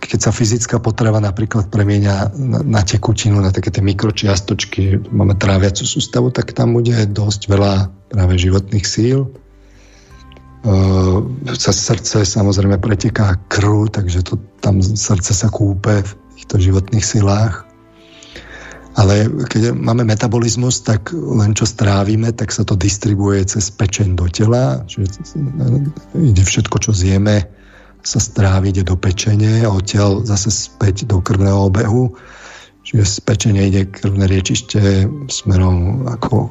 keď 0.00 0.18
sa 0.24 0.32
fyzická 0.32 0.80
potrava 0.80 1.20
napríklad 1.20 1.68
premieňa 1.68 2.32
na, 2.64 2.80
tekutinu, 2.80 3.36
na 3.36 3.52
také 3.52 3.68
tie 3.68 3.84
mikročiastočky, 3.84 5.12
máme 5.12 5.36
tráviacu 5.36 5.84
sústavu, 5.84 6.32
tak 6.32 6.56
tam 6.56 6.72
bude 6.72 6.96
dosť 7.12 7.40
veľa 7.52 7.92
práve 8.08 8.40
životných 8.40 8.86
síl. 8.88 9.28
cez 11.60 11.76
srdce 11.76 12.24
samozrejme 12.24 12.80
preteká 12.80 13.36
krv, 13.52 13.92
takže 13.92 14.24
to, 14.24 14.40
tam 14.64 14.80
srdce 14.80 15.36
sa 15.36 15.52
kúpe 15.52 16.00
v 16.00 16.10
týchto 16.40 16.56
životných 16.56 17.04
silách. 17.04 17.68
Ale 18.98 19.30
keď 19.46 19.70
máme 19.70 20.02
metabolizmus, 20.02 20.82
tak 20.82 21.14
len 21.14 21.54
čo 21.54 21.62
strávime, 21.62 22.34
tak 22.34 22.50
sa 22.50 22.66
to 22.66 22.74
distribuje 22.74 23.46
cez 23.46 23.70
pečeň 23.70 24.18
do 24.18 24.26
tela. 24.26 24.82
Čiže 24.90 26.42
všetko, 26.42 26.76
čo 26.82 26.90
zjeme, 26.90 27.46
sa 28.00 28.18
strávi, 28.18 28.72
ide 28.72 28.82
do 28.82 28.96
pečenie 28.96 29.62
odtiaľ 29.68 30.24
zase 30.24 30.50
späť 30.50 31.04
do 31.06 31.20
krvného 31.20 31.68
obehu. 31.68 32.16
Čiže 32.82 33.04
z 33.04 33.16
pečenia 33.22 33.68
ide 33.68 33.86
krvné 33.86 34.24
riečište 34.26 35.06
smerom 35.28 36.08
ako 36.08 36.50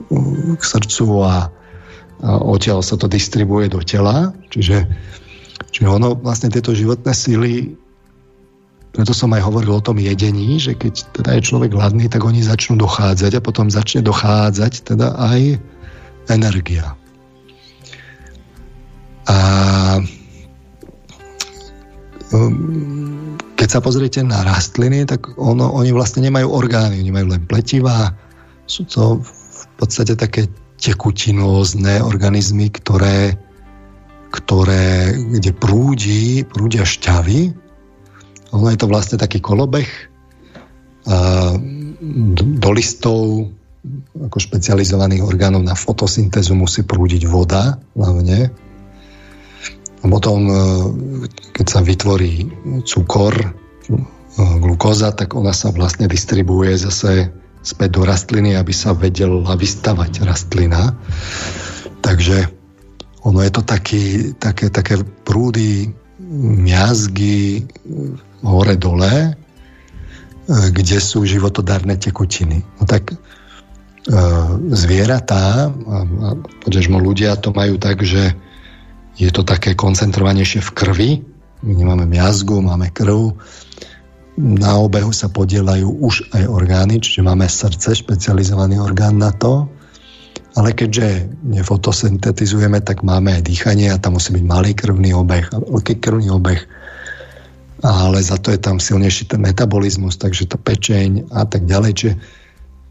k 0.55 0.61
srdcu 0.61 1.05
a, 1.25 1.27
a 1.27 1.35
odtiaľ 2.39 2.85
sa 2.85 2.95
to 2.95 3.09
distribuje 3.09 3.67
do 3.67 3.81
tela. 3.81 4.31
Čiže, 4.53 4.87
čiže 5.73 5.87
ono 5.89 6.15
vlastne 6.15 6.53
tieto 6.53 6.71
životné 6.71 7.11
síly 7.11 7.75
preto 8.89 9.13
som 9.13 9.29
aj 9.37 9.45
hovoril 9.45 9.77
o 9.77 9.85
tom 9.85 10.01
jedení, 10.01 10.57
že 10.57 10.73
keď 10.73 10.93
teda 11.13 11.29
je 11.37 11.45
človek 11.45 11.77
hladný, 11.77 12.09
tak 12.09 12.25
oni 12.25 12.41
začnú 12.41 12.81
dochádzať 12.81 13.37
a 13.37 13.45
potom 13.45 13.69
začne 13.69 14.01
dochádzať 14.01 14.73
teda 14.89 15.13
aj 15.13 15.61
energia. 16.33 16.97
A 19.29 19.37
um, 22.33 23.37
keď 23.53 23.67
sa 23.69 23.79
pozriete 23.79 24.25
na 24.25 24.41
rastliny, 24.41 25.05
tak 25.05 25.37
ono, 25.37 25.69
oni 25.69 25.93
vlastne 25.93 26.25
nemajú 26.25 26.49
orgány, 26.49 27.05
oni 27.05 27.13
majú 27.13 27.27
len 27.37 27.45
pletivá. 27.45 28.09
Sú 28.65 28.89
to 28.89 29.21
v 29.21 29.65
podstate 29.77 30.17
také 30.17 30.49
tekutinózne 30.81 32.01
organizmy, 32.01 32.73
ktoré, 32.73 33.37
ktoré 34.33 35.13
kde 35.13 35.51
prúdi, 35.53 36.41
prúdia 36.41 36.81
šťavy 36.87 37.68
ono 38.53 38.67
je 38.69 38.77
to 38.79 38.87
vlastne 38.89 39.17
taký 39.21 39.41
kolobeh. 39.41 39.87
Do 42.39 42.69
listov 42.73 43.49
ako 44.19 44.37
špecializovaných 44.37 45.23
orgánov 45.23 45.63
na 45.63 45.73
fotosyntézu 45.73 46.53
musí 46.55 46.83
prúdiť 46.83 47.23
voda 47.29 47.79
hlavne. 47.95 48.51
A 49.99 50.05
potom, 50.07 50.39
e, 50.47 50.55
keď 51.55 51.65
sa 51.67 51.79
vytvorí 51.83 52.47
cukor, 52.87 53.35
e, 53.35 53.47
glukóza, 54.63 55.11
tak 55.11 55.35
ona 55.35 55.51
sa 55.51 55.71
vlastne 55.75 56.07
distribuje 56.07 56.75
zase 56.75 57.31
späť 57.63 57.99
do 57.99 58.01
rastliny, 58.07 58.55
aby 58.55 58.71
sa 58.71 58.95
vedela 58.95 59.55
vystavať 59.55 60.23
rastlina. 60.23 60.95
Takže 61.99 62.47
ono 63.27 63.43
je 63.43 63.51
to 63.51 63.63
taký, 63.63 64.03
také, 64.39 64.71
také 64.71 65.03
prúdy, 65.27 65.91
miazgy, 66.39 67.67
hore-dole, 68.43 69.13
e, 69.13 69.31
kde 70.47 70.97
sú 70.99 71.23
životodárne 71.27 71.99
tekutiny. 71.99 72.63
No 72.79 72.83
tak 72.87 73.13
e, 73.13 73.15
zvieratá, 74.73 75.69
a 75.69 76.27
poďažmo 76.63 76.99
ľudia 76.99 77.35
to 77.39 77.51
majú 77.51 77.75
tak, 77.79 78.03
že 78.03 78.35
je 79.19 79.29
to 79.35 79.43
také 79.43 79.75
koncentrovanejšie 79.75 80.63
v 80.63 80.71
krvi. 80.71 81.09
My 81.67 81.73
nemáme 81.75 82.07
miazgu, 82.07 82.63
máme 82.63 82.87
krv. 82.95 83.35
Na 84.39 84.79
obehu 84.79 85.11
sa 85.11 85.27
podielajú 85.27 85.91
už 85.99 86.31
aj 86.31 86.47
orgány, 86.47 87.03
čiže 87.03 87.27
máme 87.27 87.43
srdce, 87.51 87.99
špecializovaný 87.99 88.79
orgán 88.79 89.19
na 89.19 89.35
to. 89.35 89.67
Ale 90.55 90.71
keďže 90.71 91.27
nefotosyntetizujeme, 91.43 92.79
tak 92.79 93.03
máme 93.03 93.35
aj 93.35 93.43
dýchanie 93.43 93.91
a 93.91 93.99
tam 93.99 94.15
musí 94.15 94.31
byť 94.31 94.45
malý 94.47 94.71
krvný 94.71 95.11
obeh. 95.11 95.51
Veľký 95.51 95.99
krvný 95.99 96.31
obeh 96.31 96.63
ale 97.83 98.19
za 98.19 98.35
to 98.37 98.51
je 98.51 98.59
tam 98.59 98.79
silnejší 98.79 99.31
ten 99.31 99.39
metabolizmus, 99.43 100.19
takže 100.19 100.51
to 100.51 100.57
pečeň 100.59 101.31
a 101.31 101.47
tak 101.47 101.63
ďalej. 101.63 101.91
Čiže 101.95 102.13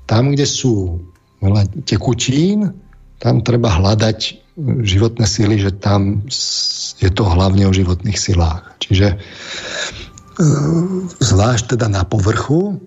tam, 0.09 0.33
kde 0.33 0.47
sú 0.49 1.05
veľa 1.45 1.69
tekutín, 1.85 2.73
tam 3.21 3.45
treba 3.45 3.69
hľadať 3.69 4.49
životné 4.83 5.27
síly, 5.29 5.61
že 5.61 5.71
tam 5.71 6.25
je 6.99 7.11
to 7.13 7.23
hlavne 7.23 7.63
o 7.69 7.77
životných 7.77 8.19
silách. 8.19 8.67
Čiže 8.83 9.15
e, 9.15 9.17
zvlášť 11.23 11.79
teda 11.79 11.87
na 11.87 12.03
povrchu 12.03 12.83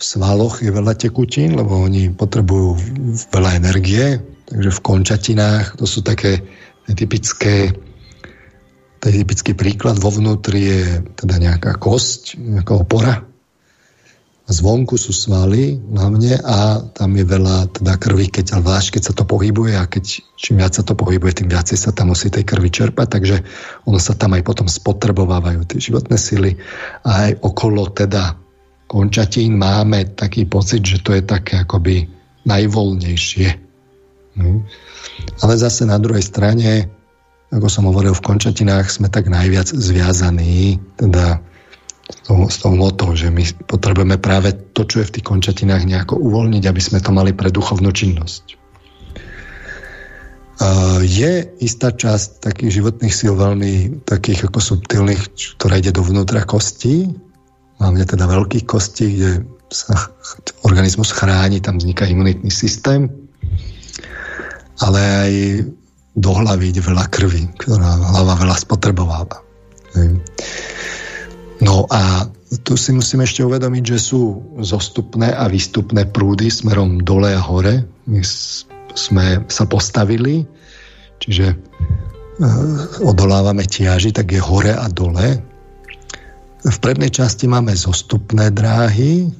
v 0.00 0.02
svaloch 0.02 0.64
je 0.64 0.72
veľa 0.72 0.96
tekutín, 0.96 1.60
lebo 1.60 1.84
oni 1.84 2.08
potrebujú 2.10 2.74
veľa 3.30 3.60
energie, 3.60 4.18
takže 4.48 4.70
v 4.72 4.80
končatinách 4.80 5.76
to 5.76 5.84
sú 5.84 6.00
také 6.00 6.40
typické 6.96 7.70
to 9.00 9.08
je 9.08 9.24
typický 9.24 9.52
príklad. 9.56 9.96
Vo 9.96 10.12
vnútri 10.12 10.60
je 10.60 10.82
teda 11.16 11.40
nejaká 11.40 11.80
kosť, 11.80 12.36
nejaká 12.36 12.76
opora. 12.76 13.24
A 14.44 14.50
zvonku 14.50 14.98
sú 14.98 15.14
svaly 15.14 15.78
hlavne 15.78 16.42
a 16.42 16.82
tam 16.90 17.14
je 17.14 17.22
veľa 17.22 17.70
teda 17.70 17.94
krvi, 17.96 18.26
keď, 18.34 18.58
ale 18.58 18.82
keď 18.82 19.02
sa 19.06 19.14
to 19.14 19.22
pohybuje 19.22 19.78
a 19.78 19.86
keď 19.86 20.26
čím 20.34 20.58
viac 20.58 20.74
sa 20.74 20.82
to 20.82 20.98
pohybuje, 20.98 21.38
tým 21.38 21.54
viacej 21.54 21.78
sa 21.78 21.94
tam 21.94 22.10
musí 22.10 22.34
tej 22.34 22.42
krvi 22.42 22.66
čerpať, 22.66 23.08
takže 23.08 23.36
ono 23.86 24.02
sa 24.02 24.18
tam 24.18 24.34
aj 24.34 24.42
potom 24.42 24.66
spotrebovávajú 24.66 25.70
tie 25.70 25.78
životné 25.78 26.18
sily 26.18 26.58
a 27.06 27.30
aj 27.30 27.46
okolo 27.46 27.94
teda 27.94 28.34
končatín 28.90 29.54
máme 29.54 30.18
taký 30.18 30.50
pocit, 30.50 30.82
že 30.82 30.98
to 30.98 31.14
je 31.14 31.22
také 31.22 31.62
akoby 31.62 32.10
najvoľnejšie. 32.42 33.48
No. 34.34 34.66
Ale 35.46 35.54
zase 35.62 35.86
na 35.86 36.02
druhej 36.02 36.26
strane 36.26 36.90
ako 37.50 37.66
som 37.66 37.84
hovoril, 37.90 38.14
v 38.14 38.26
končatinách 38.26 38.86
sme 38.90 39.10
tak 39.10 39.26
najviac 39.26 39.66
zviazaní, 39.66 40.78
teda 40.94 41.42
s 42.10 42.18
tou, 42.26 42.46
s 42.46 42.56
tou 42.62 42.72
motou, 42.74 43.14
že 43.14 43.30
my 43.30 43.42
potrebujeme 43.66 44.18
práve 44.18 44.54
to, 44.74 44.86
čo 44.86 45.02
je 45.02 45.08
v 45.10 45.14
tých 45.18 45.26
končatinách 45.26 45.86
nejako 45.86 46.18
uvoľniť, 46.18 46.62
aby 46.66 46.80
sme 46.82 47.02
to 47.02 47.10
mali 47.10 47.34
pre 47.34 47.50
duchovnú 47.50 47.90
činnosť. 47.90 48.58
Je 51.00 51.48
istá 51.64 51.88
časť 51.88 52.44
takých 52.44 52.82
životných 52.82 53.14
síl 53.14 53.32
veľmi 53.32 54.04
takých 54.04 54.52
ako 54.52 54.60
subtilných, 54.60 55.22
ktorá 55.56 55.80
ide 55.80 55.90
dovnútra 55.90 56.44
kostí, 56.44 57.08
hlavne 57.80 58.04
teda 58.04 58.28
veľkých 58.28 58.68
kostí, 58.68 59.16
kde 59.16 59.30
sa 59.72 59.96
organizmus 60.68 61.10
chráni, 61.10 61.64
tam 61.64 61.80
vzniká 61.80 62.06
imunitný 62.06 62.52
systém, 62.52 63.08
ale 64.78 65.00
aj 65.00 65.32
do 66.20 66.36
veľa 66.36 67.08
krvi, 67.08 67.48
ktorá 67.56 67.96
hlava 67.96 68.36
veľa 68.36 68.56
spotrebováva. 68.60 69.40
No 71.60 71.84
a 71.88 72.28
tu 72.64 72.74
si 72.76 72.90
musíme 72.92 73.24
ešte 73.24 73.44
uvedomiť, 73.44 73.84
že 73.96 73.98
sú 74.00 74.20
zostupné 74.60 75.32
a 75.32 75.48
výstupné 75.48 76.08
prúdy 76.08 76.48
smerom 76.48 77.04
dole 77.04 77.32
a 77.32 77.40
hore. 77.40 77.84
My 78.08 78.20
sme 78.96 79.44
sa 79.46 79.64
postavili, 79.70 80.42
čiže 81.22 81.46
e, 81.52 81.56
odolávame 83.06 83.68
tiaži, 83.68 84.10
tak 84.10 84.34
je 84.34 84.42
hore 84.42 84.74
a 84.74 84.88
dole. 84.90 85.38
V 86.60 86.76
prednej 86.82 87.12
časti 87.14 87.46
máme 87.46 87.72
zostupné 87.76 88.50
dráhy, 88.50 89.30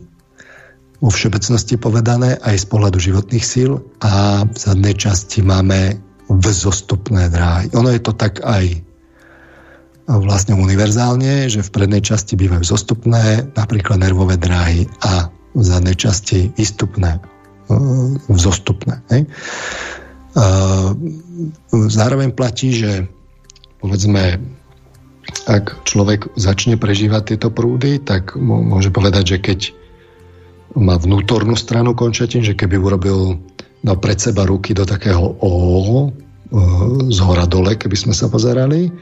vo 1.00 1.08
všeobecnosti 1.08 1.80
povedané 1.80 2.36
aj 2.44 2.60
z 2.60 2.66
pohľadu 2.68 3.00
životných 3.00 3.44
síl 3.44 3.80
a 4.04 4.44
v 4.44 4.52
zadnej 4.52 4.92
časti 4.92 5.40
máme 5.40 6.09
vzostupné 6.30 7.26
dráhy. 7.26 7.66
Ono 7.74 7.90
je 7.90 8.00
to 8.00 8.14
tak 8.14 8.38
aj 8.46 8.78
vlastne 10.06 10.58
univerzálne, 10.58 11.46
že 11.50 11.62
v 11.62 11.70
prednej 11.74 12.02
časti 12.02 12.34
bývajú 12.34 12.66
zostupné, 12.66 13.46
napríklad 13.54 13.98
nervové 13.98 14.38
dráhy 14.38 14.86
a 15.06 15.30
v 15.54 15.62
zadnej 15.62 15.98
časti 15.98 16.50
výstupné, 16.54 17.18
e, 17.18 17.74
vzostupné. 18.30 19.02
Hej. 19.10 19.26
Zároveň 21.70 22.30
platí, 22.30 22.70
že 22.70 23.10
povedzme, 23.82 24.38
ak 25.50 25.86
človek 25.86 26.30
začne 26.38 26.78
prežívať 26.78 27.34
tieto 27.34 27.50
prúdy, 27.50 27.98
tak 27.98 28.38
môže 28.38 28.94
povedať, 28.94 29.36
že 29.36 29.38
keď 29.42 29.60
má 30.78 30.94
vnútornú 30.94 31.58
stranu 31.58 31.98
končatín, 31.98 32.46
že 32.46 32.54
keby 32.54 32.78
urobil 32.78 33.42
dal 33.80 33.96
pred 33.96 34.20
seba 34.20 34.44
ruky 34.44 34.76
do 34.76 34.84
takého 34.84 35.40
O, 35.40 35.50
e, 35.50 36.10
z 37.08 37.18
hora 37.24 37.48
dole, 37.48 37.76
keby 37.80 37.96
sme 37.96 38.14
sa 38.14 38.28
pozerali, 38.28 38.92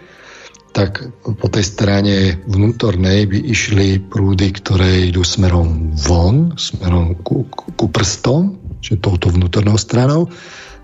tak 0.73 1.11
po 1.25 1.49
tej 1.51 1.65
strane 1.65 2.17
vnútornej 2.47 3.27
by 3.27 3.39
išli 3.41 3.99
prúdy, 3.99 4.53
ktoré 4.55 5.11
idú 5.11 5.25
smerom 5.25 5.97
von, 5.97 6.55
smerom 6.55 7.19
ku, 7.25 7.49
ku, 7.51 7.87
prstom, 7.89 8.55
čiže 8.79 9.03
touto 9.03 9.33
vnútornou 9.33 9.81
stranou. 9.81 10.29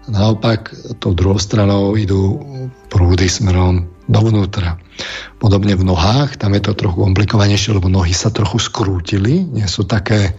A 0.05 0.09
naopak, 0.11 0.73
tou 0.99 1.15
druhou 1.15 1.39
stranou 1.39 1.95
idú 1.95 2.41
prúdy 2.91 3.29
smerom 3.29 3.87
dovnútra. 4.11 4.77
Podobne 5.41 5.77
v 5.77 5.85
nohách, 5.85 6.37
tam 6.37 6.57
je 6.57 6.63
to 6.65 6.77
trochu 6.77 7.05
komplikovanejšie, 7.05 7.77
lebo 7.77 7.89
nohy 7.89 8.13
sa 8.13 8.33
trochu 8.33 8.61
skrútili, 8.61 9.45
nie 9.45 9.65
sú 9.65 9.85
také 9.85 10.37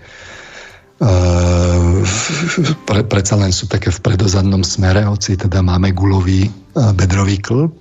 pre, 2.87 3.01
predsa 3.03 3.35
len 3.35 3.51
sú 3.51 3.67
také 3.67 3.91
v 3.91 3.99
predozadnom 3.99 4.63
smere, 4.63 5.03
hoci 5.03 5.35
teda 5.35 5.59
máme 5.59 5.91
gulový 5.91 6.47
bedrový 6.95 7.39
klb. 7.39 7.71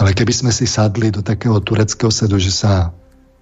Ale 0.00 0.16
keby 0.16 0.32
sme 0.32 0.50
si 0.52 0.64
sadli 0.64 1.12
do 1.12 1.20
takého 1.20 1.60
tureckého 1.60 2.08
sedu, 2.08 2.40
že 2.40 2.52
sa 2.52 2.92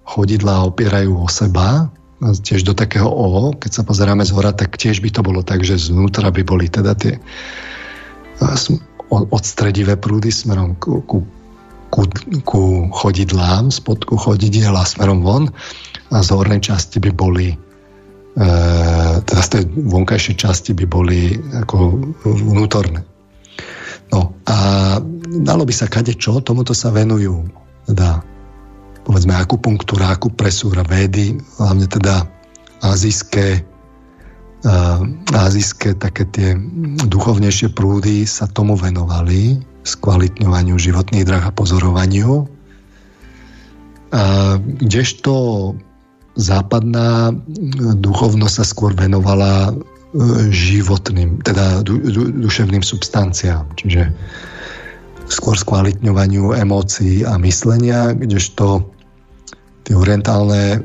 chodidlá 0.03 0.67
opierajú 0.67 1.15
o 1.15 1.27
seba, 1.31 1.87
tiež 2.21 2.61
do 2.67 2.77
takého 2.77 3.09
O, 3.09 3.55
keď 3.57 3.81
sa 3.81 3.83
pozeráme 3.87 4.21
z 4.21 4.31
hora, 4.35 4.53
tak 4.53 4.77
tiež 4.77 5.01
by 5.01 5.09
to 5.09 5.21
bolo 5.25 5.41
tak, 5.41 5.65
že 5.65 5.79
znútra 5.89 6.29
by 6.29 6.45
boli 6.45 6.69
teda 6.69 6.93
tie 6.93 7.17
odstredivé 9.09 9.97
prúdy 9.97 10.29
smerom 10.29 10.77
ku, 10.77 11.01
ku, 11.03 11.25
ku, 11.89 12.01
ku 12.45 12.61
chodidlám, 12.93 13.73
spodku 13.73 14.15
chodidiel 14.15 14.77
a 14.77 14.85
smerom 14.85 15.25
von 15.25 15.49
a 16.13 16.21
z 16.21 16.29
hornej 16.29 16.61
časti 16.61 17.01
by 17.01 17.11
boli 17.11 17.51
e, 17.51 17.70
teda 19.27 19.41
z 19.43 19.49
tej 19.51 19.63
vonkajšej 19.75 20.35
časti 20.39 20.71
by 20.71 20.85
boli 20.87 21.35
ako 21.35 21.99
vnútorné. 22.23 23.03
No 24.11 24.35
a 24.47 24.57
dalo 25.43 25.63
by 25.63 25.73
sa 25.75 25.87
kade 25.87 26.15
čo, 26.15 26.39
tomuto 26.43 26.71
sa 26.71 26.91
venujú 26.91 27.47
teda 27.91 28.23
povedzme 29.01 29.33
akupunktúra, 29.33 30.13
akupresúra, 30.13 30.85
védy, 30.85 31.35
hlavne 31.57 31.89
teda 31.89 32.23
azijské 32.85 33.65
uh, 34.65 35.01
azijské 35.33 35.97
také 35.97 36.29
tie 36.29 36.49
duchovnejšie 37.09 37.73
prúdy 37.73 38.29
sa 38.29 38.45
tomu 38.45 38.77
venovali, 38.77 39.57
skvalitňovaniu 39.81 40.77
životných 40.77 41.25
drah 41.25 41.43
a 41.49 41.51
pozorovaniu. 41.53 42.45
Uh, 44.11 44.59
kdežto 44.83 45.33
západná 46.35 47.35
duchovnosť 47.99 48.55
sa 48.61 48.65
skôr 48.65 48.95
venovala 48.95 49.75
životným, 50.51 51.39
teda 51.43 51.83
du, 51.87 51.99
du, 51.99 52.27
duševným 52.31 52.83
substanciám, 52.83 53.63
čiže 53.79 54.11
skôr 55.31 55.55
skvalitňovaniu 55.55 56.51
emócií 56.51 57.23
a 57.23 57.39
myslenia, 57.39 58.11
kdežto 58.11 58.83
tie 59.87 59.95
orientálne, 59.95 60.83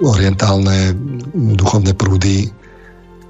orientálne 0.00 0.96
duchovné 1.36 1.92
prúdy 1.92 2.48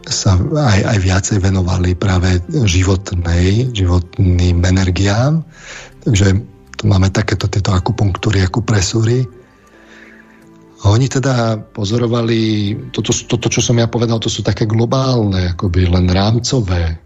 sa 0.06 0.38
aj, 0.38 0.80
aj 0.86 0.98
viacej 1.02 1.38
venovali 1.42 1.98
práve 1.98 2.40
životnej, 2.64 3.74
životným 3.74 4.62
energiám. 4.62 5.44
Takže 6.06 6.40
tu 6.80 6.82
máme 6.88 7.12
takéto 7.12 7.50
tieto 7.50 7.76
akupunktúry, 7.76 8.40
akupresúry. 8.40 9.28
Oni 10.80 11.12
teda 11.12 11.60
pozorovali, 11.60 12.72
toto, 12.88 13.12
toto, 13.12 13.52
čo 13.52 13.60
som 13.60 13.76
ja 13.76 13.84
povedal, 13.84 14.16
to 14.16 14.32
sú 14.32 14.40
také 14.40 14.64
globálne, 14.64 15.52
akoby 15.52 15.84
len 15.84 16.08
rámcové 16.08 16.96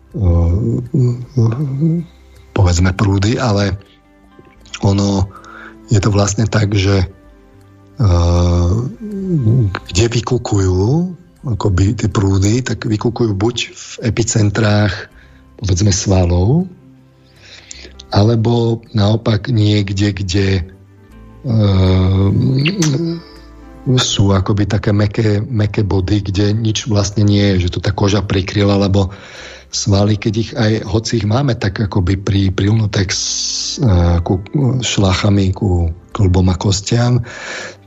povedzme 2.54 2.94
prúdy, 2.94 3.34
ale 3.34 3.74
ono 4.86 5.26
je 5.90 5.98
to 5.98 6.14
vlastne 6.14 6.46
tak, 6.46 6.70
že 6.70 7.02
uh, 7.98 8.72
kde 9.90 10.04
vykukujú 10.06 10.82
akoby 11.44 11.98
tie 11.98 12.08
prúdy, 12.08 12.62
tak 12.62 12.86
vykukujú 12.86 13.34
buď 13.34 13.56
v 13.74 13.86
epicentrách 14.06 15.10
povedzme 15.58 15.90
svalov, 15.90 16.70
alebo 18.14 18.86
naopak 18.94 19.50
niekde, 19.50 20.14
kde 20.14 20.62
uh, 21.42 22.30
sú 23.84 24.32
akoby 24.32 24.64
také 24.64 24.96
meké, 24.96 25.44
meké 25.44 25.84
body, 25.84 26.24
kde 26.24 26.56
nič 26.56 26.88
vlastne 26.88 27.20
nie 27.20 27.54
je, 27.54 27.68
že 27.68 27.76
to 27.76 27.80
tá 27.84 27.92
koža 27.92 28.24
prikryla, 28.24 28.80
lebo 28.80 29.12
svaly, 29.68 30.16
keď 30.16 30.34
ich 30.38 30.50
aj, 30.56 30.72
hoci 30.88 31.20
ich 31.20 31.26
máme 31.28 31.58
tak 31.58 31.84
akoby 31.84 32.16
pri, 32.16 32.42
prilnuté 32.54 33.04
uh, 33.04 34.22
ku 34.24 34.40
šlachami, 34.80 35.52
ku 35.52 35.92
klbom 36.16 36.48
a 36.48 36.56
kostiam, 36.56 37.20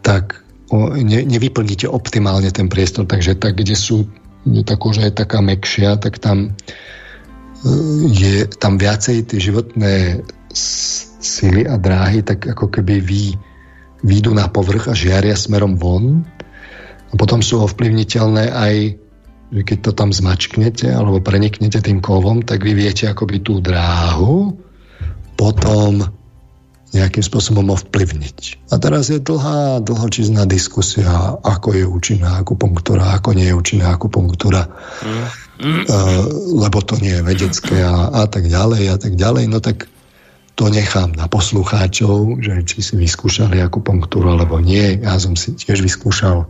tak 0.05 0.43
o, 0.69 0.93
ne, 0.93 1.25
nevyplníte 1.25 1.89
optimálne 1.89 2.51
ten 2.53 2.69
priestor, 2.69 3.09
takže 3.09 3.39
tak, 3.39 3.57
kde 3.57 3.73
sú, 3.73 4.05
kde 4.45 4.61
tá 4.67 4.75
koža 4.77 5.09
je 5.09 5.17
taká 5.17 5.41
mekšia, 5.41 5.97
tak 5.97 6.21
tam 6.21 6.53
uh, 6.53 8.05
je 8.13 8.45
tam 8.61 8.77
viacej 8.77 9.33
tie 9.33 9.39
životné 9.41 10.21
sily 11.17 11.65
a 11.65 11.79
dráhy, 11.81 12.21
tak 12.21 12.45
ako 12.45 12.69
keby 12.69 13.01
vy, 13.01 13.33
výjdu 14.07 14.31
na 14.31 14.47
povrch 14.47 14.87
a 14.87 14.95
žiaria 14.95 15.35
smerom 15.35 15.75
von. 15.75 16.23
A 17.11 17.13
potom 17.19 17.43
sú 17.43 17.59
ovplyvniteľné 17.59 18.55
aj 18.55 18.75
že 19.47 19.63
keď 19.63 19.77
to 19.79 19.91
tam 19.95 20.11
zmačknete 20.11 20.91
alebo 20.91 21.23
preniknete 21.23 21.79
tým 21.79 22.03
kovom, 22.03 22.43
tak 22.43 22.67
vy 22.67 22.75
viete 22.75 23.07
akoby 23.07 23.39
tú 23.39 23.63
dráhu 23.63 24.59
potom 25.39 26.03
nejakým 26.95 27.23
spôsobom 27.23 27.67
ovplyvniť. 27.75 28.71
A 28.71 28.79
teraz 28.79 29.11
je 29.11 29.19
dlhá, 29.19 29.83
dlhočízná 29.83 30.47
diskusia, 30.47 31.35
ako 31.43 31.75
je 31.75 31.83
účinná 31.83 32.39
akupunktúra, 32.39 33.11
ako 33.11 33.35
nie 33.35 33.51
je 33.51 33.55
účinná 33.55 33.91
akupunktúra, 33.91 34.71
mm. 35.03 35.83
uh, 35.83 36.23
lebo 36.63 36.79
to 36.79 36.95
nie 37.03 37.19
je 37.19 37.27
vedecké 37.27 37.83
a, 37.83 38.23
a 38.23 38.23
tak 38.31 38.47
ďalej 38.47 38.83
a 38.87 38.97
tak 38.97 39.19
ďalej. 39.19 39.43
No 39.51 39.59
tak 39.59 39.91
to 40.57 40.73
nechám 40.73 41.13
na 41.13 41.29
poslucháčov, 41.29 42.41
že 42.41 42.65
či 42.65 42.81
si 42.81 42.93
vyskúšali 42.97 43.61
akupunktúru 43.61 44.33
alebo 44.33 44.57
nie. 44.57 44.97
Ja 45.05 45.21
som 45.21 45.37
si 45.37 45.53
tiež 45.53 45.85
vyskúšal 45.85 46.49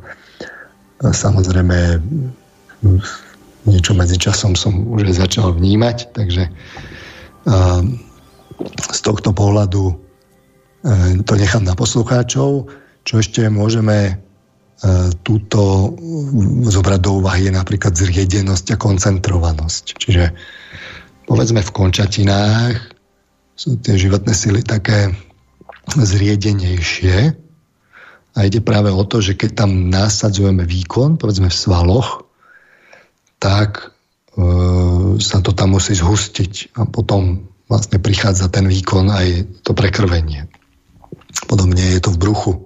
samozrejme 1.04 2.00
niečo 3.68 3.92
medzi 3.94 4.16
časom 4.16 4.56
som 4.56 4.88
už 4.96 5.12
začal 5.12 5.54
vnímať, 5.54 6.16
takže 6.16 6.48
z 8.68 9.00
tohto 9.06 9.32
pohľadu 9.36 9.84
e, 9.92 9.96
to 11.22 11.34
nechám 11.38 11.64
na 11.64 11.78
poslucháčov. 11.78 12.68
Čo 13.06 13.14
ešte 13.22 13.48
môžeme 13.48 13.98
e, 14.10 14.14
túto 15.22 15.94
zobrať 16.66 17.00
do 17.00 17.22
úvahy 17.24 17.48
je 17.48 17.54
napríklad 17.54 17.94
zriedenosť 17.94 18.76
a 18.76 18.82
koncentrovanosť. 18.82 19.84
Čiže 19.96 20.24
povedzme 21.30 21.62
v 21.62 21.72
končatinách 21.72 22.97
sú 23.58 23.82
tie 23.82 23.98
životné 23.98 24.38
sily 24.38 24.62
také 24.62 25.18
zriedenejšie 25.98 27.34
a 28.38 28.46
ide 28.46 28.62
práve 28.62 28.94
o 28.94 29.02
to, 29.02 29.18
že 29.18 29.34
keď 29.34 29.66
tam 29.66 29.90
nasadzujeme 29.90 30.62
výkon, 30.62 31.18
povedzme 31.18 31.50
v 31.50 31.58
svaloch, 31.58 32.30
tak 33.42 33.82
e, 33.82 33.86
sa 35.18 35.42
to 35.42 35.58
tam 35.58 35.74
musí 35.74 35.98
zhustiť 35.98 36.78
a 36.78 36.86
potom 36.86 37.50
vlastne 37.66 37.98
prichádza 37.98 38.46
ten 38.54 38.70
výkon 38.70 39.10
aj 39.10 39.28
to 39.66 39.74
prekrvenie. 39.74 40.46
Podobne 41.50 41.98
je 41.98 42.00
to 42.06 42.14
v 42.14 42.22
bruchu. 42.22 42.54
E, 42.54 42.60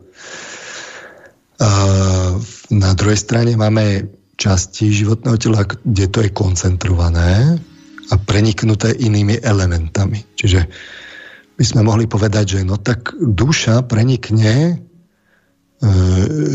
na 2.75 2.91
druhej 2.99 3.19
strane 3.19 3.55
máme 3.55 4.11
časti 4.35 4.91
životného 4.91 5.39
tela, 5.39 5.63
kde 5.63 6.05
to 6.11 6.19
je 6.19 6.35
koncentrované 6.35 7.63
a 8.12 8.16
preniknuté 8.20 8.91
inými 8.91 9.39
elementami. 9.39 10.20
Čiže 10.36 10.68
by 11.55 11.64
sme 11.64 11.82
mohli 11.88 12.05
povedať, 12.05 12.59
že 12.59 12.62
no 12.68 12.76
tak 12.76 13.16
duša 13.16 13.88
prenikne 13.88 14.55
e, 14.68 14.74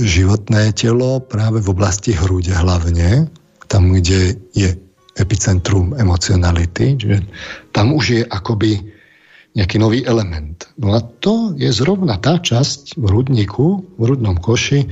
životné 0.04 0.76
telo 0.76 1.24
práve 1.24 1.64
v 1.64 1.68
oblasti 1.72 2.12
hrude 2.12 2.52
hlavne, 2.52 3.32
tam, 3.66 3.90
kde 3.90 4.36
je 4.54 4.70
epicentrum 5.16 5.96
emocionality, 5.96 7.00
že 7.00 7.24
tam 7.72 7.96
už 7.96 8.04
je 8.04 8.22
akoby 8.22 8.84
nejaký 9.56 9.80
nový 9.80 10.04
element. 10.04 10.68
No 10.76 10.92
a 10.92 11.00
to 11.00 11.56
je 11.56 11.72
zrovna 11.72 12.20
tá 12.20 12.36
časť 12.36 13.00
v 13.00 13.04
hrudníku, 13.08 13.96
v 13.96 14.00
hrudnom 14.04 14.36
koši, 14.36 14.84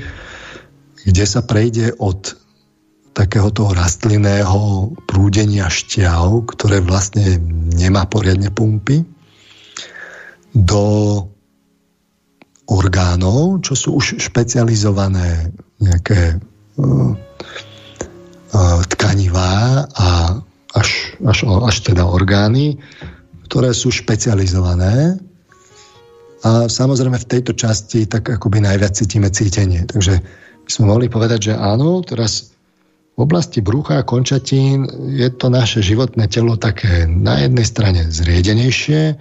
kde 1.05 1.25
sa 1.29 1.45
prejde 1.45 1.93
od 2.01 2.33
takého 3.15 3.49
toho 3.55 3.71
rastlinného 3.73 4.91
prúdenia 5.07 5.71
šťav, 5.71 6.51
ktoré 6.51 6.83
vlastne 6.83 7.39
nemá 7.71 8.11
poriadne 8.11 8.51
pumpy, 8.51 9.07
do 10.55 10.85
orgánov, 12.71 13.63
čo 13.67 13.75
sú 13.75 13.89
už 13.99 14.23
špecializované 14.23 15.51
nejaké 15.83 16.39
uh, 16.79 17.13
tkanivá 18.95 19.85
a 19.91 20.39
až, 20.75 21.19
až, 21.27 21.39
až 21.47 21.77
teda 21.83 22.07
orgány, 22.07 22.79
ktoré 23.51 23.75
sú 23.75 23.91
špecializované 23.91 25.19
a 26.45 26.69
samozrejme 26.69 27.19
v 27.19 27.31
tejto 27.31 27.53
časti 27.57 28.05
tak 28.05 28.29
akoby 28.29 28.61
najviac 28.61 28.93
cítime 28.95 29.33
cítenie. 29.33 29.89
Takže 29.89 30.21
by 30.65 30.71
sme 30.71 30.85
mohli 30.93 31.07
povedať, 31.09 31.53
že 31.53 31.55
áno, 31.57 32.05
teraz 32.05 32.54
v 33.15 33.19
oblasti 33.23 33.63
brucha 33.63 34.03
a 34.03 34.07
končatín 34.07 34.91
je 35.15 35.31
to 35.31 35.47
naše 35.47 35.87
životné 35.87 36.27
telo 36.27 36.59
také 36.59 37.07
na 37.07 37.39
jednej 37.39 37.67
strane 37.67 38.01
zriedenejšie, 38.11 39.15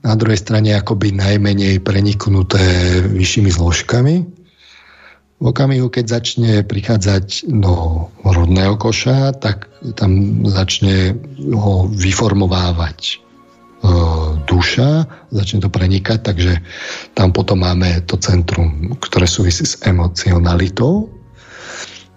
na 0.00 0.14
druhej 0.16 0.40
strane 0.40 0.72
akoby 0.72 1.12
najmenej 1.12 1.84
preniknuté 1.84 2.64
vyššími 3.04 3.50
zložkami 3.52 4.38
v 5.38 5.44
okamihu, 5.46 5.86
keď 5.86 6.04
začne 6.18 6.52
prichádzať 6.66 7.46
do 7.46 8.06
rodného 8.26 8.74
koša, 8.74 9.38
tak 9.38 9.70
tam 9.94 10.42
začne 10.42 11.14
ho 11.54 11.86
vyformovávať 11.86 12.98
e, 13.06 13.14
duša, 14.50 15.06
začne 15.30 15.62
to 15.62 15.70
prenikať, 15.70 16.26
takže 16.26 16.58
tam 17.14 17.30
potom 17.30 17.62
máme 17.62 18.02
to 18.10 18.18
centrum, 18.18 18.98
ktoré 18.98 19.30
súvisí 19.30 19.62
s 19.62 19.78
emocionalitou. 19.86 21.06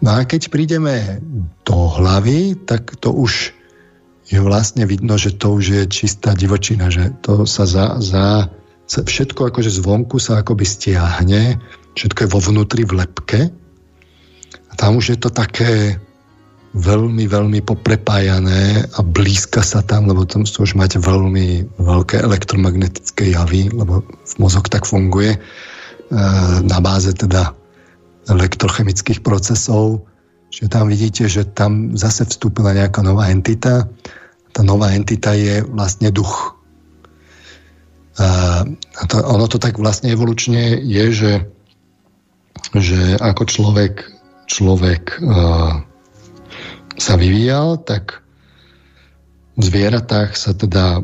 No 0.02 0.18
a 0.18 0.26
keď 0.26 0.50
prídeme 0.50 1.22
do 1.62 1.78
hlavy, 1.88 2.58
tak 2.66 2.98
to 2.98 3.14
už 3.14 3.54
je 4.32 4.40
vlastne 4.42 4.88
vidno, 4.90 5.20
že 5.20 5.38
to 5.38 5.62
už 5.62 5.66
je 5.70 5.84
čistá 5.86 6.34
divočina, 6.34 6.90
že 6.90 7.14
to 7.22 7.46
sa 7.46 7.70
za, 7.70 8.02
za 8.02 8.50
všetko 8.90 9.54
akože 9.54 9.70
zvonku 9.70 10.18
sa 10.18 10.42
akoby 10.42 10.66
stiahne, 10.66 11.62
všetko 11.94 12.20
je 12.26 12.32
vo 12.32 12.40
vnútri 12.40 12.84
v 12.88 12.98
lepke. 13.04 13.40
A 14.72 14.74
tam 14.80 14.98
už 14.98 15.16
je 15.16 15.18
to 15.20 15.30
také 15.30 16.00
veľmi, 16.72 17.28
veľmi 17.28 17.60
poprepájané 17.62 18.88
a 18.96 19.00
blízka 19.04 19.60
sa 19.60 19.84
tam, 19.84 20.08
lebo 20.08 20.24
tam 20.24 20.48
už 20.48 20.72
máte 20.80 20.98
veľmi 20.98 21.78
veľké 21.78 22.24
elektromagnetické 22.24 23.36
javy, 23.36 23.68
lebo 23.76 24.08
mozog 24.40 24.72
tak 24.72 24.88
funguje. 24.88 25.36
E, 25.36 25.40
na 26.64 26.80
báze 26.80 27.12
teda 27.12 27.52
elektrochemických 28.30 29.26
procesov, 29.26 30.06
že 30.52 30.68
tam 30.68 30.92
vidíte, 30.92 31.32
že 31.32 31.48
tam 31.48 31.96
zase 31.96 32.28
vstúpila 32.28 32.76
nejaká 32.76 33.02
nová 33.02 33.32
entita. 33.32 33.88
Tá 34.52 34.62
nová 34.68 34.92
entita 34.92 35.32
je 35.32 35.64
vlastne 35.64 36.12
duch. 36.12 36.60
A 38.20 38.68
to, 39.08 39.16
ono 39.24 39.48
to 39.48 39.58
tak 39.58 39.80
vlastne 39.80 40.12
evolučne 40.12 40.76
je, 40.84 41.06
že, 41.16 41.34
že 42.76 43.16
ako 43.18 43.48
človek, 43.48 44.04
človek 44.52 45.24
uh, 45.24 45.80
sa 47.00 47.14
vyvíjal, 47.16 47.80
tak 47.88 48.20
v 49.56 49.64
zvieratách 49.64 50.36
sa 50.36 50.52
teda 50.52 51.00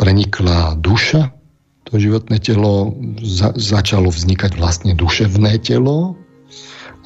prenikla 0.00 0.80
duša, 0.80 1.28
to 1.84 2.00
životné 2.00 2.40
telo 2.40 2.96
za, 3.20 3.52
začalo 3.56 4.08
vznikať 4.08 4.56
vlastne 4.56 4.96
duševné 4.96 5.60
telo 5.60 6.16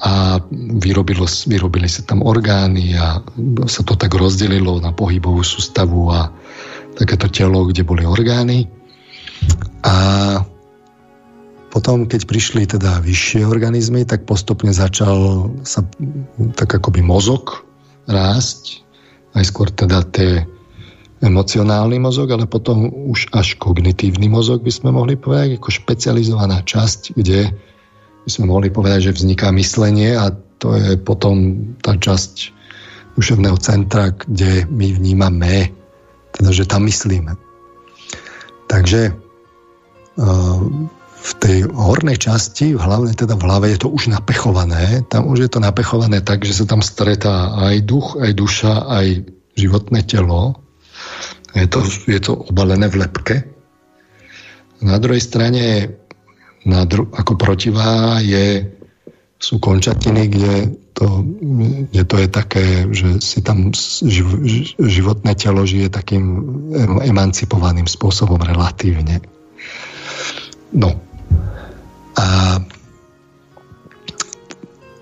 a 0.03 0.35
vyrobilo, 0.83 1.23
vyrobili 1.47 1.87
sa 1.87 2.03
tam 2.03 2.27
orgány 2.27 2.91
a 2.99 3.23
sa 3.71 3.81
to 3.87 3.95
tak 3.95 4.11
rozdelilo 4.11 4.83
na 4.83 4.91
pohybovú 4.91 5.47
sústavu 5.47 6.11
a 6.11 6.27
takéto 6.99 7.31
telo, 7.31 7.63
kde 7.71 7.87
boli 7.87 8.03
orgány. 8.03 8.67
A 9.87 9.95
potom, 11.71 12.05
keď 12.05 12.27
prišli 12.27 12.67
teda 12.67 12.99
vyššie 12.99 13.47
organizmy, 13.47 14.03
tak 14.03 14.27
postupne 14.27 14.69
začal 14.75 15.49
sa 15.63 15.81
tak 16.59 16.69
akoby 16.69 17.01
mozog 17.01 17.63
rásť, 18.05 18.83
aj 19.33 19.43
skôr 19.47 19.71
teda 19.71 20.03
tie 20.11 20.43
emocionálny 21.23 21.97
mozog, 22.03 22.29
ale 22.35 22.45
potom 22.45 22.91
už 22.91 23.31
až 23.31 23.55
kognitívny 23.55 24.27
mozog 24.27 24.61
by 24.61 24.69
sme 24.69 24.91
mohli 24.91 25.15
povedať, 25.15 25.57
ako 25.57 25.71
špecializovaná 25.71 26.61
časť, 26.67 27.15
kde 27.15 27.55
by 28.23 28.29
sme 28.31 28.45
mohli 28.47 28.71
povedať, 28.71 29.11
že 29.11 29.17
vzniká 29.19 29.51
myslenie 29.51 30.15
a 30.15 30.31
to 30.59 30.75
je 30.79 30.95
potom 30.95 31.59
tá 31.83 31.99
časť 31.99 32.55
duševného 33.19 33.59
centra, 33.59 34.15
kde 34.15 34.65
my 34.71 34.95
vnímame, 34.95 35.69
teda 36.33 36.49
že 36.55 36.65
tam 36.65 36.87
myslíme. 36.87 37.35
Takže 38.71 39.11
uh, 39.11 40.61
v 41.23 41.31
tej 41.39 41.57
hornej 41.71 42.19
časti, 42.19 42.75
hlavne 42.75 43.15
teda 43.15 43.39
v 43.39 43.45
hlave, 43.47 43.65
je 43.71 43.79
to 43.79 43.89
už 43.91 44.11
napechované. 44.11 45.07
Tam 45.07 45.27
už 45.31 45.47
je 45.47 45.49
to 45.51 45.63
napechované 45.63 46.19
tak, 46.19 46.43
že 46.43 46.63
sa 46.63 46.65
tam 46.67 46.83
stretá 46.83 47.55
aj 47.55 47.87
duch, 47.87 48.19
aj 48.19 48.31
duša, 48.35 48.73
aj 48.91 49.23
životné 49.55 50.03
telo. 50.03 50.59
Je 51.55 51.69
to, 51.69 51.79
je 52.09 52.19
to 52.19 52.33
obalené 52.49 52.91
v 52.91 52.99
lepke. 53.07 53.35
Na 54.83 54.99
druhej 54.99 55.23
strane, 55.23 55.95
na 56.63 56.87
dru- 56.87 57.11
ako 57.11 57.35
protivá 57.35 58.19
je, 58.23 58.71
sú 59.39 59.59
končatiny, 59.59 60.31
kde 60.31 60.55
to, 60.95 61.25
kde 61.91 62.03
to 62.07 62.15
je 62.21 62.27
také, 62.31 62.65
že 62.93 63.19
si 63.19 63.43
tam 63.43 63.75
živ- 64.07 64.39
životné 64.79 65.35
telo 65.35 65.67
žije 65.67 65.91
takým 65.91 66.23
emancipovaným 67.03 67.89
spôsobom 67.89 68.39
relatívne. 68.39 69.19
No, 70.71 70.95
a 72.15 72.61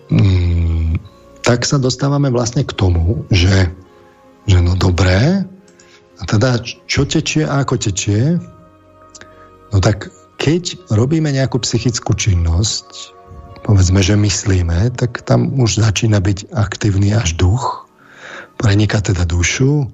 mm, 0.10 0.98
tak 1.44 1.68
sa 1.68 1.78
dostávame 1.78 2.32
vlastne 2.32 2.64
k 2.64 2.74
tomu, 2.74 3.28
že, 3.30 3.70
že 4.48 4.58
no 4.64 4.74
dobré, 4.80 5.44
a 6.18 6.24
teda 6.24 6.62
čo 6.88 7.04
tečie 7.04 7.44
a 7.44 7.62
ako 7.66 7.76
tečie, 7.82 8.38
no 9.74 9.78
tak 9.84 10.10
keď 10.42 10.90
robíme 10.90 11.30
nejakú 11.30 11.62
psychickú 11.62 12.18
činnosť, 12.18 13.14
povedzme, 13.62 14.02
že 14.02 14.18
myslíme, 14.18 14.90
tak 14.98 15.22
tam 15.22 15.54
už 15.62 15.78
začína 15.78 16.18
byť 16.18 16.50
aktívny 16.58 17.14
až 17.14 17.38
duch, 17.38 17.86
preniká 18.58 19.06
teda 19.06 19.30
dušu 19.30 19.86
e, 19.86 19.88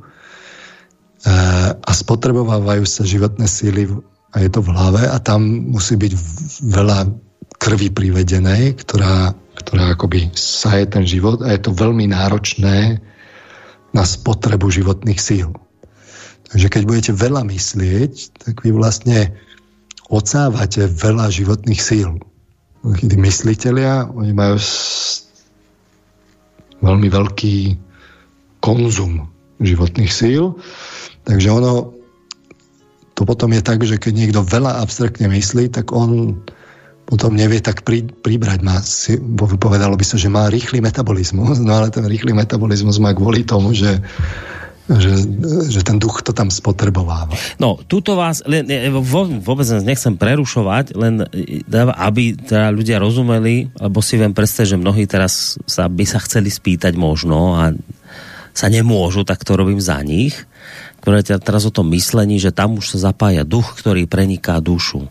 a 1.75 1.91
spotrebovávajú 1.91 2.87
sa 2.87 3.03
životné 3.03 3.43
síly 3.43 3.91
a 4.31 4.39
je 4.39 4.47
to 4.47 4.63
v 4.63 4.71
hlave 4.71 5.03
a 5.03 5.19
tam 5.19 5.43
musí 5.75 5.99
byť 5.99 6.13
veľa 6.63 7.11
krvi 7.59 7.91
privedenej, 7.91 8.79
ktorá, 8.87 9.35
ktorá 9.59 9.99
akoby 9.99 10.31
saje 10.31 10.87
ten 10.87 11.03
život 11.03 11.43
a 11.43 11.51
je 11.51 11.59
to 11.59 11.75
veľmi 11.75 12.07
náročné 12.07 13.03
na 13.91 14.03
spotrebu 14.07 14.71
životných 14.71 15.19
síl. 15.19 15.51
Takže 16.47 16.67
keď 16.71 16.81
budete 16.87 17.11
veľa 17.11 17.43
myslieť, 17.43 18.39
tak 18.47 18.63
vy 18.63 18.71
vlastne 18.71 19.35
odsávate 20.07 20.87
veľa 20.87 21.31
životných 21.31 21.81
síl. 21.81 22.19
Tí 22.83 23.17
mysliteľia, 23.19 24.07
oni 24.11 24.31
majú 24.31 24.55
veľmi 26.79 27.07
veľký 27.09 27.57
konzum 28.63 29.27
životných 29.59 30.11
síl, 30.11 30.55
takže 31.25 31.49
ono 31.51 31.97
to 33.17 33.25
potom 33.25 33.49
je 33.49 33.65
tak, 33.65 33.81
že 33.81 33.97
keď 33.97 34.13
niekto 34.13 34.45
veľa 34.45 34.77
abstraktne 34.77 35.25
myslí, 35.25 35.73
tak 35.73 35.89
on 35.89 36.37
potom 37.09 37.33
nevie 37.33 37.57
tak 37.63 37.81
pri, 37.81 38.05
pribrať. 38.05 38.59
Má, 38.61 38.77
si, 38.85 39.17
povedalo 39.57 39.97
by 39.97 40.05
sa, 40.05 40.21
že 40.21 40.29
má 40.29 40.45
rýchly 40.53 40.85
metabolizmus, 40.85 41.57
no 41.65 41.71
ale 41.73 41.89
ten 41.89 42.05
rýchly 42.05 42.37
metabolizmus 42.37 43.01
má 43.01 43.17
kvôli 43.17 43.41
tomu, 43.41 43.73
že 43.73 43.97
že, 44.87 45.11
že 45.67 45.81
ten 45.83 45.99
duch 45.99 46.23
to 46.23 46.31
tam 46.31 46.47
spotrebováva. 46.47 47.35
No, 47.59 47.75
tuto 47.83 48.15
vás, 48.15 48.39
len, 48.47 48.63
vôbec 49.43 49.67
nechcem 49.83 50.15
prerušovať, 50.15 50.95
len 50.95 51.27
aby 51.75 52.39
teda 52.39 52.71
ľudia 52.71 52.97
rozumeli, 53.03 53.67
lebo 53.75 53.99
si 53.99 54.15
viem 54.15 54.31
predstaviť, 54.31 54.75
že 54.75 54.81
mnohí 54.81 55.03
teraz 55.03 55.59
sa, 55.67 55.91
by 55.91 56.07
sa 56.07 56.23
chceli 56.23 56.47
spýtať 56.47 56.95
možno 56.95 57.59
a 57.59 57.75
sa 58.55 58.67
nemôžu, 58.71 59.27
tak 59.27 59.43
to 59.45 59.53
robím 59.53 59.83
za 59.83 60.01
nich 60.01 60.47
ktoré 61.07 61.23
teraz 61.23 61.63
o 61.63 61.71
tom 61.71 61.87
myslení, 61.95 62.35
že 62.35 62.51
tam 62.51 62.83
už 62.83 62.91
sa 62.91 63.13
zapája 63.13 63.47
duch, 63.47 63.79
ktorý 63.79 64.11
preniká 64.11 64.59
dušu. 64.59 65.07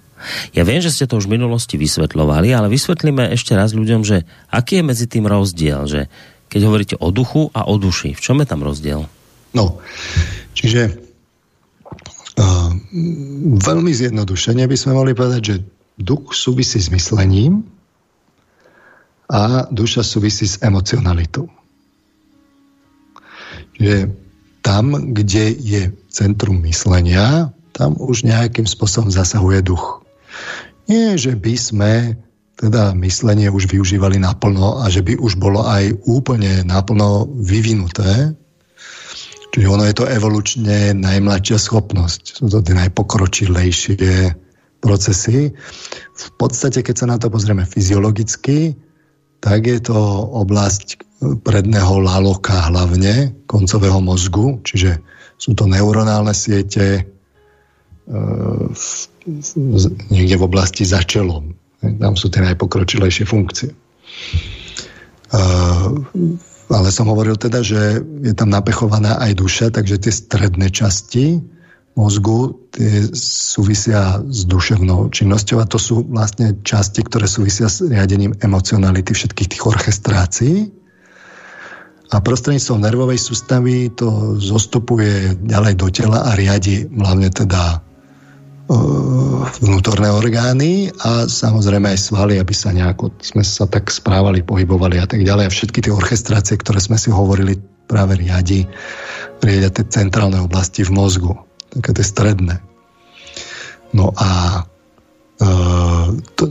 Ja 0.52 0.68
viem, 0.68 0.84
že 0.84 0.92
ste 0.92 1.08
to 1.08 1.16
už 1.16 1.24
v 1.24 1.40
minulosti 1.40 1.80
vysvetľovali, 1.80 2.52
ale 2.52 2.68
vysvetlíme 2.68 3.32
ešte 3.32 3.56
raz 3.56 3.72
ľuďom, 3.72 4.04
že 4.04 4.28
aký 4.52 4.84
je 4.84 4.88
medzi 4.92 5.08
tým 5.08 5.24
rozdiel, 5.24 5.88
že 5.88 6.12
keď 6.52 6.60
hovoríte 6.68 6.96
o 7.00 7.08
duchu 7.08 7.48
a 7.56 7.64
o 7.64 7.80
duši, 7.80 8.12
v 8.12 8.20
čom 8.20 8.44
je 8.44 8.46
tam 8.48 8.60
rozdiel? 8.60 9.08
No, 9.54 9.78
čiže 10.56 10.96
uh, 12.38 12.70
veľmi 13.60 13.92
zjednodušene 13.92 14.66
by 14.66 14.76
sme 14.76 14.96
mohli 14.96 15.12
povedať, 15.14 15.42
že 15.42 15.56
duch 15.96 16.34
súvisí 16.36 16.80
s 16.82 16.92
myslením 16.92 17.64
a 19.26 19.66
duša 19.70 20.06
súvisí 20.06 20.46
s 20.46 20.60
emocionalitou. 20.62 21.50
Čiže 23.76 24.12
tam, 24.64 25.14
kde 25.14 25.52
je 25.52 25.82
centrum 26.08 26.58
myslenia, 26.64 27.52
tam 27.76 27.94
už 28.00 28.24
nejakým 28.24 28.64
spôsobom 28.64 29.12
zasahuje 29.12 29.62
duch. 29.62 30.02
Nie, 30.88 31.18
že 31.20 31.36
by 31.36 31.54
sme 31.54 31.92
teda 32.56 32.96
myslenie 32.96 33.52
už 33.52 33.68
využívali 33.68 34.16
naplno 34.16 34.80
a 34.80 34.88
že 34.88 35.04
by 35.04 35.20
už 35.20 35.36
bolo 35.36 35.60
aj 35.68 35.92
úplne 36.08 36.64
naplno 36.64 37.28
vyvinuté. 37.28 38.32
Čiže 39.56 39.72
ono 39.72 39.88
je 39.88 39.96
to 39.96 40.04
evolučne 40.04 40.92
najmladšia 41.00 41.56
schopnosť. 41.56 42.44
Sú 42.44 42.52
to 42.52 42.60
tie 42.60 42.76
najpokročilejšie 42.76 44.36
procesy. 44.84 45.56
V 46.12 46.28
podstate, 46.36 46.84
keď 46.84 46.94
sa 47.00 47.06
na 47.08 47.16
to 47.16 47.32
pozrieme 47.32 47.64
fyziologicky, 47.64 48.76
tak 49.40 49.64
je 49.64 49.80
to 49.80 49.96
oblasť 50.36 51.00
predného 51.40 52.04
laloka 52.04 52.68
hlavne, 52.68 53.32
koncového 53.48 53.96
mozgu, 54.04 54.60
čiže 54.60 55.00
sú 55.40 55.56
to 55.56 55.64
neuronálne 55.64 56.36
siete 56.36 57.00
e, 57.00 57.02
v, 58.76 59.84
niekde 60.12 60.36
v 60.36 60.44
oblasti 60.44 60.84
za 60.84 61.00
čelom. 61.00 61.56
Tam 61.80 62.12
sú 62.12 62.28
tie 62.28 62.44
najpokročilejšie 62.44 63.24
funkcie. 63.24 63.72
E, 63.72 63.76
ale 66.70 66.90
som 66.90 67.06
hovoril 67.06 67.38
teda, 67.38 67.62
že 67.62 68.02
je 68.02 68.34
tam 68.34 68.50
napechovaná 68.50 69.22
aj 69.22 69.38
duša, 69.38 69.66
takže 69.70 70.02
tie 70.02 70.12
stredné 70.12 70.70
časti 70.70 71.38
mozgu 71.96 72.52
tie 72.76 73.08
súvisia 73.16 74.20
s 74.28 74.44
duševnou 74.44 75.08
činnosťou 75.08 75.64
a 75.64 75.66
to 75.66 75.80
sú 75.80 76.04
vlastne 76.12 76.52
časti, 76.60 77.00
ktoré 77.00 77.24
súvisia 77.24 77.72
s 77.72 77.80
riadením 77.80 78.36
emocionality 78.44 79.16
všetkých 79.16 79.56
tých 79.56 79.64
orchestrácií. 79.64 80.68
A 82.14 82.22
prostredníctvom 82.22 82.84
nervovej 82.84 83.18
sústavy 83.18 83.90
to 83.90 84.38
zostupuje 84.38 85.40
ďalej 85.42 85.74
do 85.74 85.88
tela 85.90 86.22
a 86.30 86.38
riadi 86.38 86.86
hlavne 86.86 87.32
teda 87.32 87.82
vnútorné 89.62 90.10
orgány 90.10 90.90
a 90.98 91.30
samozrejme 91.30 91.94
aj 91.94 92.00
svaly, 92.10 92.34
aby 92.42 92.50
sa 92.50 92.74
nejako 92.74 93.14
sme 93.22 93.46
sa 93.46 93.70
tak 93.70 93.94
správali, 93.94 94.42
pohybovali 94.42 94.98
a 94.98 95.06
tak 95.06 95.22
ďalej. 95.22 95.44
A 95.46 95.54
všetky 95.54 95.86
tie 95.86 95.94
orchestrácie, 95.94 96.58
ktoré 96.58 96.82
sme 96.82 96.98
si 96.98 97.14
hovorili, 97.14 97.54
práve 97.86 98.18
riadi, 98.18 98.66
riadia 99.38 99.70
tie 99.70 99.86
centrálne 99.86 100.42
oblasti 100.42 100.82
v 100.82 100.90
mozgu, 100.90 101.32
také 101.70 101.94
tie 101.94 102.06
stredné. 102.06 102.58
No 103.94 104.10
a 104.18 104.62
e, 105.38 105.50
to, 106.34 106.44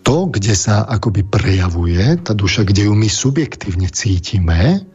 to, 0.00 0.16
kde 0.32 0.54
sa 0.56 0.88
akoby 0.88 1.20
prejavuje 1.28 2.16
tá 2.24 2.32
duša, 2.32 2.64
kde 2.64 2.88
ju 2.88 2.96
my 2.96 3.12
subjektívne 3.12 3.92
cítime, 3.92 4.88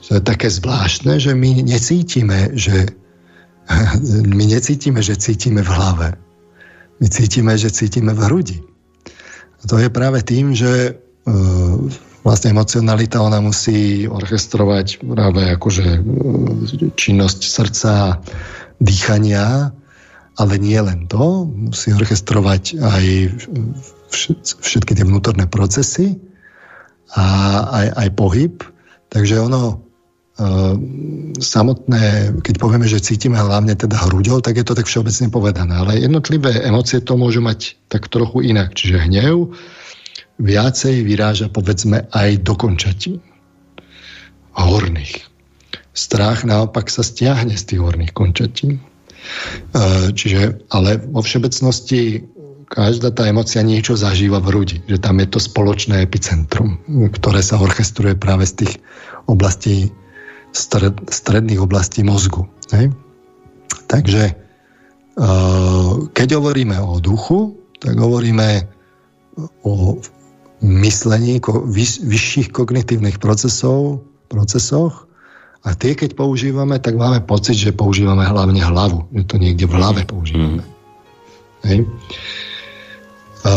to 0.00 0.18
je 0.18 0.26
také 0.26 0.50
zvláštne, 0.50 1.22
že 1.22 1.38
my 1.38 1.62
necítime, 1.62 2.54
že 2.58 2.94
my 4.38 4.44
necítime, 4.46 5.00
že 5.02 5.16
cítime 5.16 5.62
v 5.62 5.70
hlave. 5.70 6.08
My 7.00 7.06
cítime, 7.08 7.56
že 7.56 7.72
cítime 7.72 8.12
v 8.12 8.20
hrudi. 8.28 8.58
A 9.60 9.62
to 9.68 9.80
je 9.80 9.88
práve 9.92 10.20
tým, 10.24 10.52
že 10.52 10.72
e, 10.72 10.92
vlastne 12.24 12.52
emocionalita 12.52 13.20
ona 13.20 13.40
musí 13.40 14.04
orchestrovať 14.08 15.00
práve 15.04 15.42
akože 15.56 15.86
e, 15.96 16.00
činnosť 16.96 17.40
srdca, 17.44 18.20
dýchania, 18.80 19.72
ale 20.40 20.54
nie 20.56 20.80
len 20.80 21.04
to, 21.04 21.44
musí 21.44 21.92
orchestrovať 21.92 22.80
aj 22.80 23.04
všetky 24.56 24.96
tie 24.96 25.04
vnútorné 25.04 25.44
procesy 25.44 26.16
a 27.12 27.24
aj, 27.68 27.86
aj 27.96 28.08
pohyb. 28.16 28.54
Takže 29.12 29.36
ono 29.42 29.89
samotné, 31.40 32.36
keď 32.40 32.54
povieme, 32.56 32.88
že 32.88 33.04
cítime 33.04 33.36
hlavne 33.36 33.76
teda 33.76 34.08
hruďou, 34.08 34.40
tak 34.40 34.56
je 34.56 34.64
to 34.64 34.72
tak 34.72 34.88
všeobecne 34.88 35.28
povedané. 35.28 35.72
Ale 35.76 36.00
jednotlivé 36.00 36.64
emócie 36.64 37.00
to 37.04 37.20
môžu 37.20 37.44
mať 37.44 37.76
tak 37.92 38.08
trochu 38.08 38.48
inak. 38.48 38.72
Čiže 38.72 39.04
hnev 39.04 39.52
viacej 40.40 41.04
vyráža 41.04 41.52
povedzme 41.52 42.08
aj 42.10 42.40
do 42.40 42.56
končatí 42.56 43.20
horných. 44.56 45.28
Strach 45.92 46.46
naopak 46.46 46.88
sa 46.88 47.04
stiahne 47.04 47.56
z 47.56 47.64
tých 47.74 47.80
horných 47.80 48.12
končatí. 48.14 48.78
Ehm, 49.76 50.16
čiže, 50.16 50.64
ale 50.72 50.96
vo 51.00 51.20
všeobecnosti 51.20 52.24
každá 52.70 53.10
tá 53.10 53.26
emocia 53.26 53.66
niečo 53.66 53.98
zažíva 53.98 54.38
v 54.38 54.48
hrudi. 54.54 54.76
Že 54.86 54.98
tam 55.02 55.18
je 55.18 55.28
to 55.28 55.38
spoločné 55.42 56.06
epicentrum, 56.06 56.78
ktoré 57.10 57.42
sa 57.42 57.58
orchestruje 57.58 58.14
práve 58.14 58.46
z 58.46 58.64
tých 58.64 58.72
oblastí 59.26 59.90
stred, 60.52 60.96
stredných 61.10 61.60
oblastí 61.62 62.02
mozgu. 62.02 62.46
Hej? 62.74 62.94
Takže 63.86 64.22
e, 64.30 64.34
keď 66.10 66.28
hovoríme 66.38 66.78
o 66.78 66.98
duchu, 67.02 67.58
tak 67.80 67.96
hovoríme 67.96 68.66
o 69.64 69.96
myslení, 70.60 71.40
vyš, 71.48 72.04
vyšších 72.04 72.48
kognitívnych 72.52 73.16
procesov, 73.16 74.04
procesoch 74.28 75.08
a 75.64 75.76
tie, 75.76 75.92
keď 75.96 76.16
používame, 76.16 76.80
tak 76.80 76.96
máme 76.96 77.24
pocit, 77.24 77.56
že 77.56 77.76
používame 77.76 78.24
hlavne 78.24 78.60
hlavu. 78.60 79.08
Že 79.12 79.24
to 79.28 79.36
niekde 79.36 79.64
v 79.68 79.76
hlave 79.76 80.02
používame. 80.04 80.64
Mm. 80.64 80.70
Hej? 81.64 81.78
E, 83.44 83.52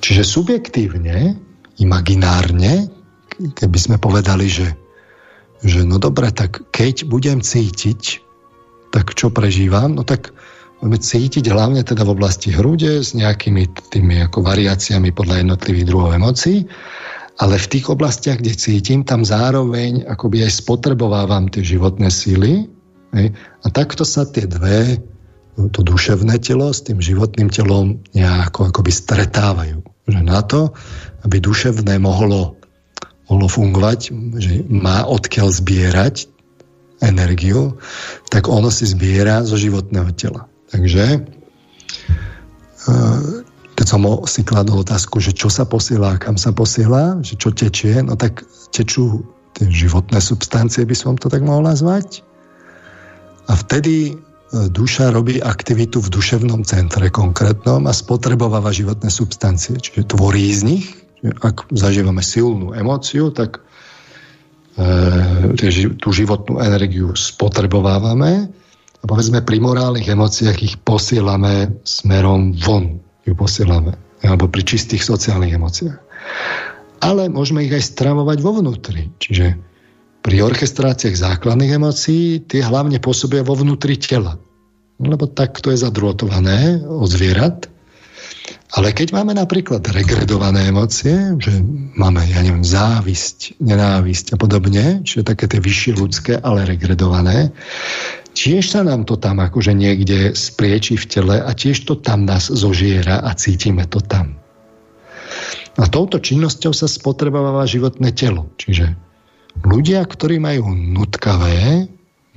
čiže 0.00 0.22
subjektívne, 0.24 1.36
imaginárne, 1.80 2.88
keby 3.56 3.78
sme 3.80 3.96
povedali, 3.96 4.46
že 4.48 4.81
že 5.62 5.86
no 5.86 6.02
dobre, 6.02 6.30
tak 6.34 6.66
keď 6.74 7.06
budem 7.06 7.38
cítiť, 7.38 8.18
tak 8.90 9.14
čo 9.14 9.30
prežívam? 9.30 9.94
No 9.94 10.02
tak 10.02 10.34
budeme 10.82 10.98
cítiť 10.98 11.46
hlavne 11.46 11.86
teda 11.86 12.02
v 12.02 12.14
oblasti 12.18 12.50
hrude 12.50 13.00
s 13.00 13.14
nejakými 13.14 13.70
tými 13.94 14.26
ako 14.26 14.42
variáciami 14.42 15.14
podľa 15.14 15.46
jednotlivých 15.46 15.86
druhov 15.86 16.10
emócií, 16.18 16.66
ale 17.38 17.56
v 17.56 17.70
tých 17.70 17.86
oblastiach, 17.88 18.42
kde 18.42 18.58
cítim, 18.58 19.06
tam 19.06 19.22
zároveň 19.22 20.04
akoby 20.10 20.44
aj 20.44 20.62
spotrebovávam 20.66 21.48
tie 21.48 21.62
životné 21.64 22.10
síly 22.10 22.66
a 23.62 23.66
takto 23.70 24.02
sa 24.02 24.26
tie 24.26 24.44
dve 24.50 24.98
to 25.52 25.84
duševné 25.84 26.40
telo 26.40 26.72
s 26.72 26.80
tým 26.80 26.98
životným 26.98 27.52
telom 27.52 28.00
nejako 28.16 28.72
akoby 28.72 28.88
stretávajú. 28.88 29.84
Že 30.08 30.20
na 30.24 30.40
to, 30.42 30.72
aby 31.28 31.38
duševné 31.38 32.00
mohlo 32.00 32.56
mohlo 33.32 33.48
fungovať, 33.48 34.12
že 34.36 34.60
má 34.68 35.08
odkiaľ 35.08 35.48
zbierať 35.48 36.28
energiu, 37.00 37.80
tak 38.28 38.44
ono 38.52 38.68
si 38.68 38.84
zbiera 38.84 39.40
zo 39.48 39.56
životného 39.56 40.12
tela. 40.12 40.44
Takže 40.68 41.04
e, 41.16 41.20
keď 43.72 43.86
som 43.88 44.04
si 44.28 44.44
kladol 44.44 44.84
otázku, 44.84 45.18
že 45.18 45.32
čo 45.32 45.48
sa 45.48 45.64
posiela, 45.64 46.20
kam 46.20 46.36
sa 46.36 46.52
posiela, 46.52 47.16
že 47.24 47.40
čo 47.40 47.50
tečie, 47.50 48.04
no 48.04 48.14
tak 48.14 48.44
tečú 48.70 49.24
tie 49.56 49.66
životné 49.66 50.20
substancie, 50.20 50.84
by 50.84 50.94
som 50.94 51.16
to 51.16 51.32
tak 51.32 51.40
mohol 51.42 51.64
nazvať. 51.64 52.22
A 53.50 53.58
vtedy 53.58 54.12
e, 54.12 54.70
duša 54.70 55.10
robí 55.10 55.42
aktivitu 55.42 55.98
v 55.98 56.12
duševnom 56.12 56.62
centre 56.62 57.10
konkrétnom 57.10 57.88
a 57.88 57.92
spotrebováva 57.96 58.70
životné 58.70 59.10
substancie, 59.10 59.74
čiže 59.74 60.14
tvorí 60.14 60.54
z 60.54 60.62
nich 60.62 61.01
ak 61.22 61.70
zažívame 61.70 62.20
silnú 62.20 62.74
emóciu, 62.74 63.30
tak 63.30 63.62
e, 64.74 65.54
tú 66.02 66.08
životnú 66.10 66.58
energiu 66.58 67.14
spotrebovávame 67.14 68.50
a 69.02 69.04
povedzme 69.06 69.42
pri 69.42 69.58
morálnych 69.62 70.06
emóciách 70.06 70.58
ich 70.62 70.74
posielame 70.82 71.82
smerom 71.86 72.54
von. 72.58 72.98
Ju 73.22 73.34
posielame. 73.38 73.94
Alebo 74.22 74.50
pri 74.50 74.62
čistých 74.66 75.02
sociálnych 75.02 75.54
emóciách. 75.54 75.98
Ale 77.02 77.26
môžeme 77.26 77.66
ich 77.66 77.74
aj 77.74 77.98
stravovať 77.98 78.38
vo 78.38 78.62
vnútri. 78.62 79.10
Čiže 79.18 79.58
pri 80.22 80.36
orchestráciách 80.46 81.18
základných 81.18 81.82
emócií 81.82 82.46
tie 82.46 82.62
hlavne 82.62 83.02
pôsobia 83.02 83.42
vo 83.42 83.58
vnútri 83.58 83.98
tela. 83.98 84.38
Lebo 85.02 85.26
tak 85.26 85.58
to 85.58 85.74
je 85.74 85.82
zadrôtované 85.82 86.78
od 86.86 87.10
zvierat 87.10 87.71
ale 88.72 88.96
keď 88.96 89.12
máme 89.12 89.36
napríklad 89.36 89.84
regredované 89.92 90.72
emócie, 90.72 91.36
že 91.36 91.60
máme, 91.92 92.24
ja 92.24 92.40
neviem, 92.40 92.64
závisť, 92.64 93.60
nenávisť 93.60 94.32
a 94.32 94.36
podobne, 94.40 95.04
čiže 95.04 95.28
také 95.28 95.44
tie 95.44 95.60
vyššie 95.60 95.92
ľudské, 96.00 96.32
ale 96.40 96.64
regredované, 96.64 97.52
tiež 98.32 98.72
sa 98.72 98.80
nám 98.80 99.04
to 99.04 99.20
tam 99.20 99.44
akože 99.44 99.76
niekde 99.76 100.32
spriečí 100.32 100.96
v 100.96 101.04
tele 101.04 101.36
a 101.36 101.52
tiež 101.52 101.84
to 101.84 102.00
tam 102.00 102.24
nás 102.24 102.48
zožiera 102.48 103.20
a 103.20 103.36
cítime 103.36 103.84
to 103.84 104.00
tam. 104.00 104.40
A 105.76 105.84
touto 105.88 106.16
činnosťou 106.16 106.72
sa 106.72 106.88
spotrebováva 106.88 107.68
životné 107.68 108.12
telo. 108.16 108.48
Čiže 108.56 108.92
ľudia, 109.68 110.00
ktorí 110.04 110.40
majú 110.40 110.72
nutkavé 110.72 111.88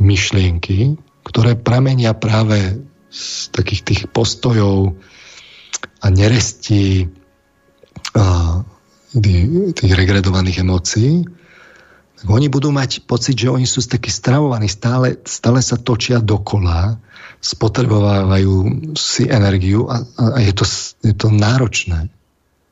myšlienky, 0.03 0.99
ktoré 1.23 1.55
pramenia 1.55 2.11
práve 2.11 2.83
z 3.07 3.23
takých 3.55 3.81
tých 3.87 4.01
postojov, 4.11 4.99
a 6.01 6.07
nerestí 6.09 7.09
a, 8.15 8.63
tých 9.75 9.93
regredovaných 9.95 10.63
emócií, 10.63 11.23
tak 12.15 12.27
oni 12.27 12.47
budú 12.47 12.71
mať 12.71 13.03
pocit, 13.07 13.35
že 13.35 13.51
oni 13.51 13.67
sú 13.67 13.83
takí 13.83 14.11
stravovaní, 14.11 14.71
stále, 14.71 15.19
stále 15.27 15.59
sa 15.59 15.75
točia 15.75 16.23
dokola, 16.23 16.99
spotrebovávajú 17.43 18.55
si 18.95 19.27
energiu 19.27 19.87
a, 19.91 20.01
a 20.19 20.39
je, 20.41 20.53
to, 20.55 20.65
je 21.03 21.13
to 21.13 21.27
náročné 21.29 22.09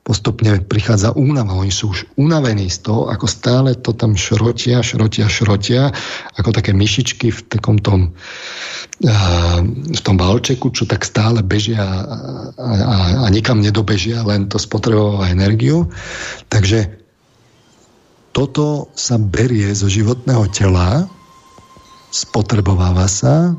postupne 0.03 0.59
prichádza 0.59 1.15
únava. 1.15 1.55
Oni 1.55 1.71
sú 1.71 1.95
už 1.95 2.03
unavení 2.19 2.67
z 2.67 2.83
toho, 2.83 3.07
ako 3.07 3.23
stále 3.23 3.71
to 3.79 3.95
tam 3.95 4.19
šrotia, 4.19 4.83
šrotia, 4.83 5.31
šrotia, 5.31 5.95
ako 6.35 6.51
také 6.51 6.75
myšičky 6.75 7.31
v 7.31 7.39
takom 7.47 7.79
tom, 7.79 8.11
v 8.99 10.01
tom 10.03 10.15
balčeku, 10.19 10.75
čo 10.75 10.83
tak 10.83 11.07
stále 11.07 11.39
bežia 11.39 11.79
a, 11.79 11.95
a, 12.59 12.95
a 13.23 13.27
nikam 13.31 13.63
nedobežia, 13.63 14.27
len 14.27 14.51
to 14.51 14.59
spotrebová 14.59 15.31
energiu. 15.31 15.87
Takže 16.51 16.99
toto 18.35 18.91
sa 18.99 19.15
berie 19.15 19.71
zo 19.71 19.87
životného 19.87 20.51
tela, 20.51 21.07
spotrebováva 22.11 23.07
sa 23.07 23.55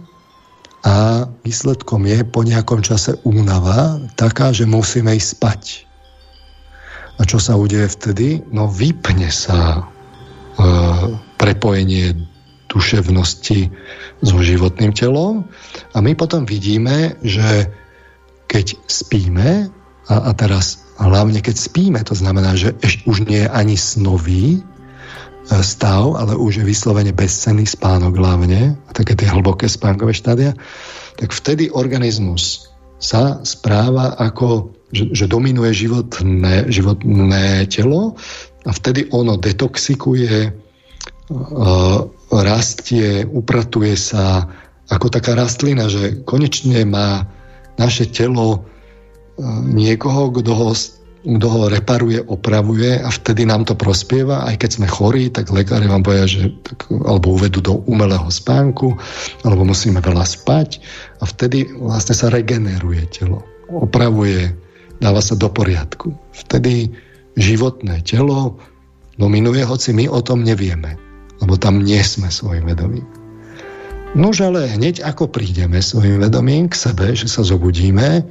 a 0.85 1.25
výsledkom 1.41 2.05
je 2.05 2.21
po 2.29 2.45
nejakom 2.45 2.85
čase 2.85 3.17
únava 3.25 3.97
taká, 4.21 4.53
že 4.53 4.69
musíme 4.69 5.17
ísť 5.17 5.31
spať 5.41 5.61
a 7.15 7.23
čo 7.23 7.39
sa 7.39 7.55
udeje 7.55 7.87
vtedy? 7.95 8.43
No 8.51 8.67
vypne 8.67 9.31
sa 9.31 9.79
e, 9.79 9.83
prepojenie 11.39 12.15
duševnosti 12.67 13.71
so 14.19 14.39
životným 14.43 14.91
telom. 14.91 15.47
A 15.95 16.03
my 16.03 16.19
potom 16.19 16.43
vidíme, 16.43 17.15
že 17.23 17.71
keď 18.51 18.75
spíme, 18.91 19.71
a, 20.11 20.15
a 20.27 20.31
teraz 20.35 20.83
hlavne 20.99 21.39
keď 21.39 21.55
spíme, 21.55 22.01
to 22.03 22.19
znamená, 22.19 22.59
že 22.59 22.75
ešte 22.83 23.07
už 23.07 23.31
nie 23.31 23.47
je 23.47 23.51
ani 23.51 23.79
snový 23.79 24.59
e, 24.59 24.61
stav, 25.63 26.19
ale 26.19 26.35
už 26.35 26.63
je 26.63 26.65
vyslovene 26.67 27.15
bezcenný 27.15 27.67
spánok 27.67 28.19
hlavne, 28.19 28.75
a 28.75 28.91
také 28.91 29.15
tie 29.15 29.31
hlboké 29.31 29.71
spánkové 29.71 30.11
štádia, 30.11 30.59
tak 31.15 31.31
vtedy 31.31 31.71
organizmus 31.71 32.75
sa 32.99 33.43
správa 33.47 34.19
ako, 34.19 34.75
že, 34.95 35.05
že 35.11 35.27
dominuje 35.27 35.75
životné, 35.75 36.71
životné 36.71 37.67
telo 37.69 38.15
a 38.65 38.71
vtedy 38.71 39.11
ono 39.11 39.37
detoxikuje, 39.37 40.49
uh, 40.49 41.99
rastie, 42.31 43.27
upratuje 43.27 43.99
sa 43.99 44.47
ako 44.89 45.11
taká 45.11 45.35
rastlina, 45.35 45.91
že 45.91 46.23
konečne 46.25 46.87
má 46.87 47.27
naše 47.77 48.07
telo 48.09 48.63
uh, 48.63 48.63
niekoho, 49.67 50.31
kto 50.31 50.53
ho 50.55 50.71
kto 51.25 51.49
ho 51.49 51.73
reparuje, 51.73 52.21
opravuje 52.21 53.01
a 53.01 53.09
vtedy 53.09 53.49
nám 53.49 53.65
to 53.65 53.73
prospieva, 53.73 54.45
aj 54.45 54.61
keď 54.61 54.71
sme 54.77 54.89
chorí, 54.93 55.33
tak 55.33 55.49
lekári 55.49 55.89
vám 55.89 56.05
povedia, 56.05 56.29
že 56.29 56.53
tak, 56.61 56.85
alebo 56.93 57.33
uvedú 57.33 57.65
do 57.65 57.81
umelého 57.89 58.29
spánku, 58.29 58.93
alebo 59.41 59.65
musíme 59.65 60.05
veľa 60.05 60.21
spať. 60.21 60.85
A 61.19 61.25
vtedy 61.25 61.65
vlastne 61.81 62.13
sa 62.13 62.29
regeneruje 62.29 63.09
telo, 63.09 63.41
opravuje, 63.73 64.53
dáva 64.99 65.23
sa 65.23 65.35
do 65.35 65.51
poriadku. 65.51 66.15
Vtedy 66.35 66.91
životné 67.39 68.03
telo 68.07 68.59
dominuje, 69.19 69.63
hoci 69.67 69.95
my 69.95 70.11
o 70.11 70.21
tom 70.23 70.43
nevieme, 70.43 70.99
lebo 71.43 71.55
tam 71.59 71.83
nie 71.83 72.03
sme 72.03 72.31
svojim 72.31 72.67
vedomím. 72.67 73.07
Nož 74.15 74.47
ale 74.47 74.71
hneď 74.71 75.03
ako 75.03 75.27
prídeme 75.27 75.83
svojim 75.83 76.23
vedomím 76.23 76.71
k 76.71 76.79
sebe, 76.79 77.19
že 77.19 77.27
sa 77.27 77.43
zobudíme, 77.43 78.23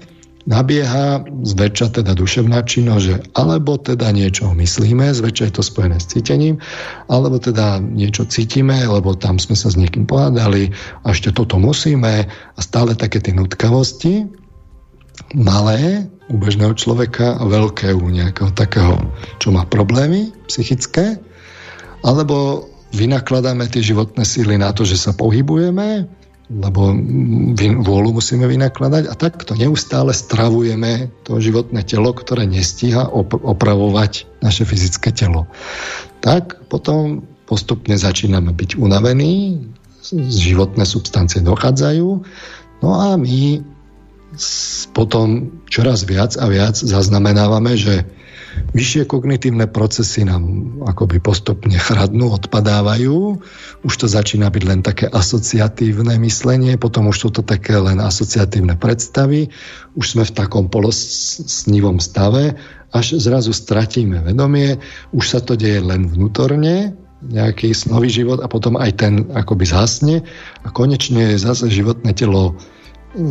nabieha 0.44 1.24
zväčša 1.24 2.00
teda 2.00 2.16
duševná 2.16 2.64
činnosť, 2.68 3.04
že 3.04 3.16
alebo 3.36 3.80
teda 3.80 4.12
niečo 4.12 4.52
myslíme, 4.52 5.12
zväčša 5.12 5.44
je 5.52 5.54
to 5.56 5.64
spojené 5.64 6.00
s 6.00 6.12
cítením, 6.12 6.60
alebo 7.08 7.40
teda 7.40 7.80
niečo 7.80 8.28
cítime, 8.28 8.76
lebo 8.84 9.16
tam 9.16 9.40
sme 9.40 9.56
sa 9.56 9.72
s 9.72 9.80
niekým 9.80 10.04
pohádali 10.04 10.72
a 11.04 11.16
ešte 11.16 11.32
toto 11.32 11.60
musíme 11.60 12.28
a 12.32 12.60
stále 12.60 12.96
také 12.96 13.24
tie 13.24 13.32
nutkavosti, 13.36 14.28
malé 15.36 16.12
u 16.32 16.36
bežného 16.40 16.72
človeka 16.76 17.36
a 17.36 17.44
veľké 17.44 17.92
u 17.92 18.08
nejakého 18.08 18.52
takého, 18.56 18.96
čo 19.44 19.52
má 19.52 19.68
problémy 19.68 20.32
psychické, 20.48 21.20
alebo 22.04 22.68
vynakladáme 22.96 23.68
tie 23.68 23.84
životné 23.84 24.24
síly 24.24 24.56
na 24.56 24.72
to, 24.72 24.88
že 24.88 25.00
sa 25.00 25.12
pohybujeme, 25.12 26.08
lebo 26.52 26.94
vôľu 27.82 28.20
musíme 28.20 28.46
vynakladať 28.46 29.10
a 29.10 29.14
takto 29.16 29.58
neustále 29.58 30.14
stravujeme 30.14 31.10
to 31.26 31.40
životné 31.40 31.82
telo, 31.88 32.14
ktoré 32.14 32.46
nestíha 32.46 33.10
op- 33.10 33.40
opravovať 33.40 34.28
naše 34.44 34.68
fyzické 34.68 35.16
telo. 35.16 35.50
Tak 36.22 36.68
potom 36.70 37.26
postupne 37.48 37.96
začíname 37.98 38.54
byť 38.54 38.78
unavení, 38.78 39.66
životné 40.30 40.84
substancie 40.84 41.40
dochádzajú, 41.40 42.08
no 42.84 42.90
a 42.92 43.16
my 43.16 43.64
potom 44.94 45.50
čoraz 45.70 46.06
viac 46.06 46.38
a 46.38 46.50
viac 46.50 46.78
zaznamenávame, 46.78 47.78
že 47.78 48.06
vyššie 48.74 49.10
kognitívne 49.10 49.66
procesy 49.66 50.26
nám 50.26 50.46
akoby 50.86 51.18
postupne 51.18 51.74
chradnú, 51.74 52.34
odpadávajú. 52.34 53.42
Už 53.82 53.94
to 53.98 54.06
začína 54.06 54.50
byť 54.54 54.64
len 54.66 54.82
také 54.86 55.10
asociatívne 55.10 56.18
myslenie, 56.22 56.78
potom 56.78 57.10
už 57.10 57.18
sú 57.18 57.30
to 57.34 57.42
také 57.42 57.78
len 57.78 57.98
asociatívne 57.98 58.78
predstavy. 58.78 59.50
Už 59.98 60.18
sme 60.18 60.24
v 60.26 60.36
takom 60.38 60.70
polosnivom 60.70 61.98
stave, 61.98 62.58
až 62.94 63.18
zrazu 63.18 63.54
stratíme 63.54 64.22
vedomie. 64.22 64.78
Už 65.14 65.34
sa 65.34 65.40
to 65.42 65.58
deje 65.58 65.82
len 65.82 66.06
vnútorne, 66.06 66.94
nejaký 67.24 67.72
snový 67.72 68.12
život 68.12 68.44
a 68.44 68.52
potom 68.52 68.76
aj 68.76 68.92
ten 69.00 69.14
akoby 69.32 69.64
zhasne 69.64 70.16
a 70.62 70.68
konečne 70.70 71.40
zase 71.40 71.72
životné 71.72 72.12
telo 72.12 72.60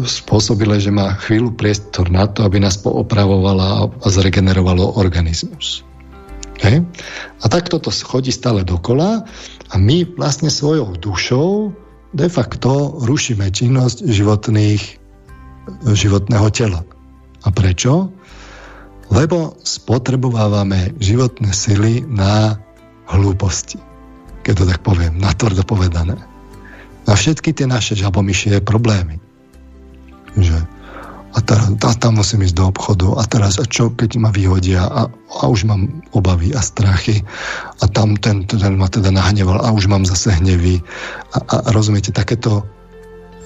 spôsobile, 0.07 0.79
že 0.79 0.95
má 0.95 1.19
chvíľu 1.19 1.55
priestor 1.59 2.07
na 2.07 2.31
to, 2.31 2.47
aby 2.47 2.63
nás 2.63 2.79
poopravovala 2.79 3.91
a 3.91 4.07
zregenerovalo 4.07 4.95
organizmus. 4.95 5.83
Hej? 6.63 6.87
A 7.43 7.45
takto 7.51 7.83
to 7.83 7.91
chodí 7.91 8.31
stále 8.31 8.63
dokola 8.63 9.27
a 9.71 9.75
my 9.75 10.07
vlastne 10.15 10.47
svojou 10.47 10.95
dušou 10.95 11.75
de 12.15 12.29
facto 12.31 12.95
rušíme 13.03 13.51
činnosť 13.51 14.07
životných, 14.07 14.83
životného 15.91 16.49
tela. 16.55 16.87
A 17.43 17.49
prečo? 17.51 18.15
Lebo 19.11 19.59
spotrebovávame 19.67 20.95
životné 21.03 21.51
sily 21.51 22.07
na 22.07 22.55
hlúposti. 23.11 23.83
Keď 24.47 24.55
to 24.55 24.65
tak 24.71 24.81
poviem, 24.87 25.19
natvrdo 25.19 25.67
povedané. 25.67 26.15
Na 27.03 27.15
všetky 27.19 27.51
tie 27.51 27.67
naše 27.67 27.99
žabomyšie 27.99 28.63
problémy 28.63 29.22
že 30.39 30.57
a, 31.33 31.41
teraz, 31.41 31.73
a 31.81 31.93
tam 31.97 32.21
musím 32.21 32.45
ísť 32.45 32.57
do 32.61 32.69
obchodu 32.69 33.17
a 33.17 33.25
teraz 33.25 33.57
a 33.57 33.65
čo 33.65 33.89
keď 33.89 34.21
ma 34.21 34.29
vyhodia 34.29 34.85
a, 34.85 35.09
a 35.09 35.45
už 35.49 35.65
mám 35.65 35.89
obavy 36.13 36.53
a 36.53 36.61
strachy 36.61 37.25
a 37.81 37.89
tam 37.89 38.21
ten, 38.21 38.45
ten 38.45 38.61
ma 38.77 38.89
teda 38.89 39.09
nahneval 39.09 39.65
a 39.65 39.73
už 39.73 39.89
mám 39.89 40.05
zase 40.05 40.37
hnevy 40.37 40.85
a, 41.33 41.39
a 41.41 41.57
rozumiete, 41.73 42.13
takéto 42.13 42.61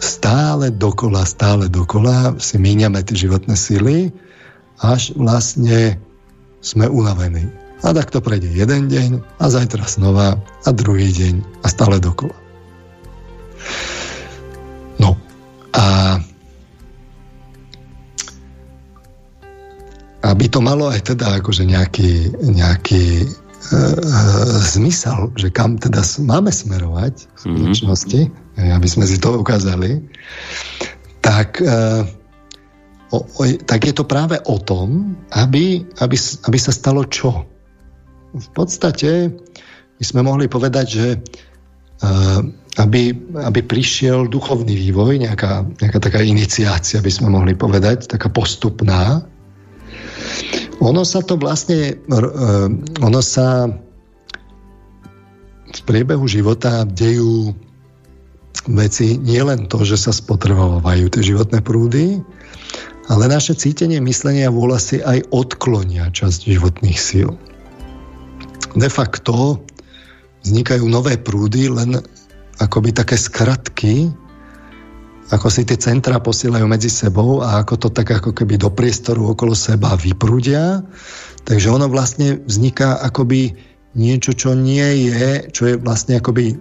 stále 0.02 0.74
dokola, 0.74 1.22
stále 1.22 1.70
dokola 1.70 2.34
si 2.42 2.58
míňame 2.58 3.00
tie 3.06 3.26
životné 3.26 3.54
sily 3.54 4.10
až 4.82 5.14
vlastne 5.16 5.96
sme 6.60 6.90
unavení. 6.90 7.46
A 7.86 7.94
tak 7.94 8.10
to 8.10 8.18
prejde 8.18 8.50
jeden 8.50 8.90
deň 8.90 9.22
a 9.38 9.44
zajtra 9.46 9.86
znova 9.86 10.34
a 10.66 10.70
druhý 10.74 11.12
deň 11.12 11.62
a 11.62 11.66
stále 11.70 12.02
dokola. 12.02 12.34
No 14.98 15.14
a 15.76 16.18
aby 20.26 20.50
to 20.50 20.58
malo 20.58 20.90
aj 20.90 21.14
teda 21.14 21.38
akože 21.38 21.62
nejaký, 21.62 22.34
nejaký 22.42 23.04
e, 23.22 23.26
zmysel, 24.66 25.30
že 25.38 25.54
kam 25.54 25.78
teda 25.78 26.02
máme 26.26 26.50
smerovať 26.50 27.14
v 27.14 27.42
mhm. 27.46 27.54
skutočnosti, 27.54 28.20
mm-hmm. 28.26 28.74
aby 28.74 28.88
sme 28.90 29.04
si 29.06 29.16
to 29.22 29.38
ukázali, 29.38 30.02
tak, 31.22 31.62
e, 31.62 31.78
o, 33.14 33.18
o, 33.22 33.42
tak 33.62 33.86
je 33.86 33.94
to 33.94 34.02
práve 34.02 34.38
o 34.50 34.56
tom, 34.58 35.14
aby, 35.30 35.86
aby, 36.02 36.16
aby 36.18 36.58
sa 36.58 36.72
stalo 36.74 37.06
čo? 37.06 37.46
V 38.36 38.48
podstate 38.52 39.30
by 39.96 40.04
sme 40.04 40.26
mohli 40.26 40.50
povedať, 40.50 40.86
že 40.86 41.06
e, 41.14 41.18
aby, 42.76 43.02
aby 43.40 43.60
prišiel 43.64 44.28
duchovný 44.28 44.76
vývoj, 44.76 45.22
nejaká, 45.22 45.64
nejaká 45.80 45.98
taká 46.02 46.20
iniciácia, 46.20 47.00
by 47.00 47.08
sme 47.08 47.32
mohli 47.32 47.56
povedať, 47.56 48.10
taká 48.10 48.28
postupná, 48.28 49.24
ono 50.80 51.02
sa 51.02 51.24
to 51.24 51.40
vlastne, 51.40 51.96
e, 51.96 52.18
ono 53.00 53.20
sa 53.24 53.70
v 55.66 55.80
priebehu 55.84 56.24
života 56.28 56.84
dejú 56.84 57.52
veci, 58.70 59.18
nie 59.20 59.38
len 59.40 59.70
to, 59.70 59.86
že 59.86 60.08
sa 60.08 60.12
spotrebovajú 60.12 61.06
tie 61.12 61.22
životné 61.22 61.62
prúdy, 61.62 62.20
ale 63.06 63.30
naše 63.30 63.54
cítenie, 63.54 64.02
myslenie 64.02 64.46
a 64.46 64.54
vôľa 64.54 64.78
si 64.82 64.96
aj 64.98 65.30
odklonia 65.30 66.10
časť 66.10 66.50
životných 66.50 66.98
síl. 66.98 67.30
De 68.74 68.90
facto 68.90 69.62
vznikajú 70.42 70.84
nové 70.90 71.14
prúdy, 71.14 71.70
len 71.70 72.02
akoby 72.58 72.90
také 72.90 73.14
skratky, 73.14 74.10
ako 75.30 75.46
si 75.50 75.66
tie 75.66 75.78
centra 75.78 76.22
posielajú 76.22 76.66
medzi 76.70 76.86
sebou 76.86 77.42
a 77.42 77.62
ako 77.62 77.74
to 77.86 77.88
tak 77.90 78.14
ako 78.14 78.30
keby 78.30 78.58
do 78.58 78.70
priestoru 78.70 79.34
okolo 79.34 79.58
seba 79.58 79.98
vyprúdia. 79.98 80.86
Takže 81.46 81.70
ono 81.70 81.90
vlastne 81.90 82.42
vzniká 82.46 83.02
akoby 83.02 83.54
niečo, 83.96 84.36
čo 84.36 84.52
nie 84.52 85.10
je, 85.10 85.50
čo 85.50 85.62
je 85.72 85.74
vlastne 85.80 86.20
akoby 86.20 86.54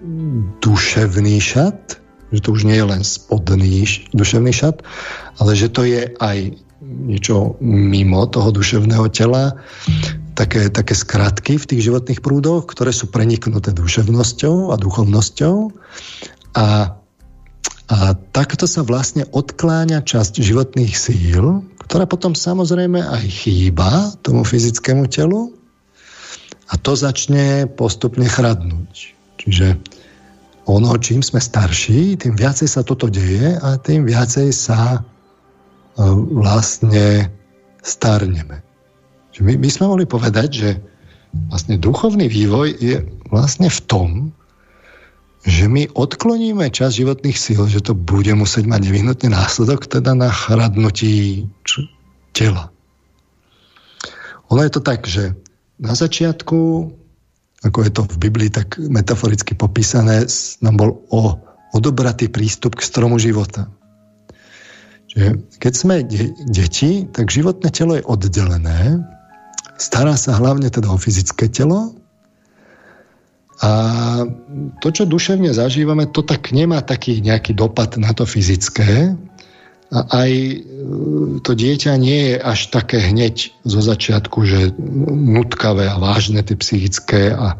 duševný 0.64 1.36
šat, 1.38 2.00
že 2.34 2.40
to 2.42 2.56
už 2.56 2.66
nie 2.66 2.78
je 2.80 2.86
len 2.86 3.02
spodný 3.06 3.86
duševný 4.16 4.50
šat, 4.50 4.82
ale 5.38 5.52
že 5.54 5.70
to 5.70 5.86
je 5.86 6.10
aj 6.18 6.38
niečo 6.82 7.58
mimo 7.62 8.26
toho 8.30 8.50
duševného 8.50 9.06
tela, 9.14 9.58
také, 10.36 10.68
také 10.68 10.92
skratky 10.92 11.56
v 11.56 11.68
tých 11.68 11.90
životných 11.90 12.20
prúdoch, 12.20 12.68
ktoré 12.68 12.92
sú 12.92 13.08
preniknuté 13.08 13.72
duševnosťou 13.72 14.70
a 14.70 14.76
duchovnosťou 14.76 15.56
a 16.56 16.98
a 17.86 18.18
takto 18.34 18.66
sa 18.66 18.82
vlastne 18.82 19.22
odkláňa 19.30 20.02
časť 20.02 20.42
životných 20.42 20.94
síl, 20.98 21.62
ktorá 21.86 22.02
potom 22.10 22.34
samozrejme 22.34 22.98
aj 22.98 23.24
chýba 23.30 24.10
tomu 24.26 24.42
fyzickému 24.42 25.06
telu 25.06 25.54
a 26.66 26.74
to 26.74 26.98
začne 26.98 27.70
postupne 27.78 28.26
chradnúť. 28.26 29.14
Čiže 29.38 29.78
ono, 30.66 30.98
čím 30.98 31.22
sme 31.22 31.38
starší, 31.38 32.18
tým 32.18 32.34
viacej 32.34 32.66
sa 32.66 32.82
toto 32.82 33.06
deje 33.06 33.54
a 33.54 33.78
tým 33.78 34.02
viacej 34.02 34.50
sa 34.50 34.98
uh, 34.98 35.02
vlastne 36.34 37.30
starneme. 37.86 38.66
My, 39.38 39.54
my 39.54 39.68
sme 39.70 39.86
mohli 39.86 40.10
povedať, 40.10 40.48
že 40.50 40.70
vlastne 41.54 41.78
duchovný 41.78 42.26
vývoj 42.26 42.82
je 42.82 42.98
vlastne 43.30 43.70
v 43.70 43.80
tom, 43.86 44.10
že 45.46 45.70
my 45.70 45.86
odkloníme 45.94 46.66
čas 46.74 46.98
životných 46.98 47.38
síl, 47.38 47.70
že 47.70 47.78
to 47.78 47.94
bude 47.94 48.34
musieť 48.34 48.66
mať 48.66 48.90
nevyhnutný 48.90 49.30
následok 49.30 49.86
teda 49.86 50.18
na 50.18 50.26
chradnutí 50.26 51.46
tela. 52.34 52.74
Ono 54.50 54.60
je 54.62 54.72
to 54.74 54.82
tak, 54.82 55.06
že 55.06 55.38
na 55.78 55.94
začiatku, 55.94 56.58
ako 57.62 57.78
je 57.78 57.90
to 57.94 58.02
v 58.10 58.16
Biblii 58.26 58.50
tak 58.50 58.74
metaforicky 58.78 59.54
popísané, 59.54 60.26
nám 60.62 60.74
bol 60.76 60.90
o, 61.14 61.38
odobratý 61.70 62.26
prístup 62.26 62.74
k 62.74 62.86
stromu 62.86 63.22
života. 63.22 63.70
Čiže 65.10 65.28
keď 65.62 65.72
sme 65.72 65.94
de- 66.02 66.34
deti, 66.50 67.06
tak 67.06 67.30
životné 67.30 67.70
telo 67.70 67.94
je 67.94 68.04
oddelené, 68.04 68.98
stará 69.78 70.18
sa 70.18 70.36
hlavne 70.36 70.68
teda 70.68 70.90
o 70.90 70.98
fyzické 71.00 71.48
telo, 71.48 71.95
a 73.56 73.70
to, 74.84 74.88
čo 74.92 75.08
duševne 75.08 75.48
zažívame, 75.56 76.04
to 76.04 76.20
tak 76.20 76.52
nemá 76.52 76.84
taký 76.84 77.24
nejaký 77.24 77.56
dopad 77.56 77.96
na 77.96 78.12
to 78.12 78.28
fyzické. 78.28 79.16
A 79.86 79.98
aj 80.12 80.30
e, 80.34 80.54
to 81.40 81.56
dieťa 81.56 81.96
nie 81.96 82.34
je 82.34 82.36
až 82.36 82.68
také 82.68 83.00
hneď 83.00 83.56
zo 83.64 83.80
začiatku, 83.80 84.38
že 84.44 84.76
nutkavé 85.08 85.88
a 85.88 85.96
vážne 85.96 86.44
tie 86.44 86.58
psychické 86.58 87.32
a 87.32 87.54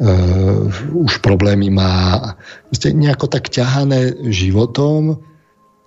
uh, 0.00 0.66
už 0.96 1.20
problémy 1.20 1.68
má. 1.68 2.34
Ste 2.72 2.96
nejako 2.96 3.28
tak 3.28 3.52
ťahané 3.52 4.24
životom 4.32 5.20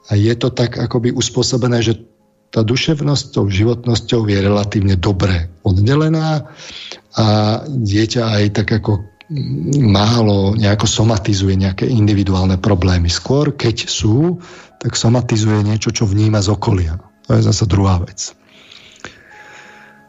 a 0.07 0.11
je 0.13 0.33
to 0.37 0.53
tak 0.53 0.77
akoby 0.77 1.09
uspôsobené, 1.09 1.81
že 1.81 2.05
tá 2.53 2.61
duševnosť 2.61 3.33
tou 3.33 3.49
životnosťou 3.49 4.29
je 4.29 4.37
relatívne 4.37 4.93
dobre 4.93 5.49
oddelená 5.65 6.53
a 7.17 7.25
dieťa 7.65 8.21
aj 8.21 8.43
tak 8.61 8.67
ako 8.77 9.12
málo 9.89 10.53
nejako 10.53 10.85
somatizuje 10.85 11.57
nejaké 11.57 11.89
individuálne 11.89 12.61
problémy. 12.61 13.09
Skôr, 13.09 13.57
keď 13.57 13.89
sú, 13.89 14.37
tak 14.77 14.93
somatizuje 14.93 15.63
niečo, 15.65 15.89
čo 15.89 16.05
vníma 16.05 16.43
z 16.43 16.53
okolia. 16.53 16.99
To 17.27 17.39
je 17.39 17.41
zase 17.41 17.65
druhá 17.65 18.03
vec. 18.03 18.35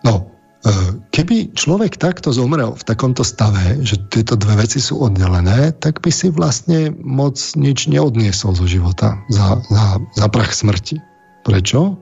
No, 0.04 0.28
e, 0.66 1.00
keby 1.14 1.56
človek 1.56 1.96
takto 1.96 2.34
zomrel 2.34 2.76
v 2.76 2.84
takomto 2.84 3.24
stave, 3.24 3.80
že 3.80 3.96
tieto 4.12 4.36
dve 4.36 4.66
veci 4.66 4.82
sú 4.82 5.00
oddelené, 5.00 5.72
tak 5.78 6.04
by 6.04 6.10
si 6.12 6.28
vlastne 6.28 6.92
moc 7.00 7.38
nič 7.56 7.88
neodniesol 7.88 8.52
zo 8.52 8.66
života 8.68 9.16
za, 9.32 9.62
za, 9.70 10.02
za 10.12 10.26
prach 10.28 10.52
smrti. 10.52 11.00
Prečo? 11.46 11.96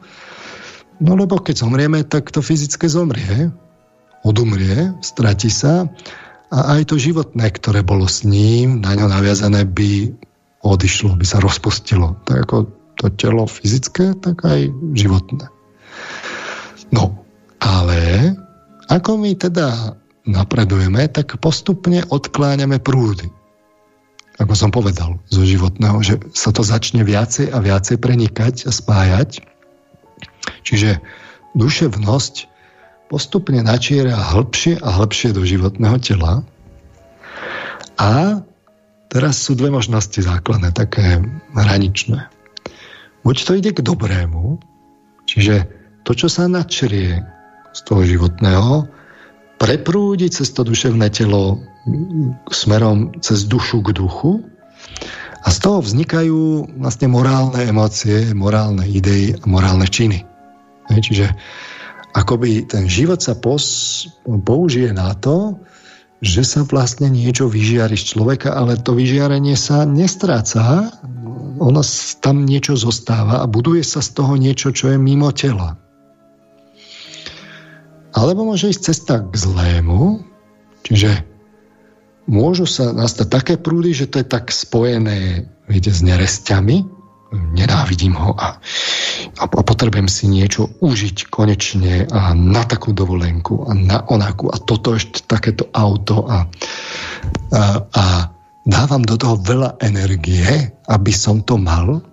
No 1.02 1.12
lebo 1.18 1.38
keď 1.38 1.66
zomrieme, 1.66 2.06
tak 2.06 2.30
to 2.30 2.42
fyzické 2.42 2.86
zomrie, 2.86 3.50
odumrie, 4.22 4.94
strati 5.02 5.50
sa 5.50 5.90
a 6.52 6.76
aj 6.76 6.92
to 6.92 7.00
životné, 7.00 7.48
ktoré 7.48 7.80
bolo 7.80 8.04
s 8.04 8.28
ním, 8.28 8.84
na 8.84 8.92
ňo 8.92 9.08
naviazané 9.08 9.64
by 9.64 10.12
odišlo, 10.60 11.16
by 11.16 11.24
sa 11.24 11.40
rozpustilo. 11.40 12.20
Tak 12.28 12.44
ako 12.44 12.56
to 13.00 13.08
telo 13.16 13.48
fyzické, 13.48 14.12
tak 14.20 14.44
aj 14.44 14.68
životné. 14.92 15.48
No, 16.92 17.24
ale 17.64 18.36
ako 18.92 19.16
my 19.16 19.32
teda 19.32 19.96
napredujeme, 20.28 21.08
tak 21.08 21.40
postupne 21.40 22.04
odkláňame 22.12 22.76
prúdy. 22.84 23.32
Ako 24.36 24.52
som 24.52 24.68
povedal, 24.68 25.16
zo 25.32 25.42
životného, 25.48 26.04
že 26.04 26.20
sa 26.36 26.52
to 26.52 26.60
začne 26.60 27.00
viacej 27.00 27.48
a 27.48 27.64
viacej 27.64 27.96
prenikať 27.96 28.68
a 28.68 28.70
spájať. 28.70 29.40
Čiže 30.68 31.00
duševnosť 31.56 32.51
postupne 33.12 33.60
načíra 33.60 34.16
hĺbšie 34.16 34.80
a 34.80 34.88
hĺbšie 34.88 35.36
do 35.36 35.44
životného 35.44 36.00
tela. 36.00 36.40
A 38.00 38.40
teraz 39.12 39.36
sú 39.36 39.52
dve 39.52 39.68
možnosti 39.68 40.16
základné, 40.16 40.72
také 40.72 41.20
hraničné. 41.52 42.32
Buď 43.20 43.36
to 43.44 43.52
ide 43.60 43.70
k 43.76 43.84
dobrému, 43.84 44.56
čiže 45.28 45.68
to, 46.08 46.16
čo 46.16 46.32
sa 46.32 46.48
načrie 46.48 47.20
z 47.76 47.80
toho 47.84 48.00
životného, 48.00 48.88
preprúdi 49.60 50.32
cez 50.32 50.48
to 50.56 50.64
duševné 50.64 51.12
telo 51.12 51.60
smerom 52.48 53.12
cez 53.20 53.44
dušu 53.44 53.84
k 53.84 53.92
duchu 53.92 54.40
a 55.44 55.52
z 55.52 55.58
toho 55.60 55.84
vznikajú 55.84 56.80
vlastne 56.80 57.12
morálne 57.12 57.60
emócie, 57.68 58.32
morálne 58.32 58.88
idei 58.88 59.36
a 59.36 59.44
morálne 59.44 59.86
činy. 59.86 60.24
Čiže 60.90 61.30
akoby 62.12 62.68
ten 62.68 62.88
život 62.88 63.20
sa 63.20 63.36
pos, 63.36 63.64
použije 64.24 64.92
na 64.92 65.16
to, 65.16 65.60
že 66.22 66.46
sa 66.46 66.60
vlastne 66.62 67.10
niečo 67.10 67.50
vyžiari 67.50 67.98
z 67.98 68.14
človeka, 68.14 68.54
ale 68.54 68.78
to 68.78 68.94
vyžiarenie 68.94 69.58
sa 69.58 69.82
nestráca, 69.82 70.94
ono 71.58 71.82
tam 72.22 72.46
niečo 72.46 72.78
zostáva 72.78 73.42
a 73.42 73.50
buduje 73.50 73.82
sa 73.82 73.98
z 73.98 74.14
toho 74.14 74.38
niečo, 74.38 74.70
čo 74.70 74.94
je 74.94 74.98
mimo 75.02 75.34
tela. 75.34 75.74
Alebo 78.14 78.46
môže 78.46 78.70
ísť 78.70 78.82
cesta 78.86 79.14
k 79.24 79.34
zlému, 79.34 80.22
čiže 80.86 81.26
môžu 82.30 82.70
sa 82.70 82.94
nastať 82.94 83.26
také 83.26 83.54
prúdy, 83.58 83.90
že 83.90 84.06
to 84.06 84.22
je 84.22 84.26
tak 84.28 84.54
spojené 84.54 85.50
viete, 85.66 85.90
s 85.90 86.06
neresťami, 86.06 87.01
nenávidím 87.32 88.14
ho 88.14 88.36
a, 88.36 88.60
a 89.40 89.44
potrebujem 89.48 90.06
si 90.06 90.28
niečo 90.28 90.68
užiť 90.80 91.32
konečne 91.32 92.06
a 92.08 92.36
na 92.36 92.62
takú 92.68 92.92
dovolenku 92.92 93.66
a 93.66 93.72
na 93.72 94.04
onakú 94.04 94.52
a 94.52 94.60
toto 94.60 94.94
ešte 94.94 95.24
takéto 95.24 95.68
auto 95.72 96.28
a, 96.28 96.46
a, 97.52 97.62
a 97.88 98.04
dávam 98.62 99.02
do 99.02 99.16
toho 99.16 99.40
veľa 99.40 99.80
energie, 99.82 100.70
aby 100.86 101.12
som 101.12 101.42
to 101.42 101.56
mal. 101.56 102.04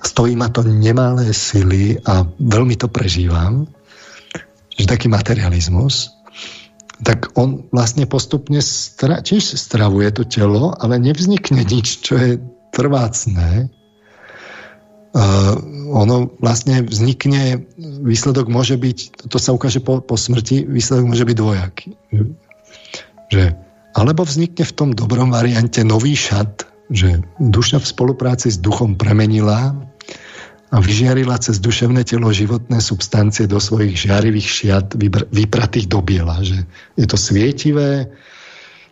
Stojí 0.00 0.34
ma 0.36 0.48
to 0.48 0.64
nemalé 0.64 1.32
sily 1.36 2.00
a 2.04 2.24
veľmi 2.24 2.80
to 2.80 2.88
prežívam. 2.88 3.68
Čiže 4.74 4.90
taký 4.90 5.06
materializmus 5.06 6.14
tak 7.02 7.34
on 7.34 7.66
vlastne 7.74 8.06
postupne 8.06 8.62
stra, 8.62 9.18
tiež 9.20 9.58
stravuje 9.58 10.08
to 10.14 10.22
telo, 10.24 10.70
ale 10.78 11.02
nevznikne 11.02 11.66
nič, 11.66 12.00
čo 12.06 12.14
je 12.14 12.30
trvácné, 12.70 13.68
ono 15.94 16.34
vlastne 16.42 16.82
vznikne, 16.82 17.62
výsledok 17.78 18.50
môže 18.50 18.74
byť, 18.74 19.30
to 19.30 19.38
sa 19.38 19.54
ukáže 19.54 19.78
po, 19.78 20.02
po 20.02 20.18
smrti, 20.18 20.66
výsledok 20.66 21.14
môže 21.14 21.22
byť 21.22 21.36
dvojaký. 21.38 21.90
Že, 23.30 23.54
alebo 23.94 24.26
vznikne 24.26 24.66
v 24.66 24.74
tom 24.74 24.90
dobrom 24.90 25.30
variante 25.30 25.86
nový 25.86 26.18
šat, 26.18 26.66
že 26.90 27.22
duša 27.38 27.78
v 27.78 27.90
spolupráci 27.94 28.50
s 28.50 28.58
duchom 28.58 28.98
premenila 28.98 29.72
a 30.74 30.76
vyžiarila 30.82 31.38
cez 31.38 31.62
duševné 31.62 32.02
telo 32.02 32.34
životné 32.34 32.82
substancie 32.82 33.46
do 33.46 33.62
svojich 33.62 33.94
žiarivých 34.10 34.48
šiat 34.50 34.86
vypratých 35.30 35.86
do 35.86 36.02
biela. 36.02 36.42
Že 36.42 36.66
je 36.98 37.06
to 37.06 37.14
svietivé, 37.14 38.10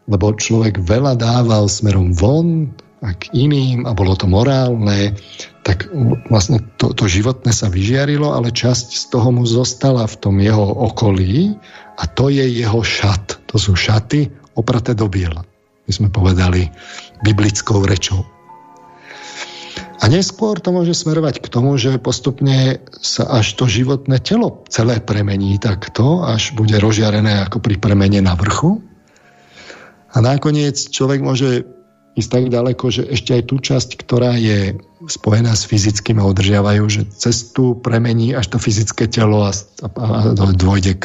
lebo 0.07 0.39
človek 0.39 0.79
veľa 0.79 1.19
dával 1.19 1.67
smerom 1.67 2.15
von, 2.15 2.71
a 3.03 3.19
k 3.19 3.35
iným 3.35 3.83
a 3.85 3.93
bolo 3.99 4.15
to 4.15 4.31
morálne, 4.31 5.19
tak 5.63 5.87
vlastne 6.27 6.59
to, 6.75 6.91
to 6.91 7.07
životné 7.07 7.55
sa 7.55 7.71
vyžiarilo, 7.71 8.35
ale 8.35 8.51
časť 8.51 8.99
z 8.99 9.05
toho 9.15 9.31
mu 9.31 9.47
zostala 9.47 10.11
v 10.11 10.17
tom 10.19 10.43
jeho 10.43 10.67
okolí 10.91 11.55
a 11.95 12.05
to 12.11 12.35
je 12.35 12.43
jeho 12.43 12.83
šat. 12.83 13.47
To 13.55 13.57
sú 13.63 13.79
šaty 13.79 14.27
opraté 14.59 14.99
do 14.99 15.07
biela. 15.07 15.47
My 15.87 15.93
sme 15.95 16.09
povedali 16.11 16.67
biblickou 17.23 17.87
rečou. 17.87 18.27
A 20.03 20.11
neskôr 20.11 20.59
to 20.59 20.75
môže 20.75 20.99
smerovať 20.99 21.39
k 21.39 21.47
tomu, 21.47 21.79
že 21.79 21.95
postupne 22.03 22.83
sa 22.99 23.23
až 23.39 23.55
to 23.55 23.71
životné 23.71 24.19
telo 24.19 24.67
celé 24.67 24.99
premení 24.99 25.63
takto, 25.63 26.27
až 26.27 26.59
bude 26.59 26.75
rozžiarené 26.75 27.47
ako 27.47 27.63
pri 27.63 27.79
premene 27.79 28.19
na 28.19 28.35
vrchu. 28.35 28.83
A 30.11 30.19
nakoniec 30.19 30.75
človek 30.75 31.23
môže 31.23 31.63
ísť 32.13 32.29
tak 32.29 32.45
ďaleko, 32.53 32.85
že 32.93 33.03
ešte 33.09 33.41
aj 33.41 33.43
tú 33.49 33.57
časť, 33.57 33.91
ktorá 33.97 34.37
je 34.37 34.77
spojená 35.09 35.57
s 35.57 35.65
fyzickým 35.65 36.21
a 36.21 36.29
udržiavajú, 36.29 36.85
že 36.89 37.09
cestu 37.17 37.73
premení 37.81 38.37
až 38.37 38.53
to 38.53 38.59
fyzické 38.61 39.09
telo 39.09 39.49
a, 39.49 39.53
a, 39.53 40.07
a 40.31 40.45
dôjde 40.53 41.01
k 41.01 41.05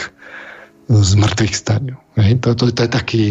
zmrtvých 0.91 1.55
staniu. 1.55 1.95
Hej? 2.19 2.43
To, 2.43 2.55
to, 2.55 2.71
to 2.75 2.81
je 2.83 2.91
taký 2.91 3.25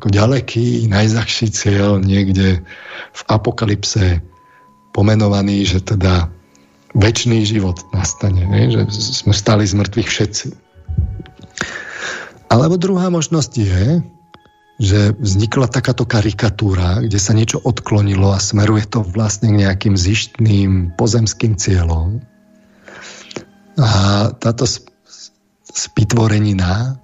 ako 0.00 0.08
ďaleký, 0.08 0.88
najzahší 0.88 1.52
cieľ 1.52 2.00
niekde 2.00 2.64
v 3.12 3.22
apokalypse 3.28 4.24
pomenovaný, 4.96 5.68
že 5.68 5.84
teda 5.84 6.32
väčší 6.96 7.44
život 7.44 7.76
nastane, 7.92 8.44
hej? 8.56 8.64
že 8.72 8.80
sme 9.24 9.36
stali 9.36 9.68
z 9.68 9.76
mŕtvych 9.76 10.08
všetci. 10.08 10.46
Alebo 12.52 12.76
druhá 12.76 13.08
možnosť 13.08 13.52
je, 13.56 13.84
že 14.80 15.12
vznikla 15.14 15.68
takáto 15.68 16.08
karikatúra, 16.08 17.04
kde 17.04 17.18
sa 17.20 17.36
niečo 17.36 17.60
odklonilo 17.60 18.32
a 18.32 18.40
smeruje 18.40 18.88
to 18.88 19.04
vlastne 19.04 19.52
k 19.52 19.60
nejakým 19.68 19.94
zištným 19.94 20.96
pozemským 20.96 21.60
cieľom. 21.60 22.24
A 23.76 23.90
táto 24.36 24.64
spitvorenina 25.72 26.96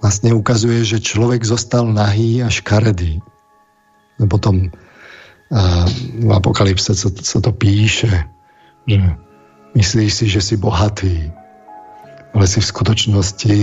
vlastne 0.00 0.32
ukazuje, 0.32 0.84
že 0.84 1.04
človek 1.04 1.44
zostal 1.44 1.84
nahý 1.88 2.40
a 2.40 2.48
škaredý. 2.48 3.20
Potom 4.28 4.72
v 5.50 6.30
Apokalypse 6.30 6.94
sa, 6.94 7.08
sa 7.10 7.38
to 7.42 7.50
píše, 7.52 8.08
že 8.88 8.96
myslíš 9.76 10.10
si, 10.12 10.24
že 10.30 10.40
si 10.40 10.54
bohatý, 10.56 11.32
ale 12.32 12.44
si 12.46 12.62
v 12.62 12.70
skutočnosti 12.70 13.58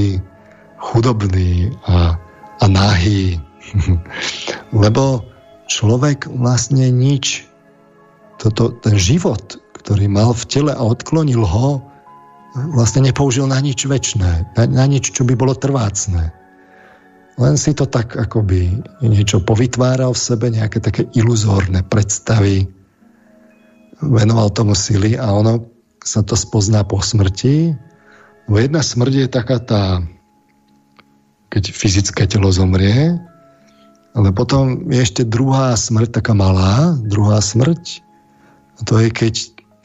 chudobný 0.78 1.74
a, 1.88 2.20
a 2.62 2.66
nahý. 2.66 3.38
Lebo 4.84 5.24
človek 5.68 6.32
vlastne 6.32 6.90
nič, 6.90 7.46
toto, 8.40 8.74
ten 8.82 8.96
život, 8.96 9.60
ktorý 9.82 10.08
mal 10.08 10.32
v 10.34 10.44
tele 10.48 10.72
a 10.74 10.82
odklonil 10.82 11.42
ho, 11.42 11.82
vlastne 12.74 13.06
nepoužil 13.06 13.46
na 13.46 13.62
nič 13.62 13.86
väčšné, 13.86 14.58
na, 14.58 14.64
na 14.66 14.86
nič, 14.90 15.14
čo 15.14 15.28
by 15.28 15.38
bolo 15.38 15.54
trvácne. 15.54 16.34
Len 17.38 17.54
si 17.54 17.78
to 17.78 17.86
tak 17.86 18.18
akoby 18.18 18.82
niečo 19.06 19.46
povytváral 19.46 20.18
v 20.18 20.24
sebe, 20.26 20.50
nejaké 20.50 20.82
také 20.82 21.06
iluzórne 21.14 21.86
predstavy, 21.86 22.66
venoval 24.02 24.50
tomu 24.54 24.74
sily 24.74 25.18
a 25.18 25.30
ono 25.30 25.70
sa 26.02 26.26
to 26.26 26.34
spozná 26.34 26.82
po 26.86 26.98
smrti. 26.98 27.78
Lebo 28.50 28.58
jedna 28.58 28.82
smrť 28.82 29.14
je 29.14 29.28
taká 29.30 29.58
tá, 29.62 30.02
keď 31.48 31.64
fyzické 31.72 32.24
telo 32.28 32.52
zomrie, 32.52 33.16
ale 34.18 34.34
potom 34.34 34.90
je 34.90 34.98
ešte 34.98 35.22
druhá 35.28 35.78
smrť, 35.78 36.22
taká 36.22 36.34
malá, 36.34 36.98
druhá 37.06 37.38
smrť. 37.38 38.02
A 38.78 38.80
to 38.82 38.98
je, 38.98 39.14
keď 39.14 39.34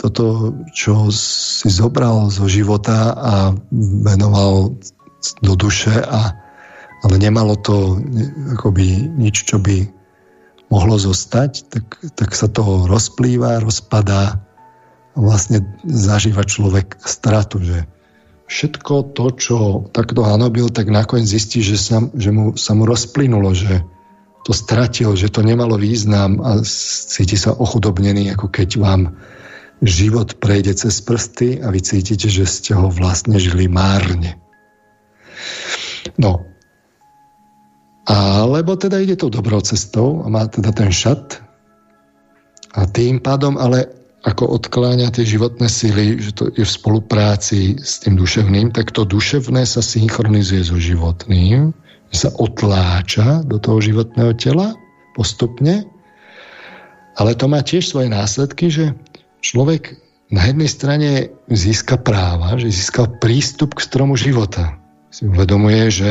toto, 0.00 0.56
čo 0.72 1.12
si 1.12 1.68
zobral 1.68 2.32
zo 2.32 2.48
života 2.48 3.12
a 3.12 3.34
venoval 4.02 4.74
do 5.44 5.54
duše, 5.54 5.92
a, 5.92 6.34
ale 7.04 7.14
nemalo 7.20 7.54
to 7.60 8.00
akoby 8.56 9.06
nič, 9.14 9.46
čo 9.46 9.60
by 9.60 9.86
mohlo 10.72 10.96
zostať, 10.96 11.68
tak, 11.68 11.84
tak 12.16 12.30
sa 12.32 12.48
to 12.48 12.88
rozplýva, 12.88 13.60
rozpadá 13.60 14.40
a 15.12 15.18
vlastne 15.20 15.60
zažíva 15.84 16.48
človek 16.48 16.96
stratu, 17.04 17.60
že 17.60 17.84
všetko 18.52 19.16
to, 19.16 19.26
čo 19.40 19.56
takto 19.96 20.20
hanobil, 20.20 20.68
tak 20.68 20.92
nakoniec 20.92 21.24
zistí, 21.24 21.64
že 21.64 21.80
sa, 21.80 22.04
že 22.12 22.28
mu, 22.28 22.52
sa 22.52 22.76
mu 22.76 22.84
rozplynulo, 22.84 23.56
že 23.56 23.80
to 24.44 24.52
stratil, 24.52 25.16
že 25.16 25.32
to 25.32 25.40
nemalo 25.40 25.80
význam 25.80 26.44
a 26.44 26.60
cíti 27.08 27.40
sa 27.40 27.56
ochudobnený, 27.56 28.36
ako 28.36 28.52
keď 28.52 28.68
vám 28.76 29.16
život 29.80 30.36
prejde 30.36 30.76
cez 30.76 31.00
prsty 31.00 31.64
a 31.64 31.72
vy 31.72 31.80
cítite, 31.80 32.28
že 32.28 32.44
ste 32.44 32.76
ho 32.76 32.92
vlastne 32.92 33.40
žili 33.40 33.72
márne. 33.72 34.36
No. 36.20 36.44
Alebo 38.04 38.76
teda 38.76 38.98
ide 38.98 39.16
tou 39.16 39.30
dobrou 39.32 39.62
cestou 39.62 40.20
a 40.22 40.28
má 40.28 40.44
teda 40.50 40.74
ten 40.74 40.90
šat 40.90 41.40
a 42.74 42.84
tým 42.90 43.22
pádom 43.22 43.56
ale 43.56 44.01
ako 44.22 44.54
odkláňa 44.54 45.10
tie 45.10 45.26
životné 45.26 45.66
sily, 45.66 46.22
že 46.22 46.30
to 46.34 46.42
je 46.54 46.62
v 46.62 46.76
spolupráci 46.78 47.74
s 47.82 47.98
tým 48.06 48.14
duševným, 48.14 48.70
tak 48.70 48.94
to 48.94 49.02
duševné 49.02 49.66
sa 49.66 49.82
synchronizuje 49.82 50.62
so 50.62 50.78
životným, 50.78 51.74
sa 52.12 52.28
otláča 52.36 53.42
do 53.48 53.56
toho 53.56 53.80
životného 53.80 54.36
tela 54.36 54.76
postupne, 55.16 55.88
ale 57.16 57.32
to 57.36 57.48
má 57.48 57.64
tiež 57.64 57.88
svoje 57.88 58.12
následky, 58.12 58.68
že 58.68 58.96
človek 59.40 59.96
na 60.32 60.48
jednej 60.48 60.70
strane 60.70 61.10
získa 61.52 62.00
práva, 62.00 62.56
že 62.56 62.72
získal 62.72 63.20
prístup 63.20 63.76
k 63.76 63.84
stromu 63.84 64.16
života. 64.16 64.80
Si 65.12 65.28
uvedomuje, 65.28 65.92
že 65.92 66.10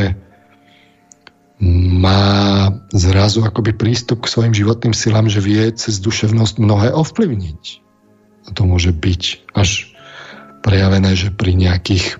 má 1.61 2.69
zrazu 2.93 3.41
akoby 3.45 3.73
prístup 3.73 4.25
k 4.25 4.31
svojim 4.33 4.53
životným 4.53 4.93
silám, 4.93 5.29
že 5.29 5.41
vie 5.41 5.69
cez 5.73 6.01
duševnosť 6.01 6.61
mnohé 6.61 6.93
ovplyvniť. 6.93 7.81
A 8.45 8.49
to 8.55 8.65
môže 8.65 8.95
byť 8.95 9.53
až 9.53 9.91
prejavené, 10.61 11.13
že 11.18 11.34
pri 11.34 11.57
nejakých 11.57 12.18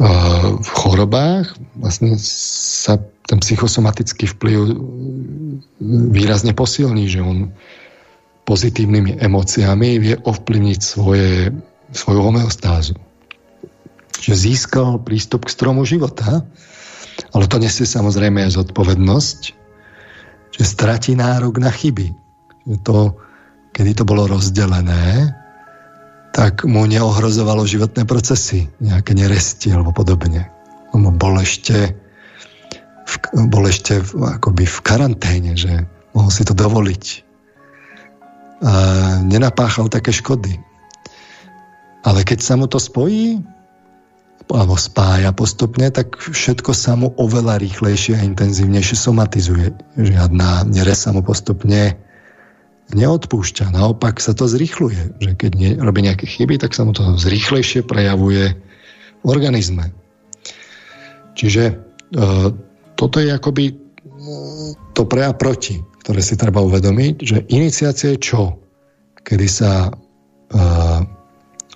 uh, 0.00 0.56
chorobách 0.64 1.56
vlastne 1.76 2.16
sa 2.20 3.00
ten 3.30 3.38
psychosomatický 3.38 4.26
vplyv 4.26 4.74
výrazne 6.10 6.50
posilní, 6.50 7.06
že 7.06 7.22
on 7.22 7.54
pozitívnymi 8.42 9.22
emóciami 9.22 10.02
vie 10.02 10.18
ovplyvniť 10.18 10.80
svoje, 10.82 11.54
svoju 11.94 12.20
homeostázu. 12.26 12.98
Že 14.18 14.34
získal 14.34 14.98
prístup 14.98 15.46
k 15.46 15.54
stromu 15.54 15.86
života, 15.86 16.42
ale 17.30 17.44
to 17.46 17.62
nesie 17.62 17.86
samozrejme 17.86 18.42
aj 18.42 18.58
zodpovednosť, 18.58 19.40
že 20.50 20.64
stratí 20.66 21.14
nárok 21.14 21.62
na 21.62 21.70
chyby. 21.70 22.10
Že 22.66 22.76
to, 22.82 22.96
kedy 23.80 23.96
to 23.96 24.04
bolo 24.04 24.28
rozdelené, 24.28 25.32
tak 26.36 26.68
mu 26.68 26.84
neohrozovalo 26.84 27.64
životné 27.64 28.04
procesy, 28.04 28.68
nejaké 28.76 29.16
neresti 29.16 29.72
alebo 29.72 29.96
podobne. 29.96 30.52
On 30.92 31.00
bol 31.16 31.40
ešte, 31.40 31.96
v, 33.08 33.14
bol 33.48 33.64
ešte 33.64 34.04
v, 34.04 34.36
akoby 34.36 34.68
v 34.68 34.78
karanténe, 34.84 35.56
že 35.56 35.88
mohol 36.12 36.28
si 36.28 36.44
to 36.44 36.52
dovoliť 36.52 37.24
nenapáchal 39.24 39.88
také 39.88 40.12
škody. 40.12 40.60
Ale 42.04 42.20
keď 42.20 42.44
sa 42.44 42.60
mu 42.60 42.68
to 42.68 42.76
spojí, 42.76 43.40
alebo 44.50 44.76
spája 44.76 45.32
postupne, 45.32 45.88
tak 45.88 46.20
všetko 46.20 46.76
sa 46.76 47.00
mu 47.00 47.16
oveľa 47.16 47.56
rýchlejšie 47.64 48.20
a 48.20 48.26
intenzívnejšie 48.28 48.96
somatizuje. 48.98 49.72
Žiadna 49.96 50.68
neres 50.68 51.08
sa 51.08 51.16
mu 51.16 51.24
postupne 51.24 51.96
neodpúšťa. 52.96 53.74
Naopak 53.74 54.18
sa 54.18 54.32
to 54.34 54.48
zrýchluje. 54.50 55.20
Že 55.22 55.30
keď 55.36 55.52
ne, 55.56 55.70
robí 55.78 56.02
nejaké 56.04 56.26
chyby, 56.26 56.58
tak 56.60 56.74
sa 56.74 56.86
mu 56.86 56.94
to 56.94 57.16
zrýchlejšie 57.16 57.86
prejavuje 57.86 58.56
v 59.20 59.26
organizme. 59.26 59.92
Čiže 61.36 61.62
e, 61.70 61.74
toto 62.96 63.16
je 63.22 63.30
akoby 63.30 63.64
e, 63.70 63.74
to 64.96 65.02
pre 65.06 65.24
a 65.24 65.32
proti 65.36 65.90
ktoré 66.00 66.20
si 66.24 66.34
treba 66.34 66.64
uvedomiť, 66.64 67.14
že 67.20 67.38
iniciácia 67.52 68.16
je 68.16 68.24
čo? 68.24 68.56
Kedy 69.20 69.46
sa 69.46 69.92
uh, 69.92 71.00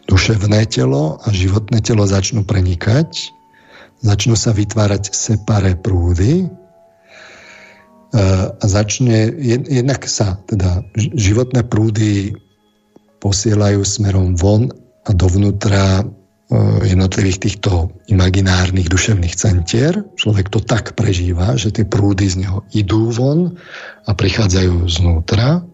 duševné 0.08 0.64
telo 0.72 1.20
a 1.20 1.28
životné 1.28 1.84
telo 1.84 2.08
začnú 2.08 2.42
prenikať, 2.42 3.30
začnú 4.00 4.34
sa 4.34 4.56
vytvárať 4.56 5.12
separé 5.12 5.76
prúdy 5.76 6.48
začne, 8.62 9.34
jednak 9.66 10.06
sa 10.06 10.38
teda 10.46 10.86
životné 10.94 11.66
prúdy 11.66 12.38
posielajú 13.18 13.82
smerom 13.82 14.38
von 14.38 14.70
a 15.02 15.10
dovnútra 15.10 16.06
Eh, 16.54 16.92
jednotlivých 16.92 17.40
týchto 17.40 17.88
imaginárnych 18.12 18.92
duševných 18.92 19.32
centier. 19.32 20.04
Človek 20.14 20.52
to 20.52 20.60
tak 20.60 20.92
prežíva, 20.92 21.56
že 21.56 21.72
tie 21.72 21.88
prúdy 21.88 22.28
z 22.28 22.44
neho 22.44 22.62
idú 22.76 23.08
von 23.08 23.56
a 24.04 24.12
prichádzajú 24.12 24.84
znútra. 24.84 25.64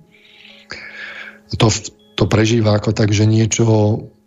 To, 1.58 1.68
to 2.14 2.24
prežíva 2.30 2.78
ako 2.78 2.94
tak, 2.94 3.10
že 3.10 3.26
niečo 3.26 3.66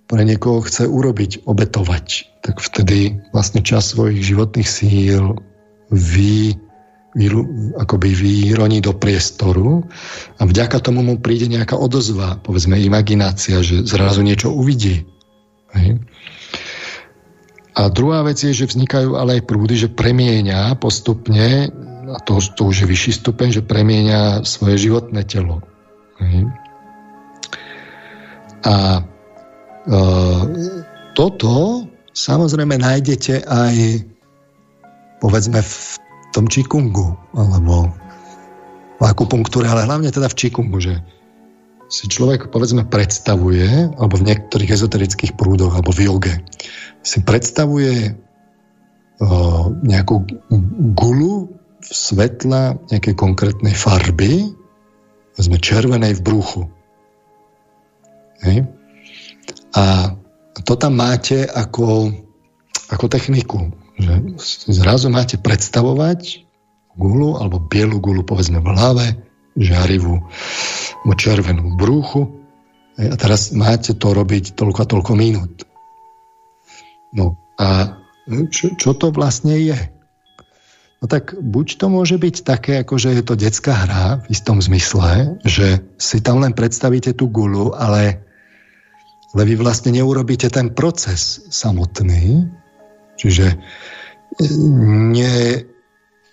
pre 0.05 0.27
niekoho 0.27 0.59
chce 0.67 0.83
urobiť, 0.83 1.47
obetovať. 1.47 2.35
Tak 2.43 2.59
vtedy 2.59 3.23
vlastne 3.31 3.63
čas 3.63 3.95
svojich 3.95 4.21
životných 4.21 4.67
síl 4.67 5.39
vy, 5.95 6.59
akoby 7.77 8.09
vyroní 8.09 8.81
do 8.81 8.97
priestoru 8.97 9.85
a 10.37 10.41
vďaka 10.49 10.81
tomu 10.81 11.05
mu 11.05 11.21
príde 11.21 11.45
nejaká 11.45 11.77
odozva, 11.77 12.41
povedzme 12.41 12.73
imaginácia, 12.81 13.61
že 13.61 13.85
zrazu 13.85 14.25
niečo 14.25 14.49
uvidí. 14.49 15.05
Hej. 15.77 16.01
A 17.73 17.89
druhá 17.89 18.25
vec 18.25 18.41
je, 18.41 18.53
že 18.53 18.69
vznikajú 18.69 19.17
ale 19.17 19.41
aj 19.41 19.49
prúdy, 19.49 19.77
že 19.77 19.93
premieňa 19.93 20.77
postupne, 20.77 21.69
a 22.09 22.17
to, 22.21 22.37
to 22.41 22.69
už 22.69 22.85
je 22.85 22.87
vyšší 22.89 23.11
stupeň, 23.21 23.61
že 23.61 23.65
premieňa 23.65 24.45
svoje 24.45 24.89
životné 24.89 25.21
telo. 25.25 25.61
Hej. 26.17 26.49
A 28.63 28.75
e, 28.97 29.01
toto 31.13 31.85
samozrejme 32.13 32.77
nájdete 32.77 33.45
aj 33.45 33.75
povedzme 35.21 35.61
v 35.61 36.02
tom 36.33 36.49
čikungu, 36.49 37.13
alebo 37.37 37.93
v 38.97 39.03
akupunktúre, 39.05 39.69
ale 39.69 39.85
hlavne 39.85 40.09
teda 40.09 40.27
v 40.27 40.37
čikungu, 40.37 40.81
že 40.81 40.97
si 41.93 42.09
človek 42.09 42.49
povedzme 42.49 42.89
predstavuje, 42.89 43.93
alebo 43.93 44.17
v 44.17 44.33
niektorých 44.33 44.73
ezoterických 44.73 45.37
prúdoch, 45.37 45.77
alebo 45.77 45.93
v 45.93 46.09
joge, 46.09 46.35
si 47.05 47.21
predstavuje 47.21 48.17
o, 49.21 49.69
nejakú 49.85 50.25
gulu 50.97 51.53
svetla 51.85 52.81
nejakej 52.89 53.13
konkrétnej 53.13 53.75
farby, 53.77 54.49
sme 55.37 55.57
červenej 55.61 56.17
v 56.17 56.25
bruchu. 56.25 56.61
Hej. 58.41 58.69
A 59.73 60.13
to 60.61 60.73
tam 60.77 60.97
máte 60.97 61.45
ako, 61.45 62.13
ako 62.93 63.05
techniku. 63.09 63.73
Že 63.97 64.13
zrazu 64.73 65.07
máte 65.13 65.37
predstavovať 65.37 66.43
gulu 66.97 67.37
alebo 67.37 67.61
bielu 67.61 67.97
gulu 67.97 68.21
povedzme 68.25 68.61
v 68.61 68.67
hlave, 68.73 69.05
žiarivú 69.57 70.25
červenú 71.13 71.73
v 71.73 71.77
bruchu 71.77 72.21
a 72.97 73.15
teraz 73.17 73.53
máte 73.53 73.93
to 73.97 74.13
robiť 74.13 74.53
toľko 74.53 74.79
a 74.81 74.89
toľko 74.89 75.11
minút. 75.17 75.65
No 77.13 77.37
a 77.57 77.97
čo, 78.49 78.73
čo 78.73 78.97
to 78.97 79.13
vlastne 79.13 79.53
je? 79.57 79.77
No 81.03 81.11
tak 81.11 81.35
buď 81.35 81.83
to 81.83 81.85
môže 81.91 82.15
byť 82.15 82.35
také, 82.47 82.79
ako 82.79 82.95
že 82.95 83.19
je 83.19 83.23
to 83.27 83.35
detská 83.35 83.75
hra 83.75 84.23
v 84.23 84.25
istom 84.31 84.63
zmysle, 84.63 85.35
že 85.43 85.83
si 85.99 86.23
tam 86.23 86.39
len 86.39 86.55
predstavíte 86.55 87.11
tú 87.11 87.27
gulu, 87.27 87.75
ale, 87.75 88.23
ale 89.35 89.43
vy 89.43 89.59
vlastne 89.59 89.91
neurobíte 89.91 90.47
ten 90.47 90.71
proces 90.71 91.43
samotný, 91.51 92.47
čiže 93.23 93.55
ne, 95.15 95.63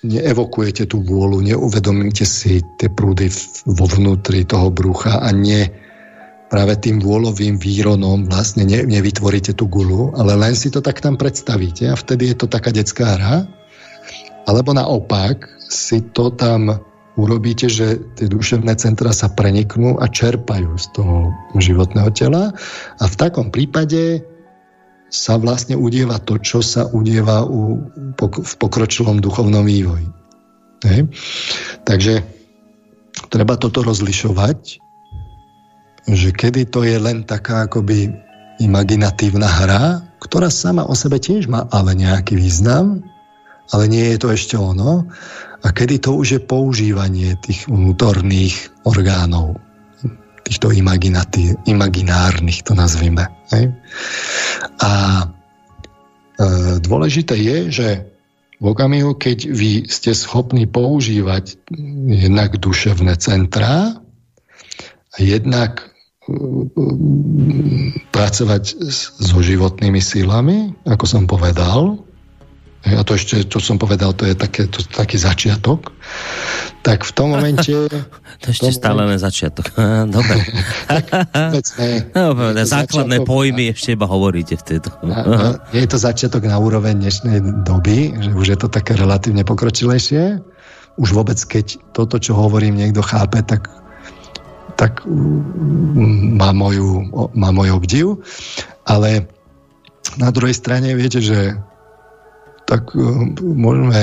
neevokujete 0.02 0.90
tú 0.90 1.04
vôľu, 1.06 1.44
neuvedomíte 1.46 2.26
si 2.26 2.64
tie 2.80 2.90
prúdy 2.90 3.30
vo 3.70 3.86
vnútri 3.86 4.42
toho 4.42 4.74
brucha 4.74 5.22
a 5.22 5.30
ne 5.30 5.70
práve 6.50 6.74
tým 6.82 6.98
vôľovým 6.98 7.62
výronom 7.62 8.26
vlastne 8.26 8.66
ne, 8.66 8.82
nevytvoríte 8.82 9.54
tú 9.54 9.70
gulu, 9.70 10.10
ale 10.18 10.34
len 10.34 10.58
si 10.58 10.66
to 10.66 10.82
tak 10.82 10.98
tam 10.98 11.14
predstavíte 11.14 11.86
a 11.86 11.94
vtedy 11.94 12.34
je 12.34 12.36
to 12.42 12.50
taká 12.50 12.74
detská 12.74 13.06
hra? 13.14 13.46
Alebo 14.50 14.74
naopak 14.74 15.46
si 15.70 16.02
to 16.10 16.34
tam 16.34 16.82
urobíte, 17.14 17.70
že 17.70 18.02
tie 18.18 18.26
duševné 18.26 18.74
centra 18.80 19.14
sa 19.14 19.30
preniknú 19.30 20.00
a 20.02 20.10
čerpajú 20.10 20.74
z 20.74 20.86
toho 20.96 21.30
životného 21.54 22.10
tela 22.10 22.50
a 22.98 23.04
v 23.06 23.14
takom 23.14 23.52
prípade 23.54 24.24
sa 25.11 25.35
vlastne 25.37 25.74
udieva 25.74 26.23
to, 26.23 26.39
čo 26.39 26.62
sa 26.62 26.87
udieva 26.87 27.43
u, 27.43 27.82
v 28.16 28.53
pokročilom 28.62 29.19
duchovnom 29.19 29.66
vývoji. 29.66 30.07
Hej. 30.87 31.11
Takže 31.85 32.24
treba 33.28 33.59
toto 33.59 33.82
rozlišovať, 33.82 34.81
že 36.09 36.28
kedy 36.32 36.70
to 36.70 36.87
je 36.87 36.97
len 36.97 37.27
taká 37.27 37.69
akoby 37.69 38.09
imaginatívna 38.62 39.51
hra, 39.51 39.85
ktorá 40.23 40.49
sama 40.49 40.87
o 40.87 40.95
sebe 40.95 41.19
tiež 41.19 41.51
má 41.51 41.66
ale 41.74 41.99
nejaký 41.99 42.39
význam, 42.39 43.03
ale 43.74 43.91
nie 43.91 44.15
je 44.15 44.19
to 44.19 44.28
ešte 44.31 44.55
ono. 44.55 45.07
A 45.61 45.69
kedy 45.77 46.01
to 46.01 46.16
už 46.16 46.28
je 46.39 46.41
používanie 46.41 47.37
tých 47.45 47.69
vnútorných 47.69 48.73
orgánov, 48.89 49.61
týchto 50.49 50.73
imaginárnych, 51.69 52.59
to 52.65 52.73
nazvime. 52.73 53.28
Hej? 53.55 53.64
A 54.81 54.90
e, 55.22 55.27
dôležité 56.82 57.39
je, 57.39 57.59
že 57.70 57.89
v 58.60 58.66
okamihu, 58.68 59.16
keď 59.16 59.48
vy 59.48 59.89
ste 59.89 60.12
schopní 60.12 60.68
používať 60.68 61.56
jednak 62.05 62.60
duševné 62.60 63.16
centrá 63.16 63.97
a 65.10 65.16
jednak 65.16 65.81
e, 65.81 66.32
pracovať 68.12 68.64
so 69.16 69.39
životnými 69.40 70.02
sílami, 70.02 70.77
ako 70.85 71.05
som 71.09 71.24
povedal, 71.24 72.10
a 72.81 73.05
to 73.05 73.12
ešte, 73.12 73.44
čo 73.44 73.61
som 73.61 73.77
povedal, 73.77 74.16
to 74.16 74.24
je 74.24 74.32
také, 74.32 74.65
to, 74.65 74.81
taký 74.81 75.20
začiatok, 75.20 75.93
tak 76.81 77.05
v 77.05 77.12
tom 77.12 77.36
momente... 77.36 77.69
to 78.43 78.47
ešte 78.48 78.73
stále 78.73 79.05
len 79.05 79.20
začiatok. 79.20 79.77
Dobre. 80.16 80.36
no, 82.16 82.32
základné 82.32 82.65
začiatok, 82.65 83.28
pojmy 83.28 83.65
a, 83.69 83.77
ešte 83.77 83.93
iba 83.93 84.09
hovoríte 84.09 84.57
v 84.57 84.65
tejto. 84.65 84.89
a, 85.05 85.61
je 85.77 85.85
to 85.85 86.01
začiatok 86.01 86.48
na 86.48 86.57
úroveň 86.57 87.05
dnešnej 87.05 87.69
doby, 87.69 88.16
že 88.16 88.31
už 88.32 88.47
je 88.57 88.59
to 88.65 88.69
také 88.73 88.97
relatívne 88.97 89.44
pokročilejšie. 89.44 90.40
Už 90.97 91.09
vôbec, 91.12 91.36
keď 91.36 91.77
toto, 91.93 92.16
čo 92.16 92.32
hovorím, 92.32 92.81
niekto 92.81 93.05
chápe, 93.05 93.44
tak 93.44 93.69
tak 94.81 95.05
mm, 95.05 96.40
má, 96.40 96.57
moju, 96.57 97.05
má 97.36 97.52
môj 97.52 97.77
obdiv. 97.77 98.24
Ale 98.89 99.28
na 100.16 100.32
druhej 100.32 100.57
strane 100.57 100.97
viete, 100.97 101.20
že 101.20 101.61
tak 102.70 102.94
e, 102.94 103.02
môžeme 103.42 104.02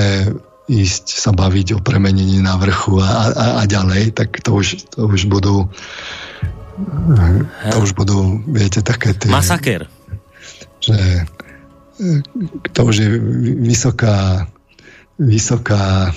ísť 0.67 1.15
sa 1.15 1.31
baviť 1.31 1.79
o 1.79 1.83
premenení 1.83 2.43
na 2.43 2.59
vrchu 2.59 2.99
a, 2.99 3.31
a, 3.31 3.45
a 3.59 3.63
ďalej, 3.63 4.11
tak 4.11 4.43
to 4.43 4.59
už, 4.59 4.91
to 4.91 5.07
už 5.07 5.31
budú 5.31 5.71
to 7.73 7.77
už 7.81 7.97
budú, 7.97 8.37
viete, 8.45 8.85
také 8.85 9.15
tie... 9.17 9.33
Masaker. 9.33 9.89
Že 10.83 11.25
e, 11.97 12.21
to 12.75 12.79
už 12.83 12.95
je 12.99 13.09
vysoká 13.63 14.45
vysoká 15.17 16.13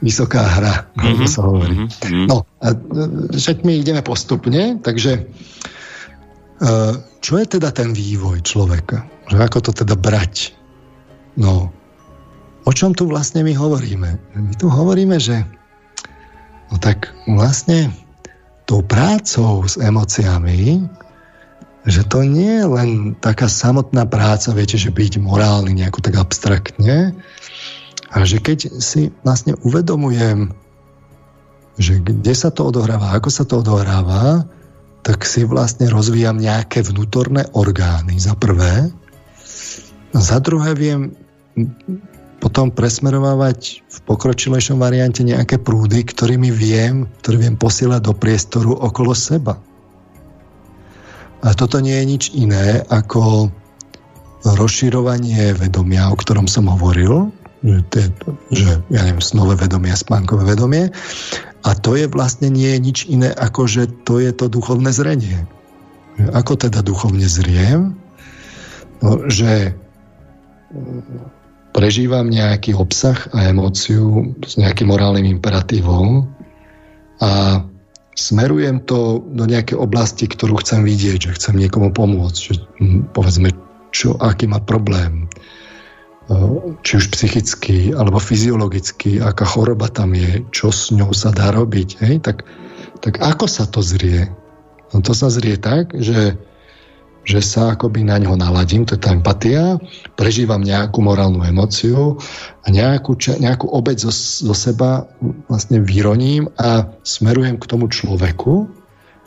vysoká 0.00 0.40
hra, 0.40 0.74
mm-hmm. 0.96 1.28
sa 1.28 1.40
hovorí. 1.44 1.76
Mm-hmm. 1.76 2.26
No, 2.30 2.48
a 2.64 2.72
však 3.32 3.64
my 3.64 3.80
ideme 3.80 4.00
postupne, 4.04 4.80
takže 4.80 5.28
čo 7.20 7.32
je 7.36 7.46
teda 7.48 7.68
ten 7.72 7.92
vývoj 7.92 8.40
človeka? 8.40 9.04
Že 9.28 9.36
ako 9.44 9.58
to 9.60 9.72
teda 9.84 9.96
brať? 9.98 10.56
No, 11.36 11.70
o 12.64 12.70
čom 12.72 12.96
tu 12.96 13.04
vlastne 13.06 13.44
my 13.44 13.52
hovoríme? 13.52 14.10
My 14.36 14.54
tu 14.56 14.72
hovoríme, 14.72 15.20
že 15.20 15.44
no 16.72 16.76
tak 16.80 17.12
vlastne 17.28 17.92
tou 18.66 18.82
prácou 18.82 19.62
s 19.62 19.78
emóciami, 19.78 20.82
že 21.86 22.02
to 22.02 22.26
nie 22.26 22.58
je 22.60 22.66
len 22.66 22.90
taká 23.22 23.46
samotná 23.46 24.02
práca, 24.10 24.50
viete, 24.50 24.74
že 24.74 24.90
byť 24.90 25.22
morálny 25.22 25.70
nejako 25.70 26.02
tak 26.02 26.18
abstraktne, 26.18 27.14
a 28.10 28.24
že 28.24 28.40
keď 28.40 28.80
si 28.80 29.12
vlastne 29.22 29.54
uvedomujem, 29.60 30.56
že 31.76 32.00
kde 32.00 32.32
sa 32.32 32.48
to 32.48 32.72
odohráva, 32.72 33.12
ako 33.12 33.28
sa 33.28 33.44
to 33.44 33.60
odohráva, 33.60 34.48
tak 35.04 35.22
si 35.22 35.46
vlastne 35.46 35.86
rozvíjam 35.86 36.40
nejaké 36.40 36.82
vnútorné 36.82 37.46
orgány 37.54 38.18
za 38.18 38.34
prvé. 38.34 38.90
A 40.10 40.18
za 40.18 40.40
druhé 40.40 40.72
viem 40.74 41.14
potom 42.36 42.68
presmerovávať 42.68 43.80
v 43.88 43.98
pokročilejšom 44.04 44.76
variante 44.76 45.24
nejaké 45.24 45.56
prúdy, 45.56 46.04
ktorými 46.04 46.52
viem, 46.52 47.08
ktoré 47.24 47.48
viem 47.48 47.56
posielať 47.56 48.00
do 48.04 48.12
priestoru 48.12 48.76
okolo 48.76 49.16
seba. 49.16 49.56
A 51.40 51.52
toto 51.56 51.80
nie 51.80 51.96
je 51.96 52.06
nič 52.06 52.24
iné 52.36 52.84
ako 52.92 53.48
rozširovanie 54.46 55.56
vedomia, 55.56 56.12
o 56.12 56.16
ktorom 56.16 56.46
som 56.46 56.70
hovoril, 56.70 57.34
že, 57.66 57.82
to 57.90 57.94
je, 57.98 58.08
že 58.52 58.70
ja 58.92 59.00
neviem, 59.10 59.24
snové 59.24 59.58
vedomie, 59.58 59.90
spánkové 59.96 60.54
vedomie. 60.54 60.92
A 61.66 61.74
to 61.74 61.98
je 61.98 62.06
vlastne 62.06 62.52
nie 62.52 62.70
je 62.76 62.78
nič 62.78 62.98
iné, 63.10 63.34
ako 63.34 63.66
že 63.66 63.90
to 64.06 64.22
je 64.22 64.30
to 64.30 64.46
duchovné 64.46 64.94
zrenie. 64.94 65.48
Ako 66.30 66.54
teda 66.54 66.84
duchovne 66.86 67.26
zriem? 67.26 67.98
No, 69.02 69.26
že 69.26 69.74
prežívam 71.76 72.32
nejaký 72.32 72.72
obsah 72.72 73.28
a 73.36 73.52
emóciu 73.52 74.32
s 74.40 74.56
nejakým 74.56 74.88
morálnym 74.88 75.28
imperatívom 75.28 76.24
a 77.20 77.60
smerujem 78.16 78.80
to 78.88 79.20
do 79.20 79.44
nejakej 79.44 79.76
oblasti, 79.76 80.24
ktorú 80.24 80.64
chcem 80.64 80.88
vidieť, 80.88 81.28
že 81.28 81.36
chcem 81.36 81.60
niekomu 81.60 81.92
pomôcť, 81.92 82.40
že 82.40 82.54
hm, 82.80 83.12
povedzme, 83.12 83.52
čo, 83.92 84.16
aký 84.16 84.48
má 84.48 84.56
problém, 84.64 85.28
či 86.82 86.98
už 86.98 87.14
psychicky, 87.14 87.94
alebo 87.94 88.18
fyziologicky, 88.18 89.22
aká 89.22 89.46
choroba 89.46 89.86
tam 89.86 90.16
je, 90.16 90.42
čo 90.50 90.74
s 90.74 90.90
ňou 90.90 91.14
sa 91.14 91.30
dá 91.30 91.54
robiť, 91.54 92.02
hej? 92.02 92.18
Tak, 92.18 92.42
tak 92.98 93.22
ako 93.22 93.46
sa 93.46 93.68
to 93.68 93.78
zrie? 93.78 94.26
No 94.90 95.04
to 95.06 95.14
sa 95.14 95.30
zrie 95.30 95.54
tak, 95.54 95.94
že 95.94 96.34
že 97.26 97.42
sa 97.42 97.74
akoby 97.74 98.06
na 98.06 98.22
ňo 98.22 98.38
naladím, 98.38 98.86
to 98.86 98.94
je 98.94 99.02
tá 99.02 99.10
empatia, 99.10 99.82
prežívam 100.14 100.62
nejakú 100.62 101.02
morálnu 101.02 101.42
emociu 101.42 102.22
a 102.62 102.66
nejakú, 102.70 103.18
nejakú 103.18 103.66
obec 103.66 103.98
zo, 103.98 104.14
zo 104.14 104.54
seba 104.54 105.10
vlastne 105.50 105.82
vyroním 105.82 106.46
a 106.54 106.86
smerujem 107.02 107.58
k 107.58 107.66
tomu 107.66 107.90
človeku 107.90 108.70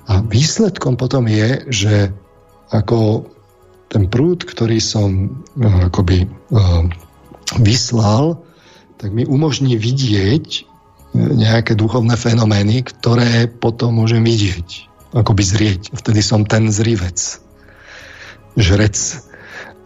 a 0.07 0.23
výsledkom 0.23 0.95
potom 0.95 1.27
je, 1.27 1.67
že 1.67 1.95
ako 2.71 3.27
ten 3.91 4.07
prúd, 4.07 4.47
ktorý 4.47 4.80
som 4.80 5.43
uh, 5.59 5.91
akoby 5.91 6.23
uh, 6.23 6.88
vyslal, 7.59 8.39
tak 8.95 9.11
mi 9.11 9.27
umožní 9.27 9.76
vidieť 9.76 10.47
uh, 10.55 11.34
nejaké 11.35 11.76
duchovné 11.76 12.15
fenomény, 12.15 12.85
ktoré 12.88 13.51
potom 13.51 13.99
môžem 13.99 14.23
vidieť, 14.23 14.88
akoby 15.17 15.43
zrieť. 15.43 15.81
Vtedy 15.91 16.21
som 16.23 16.47
ten 16.47 16.69
zrivec 16.71 17.41
žrec 18.57 18.95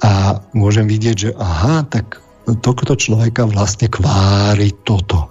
a 0.03 0.43
môžem 0.51 0.87
vidieť, 0.87 1.15
že 1.15 1.29
aha, 1.35 1.87
tak 1.87 2.19
tohto 2.59 2.99
človeka 2.99 3.47
vlastne 3.47 3.87
kvári 3.87 4.75
toto. 4.83 5.25
E, 5.25 5.27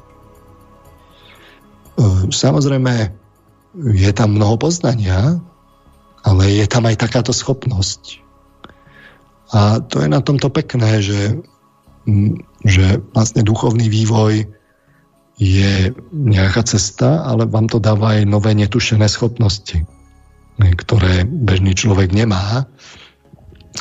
samozrejme, 2.32 3.12
je 3.76 4.10
tam 4.12 4.36
mnoho 4.36 4.56
poznania, 4.56 5.40
ale 6.24 6.42
je 6.48 6.66
tam 6.68 6.88
aj 6.88 6.96
takáto 7.00 7.32
schopnosť. 7.36 8.20
A 9.52 9.84
to 9.84 10.00
je 10.00 10.08
na 10.08 10.24
tomto 10.24 10.48
pekné, 10.48 11.04
že, 11.04 11.36
že 12.64 12.86
vlastne 13.12 13.44
duchovný 13.44 13.92
vývoj 13.92 14.48
je 15.36 15.92
nejaká 16.12 16.64
cesta, 16.64 17.24
ale 17.26 17.44
vám 17.44 17.68
to 17.68 17.76
dáva 17.82 18.16
aj 18.16 18.28
nové 18.28 18.56
netušené 18.56 19.08
schopnosti, 19.08 19.84
ktoré 20.56 21.28
bežný 21.28 21.76
človek 21.76 22.14
nemá. 22.14 22.64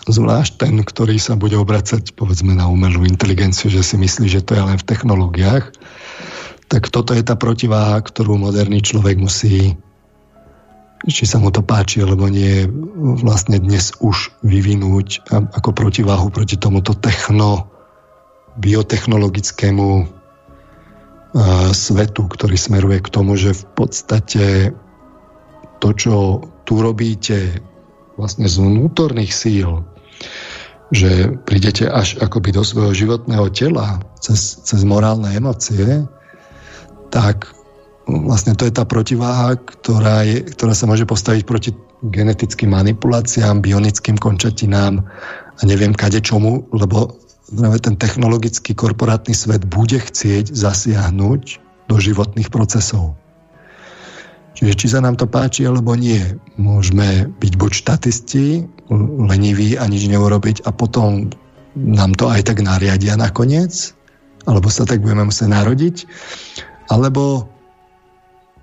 Zvlášť 0.09 0.65
ten, 0.65 0.75
ktorý 0.81 1.21
sa 1.21 1.37
bude 1.37 1.53
obracať 1.57 2.17
povedzme 2.17 2.57
na 2.57 2.65
umelú 2.65 3.05
inteligenciu, 3.05 3.69
že 3.69 3.85
si 3.85 3.95
myslí, 4.01 4.27
že 4.29 4.41
to 4.41 4.57
je 4.57 4.63
len 4.65 4.77
v 4.81 4.87
technológiách, 4.87 5.69
tak 6.71 6.89
toto 6.89 7.13
je 7.13 7.21
tá 7.21 7.37
protiváha, 7.37 8.01
ktorú 8.01 8.39
moderný 8.39 8.81
človek 8.81 9.21
musí 9.21 9.77
či 11.09 11.25
sa 11.25 11.41
mu 11.41 11.49
to 11.49 11.65
páči, 11.65 12.05
alebo 12.05 12.29
nie, 12.29 12.69
vlastne 13.25 13.57
dnes 13.57 13.89
už 14.05 14.29
vyvinúť 14.45 15.25
ako 15.33 15.73
protiváhu 15.73 16.29
proti 16.29 16.61
tomuto 16.61 16.93
techno, 16.93 17.65
biotechnologickému 18.61 20.05
svetu, 21.71 22.21
ktorý 22.27 22.55
smeruje 22.59 22.99
k 23.01 23.09
tomu, 23.09 23.39
že 23.39 23.55
v 23.55 23.65
podstate 23.73 24.45
to, 25.81 25.89
čo 25.95 26.45
tu 26.67 26.83
robíte 26.83 27.63
vlastne 28.19 28.45
z 28.45 28.61
vnútorných 28.61 29.33
síl, 29.33 29.81
že 30.91 31.39
prídete 31.47 31.87
až 31.87 32.19
akoby 32.19 32.51
do 32.51 32.63
svojho 32.67 32.91
životného 32.91 33.47
tela 33.55 34.03
cez, 34.19 34.59
cez 34.61 34.83
morálne 34.83 35.31
emócie, 35.31 36.03
tak 37.11 37.47
vlastne 38.07 38.59
to 38.59 38.67
je 38.67 38.75
tá 38.75 38.83
protiváha, 38.83 39.55
ktorá, 39.55 40.27
je, 40.27 40.43
ktorá 40.43 40.75
sa 40.75 40.85
môže 40.91 41.07
postaviť 41.07 41.43
proti 41.47 41.71
genetickým 42.03 42.75
manipuláciám, 42.75 43.63
bionickým 43.63 44.19
končatinám 44.19 44.99
a 45.55 45.61
neviem 45.63 45.95
kade 45.95 46.19
čomu, 46.19 46.67
lebo 46.75 47.15
ten 47.83 47.95
technologický 47.99 48.75
korporátny 48.75 49.35
svet 49.35 49.67
bude 49.67 49.99
chcieť 49.99 50.55
zasiahnuť 50.55 51.43
do 51.91 51.95
životných 51.99 52.47
procesov. 52.47 53.19
Čiže 54.51 54.73
či 54.75 54.87
sa 54.91 54.99
nám 54.99 55.15
to 55.15 55.25
páči 55.25 55.63
alebo 55.63 55.95
nie, 55.95 56.19
môžeme 56.59 57.31
byť 57.39 57.53
buď 57.55 57.71
štatisti, 57.71 58.47
leniví 59.31 59.79
a 59.79 59.87
nič 59.87 60.11
neurobiť 60.11 60.67
a 60.67 60.75
potom 60.75 61.31
nám 61.75 62.11
to 62.19 62.27
aj 62.27 62.51
tak 62.51 62.59
nariadia 62.59 63.15
nakoniec, 63.15 63.95
alebo 64.43 64.67
sa 64.67 64.83
tak 64.83 64.99
budeme 64.99 65.31
musieť 65.31 65.47
narodiť, 65.47 65.95
alebo 66.91 67.47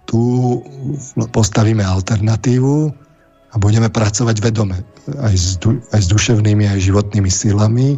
tu 0.05 0.20
postavíme 1.32 1.81
alternatívu 1.81 2.93
a 3.48 3.55
budeme 3.56 3.89
pracovať 3.89 4.36
vedome 4.44 4.85
aj 5.20 5.35
s, 5.36 5.56
du, 5.56 5.81
aj 5.93 6.01
s 6.05 6.09
duševnými, 6.09 6.69
aj 6.69 6.85
životnými 6.85 7.31
silami, 7.32 7.97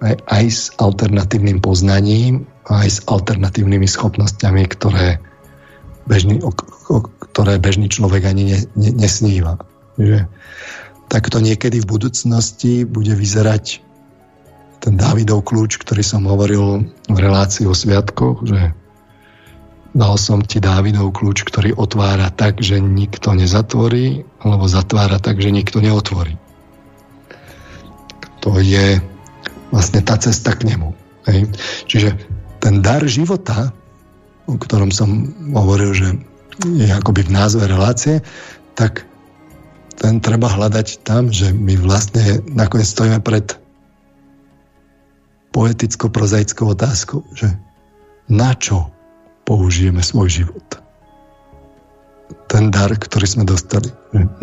aj, 0.00 0.14
aj 0.28 0.44
s 0.48 0.62
alternatívnym 0.80 1.60
poznaním, 1.60 2.48
aj 2.68 2.88
s 2.88 2.98
alternatívnymi 3.08 3.88
schopnosťami, 3.88 4.62
ktoré 4.72 5.20
bežný, 6.06 6.42
o, 6.42 6.50
o, 6.54 6.98
ktoré 7.30 7.58
bežný 7.60 7.90
človek 7.90 8.26
ani 8.30 8.42
ne, 8.46 8.58
ne, 8.78 8.90
nesníva. 8.94 9.60
Že 10.00 10.26
takto 11.10 11.38
niekedy 11.38 11.82
v 11.82 11.90
budúcnosti 11.90 12.86
bude 12.86 13.14
vyzerať 13.14 13.82
ten 14.80 14.94
Dávidov 14.94 15.42
kľúč, 15.42 15.82
ktorý 15.82 16.02
som 16.06 16.26
hovoril 16.30 16.86
v 17.10 17.18
relácii 17.18 17.66
o 17.66 17.74
sviatkoch, 17.74 18.46
že 18.46 18.76
Dal 19.96 20.20
som 20.20 20.44
ti 20.44 20.60
Dávidov 20.60 21.16
kľúč, 21.16 21.40
ktorý 21.48 21.72
otvára 21.72 22.28
tak, 22.28 22.60
že 22.60 22.76
nikto 22.76 23.32
nezatvorí, 23.32 24.28
alebo 24.44 24.68
zatvára 24.68 25.16
tak, 25.16 25.40
že 25.40 25.48
nikto 25.48 25.80
neotvorí. 25.80 26.36
To 28.44 28.60
je 28.60 29.00
vlastne 29.72 30.04
tá 30.04 30.20
cesta 30.20 30.52
k 30.52 30.68
nemu. 30.68 30.92
Hej. 31.24 31.48
Čiže 31.88 32.08
ten 32.60 32.84
dar 32.84 33.08
života, 33.08 33.72
o 34.46 34.54
ktorom 34.58 34.94
som 34.94 35.34
hovoril, 35.52 35.92
že 35.92 36.08
je 36.64 36.88
akoby 36.88 37.26
v 37.26 37.34
názve 37.34 37.68
relácie, 37.68 38.24
tak 38.78 39.04
ten 39.96 40.20
treba 40.20 40.48
hľadať 40.48 41.02
tam, 41.04 41.32
že 41.32 41.52
my 41.52 41.76
vlastne 41.80 42.44
nakoniec 42.52 42.88
stojíme 42.88 43.20
pred 43.24 43.56
poeticko-prozaickou 45.56 46.76
otázkou, 46.76 47.24
že 47.32 47.48
na 48.28 48.52
čo 48.52 48.92
použijeme 49.48 50.04
svoj 50.04 50.44
život. 50.44 50.66
Ten 52.50 52.68
dar, 52.68 52.92
ktorý 52.92 53.24
sme 53.24 53.44
dostali, 53.48 53.88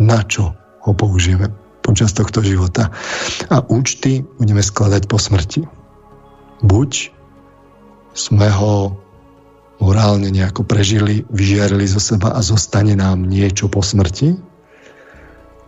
na 0.00 0.20
čo 0.26 0.50
ho 0.84 0.92
použijeme 0.92 1.48
počas 1.84 2.16
tohto 2.16 2.40
života. 2.40 2.88
A 3.52 3.60
účty 3.68 4.24
budeme 4.40 4.64
skladať 4.64 5.04
po 5.06 5.20
smrti. 5.20 5.62
Buď 6.64 7.12
sme 8.16 8.48
ho 8.48 8.96
morálne 9.82 10.30
nejako 10.30 10.62
prežili, 10.66 11.26
vyžiarili 11.30 11.86
zo 11.88 11.98
seba 11.98 12.34
a 12.34 12.40
zostane 12.40 12.94
nám 12.94 13.26
niečo 13.26 13.66
po 13.66 13.82
smrti, 13.82 14.38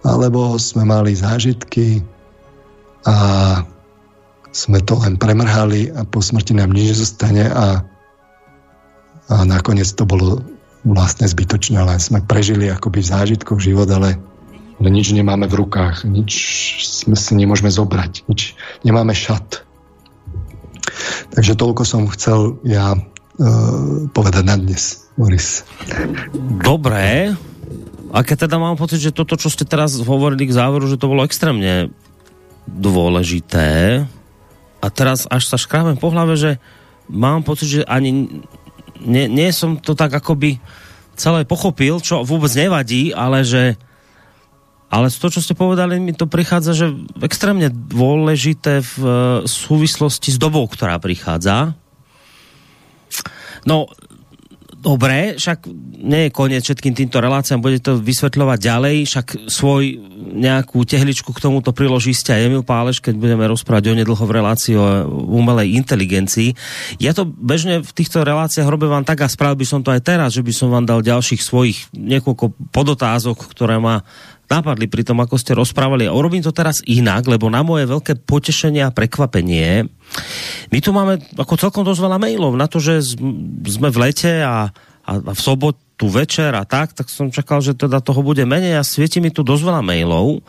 alebo 0.06 0.54
sme 0.58 0.86
mali 0.86 1.14
zážitky 1.14 2.02
a 3.06 3.16
sme 4.54 4.78
to 4.82 4.96
len 5.02 5.18
premrhali 5.18 5.90
a 5.90 6.06
po 6.06 6.22
smrti 6.22 6.56
nám 6.56 6.70
nič 6.72 6.96
zostane 6.96 7.50
a 7.50 7.84
a 9.26 9.42
nakoniec 9.42 9.90
to 9.90 10.06
bolo 10.06 10.42
vlastne 10.86 11.26
zbytočné, 11.26 11.82
len 11.82 11.98
sme 11.98 12.22
prežili 12.22 12.70
akoby 12.70 13.02
zážitkov 13.02 13.58
život, 13.58 13.90
ale, 13.90 14.14
ale 14.78 14.88
nič 14.88 15.10
nemáme 15.10 15.50
v 15.50 15.66
rukách, 15.66 16.06
nič 16.06 16.32
sme 17.02 17.18
si 17.18 17.34
nemôžeme 17.34 17.66
zobrať, 17.66 18.22
nič. 18.30 18.54
Nemáme 18.86 19.10
šat. 19.10 19.66
Takže 21.34 21.58
toľko 21.58 21.82
som 21.82 22.06
chcel 22.14 22.62
ja 22.62 22.94
povedať 24.12 24.44
na 24.44 24.56
dnes, 24.56 25.08
Boris. 25.16 25.64
Dobré. 26.64 27.36
A 28.14 28.18
keď 28.24 28.48
teda 28.48 28.56
mám 28.56 28.80
pocit, 28.80 29.02
že 29.02 29.12
toto, 29.12 29.36
čo 29.36 29.52
ste 29.52 29.68
teraz 29.68 29.98
hovorili 30.00 30.48
k 30.48 30.56
záveru, 30.56 30.88
že 30.88 30.96
to 30.96 31.10
bolo 31.10 31.26
extrémne 31.26 31.92
dôležité 32.66 34.02
a 34.80 34.86
teraz 34.88 35.26
až 35.28 35.46
sa 35.46 35.58
škrábem 35.60 35.98
po 35.98 36.10
hlave, 36.10 36.34
že 36.38 36.50
mám 37.10 37.42
pocit, 37.42 37.80
že 37.80 37.82
ani 37.86 38.42
nie, 39.02 39.26
nie 39.28 39.50
som 39.52 39.76
to 39.76 39.92
tak 39.92 40.14
akoby 40.14 40.58
celé 41.16 41.44
pochopil, 41.44 42.00
čo 42.00 42.24
vôbec 42.24 42.52
nevadí, 42.56 43.12
ale 43.12 43.44
že 43.44 43.76
ale 44.86 45.10
to, 45.10 45.26
čo 45.26 45.42
ste 45.42 45.58
povedali, 45.58 45.98
mi 45.98 46.14
to 46.14 46.30
prichádza, 46.30 46.72
že 46.72 46.86
extrémne 47.18 47.74
dôležité 47.74 48.86
v 48.86 48.94
e, 49.02 49.10
súvislosti 49.42 50.30
s 50.30 50.38
dobou, 50.38 50.62
ktorá 50.70 51.02
prichádza. 51.02 51.74
No, 53.66 53.90
Dobre, 54.86 55.34
však 55.34 55.66
nie 55.98 56.28
je 56.28 56.30
koniec 56.30 56.62
všetkým 56.62 56.94
týmto 56.94 57.18
reláciám, 57.18 57.58
bude 57.58 57.82
to 57.82 57.98
vysvetľovať 57.98 58.58
ďalej, 58.62 58.96
však 59.10 59.26
svoj 59.50 59.98
nejakú 60.38 60.86
tehličku 60.86 61.34
k 61.34 61.42
tomuto 61.42 61.74
priloží 61.74 62.14
ste 62.14 62.38
aj 62.38 62.44
Emil 62.46 62.62
Páleš, 62.62 63.02
keď 63.02 63.18
budeme 63.18 63.50
rozprávať 63.50 63.90
o 63.90 63.98
nedlho 63.98 64.22
v 64.22 64.36
relácii 64.38 64.78
o 64.78 64.86
umelej 65.32 65.74
inteligencii. 65.74 66.54
Ja 67.02 67.10
to 67.10 67.26
bežne 67.26 67.82
v 67.82 67.90
týchto 67.90 68.22
reláciách 68.22 68.70
robím 68.70 68.94
vám 68.94 69.02
tak 69.02 69.26
a 69.26 69.32
spravil 69.32 69.58
by 69.58 69.66
som 69.66 69.82
to 69.82 69.90
aj 69.90 70.06
teraz, 70.06 70.38
že 70.38 70.46
by 70.46 70.54
som 70.54 70.70
vám 70.70 70.86
dal 70.86 71.02
ďalších 71.02 71.42
svojich 71.42 71.90
niekoľko 71.90 72.70
podotázok, 72.70 73.42
ktoré 73.58 73.82
ma 73.82 74.06
napadli 74.46 74.86
pri 74.86 75.02
tom, 75.02 75.18
ako 75.18 75.34
ste 75.34 75.58
rozprávali. 75.58 76.06
A 76.06 76.14
urobím 76.14 76.46
to 76.46 76.54
teraz 76.54 76.78
inak, 76.86 77.26
lebo 77.26 77.50
na 77.50 77.66
moje 77.66 77.90
veľké 77.90 78.22
potešenie 78.22 78.86
a 78.86 78.94
prekvapenie 78.94 79.90
my 80.72 80.78
tu 80.82 80.90
máme 80.90 81.20
ako 81.38 81.54
celkom 81.56 81.82
dosť 81.86 82.00
veľa 82.02 82.18
mailov 82.18 82.52
na 82.58 82.66
to, 82.66 82.82
že 82.82 83.16
sme 83.66 83.88
v 83.88 83.98
lete 84.02 84.42
a, 84.42 84.70
a, 85.06 85.12
v 85.22 85.40
sobotu 85.96 86.12
večer 86.12 86.52
a 86.52 86.68
tak, 86.68 86.92
tak 86.92 87.08
som 87.08 87.32
čakal, 87.32 87.64
že 87.64 87.72
teda 87.72 88.04
toho 88.04 88.20
bude 88.20 88.44
menej 88.44 88.76
a 88.76 88.84
svieti 88.84 89.16
mi 89.16 89.32
tu 89.32 89.40
dosť 89.40 89.64
veľa 89.64 89.80
mailov. 89.80 90.44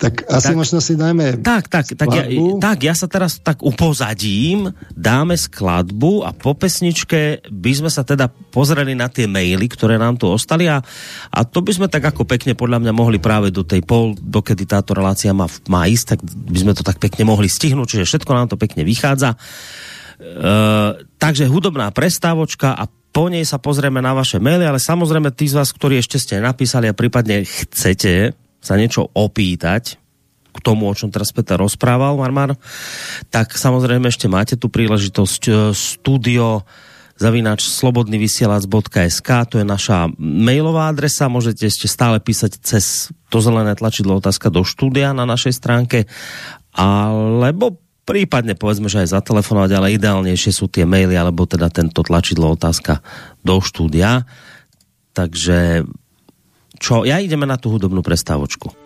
Tak 0.00 0.24
asi 0.24 0.52
tak, 0.52 0.56
možno 0.56 0.80
si 0.80 0.96
dajme 0.96 1.44
Tak, 1.44 1.68
tak, 1.68 1.84
tak 1.92 2.08
ja, 2.08 2.24
tak 2.56 2.78
ja 2.80 2.96
sa 2.96 3.04
teraz 3.04 3.36
tak 3.36 3.60
upozadím, 3.60 4.72
dáme 4.96 5.36
skladbu 5.36 6.24
a 6.24 6.32
po 6.32 6.56
pesničke 6.56 7.44
by 7.44 7.72
sme 7.76 7.90
sa 7.92 8.08
teda 8.08 8.32
pozreli 8.32 8.96
na 8.96 9.12
tie 9.12 9.28
maily, 9.28 9.68
ktoré 9.68 10.00
nám 10.00 10.16
tu 10.16 10.32
ostali 10.32 10.64
a, 10.64 10.80
a 11.28 11.40
to 11.44 11.60
by 11.60 11.76
sme 11.76 11.92
tak 11.92 12.08
ako 12.08 12.24
pekne 12.24 12.56
podľa 12.56 12.80
mňa 12.80 12.92
mohli 12.96 13.20
práve 13.20 13.52
do 13.52 13.68
tej 13.68 13.84
pol, 13.84 14.16
dokedy 14.16 14.64
táto 14.64 14.96
relácia 14.96 15.36
má, 15.36 15.44
má 15.68 15.84
ísť, 15.84 16.16
tak 16.16 16.20
by 16.24 16.58
sme 16.64 16.72
to 16.72 16.80
tak 16.80 16.96
pekne 16.96 17.28
mohli 17.28 17.52
stihnúť, 17.52 18.00
čiže 18.00 18.08
všetko 18.08 18.32
nám 18.32 18.48
to 18.48 18.56
pekne 18.56 18.80
vychádza. 18.80 19.36
Uh, 20.16 20.96
takže 21.20 21.44
hudobná 21.44 21.92
prestávočka 21.92 22.72
a 22.72 22.88
po 23.16 23.32
nej 23.32 23.48
sa 23.48 23.56
pozrieme 23.56 24.04
na 24.04 24.12
vaše 24.12 24.36
maily, 24.36 24.68
ale 24.68 24.76
samozrejme 24.76 25.32
tí 25.32 25.48
z 25.48 25.56
vás, 25.56 25.72
ktorí 25.72 25.96
ešte 25.96 26.20
ste 26.20 26.36
napísali 26.36 26.84
a 26.84 26.92
prípadne 26.92 27.48
chcete 27.48 28.36
sa 28.60 28.76
niečo 28.76 29.08
opýtať, 29.16 29.96
k 30.52 30.58
tomu, 30.60 30.88
o 30.88 30.96
čom 30.96 31.08
teraz 31.08 31.32
Peter 31.32 31.56
rozprával, 31.56 32.20
Marmar, 32.20 32.60
tak 33.32 33.56
samozrejme 33.56 34.12
ešte 34.12 34.28
máte 34.28 34.60
tu 34.60 34.68
príležitosť 34.68 35.42
e, 35.48 35.52
studio 35.72 36.64
zavinač 37.16 37.64
slobodnyvysielac.sk, 37.64 39.28
to 39.48 39.60
je 39.60 39.64
naša 39.64 40.12
mailová 40.20 40.92
adresa, 40.92 41.32
môžete 41.32 41.72
ešte 41.72 41.88
stále 41.88 42.20
písať 42.20 42.60
cez 42.60 43.08
to 43.32 43.40
zelené 43.40 43.72
tlačidlo 43.72 44.20
otázka 44.20 44.52
do 44.52 44.60
štúdia 44.60 45.16
na 45.16 45.24
našej 45.24 45.56
stránke, 45.56 46.04
alebo 46.76 47.80
prípadne 48.06 48.54
povedzme, 48.54 48.86
že 48.86 49.02
aj 49.02 49.18
zatelefonovať, 49.18 49.70
ale 49.74 49.98
ideálnejšie 49.98 50.52
sú 50.54 50.70
tie 50.70 50.86
maily, 50.86 51.18
alebo 51.18 51.44
teda 51.44 51.66
tento 51.68 52.06
tlačidlo 52.06 52.54
otázka 52.54 53.02
do 53.42 53.58
štúdia. 53.58 54.22
Takže 55.10 55.82
čo, 56.78 57.02
ja 57.02 57.18
ideme 57.18 57.44
na 57.44 57.58
tú 57.58 57.74
hudobnú 57.74 58.00
prestávočku. 58.06 58.85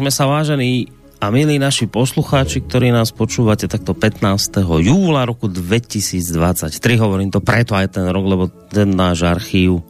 Sme 0.00 0.08
sa 0.08 0.24
vážení 0.24 0.88
a 1.20 1.28
milí 1.28 1.60
naši 1.60 1.84
poslucháči, 1.84 2.64
ktorí 2.64 2.88
nás 2.88 3.12
počúvate 3.12 3.68
takto 3.68 3.92
15. 3.92 4.64
júla 4.80 5.28
roku 5.28 5.44
2023, 5.44 6.72
hovorím 6.96 7.28
to 7.28 7.44
preto 7.44 7.76
aj 7.76 8.00
ten 8.00 8.08
rok, 8.08 8.24
lebo 8.24 8.44
ten 8.72 8.96
náš 8.96 9.28
archív 9.28 9.84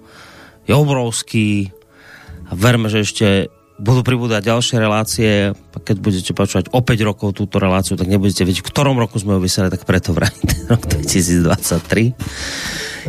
je 0.66 0.74
obrovský 0.74 1.70
a 2.50 2.58
verme, 2.58 2.90
že 2.90 3.06
ešte 3.06 3.26
budú 3.78 4.02
pribúdať 4.02 4.50
ďalšie 4.50 4.76
relácie 4.82 5.30
keď 5.90 5.98
budete 5.98 6.30
počúvať 6.38 6.70
o 6.70 6.86
5 6.86 7.02
rokov 7.02 7.34
túto 7.34 7.58
reláciu, 7.58 7.98
tak 7.98 8.06
nebudete 8.06 8.46
vedieť, 8.46 8.62
v 8.62 8.70
ktorom 8.70 8.94
roku 8.94 9.18
sme 9.18 9.34
ho 9.34 9.42
vysielali, 9.42 9.74
tak 9.74 9.82
preto 9.82 10.14
vraj 10.14 10.30
rok 10.70 10.86
2023. 10.86 12.14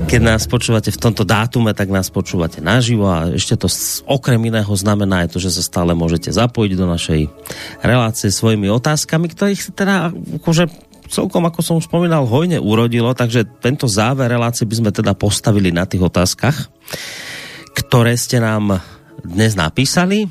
Keď 0.10 0.22
nás 0.24 0.50
počúvate 0.50 0.90
v 0.90 0.98
tomto 0.98 1.22
dátume, 1.22 1.78
tak 1.78 1.94
nás 1.94 2.10
počúvate 2.10 2.58
naživo 2.58 3.06
a 3.06 3.30
ešte 3.30 3.54
to 3.54 3.70
okrem 4.10 4.42
iného 4.50 4.74
znamená 4.74 5.30
aj 5.30 5.38
to, 5.38 5.38
že 5.38 5.54
sa 5.54 5.62
stále 5.62 5.94
môžete 5.94 6.34
zapojiť 6.34 6.72
do 6.74 6.90
našej 6.90 7.30
relácie 7.86 8.34
svojimi 8.34 8.66
otázkami, 8.74 9.30
ktorých 9.30 9.78
teda 9.78 10.10
akože 10.42 10.66
celkom, 11.06 11.46
ako 11.46 11.60
som 11.62 11.78
už 11.78 11.86
spomínal, 11.86 12.26
hojne 12.26 12.58
urodilo, 12.58 13.14
takže 13.14 13.46
tento 13.62 13.86
záver 13.86 14.26
relácie 14.34 14.66
by 14.66 14.74
sme 14.74 14.90
teda 14.90 15.14
postavili 15.14 15.70
na 15.70 15.86
tých 15.86 16.02
otázkach, 16.02 16.66
ktoré 17.78 18.18
ste 18.18 18.42
nám 18.42 18.82
dnes 19.22 19.54
napísali. 19.54 20.26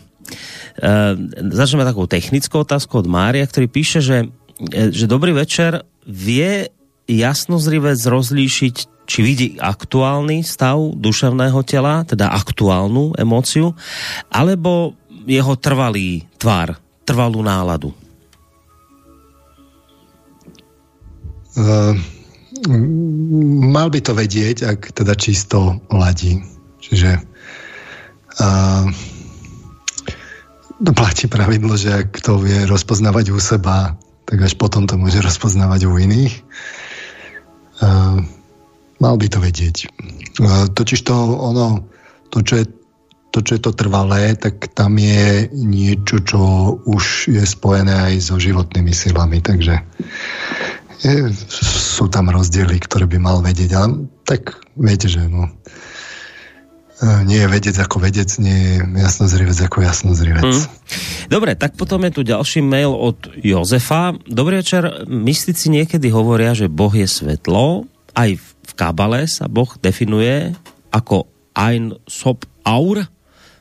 Uh, 0.81 1.13
začneme 1.53 1.85
takou 1.85 2.09
technickou 2.09 2.65
otázkou 2.65 3.05
od 3.05 3.09
Mária, 3.09 3.45
ktorý 3.45 3.69
píše, 3.69 4.01
že, 4.01 4.33
e, 4.73 4.89
že 4.89 5.05
dobrý 5.05 5.37
večer, 5.37 5.85
vie 6.09 6.73
jasnozrivec 7.05 8.01
rozlíšiť, 8.01 8.77
či 9.05 9.19
vidí 9.21 9.49
aktuálny 9.61 10.41
stav 10.41 10.81
duševného 10.97 11.61
tela, 11.69 12.07
teda 12.09 12.33
aktuálnu 12.33 13.13
emóciu, 13.19 13.77
alebo 14.33 14.97
jeho 15.29 15.53
trvalý 15.61 16.25
tvar, 16.41 16.81
trvalú 17.05 17.45
náladu? 17.45 17.93
Uh, 21.59 21.93
mal 23.69 23.91
by 23.91 24.01
to 24.01 24.15
vedieť, 24.15 24.65
ak 24.65 24.81
teda 24.95 25.19
čisto 25.19 25.83
ladí. 25.91 26.41
Čiže 26.81 27.21
uh, 28.41 28.87
platí 30.81 31.29
pravidlo, 31.29 31.77
že 31.77 31.93
ak 31.93 32.25
to 32.25 32.41
vie 32.41 32.65
rozpoznávať 32.65 33.37
u 33.37 33.39
seba, 33.41 34.01
tak 34.25 34.41
až 34.41 34.57
potom 34.57 34.89
to 34.89 34.97
môže 34.97 35.21
rozpoznávať 35.21 35.85
u 35.85 35.93
iných. 36.01 36.35
Uh, 37.81 38.25
mal 39.01 39.15
by 39.21 39.27
to 39.29 39.39
vedieť. 39.41 39.89
Uh, 40.41 40.69
totiž 40.73 41.01
to 41.05 41.15
ono, 41.37 41.85
to 42.33 42.41
čo, 42.41 42.65
je, 42.65 42.67
to, 43.33 43.39
čo 43.45 43.53
je 43.57 43.61
to 43.61 43.73
trvalé, 43.77 44.37
tak 44.37 44.73
tam 44.73 44.97
je 44.97 45.53
niečo, 45.53 46.25
čo 46.25 46.41
už 46.89 47.29
je 47.29 47.45
spojené 47.45 48.17
aj 48.17 48.33
so 48.33 48.37
životnými 48.41 48.93
silami, 48.93 49.45
takže 49.45 49.85
je, 51.01 51.33
sú 51.65 52.09
tam 52.13 52.29
rozdiely, 52.29 52.77
ktoré 52.85 53.09
by 53.09 53.19
mal 53.21 53.41
vedieť, 53.41 53.71
ale 53.77 54.09
tak 54.29 54.61
viete, 54.77 55.09
že 55.09 55.25
no, 55.29 55.49
nie 57.01 57.41
je 57.41 57.49
vedec 57.49 57.77
ako 57.81 57.97
vedec, 58.05 58.29
nie 58.37 58.53
je 58.53 58.75
jasnozrivec 59.01 59.57
ako 59.57 59.79
jasnozrivec. 59.81 60.53
Mm. 60.53 60.65
Dobre, 61.33 61.57
tak 61.57 61.77
potom 61.81 62.05
je 62.05 62.13
tu 62.13 62.23
ďalší 62.27 62.61
mail 62.61 62.93
od 62.93 63.17
Jozefa. 63.41 64.13
Dobrý 64.29 64.61
večer, 64.61 65.09
mystici 65.09 65.73
niekedy 65.73 66.13
hovoria, 66.13 66.53
že 66.53 66.69
Boh 66.69 66.93
je 66.93 67.09
svetlo, 67.09 67.89
aj 68.13 68.37
v 68.41 68.73
Kabale 68.77 69.25
sa 69.25 69.49
Boh 69.49 69.71
definuje 69.81 70.53
ako 70.93 71.25
ein 71.57 71.97
sop 72.05 72.45
aur, 72.67 73.09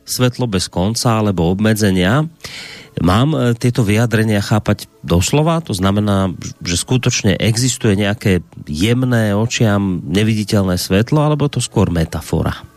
svetlo 0.04 0.50
bez 0.50 0.68
konca 0.68 1.22
alebo 1.22 1.48
obmedzenia. 1.54 2.26
Mám 3.00 3.30
e, 3.32 3.38
tieto 3.56 3.86
vyjadrenia 3.86 4.42
chápať 4.42 4.90
doslova? 5.06 5.62
To 5.64 5.72
znamená, 5.72 6.34
že 6.60 6.76
skutočne 6.76 7.38
existuje 7.38 7.96
nejaké 7.96 8.44
jemné 8.66 9.32
očiam 9.38 10.04
neviditeľné 10.04 10.76
svetlo, 10.76 11.24
alebo 11.24 11.48
to 11.48 11.62
skôr 11.62 11.94
metafora? 11.94 12.69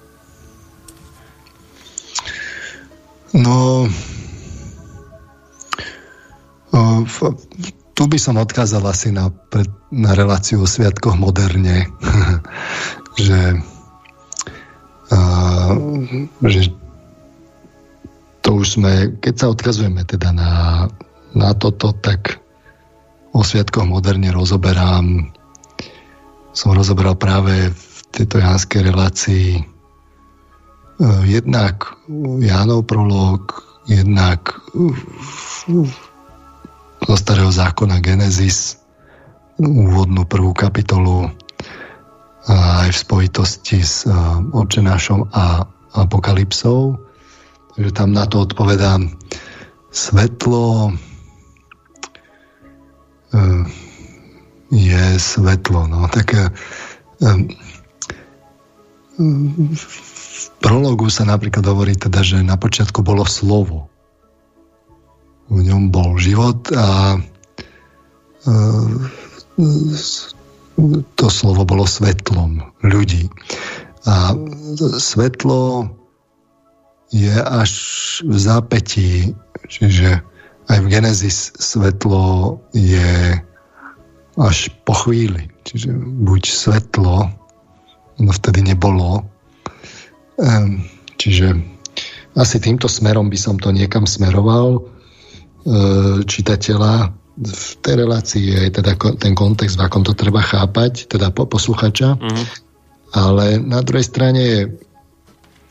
No, 3.32 3.88
tu 7.96 8.02
by 8.04 8.18
som 8.20 8.36
odkázal 8.36 8.84
asi 8.84 9.08
na, 9.08 9.32
na 9.88 10.12
reláciu 10.12 10.60
o 10.60 10.68
sviatkoch 10.68 11.16
moderne, 11.16 11.88
že, 13.26 13.56
že 16.44 16.62
to 18.44 18.48
už 18.60 18.66
sme, 18.76 19.16
keď 19.22 19.34
sa 19.38 19.46
odkazujeme 19.48 20.04
teda 20.04 20.34
na, 20.36 20.52
na 21.32 21.50
toto, 21.56 21.96
tak 21.96 22.36
o 23.32 23.40
sviatkoch 23.40 23.88
moderne 23.88 24.28
rozoberám 24.28 25.32
som 26.52 26.76
rozoberal 26.76 27.16
práve 27.16 27.72
v 27.72 27.98
tejto 28.12 28.36
janskej 28.44 28.92
relácii 28.92 29.71
jednak 31.26 31.98
Jánov 32.38 32.86
prolog, 32.86 33.42
jednak 33.90 34.54
zo 37.02 37.16
starého 37.18 37.50
zákona 37.50 37.98
Genesis, 37.98 38.78
úvodnú 39.58 40.22
prvú 40.24 40.54
kapitolu 40.54 41.26
aj 42.50 42.90
v 42.90 42.98
spojitosti 42.98 43.78
s 43.82 44.06
eh, 44.06 44.14
očenášom 44.54 45.30
a 45.30 45.62
apokalypsou. 45.94 46.98
Takže 47.76 47.90
tam 47.94 48.10
na 48.10 48.26
to 48.26 48.42
odpovedám 48.42 49.14
svetlo 49.94 50.90
eh, 53.30 53.62
je 54.72 55.04
svetlo. 55.20 55.86
No. 55.86 56.08
Tak 56.10 56.34
prologu 60.62 61.10
sa 61.10 61.26
napríklad 61.26 61.66
hovorí 61.66 61.98
teda, 61.98 62.22
že 62.22 62.38
na 62.40 62.54
počiatku 62.54 63.02
bolo 63.02 63.26
slovo. 63.26 63.90
V 65.50 65.58
ňom 65.60 65.90
bol 65.90 66.16
život 66.16 66.70
a 66.72 67.18
e, 67.18 68.48
to 71.18 71.26
slovo 71.28 71.66
bolo 71.66 71.84
svetlom 71.84 72.62
ľudí. 72.86 73.28
A 74.06 74.32
svetlo 74.96 75.90
je 77.12 77.36
až 77.36 77.72
v 78.24 78.36
zápetí, 78.38 79.10
čiže 79.68 80.24
aj 80.72 80.78
v 80.80 80.86
Genesis 80.88 81.52
svetlo 81.60 82.56
je 82.72 83.36
až 84.40 84.58
po 84.88 84.94
chvíli. 84.96 85.52
Čiže 85.68 85.92
buď 86.24 86.42
svetlo, 86.48 87.28
no 88.16 88.30
vtedy 88.32 88.64
nebolo, 88.64 89.28
čiže 91.16 91.54
asi 92.32 92.56
týmto 92.58 92.88
smerom 92.88 93.28
by 93.28 93.38
som 93.38 93.60
to 93.60 93.70
niekam 93.70 94.08
smeroval 94.08 94.88
ehm, 95.64 96.24
čitateľa. 96.24 97.12
V 97.32 97.68
tej 97.80 97.94
relácii 97.96 98.44
je 98.44 98.62
teda 98.68 98.92
ten 99.16 99.32
kontext, 99.32 99.80
v 99.80 99.84
akom 99.88 100.04
to 100.04 100.12
treba 100.12 100.44
chápať, 100.44 101.08
teda 101.08 101.32
posluchača. 101.32 102.20
Mm. 102.20 102.44
Ale 103.12 103.56
na 103.56 103.80
druhej 103.80 104.04
strane 104.04 104.44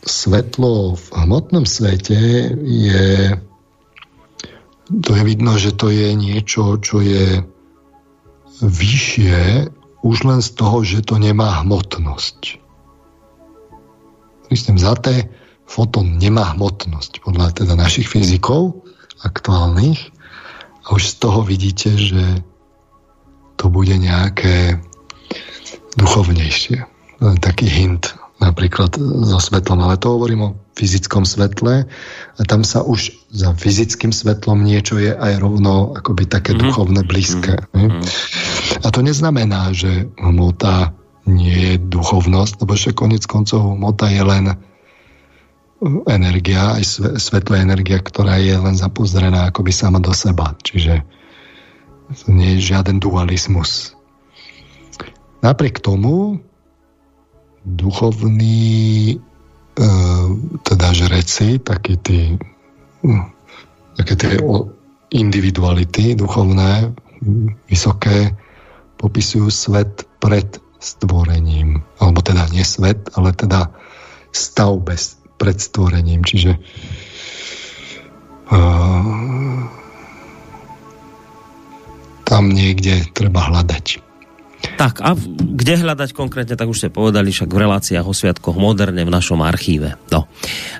svetlo 0.02 0.98
v 0.98 1.06
hmotnom 1.14 1.70
svete 1.70 2.18
je 2.66 3.38
to 4.92 5.16
je 5.16 5.24
vidno, 5.24 5.56
že 5.56 5.72
to 5.72 5.88
je 5.88 6.12
niečo, 6.18 6.76
čo 6.84 7.00
je 7.00 7.46
vyššie 8.60 9.72
už 10.04 10.18
len 10.28 10.42
z 10.44 10.50
toho, 10.58 10.84
že 10.84 11.06
to 11.06 11.16
nemá 11.16 11.64
hmotnosť 11.64 12.62
myslím, 14.52 14.78
zlaté 14.78 15.32
fotón 15.66 16.20
nemá 16.20 16.52
hmotnosť 16.52 17.24
podľa 17.24 17.56
teda 17.56 17.74
našich 17.80 18.12
fyzikov 18.12 18.84
aktuálnych 19.24 20.12
a 20.84 20.88
už 20.98 21.04
z 21.08 21.16
toho 21.24 21.48
vidíte, 21.48 21.96
že 21.96 22.44
to 23.56 23.70
bude 23.72 23.94
nejaké 23.96 24.82
duchovnejšie. 25.96 26.84
Taký 27.22 27.70
hint 27.70 28.18
napríklad 28.42 28.98
so 28.98 29.38
svetlom, 29.38 29.86
ale 29.86 30.02
to 30.02 30.18
hovorím 30.18 30.42
o 30.42 30.56
fyzickom 30.74 31.30
svetle 31.30 31.86
a 32.36 32.42
tam 32.50 32.66
sa 32.66 32.82
už 32.82 33.14
za 33.30 33.54
fyzickým 33.54 34.10
svetlom 34.10 34.66
niečo 34.66 34.98
je 34.98 35.14
aj 35.14 35.38
rovno 35.38 35.94
akoby 35.94 36.26
také 36.26 36.58
mm-hmm. 36.58 36.66
duchovné 36.66 37.02
blízke. 37.06 37.54
Mm-hmm. 37.70 38.02
A 38.82 38.88
to 38.90 39.06
neznamená, 39.06 39.78
že 39.78 40.10
hmota 40.18 40.98
nie 41.30 41.54
je 41.54 41.74
duchovnosť, 41.78 42.66
lebo 42.66 42.74
však 42.74 42.96
konec 42.98 43.24
koncov 43.30 43.78
mota 43.78 44.10
je 44.10 44.24
len 44.26 44.46
energia, 46.06 46.78
aj 46.78 47.18
svetlá 47.18 47.66
energia, 47.66 47.98
ktorá 47.98 48.38
je 48.38 48.54
len 48.54 48.78
zapozrená 48.78 49.50
akoby 49.50 49.74
sama 49.74 49.98
do 49.98 50.14
seba. 50.14 50.54
Čiže 50.62 51.02
to 52.12 52.28
nie 52.30 52.58
je 52.58 52.74
žiaden 52.74 53.02
dualizmus. 53.02 53.98
Napriek 55.42 55.82
tomu 55.82 56.38
duchovní 57.66 58.62
e, 59.10 59.18
teda 60.62 60.88
žreci, 60.94 61.58
takí 61.58 61.98
tí, 61.98 62.38
hm, 63.02 63.26
také 63.98 64.14
tie 64.18 64.38
individuality 65.10 66.14
duchovné, 66.14 66.94
vysoké, 67.70 68.38
popisujú 68.98 69.50
svet 69.50 70.06
pred 70.22 70.62
stvorením. 70.82 71.86
Alebo 72.02 72.20
teda 72.26 72.50
nie 72.52 72.66
svet, 72.66 73.14
ale 73.14 73.32
teda 73.32 73.72
stav 74.34 74.82
bez, 74.82 75.22
pred 75.38 75.56
stvorením. 75.62 76.26
Čiže 76.26 76.58
uh, 78.52 79.62
tam 82.28 82.44
niekde 82.52 83.06
treba 83.14 83.48
hľadať. 83.48 84.11
Tak 84.82 84.98
a 84.98 85.14
kde 85.38 85.78
hľadať 85.78 86.10
konkrétne, 86.18 86.58
tak 86.58 86.66
už 86.66 86.82
ste 86.82 86.90
povedali, 86.90 87.30
však 87.30 87.54
v 87.54 87.62
reláciách 87.70 88.02
o 88.02 88.18
sviatkoch 88.18 88.58
moderne 88.58 89.06
v 89.06 89.14
našom 89.14 89.38
archíve. 89.46 89.94
No. 90.10 90.26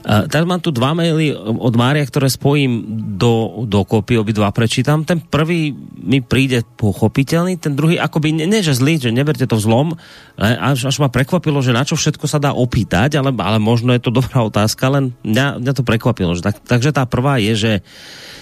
E, 0.02 0.26
teraz 0.26 0.42
mám 0.50 0.58
tu 0.58 0.74
dva 0.74 0.98
maily 0.98 1.30
od 1.38 1.70
Mária, 1.78 2.02
ktoré 2.02 2.26
spojím 2.26 2.82
do, 3.22 3.62
do 3.70 3.86
kopy, 3.86 4.18
obidva 4.18 4.50
prečítam. 4.50 5.06
Ten 5.06 5.22
prvý 5.22 5.78
mi 6.02 6.18
príde 6.18 6.66
pochopiteľný, 6.66 7.62
ten 7.62 7.78
druhý 7.78 8.02
akoby, 8.02 8.42
nie, 8.42 8.50
nie 8.50 8.66
že 8.66 8.74
zlý, 8.74 8.98
že 8.98 9.14
neberte 9.14 9.46
to 9.46 9.62
vzlom, 9.62 9.94
až, 10.42 10.90
až 10.90 10.98
ma 10.98 11.14
prekvapilo, 11.14 11.62
že 11.62 11.70
na 11.70 11.86
čo 11.86 11.94
všetko 11.94 12.26
sa 12.26 12.42
dá 12.42 12.58
opýtať, 12.58 13.22
ale, 13.22 13.30
ale 13.38 13.62
možno 13.62 13.94
je 13.94 14.02
to 14.02 14.10
dobrá 14.10 14.42
otázka, 14.42 14.90
len 14.90 15.14
mňa, 15.22 15.62
mňa 15.62 15.74
to 15.78 15.86
prekvapilo. 15.86 16.34
Že 16.34 16.50
tak, 16.50 16.56
takže 16.66 16.90
tá 16.90 17.06
prvá 17.06 17.38
je, 17.38 17.54
že 17.54 17.74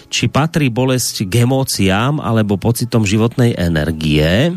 či 0.08 0.32
patrí 0.32 0.72
bolesť 0.72 1.28
k 1.28 1.44
emóciám 1.44 2.24
alebo 2.24 2.56
pocitom 2.56 3.04
životnej 3.04 3.60
energie, 3.60 4.56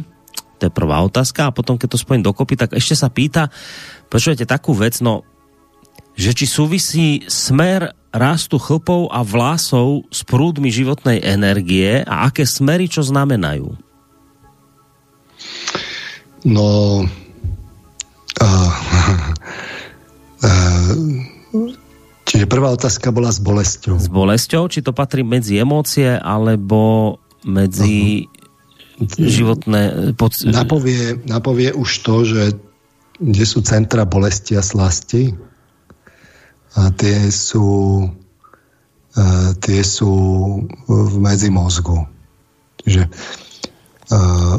to 0.62 0.70
je 0.70 0.78
prvá 0.78 1.02
otázka. 1.02 1.50
A 1.50 1.54
potom, 1.54 1.74
keď 1.74 1.98
to 1.98 1.98
spojím 1.98 2.22
dokopy, 2.22 2.54
tak 2.54 2.70
ešte 2.78 2.94
sa 2.94 3.10
pýta, 3.10 3.50
počujete 4.06 4.46
takú 4.46 4.70
vec, 4.78 5.02
no, 5.02 5.26
že 6.14 6.30
či 6.30 6.46
súvisí 6.46 7.26
smer 7.26 7.98
rastu 8.14 8.62
chlpov 8.62 9.10
a 9.10 9.26
vlásov 9.26 10.06
s 10.12 10.22
prúdmi 10.22 10.70
životnej 10.70 11.18
energie 11.18 12.06
a 12.06 12.30
aké 12.30 12.46
smery 12.46 12.86
čo 12.86 13.02
znamenajú? 13.02 13.74
No, 16.46 16.68
uh, 18.38 18.70
uh, 20.46 20.92
čiže 22.28 22.46
prvá 22.46 22.70
otázka 22.70 23.10
bola 23.10 23.32
s 23.32 23.40
bolesťou. 23.40 23.96
S 23.98 24.06
bolesťou, 24.12 24.68
či 24.68 24.84
to 24.84 24.94
patrí 24.94 25.24
medzi 25.24 25.58
emócie 25.58 26.20
alebo 26.20 27.16
medzi 27.42 28.30
životné... 29.10 30.12
Pod... 30.14 30.32
Napovie, 30.46 31.18
napovie 31.26 31.70
už 31.74 31.90
to, 32.02 32.24
že 32.26 32.42
kde 33.22 33.44
sú 33.46 33.62
centra 33.62 34.02
bolesti 34.08 34.58
a 34.58 34.62
slasti 34.64 35.36
a 36.74 36.90
tie 36.96 37.28
sú 37.30 37.68
uh, 39.16 39.50
tie 39.60 39.80
sú 39.84 40.12
v 40.88 41.14
medzi 41.20 41.52
mozgu. 41.52 42.02
Čiže 42.82 43.02
uh, 44.10 44.56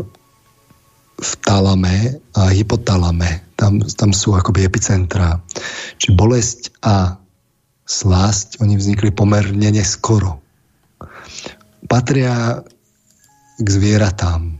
v 1.23 1.31
talame 1.43 2.23
a 2.35 2.51
hypotalame 2.51 3.43
tam, 3.63 3.79
tam 3.83 4.11
sú 4.11 4.35
akoby 4.35 4.67
epicentra. 4.67 5.39
Čiže 5.95 6.19
bolesť 6.19 6.61
a 6.83 7.15
slasť, 7.87 8.59
oni 8.63 8.75
vznikli 8.75 9.11
pomerne 9.15 9.69
neskoro. 9.71 10.43
Patria 11.87 12.63
k 13.63 13.67
zvieratám. 13.67 14.59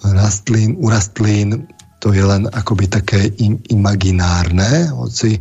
Rastlín, 0.00 0.80
u 0.80 0.88
rastlín 0.88 1.68
to 2.00 2.16
je 2.16 2.24
len 2.24 2.48
akoby 2.48 2.88
také 2.88 3.28
im, 3.44 3.60
imaginárne, 3.68 4.88
hoci 4.88 5.36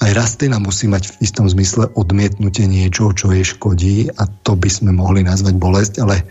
aj 0.00 0.10
rastlina 0.16 0.56
musí 0.56 0.88
mať 0.88 1.12
v 1.12 1.28
istom 1.28 1.44
zmysle 1.44 1.92
odmietnutie 1.92 2.64
niečo, 2.64 3.12
čo 3.12 3.28
jej 3.28 3.44
škodí 3.44 4.08
a 4.08 4.24
to 4.24 4.56
by 4.56 4.72
sme 4.72 4.96
mohli 4.96 5.20
nazvať 5.20 5.60
bolesť, 5.60 5.94
ale 6.00 6.24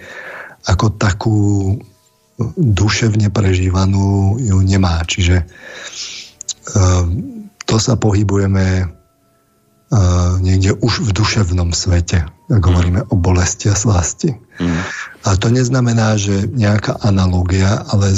ako 0.66 0.86
takú 0.98 1.38
duševne 2.58 3.30
prežívanú 3.30 4.42
ju 4.42 4.58
nemá. 4.66 5.06
Čiže 5.06 5.46
uh, 5.46 7.06
to 7.70 7.76
sa 7.78 7.94
pohybujeme 7.94 8.90
uh, 8.90 10.34
niekde 10.42 10.74
už 10.82 11.06
v 11.06 11.10
duševnom 11.14 11.78
svete, 11.78 12.26
ak 12.26 12.64
hovoríme 12.66 13.06
o 13.06 13.14
bolesti 13.14 13.70
a 13.70 13.78
slasti. 13.78 14.34
Mm. 14.58 14.82
A 15.28 15.36
to 15.36 15.52
neznamená, 15.52 16.16
že 16.16 16.48
nejaká 16.48 16.96
analogia, 17.04 17.84
ale 17.92 18.16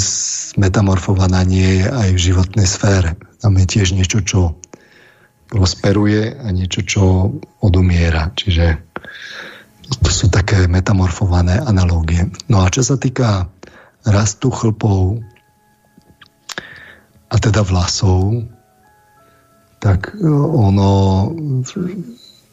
metamorfovaná 0.54 1.42
nie 1.42 1.82
je 1.82 1.86
aj 1.90 2.08
v 2.14 2.24
životnej 2.30 2.68
sfére. 2.68 3.18
Tam 3.42 3.58
je 3.58 3.66
tiež 3.66 3.98
niečo, 3.98 4.22
čo 4.22 4.54
prosperuje 5.50 6.38
a 6.38 6.46
niečo, 6.54 6.80
čo 6.86 7.02
odumiera. 7.58 8.30
Čiže 8.32 8.78
to 10.00 10.10
sú 10.14 10.30
také 10.32 10.70
metamorfované 10.70 11.60
analógie. 11.60 12.30
No 12.46 12.64
a 12.64 12.72
čo 12.72 12.86
sa 12.86 12.96
týka 12.96 13.50
rastu 14.06 14.48
chlpov 14.48 15.20
a 17.28 17.36
teda 17.36 17.66
vlasov, 17.66 18.46
tak 19.82 20.14
e, 20.14 20.30
ono, 20.30 20.90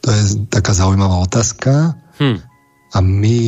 to 0.02 0.08
je 0.10 0.22
taká 0.50 0.74
zaujímavá 0.74 1.22
otázka. 1.22 1.94
Hm. 2.18 2.38
A 2.90 2.98
my 2.98 3.38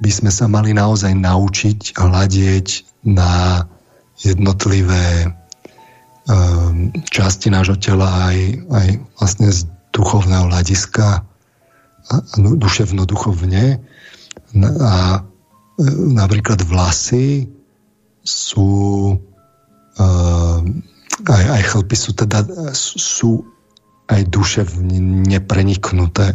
by 0.00 0.10
sme 0.10 0.30
sa 0.32 0.48
mali 0.48 0.72
naozaj 0.72 1.12
naučiť 1.12 1.94
hľadieť 1.96 2.68
na 3.04 3.64
jednotlivé 4.20 5.28
um, 6.28 6.92
časti 7.08 7.52
nášho 7.52 7.76
tela 7.80 8.32
aj, 8.32 8.38
aj 8.72 8.88
vlastne 9.20 9.48
z 9.52 9.68
duchovného 9.92 10.48
hľadiska 10.48 11.24
duševno-duchovne 12.36 13.78
a 14.82 14.94
e, 15.14 15.20
napríklad 16.10 16.58
vlasy 16.66 17.46
sú 18.24 18.70
um, 19.94 20.62
aj, 21.28 21.44
aj 21.44 21.62
chlpy 21.70 21.94
sú 21.94 22.10
teda 22.16 22.42
sú 22.74 23.44
aj 24.10 24.26
duševne 24.26 25.38
preniknuté. 25.46 26.34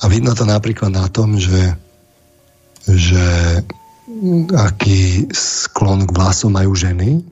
A 0.00 0.04
vidno 0.10 0.34
to 0.34 0.42
napríklad 0.42 0.90
na 0.90 1.06
tom, 1.06 1.38
že, 1.38 1.78
že 2.88 3.26
aký 4.54 5.30
sklon 5.32 6.04
k 6.06 6.14
vlasom 6.14 6.56
majú 6.56 6.74
ženy. 6.74 7.22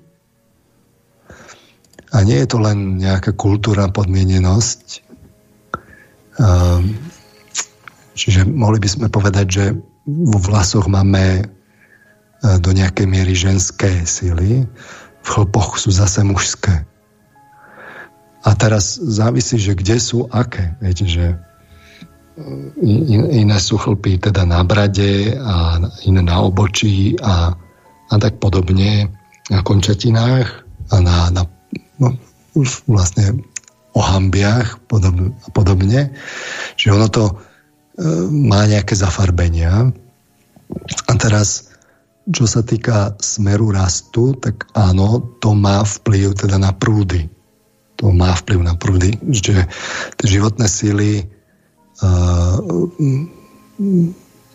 A 2.09 2.25
nie 2.25 2.41
je 2.41 2.49
to 2.49 2.59
len 2.61 2.97
nejaká 2.97 3.37
kultúrna 3.37 3.93
podmienenosť. 3.93 5.05
Um, 6.39 6.97
čiže 8.17 8.49
mohli 8.49 8.81
by 8.81 8.89
sme 8.89 9.07
povedať, 9.13 9.47
že 9.47 9.65
vo 10.09 10.39
vlasoch 10.41 10.89
máme 10.89 11.43
e, 11.43 11.43
do 12.65 12.73
nejakej 12.73 13.05
miery 13.05 13.37
ženské 13.37 14.09
sily, 14.09 14.65
v 15.21 15.29
chlpoch 15.29 15.77
sú 15.77 15.93
zase 15.93 16.25
mužské. 16.25 16.89
A 18.47 18.57
teraz 18.57 18.97
závisí, 18.97 19.61
že 19.61 19.77
kde 19.77 20.01
sú 20.01 20.25
aké. 20.33 20.73
Viete, 20.81 21.05
že 21.05 21.37
iné 23.35 23.57
sú 23.59 23.79
chlpy 23.79 24.19
teda 24.23 24.47
na 24.47 24.63
brade 24.63 25.35
a 25.39 25.83
iné 26.07 26.23
na 26.23 26.39
obočí 26.43 27.19
a, 27.19 27.55
a 28.09 28.15
tak 28.19 28.39
podobne 28.39 29.11
na 29.51 29.61
končatinách 29.65 30.47
a 30.93 30.95
na, 31.03 31.33
na 31.35 31.43
no, 31.99 32.15
už 32.55 32.87
vlastne 32.87 33.43
o 33.97 34.01
hambiach 34.01 34.79
podobne, 34.87 35.35
a 35.45 35.49
podobne. 35.51 36.01
Čiže 36.79 36.95
ono 36.95 37.09
to 37.11 37.25
e, 37.27 37.35
má 38.31 38.69
nejaké 38.69 38.95
zafarbenia. 38.95 39.91
A 41.09 41.13
teraz 41.17 41.69
čo 42.29 42.45
sa 42.45 42.61
týka 42.61 43.17
smeru 43.25 43.73
rastu, 43.73 44.37
tak 44.37 44.69
áno, 44.77 45.25
to 45.41 45.57
má 45.57 45.81
vplyv 45.81 46.37
teda 46.37 46.61
na 46.61 46.77
prúdy. 46.77 47.25
To 47.99 48.13
má 48.13 48.37
vplyv 48.37 48.61
na 48.63 48.77
prúdy, 48.77 49.17
že 49.33 49.65
tie 50.21 50.27
životné 50.39 50.69
síly 50.69 51.25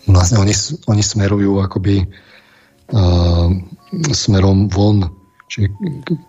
vlastne 0.07 0.37
oni, 0.39 0.55
oni 0.87 1.03
smerujú 1.03 1.59
akoby 1.59 2.07
smerom 4.11 4.67
von. 4.71 5.11
Čiže 5.47 5.67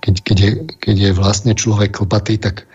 keď, 0.04 0.14
keď, 0.20 0.38
je, 0.38 0.50
keď 0.78 0.96
je 0.96 1.10
vlastne 1.16 1.52
človek 1.56 1.96
klpatý, 1.96 2.36
tak 2.36 2.68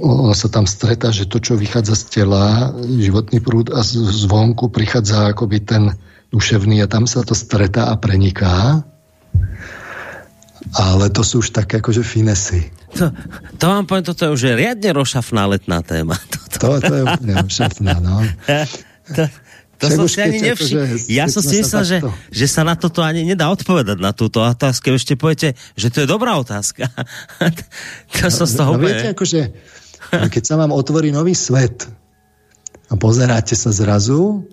ono 0.00 0.34
sa 0.34 0.48
tam 0.48 0.64
stretá, 0.66 1.12
že 1.14 1.28
to, 1.28 1.38
čo 1.38 1.54
vychádza 1.54 1.94
z 1.94 2.04
tela, 2.20 2.74
životný 2.80 3.38
prúd 3.38 3.70
a 3.70 3.84
zvonku 3.86 4.72
prichádza 4.72 5.30
akoby 5.30 5.62
ten 5.62 5.94
duševný 6.32 6.82
a 6.82 6.90
tam 6.90 7.06
sa 7.06 7.22
to 7.22 7.36
stretá 7.36 7.92
a 7.92 7.94
preniká. 7.94 8.82
Ale 10.72 11.12
to 11.12 11.20
sú 11.20 11.44
už 11.44 11.52
také 11.52 11.84
akože 11.84 12.00
finesy. 12.00 12.72
To, 12.96 13.12
to 13.60 13.64
vám 13.68 13.84
poviem, 13.84 14.06
toto 14.06 14.24
je 14.24 14.30
už 14.32 14.42
riadne 14.56 14.90
rošafná 14.96 15.44
letná 15.44 15.84
téma. 15.84 16.16
Toto. 16.32 16.80
To, 16.80 16.88
to 16.88 16.94
je 16.94 17.02
úplne 17.02 17.34
rošafná, 17.44 17.94
no. 17.98 18.22
to, 19.10 19.26
to 19.76 19.86
som 19.90 20.06
si 20.06 20.18
ani 20.22 20.38
nevšiml. 20.40 20.80
Akože 20.86 21.10
ja 21.10 21.26
som 21.26 21.42
si 21.42 21.60
myslel, 21.60 21.82
že, 21.84 21.98
že 22.30 22.46
sa 22.46 22.62
na 22.62 22.78
toto 22.78 23.02
ani 23.02 23.26
nedá 23.26 23.50
odpovedať 23.50 23.98
na 23.98 24.14
túto 24.14 24.40
otázku. 24.40 24.94
Ešte 24.94 25.18
poviete, 25.18 25.58
že 25.74 25.90
to 25.90 26.06
je 26.06 26.08
dobrá 26.08 26.38
otázka. 26.38 26.88
to 28.14 28.30
som 28.30 28.46
z 28.46 28.54
toho 28.54 28.78
no, 28.78 28.80
no, 28.80 28.86
viete, 28.86 29.12
akože, 29.12 29.40
keď 30.14 30.42
sa 30.46 30.54
vám 30.56 30.70
otvorí 30.70 31.10
nový 31.10 31.34
svet 31.34 31.90
a 32.88 32.94
pozeráte 32.94 33.58
sa 33.58 33.74
zrazu, 33.74 34.46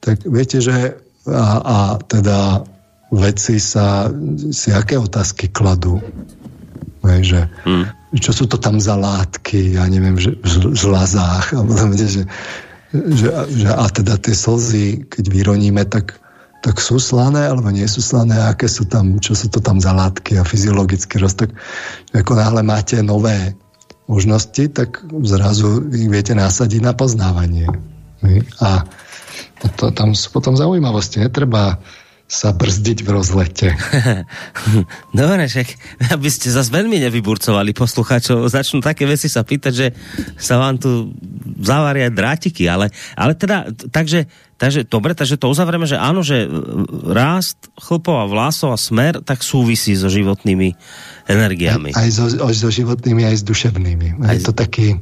tak 0.00 0.24
viete, 0.24 0.64
že 0.64 0.96
a, 1.28 1.46
a 1.60 1.76
teda 2.00 2.64
vedci 3.18 3.62
sa 3.62 4.10
si 4.50 4.74
aké 4.74 4.98
otázky 4.98 5.50
kladú. 5.50 6.02
Hej, 7.04 7.20
že, 7.36 7.40
hmm. 7.68 7.84
čo 8.16 8.32
sú 8.32 8.44
to 8.48 8.56
tam 8.56 8.80
za 8.80 8.96
látky, 8.96 9.76
ja 9.76 9.84
neviem, 9.92 10.16
že 10.16 10.32
v 10.40 10.72
žlazách, 10.72 11.52
alebo 11.52 11.76
že, 11.92 12.24
že, 13.12 13.28
že 13.52 13.68
a 13.68 13.84
teda 13.92 14.16
tie 14.16 14.32
slzy, 14.32 15.04
keď 15.12 15.24
vyroníme, 15.28 15.84
tak, 15.84 16.16
tak 16.64 16.80
sú 16.80 16.96
slané 16.96 17.44
alebo 17.52 17.68
nie 17.68 17.84
sú 17.84 18.00
slané, 18.00 18.40
aké 18.40 18.72
sú 18.72 18.88
tam, 18.88 19.20
čo 19.20 19.36
sú 19.36 19.52
to 19.52 19.60
tam 19.60 19.84
za 19.84 19.92
látky 19.92 20.40
a 20.40 20.48
fyziologický 20.48 21.20
roztok. 21.20 21.52
Ako 22.16 22.40
náhle 22.40 22.64
máte 22.64 23.04
nové 23.04 23.52
možnosti, 24.08 24.72
tak 24.72 25.04
zrazu 25.28 25.84
ich 25.92 26.08
viete 26.08 26.32
nasadiť 26.32 26.80
na 26.80 26.96
poznávanie. 26.96 27.68
A 28.64 28.88
to, 29.76 29.92
tam 29.92 30.16
sú 30.16 30.32
potom 30.32 30.56
zaujímavosti. 30.56 31.20
Netreba 31.20 31.80
sa 32.24 32.56
brzdiť 32.56 33.04
v 33.04 33.08
rozlete. 33.12 33.68
Dobre, 35.12 35.44
však 35.44 35.68
aby 36.16 36.28
ste 36.32 36.48
zase 36.48 36.72
veľmi 36.72 36.96
nevyburcovali 36.96 37.76
poslucháčov, 37.76 38.48
začnú 38.48 38.80
také 38.80 39.04
veci 39.04 39.28
sa 39.28 39.44
pýtať, 39.44 39.72
že 39.72 39.86
sa 40.40 40.56
vám 40.56 40.80
tu 40.80 41.12
zavaria 41.60 42.08
drátiky, 42.08 42.64
ale, 42.64 42.88
ale 43.12 43.36
teda, 43.36 43.68
takže, 43.92 44.24
takže, 44.56 44.88
dobre, 44.88 45.12
takže 45.12 45.36
to 45.36 45.52
uzavrieme, 45.52 45.84
že 45.84 46.00
áno, 46.00 46.24
že 46.24 46.48
rást 47.12 47.60
chlpov 47.76 48.16
a 48.16 48.26
vlasov 48.26 48.72
a 48.72 48.80
smer 48.80 49.20
tak 49.20 49.44
súvisí 49.44 49.92
so 49.92 50.08
životnými 50.08 50.72
energiami. 51.28 51.92
Aj, 51.92 52.08
aj 52.08 52.10
so, 52.10 52.26
aj 52.40 52.54
so 52.56 52.72
životnými, 52.72 53.28
aj 53.28 53.36
s 53.36 53.44
duševnými. 53.44 54.24
Aj 54.24 54.32
je 54.32 54.48
to 54.48 54.56
taký, 54.56 54.96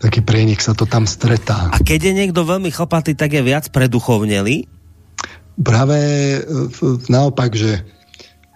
taký 0.00 0.24
prienik 0.24 0.64
sa 0.64 0.72
to 0.72 0.88
tam 0.88 1.04
stretá. 1.04 1.68
A 1.68 1.84
keď 1.84 2.10
je 2.10 2.12
niekto 2.16 2.48
veľmi 2.48 2.72
chlpatý, 2.72 3.12
tak 3.12 3.36
je 3.36 3.44
viac 3.44 3.68
preduchovnelý? 3.68 4.79
Práve 5.60 5.98
naopak, 7.08 7.52
že 7.52 7.84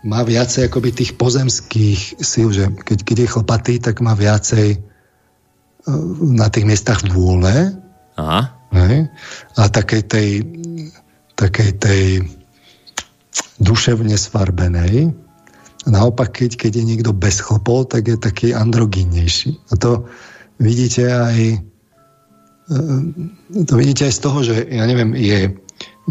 má 0.04 0.20
viacej 0.20 0.68
akoby 0.68 0.92
tých 0.92 1.16
pozemských 1.16 2.20
síl, 2.20 2.52
že 2.52 2.68
keď, 2.68 2.98
keď 3.08 3.16
je 3.24 3.32
chlpatý, 3.32 3.74
tak 3.80 4.04
má 4.04 4.12
viacej 4.12 4.76
e, 4.76 4.78
na 6.28 6.52
tých 6.52 6.68
miestach 6.68 7.00
vôle. 7.08 7.72
Aha. 8.20 8.52
Hej? 8.76 9.08
A 9.56 9.62
takej 9.72 10.02
tej, 10.04 10.28
takej 11.40 11.70
tej 11.80 12.02
duševne 13.64 14.12
svarbenej. 14.20 15.16
A 15.84 15.88
naopak, 15.88 16.36
keď, 16.36 16.68
keď 16.68 16.72
je 16.80 16.84
niekto 16.84 17.16
bez 17.16 17.40
chlpov, 17.40 17.88
tak 17.88 18.04
je 18.04 18.20
taký 18.20 18.52
androgynnejší. 18.52 19.56
A 19.72 19.80
to 19.80 20.04
vidíte 20.60 21.08
aj 21.08 21.38
e, 22.68 22.76
to 23.64 23.72
vidíte 23.72 24.04
aj 24.04 24.14
z 24.16 24.20
toho, 24.20 24.38
že 24.44 24.68
ja 24.68 24.84
neviem, 24.84 25.16
je 25.16 25.56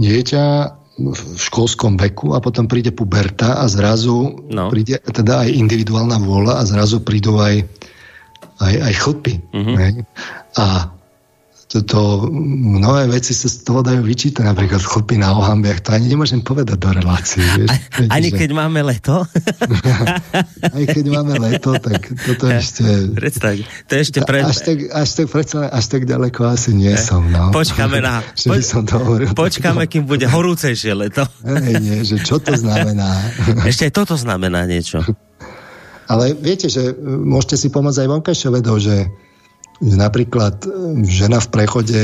dieťa 0.01 0.81
v 0.93 1.37
školskom 1.41 1.97
veku 1.97 2.37
a 2.37 2.39
potom 2.39 2.69
príde 2.69 2.93
puberta 2.93 3.57
a 3.57 3.65
zrazu 3.65 4.45
no. 4.45 4.69
príde 4.69 5.01
teda 5.01 5.41
aj 5.41 5.49
individuálna 5.49 6.21
vôľa 6.21 6.61
a 6.61 6.63
zrazu 6.69 7.01
prídu 7.01 7.41
aj, 7.41 7.65
aj, 8.61 8.73
aj 8.77 8.93
chlpy. 9.01 9.33
Mm-hmm. 9.41 10.05
A 10.61 10.93
toto, 11.73 12.29
mnohé 12.29 13.09
veci 13.09 13.33
sa 13.33 13.49
z 13.49 13.65
toho 13.65 13.81
dajú 13.81 14.05
vyčítať, 14.05 14.45
napríklad 14.45 14.77
chlpy 14.77 15.17
na 15.17 15.33
ohambiach, 15.33 15.81
to 15.81 15.97
ani 15.97 16.13
nemôžem 16.13 16.45
povedať 16.45 16.77
do 16.77 16.93
relácií. 16.93 17.41
Vieš, 17.41 17.69
A, 17.73 18.13
ani 18.13 18.29
že... 18.29 18.37
keď 18.37 18.49
máme 18.53 18.85
leto? 18.85 19.25
aj 20.77 20.83
keď 20.85 21.05
máme 21.09 21.33
leto, 21.41 21.73
tak 21.81 22.13
toto 22.13 22.45
ešte... 22.45 23.09
Predstav, 23.17 23.57
to 23.89 23.93
ešte 23.97 24.21
pred... 24.21 24.45
Až 24.45 24.61
tak, 24.61 24.77
až, 24.85 25.09
tak, 25.17 25.27
predsa, 25.33 25.65
až 25.65 25.85
tak 25.89 26.05
ďaleko 26.05 26.45
asi 26.45 26.77
nie 26.77 26.93
som. 26.93 27.25
No. 27.25 27.49
Počkáme 27.49 27.97
na... 28.05 28.21
Po... 28.45 28.53
som 28.61 28.85
to 28.85 29.01
hovoril. 29.01 29.33
Počkáme, 29.33 29.89
kým 29.89 30.05
bude 30.05 30.29
horúcejšie 30.29 30.93
leto. 30.93 31.25
Ej, 31.41 31.81
nie, 31.81 32.05
že 32.05 32.21
čo 32.21 32.37
to 32.37 32.53
znamená. 32.53 33.17
ešte 33.71 33.89
aj 33.89 33.93
toto 33.97 34.13
znamená 34.13 34.69
niečo. 34.69 35.01
Ale 36.05 36.37
viete, 36.37 36.69
že 36.69 36.93
môžete 37.01 37.57
si 37.57 37.67
pomôcť 37.73 38.05
aj 38.05 38.09
vonkajšie 38.13 38.49
vedou, 38.53 38.77
že 38.77 39.09
napríklad 39.83 40.63
e, 40.63 40.67
žena 41.03 41.43
v 41.43 41.47
prechode 41.51 42.01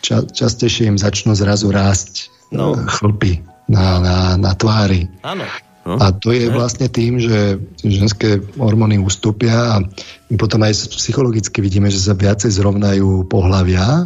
ča, 0.00 0.22
častejšie 0.22 0.86
im 0.86 0.98
začnú 0.98 1.34
zrazu 1.34 1.74
rásť 1.74 2.30
no. 2.54 2.78
E, 2.78 2.86
chlpy 2.86 3.42
na, 3.66 3.98
na, 3.98 4.16
na 4.38 4.52
tvári. 4.54 5.10
Áno. 5.26 5.44
No. 5.88 5.96
A 5.96 6.12
to 6.12 6.36
je 6.36 6.52
vlastne 6.52 6.84
tým, 6.92 7.16
že 7.16 7.56
ženské 7.80 8.44
hormóny 8.60 9.00
ustúpia 9.00 9.56
a 9.56 9.80
my 10.28 10.36
potom 10.36 10.60
aj 10.60 10.92
psychologicky 10.92 11.64
vidíme, 11.64 11.88
že 11.88 11.96
sa 11.96 12.12
viacej 12.12 12.60
zrovnajú 12.60 13.24
pohľavia 13.24 14.04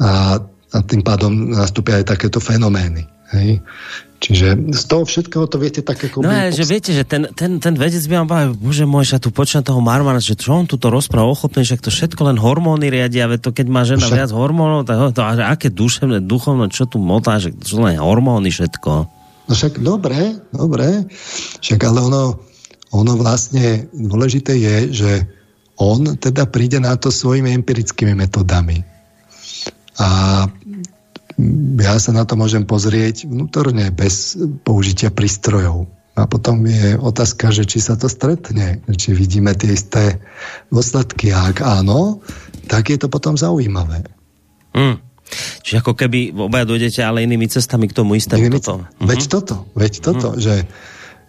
a, 0.00 0.12
a 0.40 0.76
tým 0.88 1.04
pádom 1.04 1.52
nastúpia 1.52 2.00
aj 2.00 2.16
takéto 2.16 2.40
fenomény. 2.40 3.04
Hej? 3.36 3.60
Čiže 4.18 4.74
z 4.74 4.84
toho 4.90 5.06
všetkého 5.06 5.46
to 5.46 5.62
viete 5.62 5.78
tak 5.86 6.02
ako... 6.02 6.26
No 6.26 6.30
ale, 6.34 6.50
že 6.50 6.66
viete, 6.66 6.90
že 6.90 7.06
ten, 7.06 7.30
ten, 7.38 7.62
ten 7.62 7.74
vedec 7.78 8.02
by 8.02 8.14
vám 8.18 8.26
povedal, 8.26 8.50
bože 8.58 8.82
môj, 8.82 9.14
ja 9.14 9.22
tu 9.22 9.30
počujem 9.30 9.62
toho 9.62 9.78
Marmana, 9.78 10.18
že 10.18 10.34
čo 10.34 10.58
on 10.58 10.66
tu 10.66 10.74
to 10.74 10.90
rozpráva 10.90 11.30
ochopne, 11.30 11.62
že 11.62 11.78
to 11.78 11.94
všetko 11.94 12.26
len 12.26 12.34
hormóny 12.34 12.90
riadia, 12.90 13.30
veď 13.30 13.46
to 13.46 13.50
keď 13.54 13.66
má 13.70 13.86
žena 13.86 14.10
Však... 14.10 14.18
viac 14.18 14.30
hormónov, 14.34 14.90
tak 14.90 15.14
to, 15.14 15.22
a 15.22 15.54
aké 15.54 15.70
duševné, 15.70 16.18
duchovné, 16.26 16.66
čo 16.74 16.90
tu 16.90 16.98
motá, 16.98 17.38
že 17.38 17.54
to 17.54 17.78
len 17.78 17.94
hormóny 17.94 18.50
všetko. 18.50 18.90
No 19.48 19.52
však 19.54 19.78
dobre, 19.78 20.34
dobre, 20.50 21.06
však 21.62 21.78
ale 21.86 21.98
ono, 22.02 22.42
ono 22.90 23.12
vlastne 23.14 23.86
dôležité 23.94 24.58
je, 24.58 24.76
že 24.98 25.10
on 25.78 26.18
teda 26.18 26.50
príde 26.50 26.82
na 26.82 26.98
to 26.98 27.14
svojimi 27.14 27.54
empirickými 27.54 28.18
metodami. 28.18 28.82
A 30.02 30.46
ja 31.78 31.94
sa 32.02 32.10
na 32.10 32.26
to 32.26 32.34
môžem 32.34 32.66
pozrieť 32.66 33.30
vnútorne, 33.30 33.94
bez 33.94 34.34
použitia 34.66 35.14
prístrojov. 35.14 35.86
A 36.18 36.26
potom 36.26 36.66
je 36.66 36.98
otázka, 36.98 37.54
že 37.54 37.62
či 37.62 37.78
sa 37.78 37.94
to 37.94 38.10
stretne, 38.10 38.82
či 38.90 39.14
vidíme 39.14 39.54
tie 39.54 39.70
isté 39.70 40.18
dôsledky. 40.74 41.30
A 41.30 41.54
ak 41.54 41.62
áno, 41.62 42.18
tak 42.66 42.90
je 42.90 42.98
to 42.98 43.06
potom 43.06 43.38
zaujímavé. 43.38 44.02
Mm. 44.74 44.98
Čiže 45.62 45.78
ako 45.78 45.94
keby 45.94 46.34
obaja 46.34 46.66
dojdete 46.66 47.06
ale 47.06 47.22
inými 47.22 47.46
cestami 47.46 47.86
k 47.86 47.94
tomu 47.94 48.18
istému. 48.18 48.42
Inými, 48.42 48.58
toto. 48.58 48.82
Veď 48.98 49.20
mm-hmm. 49.22 49.30
toto, 49.30 49.56
veď 49.78 49.92
toto, 50.02 50.28
mm. 50.34 50.38
že, 50.42 50.56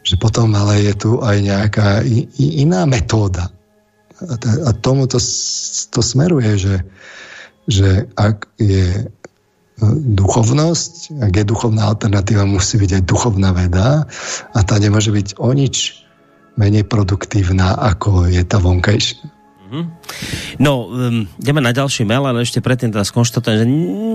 že 0.02 0.16
potom 0.18 0.50
ale 0.58 0.90
je 0.90 0.94
tu 0.98 1.12
aj 1.22 1.38
nejaká 1.38 2.02
iná 2.42 2.90
metóda. 2.90 3.54
A, 4.26 4.36
a 4.42 4.70
tomu 4.74 5.06
to, 5.06 5.22
to 5.94 6.02
smeruje, 6.02 6.58
že, 6.58 6.76
že 7.70 8.10
ak 8.18 8.50
je 8.58 9.06
duchovnosť, 10.16 11.20
ak 11.24 11.34
je 11.40 11.44
duchovná 11.48 11.88
alternatíva, 11.88 12.44
musí 12.44 12.76
byť 12.78 13.00
aj 13.00 13.04
duchovná 13.08 13.50
veda 13.56 14.04
a 14.54 14.60
tá 14.64 14.76
nemôže 14.78 15.16
byť 15.16 15.40
o 15.40 15.50
nič 15.56 16.04
menej 16.60 16.84
produktívna, 16.84 17.80
ako 17.80 18.28
je 18.28 18.44
tá 18.44 18.60
vonkajšia. 18.60 19.39
Mhm. 19.70 19.82
No, 20.58 20.90
um, 20.90 21.30
ideme 21.38 21.62
na 21.62 21.70
ďalší 21.70 22.02
mail, 22.02 22.26
ale 22.26 22.42
ešte 22.42 22.58
predtým 22.58 22.90
teda 22.90 23.06
skonštatujem, 23.06 23.56
že 23.62 23.66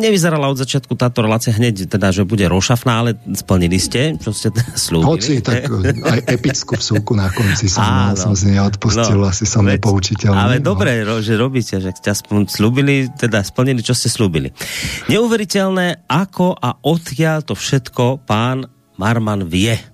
nevyzerala 0.02 0.50
od 0.50 0.58
začiatku 0.58 0.98
táto 0.98 1.22
relácia 1.22 1.54
hneď, 1.54 1.86
teda, 1.86 2.10
že 2.10 2.26
bude 2.26 2.42
rošafná, 2.50 3.06
ale 3.06 3.10
splnili 3.38 3.78
ste, 3.78 4.18
čo 4.18 4.34
ste 4.34 4.50
teda 4.50 4.74
slúbili. 4.90 5.14
Hoci, 5.14 5.32
tak 5.38 5.70
aj 6.12 6.20
epickú 6.26 6.74
vsúku 6.74 7.14
na 7.14 7.30
konci 7.30 7.70
som, 7.70 7.86
Áno. 7.86 8.18
som 8.18 8.32
si 8.34 8.50
neodpustil, 8.50 9.14
no, 9.14 9.30
asi 9.30 9.46
som 9.46 9.62
nepoučiteľný. 9.62 10.34
Ale 10.34 10.56
no. 10.58 10.74
dobre, 10.74 11.06
že 11.22 11.38
robíte, 11.38 11.78
že 11.78 11.94
ste 11.94 12.10
aspoň 12.10 12.50
slúbili, 12.50 13.06
teda 13.14 13.46
splnili, 13.46 13.80
čo 13.80 13.94
ste 13.94 14.10
slúbili. 14.10 14.50
Neuveriteľné, 15.06 16.10
ako 16.10 16.58
a 16.58 16.82
odkiaľ 16.82 17.46
to 17.46 17.54
všetko 17.54 18.26
pán 18.26 18.66
Marman 18.98 19.46
vie. 19.46 19.93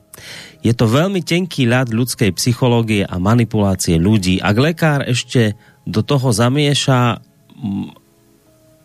Je 0.61 0.73
to 0.77 0.85
veľmi 0.85 1.25
tenký 1.25 1.65
ľad 1.65 1.89
ľudskej 1.89 2.37
psychológie 2.37 3.03
a 3.05 3.17
manipulácie 3.17 3.97
ľudí. 3.97 4.45
Ak 4.45 4.57
lekár 4.61 5.01
ešte 5.09 5.57
do 5.89 6.05
toho 6.05 6.31
zamieša 6.31 7.25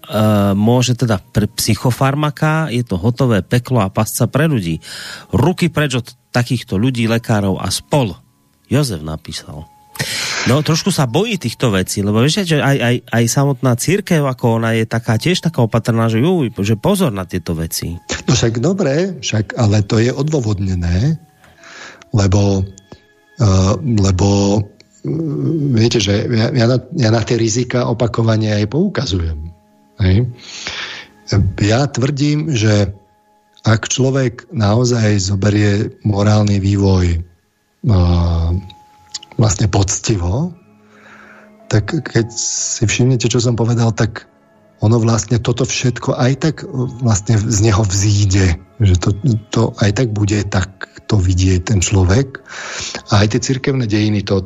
Uh, 0.06 0.53
môže 0.53 0.93
teda 0.93 1.18
pre 1.18 1.49
psychofarmaka, 1.49 2.69
je 2.69 2.85
to 2.85 2.93
hotové 2.93 3.41
peklo 3.41 3.81
a 3.81 3.89
pasca 3.89 4.30
pre 4.30 4.45
ľudí. 4.45 4.77
Ruky 5.34 5.73
preč 5.73 5.97
od 5.97 6.06
takýchto 6.30 6.77
ľudí, 6.77 7.10
lekárov 7.10 7.57
a 7.57 7.73
spol. 7.73 8.14
Jozef 8.69 9.02
napísal. 9.02 9.65
No 10.45 10.61
trošku 10.61 10.93
sa 10.93 11.10
bojí 11.10 11.41
týchto 11.41 11.73
vecí, 11.73 12.06
lebo 12.06 12.22
vieš, 12.22 12.45
že 12.45 12.61
aj, 12.61 12.77
aj, 12.77 12.95
aj 13.18 13.23
samotná 13.26 13.73
církev, 13.73 14.22
ako 14.30 14.61
ona 14.61 14.77
je 14.77 14.85
taká 14.85 15.18
tiež 15.18 15.41
taká 15.41 15.65
opatrná, 15.65 16.06
že, 16.06 16.22
juj, 16.22 16.53
že 16.53 16.77
pozor 16.77 17.10
na 17.10 17.26
tieto 17.26 17.57
veci. 17.57 17.97
No 18.30 18.38
však 18.38 18.61
dobre, 18.61 19.18
však, 19.26 19.57
ale 19.57 19.81
to 19.81 19.97
je 19.97 20.14
odôvodnené 20.14 21.18
lebo, 22.14 22.61
uh, 23.40 23.73
lebo 23.82 24.60
uh, 24.60 24.64
viete, 25.73 25.98
že 26.03 26.27
ja, 26.30 26.53
ja, 26.53 26.65
na, 26.69 26.77
ja 26.98 27.10
na 27.10 27.22
tie 27.23 27.40
rizika 27.40 27.88
opakovane 27.88 28.52
aj 28.52 28.69
poukazujem. 28.69 29.49
Hej? 30.02 30.30
Ja 31.64 31.90
tvrdím, 31.90 32.53
že 32.53 32.94
ak 33.65 33.90
človek 33.90 34.45
naozaj 34.53 35.18
zoberie 35.18 35.98
morálny 36.06 36.61
vývoj 36.61 37.18
uh, 37.18 38.53
vlastne 39.41 39.68
poctivo, 39.72 40.53
tak 41.65 41.90
keď 41.90 42.30
si 42.30 42.86
všimnete, 42.86 43.26
čo 43.26 43.41
som 43.41 43.57
povedal, 43.57 43.90
tak 43.90 44.30
ono 44.84 44.97
vlastne 44.99 45.39
toto 45.39 45.64
všetko 45.64 46.19
aj 46.19 46.34
tak 46.39 46.56
vlastne 46.99 47.39
z 47.39 47.60
neho 47.64 47.84
vzíde, 47.84 48.60
že 48.84 48.95
to, 48.99 49.10
to 49.52 49.61
aj 49.80 49.91
tak 49.95 50.11
bude 50.11 50.35
tak 50.52 50.68
to 51.07 51.15
vidieť 51.15 51.69
ten 51.69 51.80
človek. 51.80 52.41
A 53.14 53.23
aj 53.23 53.38
tie 53.38 53.41
cirkevné 53.53 53.88
dejiny 53.88 54.26
to 54.26 54.43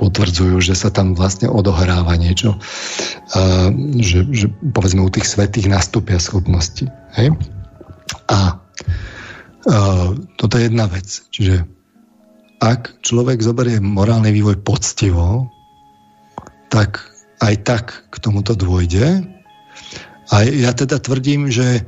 potvrdzujú, 0.00 0.58
že 0.58 0.74
sa 0.74 0.90
tam 0.90 1.14
vlastne 1.14 1.46
odohráva 1.46 2.16
niečo, 2.18 2.58
uh, 2.58 3.68
že, 4.02 4.26
že 4.34 4.46
povedzme 4.74 5.04
u 5.04 5.10
tých 5.12 5.28
svetých 5.28 5.70
nastúpia 5.70 6.18
schopnosti. 6.18 6.90
Hej? 7.14 7.36
A 8.26 8.58
uh, 9.68 10.10
toto 10.40 10.58
je 10.58 10.66
jedna 10.66 10.90
vec. 10.90 11.06
Čiže 11.06 11.62
ak 12.62 13.02
človek 13.02 13.42
zoberie 13.42 13.78
morálny 13.78 14.30
vývoj 14.34 14.62
poctivo, 14.62 15.50
tak 16.70 17.02
aj 17.42 17.54
tak 17.66 17.84
k 18.10 18.14
tomuto 18.22 18.54
dôjde. 18.54 19.22
A 20.32 20.48
ja 20.48 20.72
teda 20.72 20.96
tvrdím, 20.96 21.52
že 21.52 21.84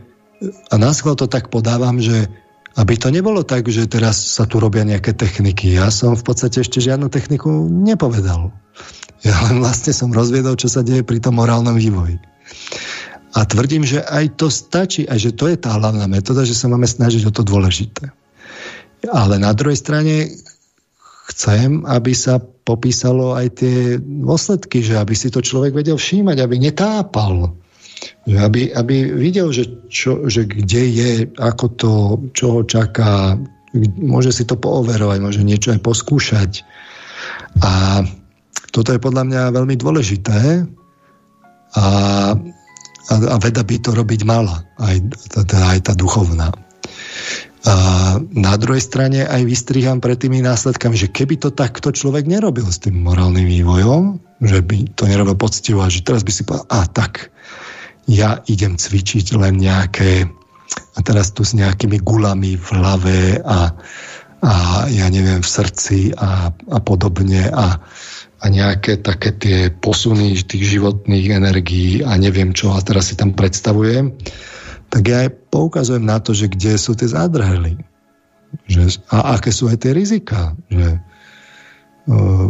a 0.69 0.75
náschval 0.77 1.17
to 1.17 1.25
tak 1.25 1.49
podávam, 1.49 1.97
že 1.97 2.29
aby 2.75 2.99
to 2.99 3.09
nebolo 3.09 3.47
tak, 3.47 3.71
že 3.71 3.87
teraz 3.87 4.19
sa 4.19 4.45
tu 4.51 4.59
robia 4.59 4.83
nejaké 4.83 5.15
techniky. 5.15 5.79
Ja 5.79 5.95
som 5.95 6.19
v 6.19 6.27
podstate 6.27 6.61
ešte 6.61 6.83
žiadnu 6.83 7.07
techniku 7.07 7.49
nepovedal. 7.71 8.51
Ja 9.23 9.37
len 9.49 9.63
vlastne 9.63 9.95
som 9.95 10.13
rozviedol, 10.13 10.59
čo 10.59 10.69
sa 10.69 10.85
deje 10.85 11.07
pri 11.07 11.23
tom 11.23 11.39
morálnom 11.39 11.79
vývoji. 11.79 12.19
A 13.35 13.47
tvrdím, 13.47 13.87
že 13.87 14.03
aj 14.03 14.37
to 14.37 14.53
stačí, 14.53 15.07
a 15.09 15.17
že 15.17 15.33
to 15.33 15.49
je 15.49 15.57
tá 15.57 15.75
hlavná 15.75 16.05
metóda, 16.11 16.45
že 16.45 16.55
sa 16.55 16.69
máme 16.69 16.87
snažiť 16.87 17.25
o 17.31 17.33
to 17.33 17.47
dôležité. 17.47 18.11
Ale 19.09 19.41
na 19.41 19.55
druhej 19.55 19.79
strane 19.79 20.35
chcem, 21.31 21.87
aby 21.89 22.13
sa 22.13 22.43
popísalo 22.43 23.39
aj 23.39 23.65
tie 23.65 23.79
dôsledky, 23.99 24.83
že 24.83 25.01
aby 25.01 25.15
si 25.17 25.31
to 25.33 25.41
človek 25.41 25.73
vedel 25.73 25.97
všímať, 25.97 26.37
aby 26.43 26.57
netápal 26.59 27.55
aby, 28.25 28.73
aby 28.73 29.13
videl, 29.13 29.53
že, 29.53 29.69
čo, 29.93 30.25
že 30.33 30.49
kde 30.49 30.83
je, 30.89 31.11
ako 31.37 31.67
to, 31.77 31.93
čo 32.33 32.47
ho 32.57 32.61
čaká, 32.65 33.37
môže 34.01 34.33
si 34.33 34.49
to 34.49 34.57
pooverovať, 34.57 35.19
môže 35.21 35.45
niečo 35.45 35.77
aj 35.77 35.85
poskúšať. 35.85 36.65
A 37.61 38.01
toto 38.73 38.91
je 38.97 39.03
podľa 39.03 39.29
mňa 39.29 39.43
veľmi 39.55 39.77
dôležité 39.77 40.65
a, 41.77 41.87
a, 43.13 43.15
a 43.15 43.37
veda 43.39 43.61
by 43.61 43.77
to 43.79 43.93
robiť 43.93 44.21
mala, 44.25 44.65
aj, 44.81 44.97
teda 45.29 45.59
aj 45.77 45.79
tá 45.85 45.93
duchovná. 45.93 46.49
A 47.65 47.75
na 48.21 48.55
druhej 48.61 48.85
strane 48.85 49.25
aj 49.25 49.49
vystriham 49.49 50.01
pred 50.01 50.21
tými 50.21 50.45
následkami, 50.45 51.01
že 51.01 51.09
keby 51.09 51.41
to 51.41 51.49
takto 51.49 51.93
človek 51.93 52.29
nerobil 52.29 52.69
s 52.69 52.81
tým 52.81 53.01
morálnym 53.01 53.49
vývojom, 53.49 54.21
že 54.45 54.61
by 54.61 54.93
to 54.93 55.09
nerobil 55.09 55.33
poctivo 55.33 55.81
a 55.81 55.89
že 55.89 56.05
teraz 56.05 56.21
by 56.25 56.33
si 56.33 56.45
povedal, 56.45 56.69
a 56.69 56.85
tak, 56.93 57.33
ja 58.09 58.41
idem 58.49 58.77
cvičiť 58.77 59.37
len 59.37 59.61
nejaké 59.61 60.29
a 60.95 60.99
teraz 61.03 61.35
tu 61.35 61.43
s 61.43 61.53
nejakými 61.55 62.01
gulami 62.03 62.55
v 62.55 62.67
hlave 62.75 63.19
a, 63.43 63.75
a 64.41 64.53
ja 64.89 65.07
neviem, 65.11 65.43
v 65.43 65.49
srdci 65.49 66.15
a, 66.15 66.51
a 66.51 66.79
podobne 66.81 67.51
a, 67.51 67.79
a 68.41 68.45
nejaké 68.47 69.03
také 69.03 69.35
tie 69.35 69.59
posuny 69.71 70.39
tých 70.39 70.79
životných 70.79 71.27
energií 71.35 72.05
a 72.07 72.15
neviem 72.19 72.55
čo 72.55 72.75
a 72.75 72.83
teraz 72.83 73.11
si 73.11 73.15
tam 73.19 73.35
predstavujem, 73.35 74.15
tak 74.93 75.03
ja 75.11 75.27
poukazujem 75.31 76.07
na 76.07 76.23
to, 76.23 76.37
že 76.37 76.53
kde 76.53 76.79
sú 76.79 76.95
tie 76.95 77.11
zádrhely. 77.11 77.81
Že, 78.71 79.03
a 79.11 79.35
aké 79.35 79.51
sú 79.51 79.67
aj 79.67 79.83
tie 79.83 79.91
rizika. 79.91 80.55
Že, 80.71 81.03
uh, 82.07 82.47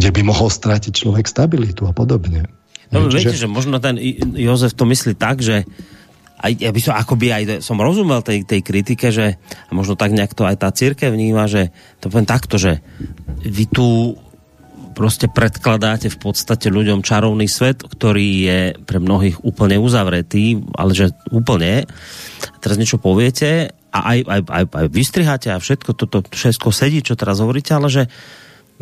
kde 0.00 0.10
by 0.16 0.22
mohol 0.24 0.48
strátiť 0.48 1.04
človek 1.04 1.28
stabilitu 1.28 1.84
a 1.84 1.92
podobne. 1.92 2.48
No, 2.92 3.08
Čiže... 3.08 3.16
viete, 3.16 3.36
že 3.40 3.48
možno 3.48 3.80
ten 3.80 3.96
Jozef 4.36 4.76
to 4.76 4.84
myslí 4.84 5.16
tak, 5.16 5.40
že 5.40 5.64
aj, 6.42 6.52
ja 6.58 6.70
by 6.74 6.80
som 6.82 6.94
akoby 6.98 7.26
aj 7.30 7.42
som 7.62 7.78
rozumel 7.78 8.20
tej, 8.20 8.42
tej 8.42 8.60
kritike, 8.60 9.14
že 9.14 9.38
a 9.40 9.72
možno 9.72 9.94
tak 9.94 10.10
nejak 10.10 10.34
to 10.34 10.42
aj 10.42 10.58
tá 10.58 10.68
církev 10.74 11.14
vníma, 11.14 11.46
že 11.46 11.70
to 12.02 12.10
poviem 12.10 12.26
takto, 12.26 12.58
že 12.58 12.82
vy 13.46 13.64
tu 13.70 14.18
proste 14.92 15.30
predkladáte 15.30 16.12
v 16.12 16.18
podstate 16.20 16.68
ľuďom 16.68 17.00
čarovný 17.00 17.48
svet, 17.48 17.80
ktorý 17.80 18.28
je 18.44 18.60
pre 18.84 19.00
mnohých 19.00 19.40
úplne 19.40 19.80
uzavretý, 19.80 20.60
ale 20.76 20.92
že 20.92 21.16
úplne. 21.32 21.88
Teraz 22.60 22.76
niečo 22.76 23.00
poviete 23.00 23.72
a 23.88 23.98
aj, 24.12 24.18
aj, 24.28 24.40
aj, 24.44 24.64
aj 24.68 24.86
vystriháte 24.92 25.48
a 25.48 25.62
všetko 25.62 25.90
toto 25.96 26.20
všetko 26.28 26.68
sedí, 26.70 27.00
čo 27.00 27.16
teraz 27.16 27.40
hovoríte, 27.40 27.72
ale 27.72 27.88
že 27.88 28.02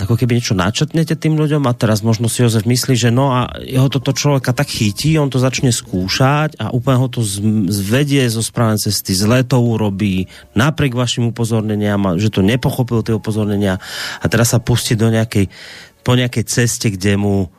ako 0.00 0.16
keby 0.16 0.40
niečo 0.40 0.56
načetnete 0.56 1.12
tým 1.14 1.36
ľuďom 1.36 1.68
a 1.68 1.76
teraz 1.76 2.00
možno 2.00 2.32
si 2.32 2.40
Jozef 2.40 2.64
myslí, 2.64 2.94
že 2.96 3.10
no 3.12 3.30
a 3.30 3.52
jeho 3.60 3.92
toto 3.92 4.16
človeka 4.16 4.56
tak 4.56 4.72
chytí, 4.72 5.20
on 5.20 5.28
to 5.28 5.36
začne 5.36 5.68
skúšať 5.68 6.56
a 6.56 6.72
úplne 6.72 6.98
ho 7.04 7.08
to 7.12 7.20
zvedie 7.68 8.24
zo 8.32 8.40
správnej 8.40 8.80
cesty, 8.80 9.12
zle 9.12 9.44
to 9.44 9.60
urobí, 9.60 10.26
napriek 10.56 10.96
vašim 10.96 11.30
upozorneniam, 11.30 12.16
že 12.16 12.32
to 12.32 12.40
nepochopil 12.40 13.04
tie 13.04 13.12
upozornenia 13.12 13.76
a 14.18 14.24
teraz 14.26 14.56
sa 14.56 14.58
pustí 14.58 14.96
do 14.96 15.12
nejakej, 15.12 15.52
po 16.00 16.16
nejakej 16.16 16.44
ceste, 16.48 16.88
kde 16.88 17.20
mu 17.20 17.52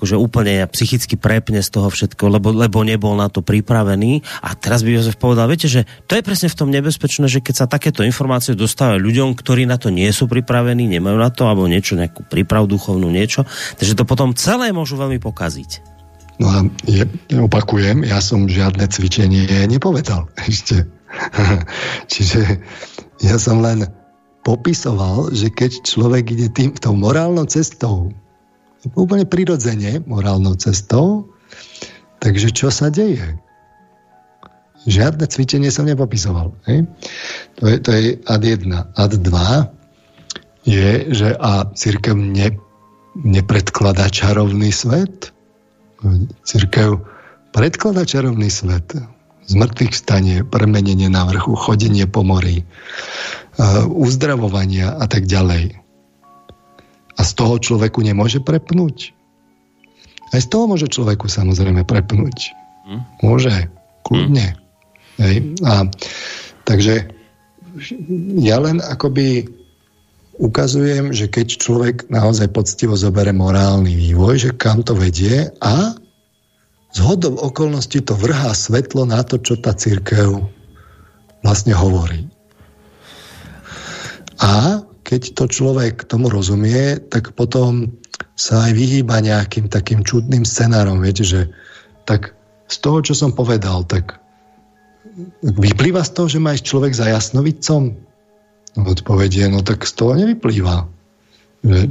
akože 0.00 0.16
úplne 0.16 0.64
psychicky 0.72 1.20
prepne 1.20 1.60
z 1.60 1.76
toho 1.76 1.92
všetko, 1.92 2.40
lebo, 2.40 2.56
lebo 2.56 2.80
nebol 2.80 3.12
na 3.12 3.28
to 3.28 3.44
pripravený. 3.44 4.24
A 4.40 4.56
teraz 4.56 4.80
by 4.80 4.96
Jozef 4.96 5.20
povedal, 5.20 5.44
viete, 5.44 5.68
že 5.68 5.84
to 6.08 6.16
je 6.16 6.24
presne 6.24 6.48
v 6.48 6.56
tom 6.56 6.72
nebezpečné, 6.72 7.28
že 7.28 7.44
keď 7.44 7.54
sa 7.60 7.66
takéto 7.68 8.00
informácie 8.00 8.56
dostávajú 8.56 8.96
ľuďom, 8.96 9.36
ktorí 9.36 9.68
na 9.68 9.76
to 9.76 9.92
nie 9.92 10.08
sú 10.08 10.24
pripravení, 10.24 10.88
nemajú 10.88 11.20
na 11.20 11.28
to, 11.28 11.44
alebo 11.44 11.68
niečo, 11.68 12.00
nejakú 12.00 12.24
prípravu 12.24 12.64
duchovnú, 12.64 13.12
niečo, 13.12 13.44
takže 13.76 13.92
to 13.92 14.08
potom 14.08 14.32
celé 14.32 14.72
môžu 14.72 14.96
veľmi 14.96 15.20
pokaziť. 15.20 15.84
No 16.40 16.48
a 16.48 16.64
je, 16.88 17.04
opakujem, 17.36 18.00
ja 18.08 18.24
som 18.24 18.48
žiadne 18.48 18.88
cvičenie 18.88 19.68
nepovedal 19.68 20.32
ešte. 20.48 20.88
Čiže 22.08 22.40
ja 23.20 23.36
som 23.36 23.60
len 23.60 23.84
popisoval, 24.40 25.28
že 25.36 25.52
keď 25.52 25.84
človek 25.84 26.32
ide 26.32 26.48
tým, 26.48 26.72
tou 26.72 26.96
morálnou 26.96 27.44
cestou, 27.44 28.08
úplne 28.96 29.28
prirodzene 29.28 30.00
morálnou 30.08 30.56
cestou. 30.56 31.28
Takže 32.20 32.52
čo 32.52 32.68
sa 32.68 32.92
deje? 32.92 33.36
Žiadne 34.88 35.24
cvičenie 35.28 35.68
som 35.68 35.84
nepopisoval. 35.84 36.56
Hej? 36.64 36.88
To, 37.60 37.68
je, 37.68 37.76
to 37.84 37.90
je 37.92 38.02
ad 38.24 38.42
1. 38.44 38.72
Ad 38.96 39.12
2 39.12 39.80
je, 40.64 40.90
že 41.12 41.28
a 41.36 41.68
církev 41.72 42.16
ne, 42.16 42.56
nepredkladá 43.16 44.08
čarovný 44.08 44.72
svet. 44.72 45.32
Církev 46.44 47.04
predkladá 47.52 48.08
čarovný 48.08 48.48
svet. 48.48 48.96
Z 49.50 49.52
mŕtvych 49.58 49.94
stane, 49.96 50.34
premenenie 50.46 51.10
na 51.10 51.26
vrchu, 51.26 51.58
chodenie 51.58 52.06
po 52.06 52.22
mori, 52.22 52.62
uh, 52.62 53.82
uzdravovania 53.88 54.94
a 54.94 55.10
tak 55.10 55.26
ďalej. 55.26 55.79
A 57.20 57.22
z 57.22 57.36
toho 57.36 57.60
človeku 57.60 58.00
nemôže 58.00 58.40
prepnúť? 58.40 59.12
Aj 60.32 60.40
z 60.40 60.48
toho 60.48 60.64
môže 60.64 60.88
človeku 60.88 61.28
samozrejme 61.28 61.84
prepnúť. 61.84 62.56
Hm? 62.88 63.00
Môže, 63.20 63.68
kľudne. 64.08 64.56
Hm? 64.56 64.58
Hej. 65.20 65.36
A, 65.68 65.84
takže 66.64 67.12
ja 68.40 68.56
len 68.56 68.80
akoby 68.80 69.52
ukazujem, 70.40 71.12
že 71.12 71.28
keď 71.28 71.46
človek 71.60 71.96
naozaj 72.08 72.48
poctivo 72.56 72.96
zobere 72.96 73.36
morálny 73.36 73.92
vývoj, 73.92 74.48
že 74.48 74.50
kam 74.56 74.80
to 74.80 74.96
vedie 74.96 75.52
a 75.60 75.92
z 76.90 76.98
hodov 77.04 77.36
okolností 77.38 78.00
to 78.02 78.16
vrhá 78.16 78.50
svetlo 78.56 79.04
na 79.04 79.20
to, 79.22 79.36
čo 79.38 79.60
tá 79.60 79.76
církev 79.76 80.40
vlastne 81.44 81.76
hovorí. 81.76 82.26
A 84.40 84.82
keď 85.10 85.34
to 85.34 85.50
človek 85.50 86.06
tomu 86.06 86.30
rozumie, 86.30 87.02
tak 87.02 87.34
potom 87.34 87.98
sa 88.38 88.70
aj 88.70 88.78
vyhýba 88.78 89.18
nejakým 89.18 89.66
takým 89.66 90.06
čudným 90.06 90.46
scenárom. 90.46 91.02
Viete, 91.02 91.26
že 91.26 91.50
tak 92.06 92.38
z 92.70 92.76
toho, 92.78 93.02
čo 93.02 93.18
som 93.18 93.34
povedal, 93.34 93.82
tak 93.90 94.22
vyplýva 95.42 96.06
z 96.06 96.10
toho, 96.14 96.30
že 96.30 96.38
má 96.38 96.54
ísť 96.54 96.62
človek 96.62 96.94
za 96.94 97.10
jasnovicom? 97.10 97.98
Odpovedie, 98.78 99.50
no 99.50 99.66
tak 99.66 99.82
z 99.82 99.98
toho 99.98 100.14
nevyplýva. 100.14 100.86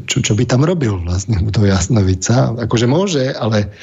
Čo, 0.08 0.24
čo 0.24 0.34
by 0.40 0.48
tam 0.48 0.64
robil 0.64 0.96
vlastne 1.04 1.44
to 1.52 1.68
jasnovica? 1.68 2.56
Akože 2.56 2.88
môže, 2.88 3.36
ale, 3.36 3.76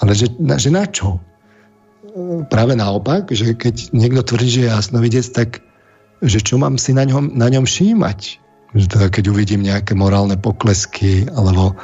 ale 0.00 0.12
že, 0.16 0.32
že 0.40 0.72
na 0.72 0.88
čo? 0.88 1.20
Práve 2.48 2.72
naopak, 2.80 3.28
že 3.28 3.52
keď 3.52 3.92
niekto 3.92 4.24
tvrdí, 4.24 4.48
že 4.48 4.60
je 4.64 4.72
jasnovidec, 4.72 5.26
tak 5.36 5.60
že 6.24 6.40
čo 6.40 6.56
mám 6.56 6.80
si 6.80 6.96
na 6.96 7.04
ňom, 7.04 7.36
na 7.36 7.52
ňom 7.52 7.68
všímať? 7.68 8.43
Že 8.74 8.86
teda 8.90 9.06
keď 9.08 9.24
uvidím 9.30 9.62
nejaké 9.62 9.94
morálne 9.94 10.34
poklesky 10.34 11.30
alebo 11.30 11.78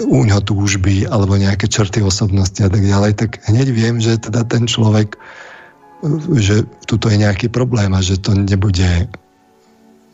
u 0.00 0.24
ňo 0.24 0.40
túžby 0.40 1.04
alebo 1.04 1.36
nejaké 1.36 1.68
črty 1.68 2.00
osobnosti 2.00 2.56
a 2.64 2.72
tak 2.72 2.80
ďalej, 2.80 3.12
tak 3.20 3.30
hneď 3.44 3.68
viem, 3.70 4.00
že 4.00 4.16
teda 4.16 4.48
ten 4.48 4.64
človek 4.64 5.20
že 6.34 6.66
tuto 6.90 7.06
je 7.06 7.22
nejaký 7.22 7.46
problém 7.46 7.94
a 7.94 8.02
že 8.02 8.18
to 8.18 8.34
nebude 8.34 9.06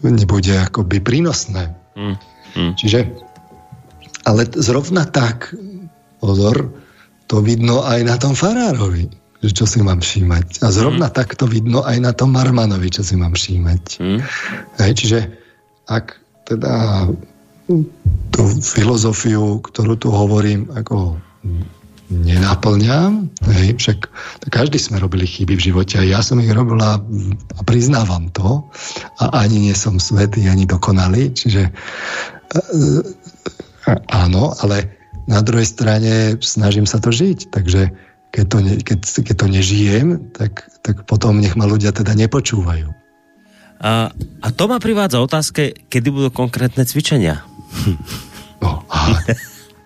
nebude 0.04 0.52
akoby 0.52 1.00
prínosné. 1.00 1.74
Mm, 1.96 2.16
mm. 2.54 2.72
Čiže 2.76 2.98
ale 4.28 4.44
zrovna 4.60 5.08
tak 5.08 5.56
pozor, 6.20 6.68
to 7.26 7.40
vidno 7.40 7.80
aj 7.82 8.00
na 8.04 8.20
tom 8.20 8.36
farárovi, 8.36 9.08
že 9.40 9.50
čo 9.56 9.64
si 9.64 9.80
mám 9.80 10.04
všímať. 10.04 10.60
A 10.60 10.68
zrovna 10.68 11.08
mm. 11.08 11.14
tak 11.16 11.34
to 11.34 11.48
vidno 11.48 11.80
aj 11.82 11.96
na 12.02 12.12
tom 12.12 12.36
Marmanovi, 12.36 12.92
čo 12.92 13.00
si 13.00 13.16
mám 13.16 13.32
všímať. 13.32 13.82
Mm. 13.98 14.20
Hej, 14.84 14.92
čiže 15.00 15.18
ak 15.88 16.16
teda 16.48 17.08
tú 18.32 18.42
filozofiu, 18.64 19.60
ktorú 19.60 20.00
tu 20.00 20.08
hovorím, 20.08 20.68
ako 20.72 21.20
nenaplňam. 22.08 23.28
Hej, 23.44 23.76
však 23.76 24.08
každý 24.48 24.80
sme 24.80 24.96
robili 24.96 25.28
chyby 25.28 25.60
v 25.60 25.64
živote 25.72 26.00
a 26.00 26.08
ja 26.08 26.24
som 26.24 26.40
ich 26.40 26.48
robila 26.48 26.96
a 27.56 27.60
priznávam 27.68 28.32
to 28.32 28.64
a 29.20 29.44
ani 29.44 29.68
nie 29.68 29.76
som 29.76 30.00
svetý, 30.00 30.48
ani 30.48 30.64
dokonalý, 30.64 31.36
čiže 31.36 31.68
áno, 34.08 34.56
ale 34.64 34.88
na 35.28 35.44
druhej 35.44 35.68
strane 35.68 36.40
snažím 36.40 36.88
sa 36.88 36.96
to 36.96 37.12
žiť, 37.12 37.52
takže 37.52 37.92
keď 38.32 38.44
to, 38.48 38.58
ne, 38.64 38.74
keď, 38.80 38.98
keď 39.04 39.34
to 39.36 39.46
nežijem, 39.48 40.06
tak, 40.32 40.64
tak 40.80 41.04
potom 41.04 41.40
nech 41.40 41.56
ma 41.56 41.68
ľudia 41.68 41.92
teda 41.92 42.16
nepočúvajú. 42.16 42.88
A, 43.78 44.10
a 44.42 44.48
to 44.50 44.66
ma 44.66 44.82
privádza 44.82 45.22
otázke, 45.22 45.86
kedy 45.86 46.08
budú 46.10 46.28
konkrétne 46.34 46.82
cvičenia. 46.86 47.42
No, 48.58 48.82
a, 48.90 49.14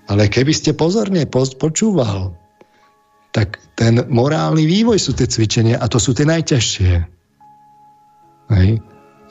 ale 0.08 0.32
keby 0.32 0.48
ste 0.56 0.72
pozorne 0.72 1.28
počúval, 1.28 2.32
tak 3.28 3.60
ten 3.76 4.00
morálny 4.08 4.64
vývoj 4.64 4.96
sú 4.96 5.12
tie 5.12 5.28
cvičenia 5.28 5.76
a 5.76 5.92
to 5.92 6.00
sú 6.00 6.16
tie 6.16 6.24
najťažšie. 6.24 6.92
Hej? 8.56 8.80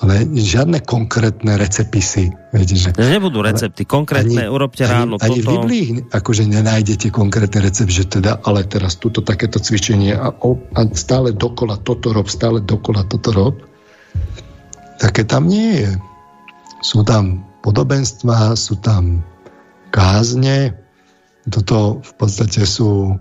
ale 0.02 0.26
žiadne 0.34 0.82
konkrétne 0.82 1.62
recepty. 1.62 2.02
Viete, 2.50 2.74
že, 2.74 2.90
nebudú 2.98 3.46
recepty, 3.46 3.86
konkrétne, 3.86 4.50
ani, 4.50 4.50
urobte 4.50 4.90
ráno 4.90 5.22
ani, 5.22 5.22
toto. 5.22 5.30
Ani 5.30 5.40
v 5.46 5.48
Biblii 5.54 5.88
akože 6.10 6.44
nenájdete 6.50 7.14
konkrétne 7.14 7.62
recept, 7.62 7.94
že 7.94 8.10
teda, 8.10 8.42
ale 8.42 8.66
teraz 8.66 8.98
túto 8.98 9.22
takéto 9.22 9.62
cvičenie 9.62 10.18
a, 10.18 10.34
a 10.74 10.80
stále 10.98 11.38
dokola 11.38 11.78
toto 11.86 12.18
rob, 12.18 12.26
stále 12.26 12.66
dokola 12.66 13.06
toto 13.06 13.30
rob. 13.30 13.56
Také 15.02 15.26
tam 15.26 15.50
nie 15.50 15.82
je. 15.82 15.92
Sú 16.86 17.02
tam 17.02 17.42
podobenstva, 17.66 18.54
sú 18.54 18.78
tam 18.78 19.26
kázne, 19.90 20.78
toto 21.50 22.06
v 22.06 22.12
podstate 22.22 22.62
sú 22.70 23.18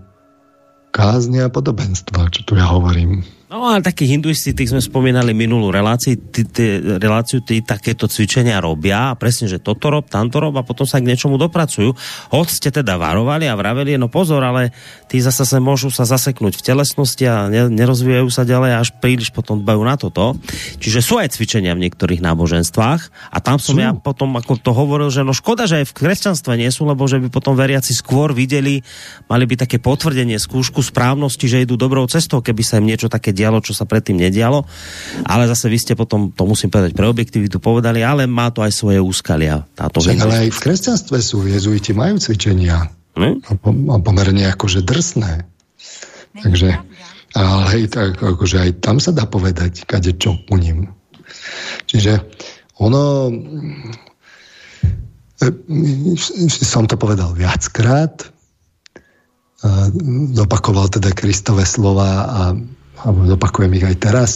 kázne 0.93 1.41
a 1.41 1.49
podobenstva, 1.49 2.29
čo 2.29 2.45
tu 2.45 2.53
ja 2.53 2.69
hovorím. 2.69 3.25
No 3.51 3.67
ale 3.67 3.83
takí 3.83 4.07
hinduisti, 4.07 4.55
tých 4.55 4.71
sme 4.71 4.79
spomínali 4.79 5.35
minulú 5.35 5.75
reláciu, 5.75 6.15
tí, 6.15 6.47
tí, 6.47 6.79
reláciu, 6.79 7.43
tí 7.43 7.59
takéto 7.59 8.07
cvičenia 8.07 8.63
robia 8.63 9.11
a 9.11 9.17
presne, 9.19 9.51
že 9.51 9.59
toto 9.59 9.91
rob, 9.91 10.07
tamto 10.07 10.39
rob 10.39 10.55
a 10.55 10.63
potom 10.63 10.87
sa 10.87 11.03
k 11.03 11.11
niečomu 11.11 11.35
dopracujú. 11.35 11.91
Hoď 12.31 12.47
ste 12.47 12.71
teda 12.71 12.95
varovali 12.95 13.51
a 13.51 13.59
vraveli, 13.59 13.99
no 13.99 14.07
pozor, 14.07 14.39
ale 14.39 14.71
tí 15.11 15.19
zase 15.19 15.43
sa 15.43 15.59
môžu 15.59 15.91
sa 15.91 16.07
zaseknúť 16.07 16.55
v 16.55 16.63
telesnosti 16.63 17.27
a 17.27 17.51
nerozvíjajú 17.51 18.31
sa 18.31 18.47
ďalej 18.47 18.71
až 18.71 18.89
príliš 19.03 19.35
potom 19.35 19.59
dbajú 19.59 19.83
na 19.83 19.99
toto. 19.99 20.39
Čiže 20.79 21.03
sú 21.03 21.19
aj 21.19 21.35
cvičenia 21.35 21.75
v 21.75 21.91
niektorých 21.91 22.23
náboženstvách 22.23 23.35
a 23.35 23.37
tam 23.43 23.59
som 23.59 23.75
sú. 23.75 23.83
ja 23.83 23.91
potom 23.91 24.31
ako 24.31 24.63
to 24.63 24.71
hovoril, 24.71 25.11
že 25.11 25.27
no 25.27 25.35
škoda, 25.35 25.67
že 25.67 25.83
aj 25.83 25.91
v 25.91 25.97
kresťanstve 25.99 26.55
nie 26.55 26.71
sú, 26.71 26.87
lebo 26.87 27.03
že 27.03 27.19
by 27.19 27.27
potom 27.27 27.59
veriaci 27.59 27.91
skôr 27.91 28.31
videli, 28.31 28.79
mali 29.27 29.43
by 29.43 29.67
také 29.67 29.75
potvrdenie, 29.75 30.39
skúšku 30.39 30.79
správnosti, 30.79 31.51
že 31.51 31.67
idú 31.67 31.75
dobrou 31.75 32.07
cestou, 32.07 32.39
keby 32.39 32.63
sa 32.63 32.79
im 32.79 32.87
niečo 32.87 33.11
také 33.11 33.35
dialo, 33.41 33.57
čo 33.65 33.73
sa 33.73 33.89
predtým 33.89 34.21
nedialo. 34.21 34.61
Ale 35.25 35.49
zase 35.49 35.65
vy 35.65 35.77
ste 35.81 35.93
potom, 35.97 36.29
to 36.29 36.45
musím 36.45 36.69
povedať 36.69 36.93
pre 36.93 37.09
objektivitu, 37.09 37.57
povedali, 37.57 38.05
ale 38.05 38.29
má 38.29 38.53
to 38.53 38.61
aj 38.61 38.69
svoje 38.69 39.01
úskalia. 39.01 39.65
Táto 39.73 39.97
Však, 39.97 40.21
ale 40.21 40.47
aj 40.47 40.49
v 40.53 40.59
kresťanstve 40.61 41.17
sú 41.17 41.41
jezuiti, 41.49 41.97
majú 41.97 42.21
cvičenia. 42.21 42.93
Hm? 43.17 43.41
A, 43.49 43.51
po, 43.57 43.69
a 43.73 43.97
pomerne 43.97 44.45
akože 44.53 44.85
drsné. 44.85 45.49
Takže, 46.31 46.69
ale 47.35 47.63
hej, 47.75 47.83
tak, 47.91 48.21
akože 48.21 48.57
aj 48.61 48.71
tam 48.79 49.01
sa 49.01 49.11
dá 49.11 49.25
povedať, 49.25 49.83
kade 49.89 50.15
čo 50.15 50.37
u 50.47 50.55
ním. 50.55 50.87
Čiže 51.89 52.23
ono, 52.79 53.27
e, 55.43 55.47
som 56.47 56.87
to 56.87 56.95
povedal 56.95 57.35
viackrát, 57.35 58.31
zopakoval 60.33 60.89
teda 60.89 61.13
Kristové 61.13 61.69
slova 61.69 62.09
a 62.25 62.41
alebo 63.01 63.25
zopakujem 63.25 63.71
ich 63.77 63.85
aj 63.85 63.97
teraz, 63.97 64.31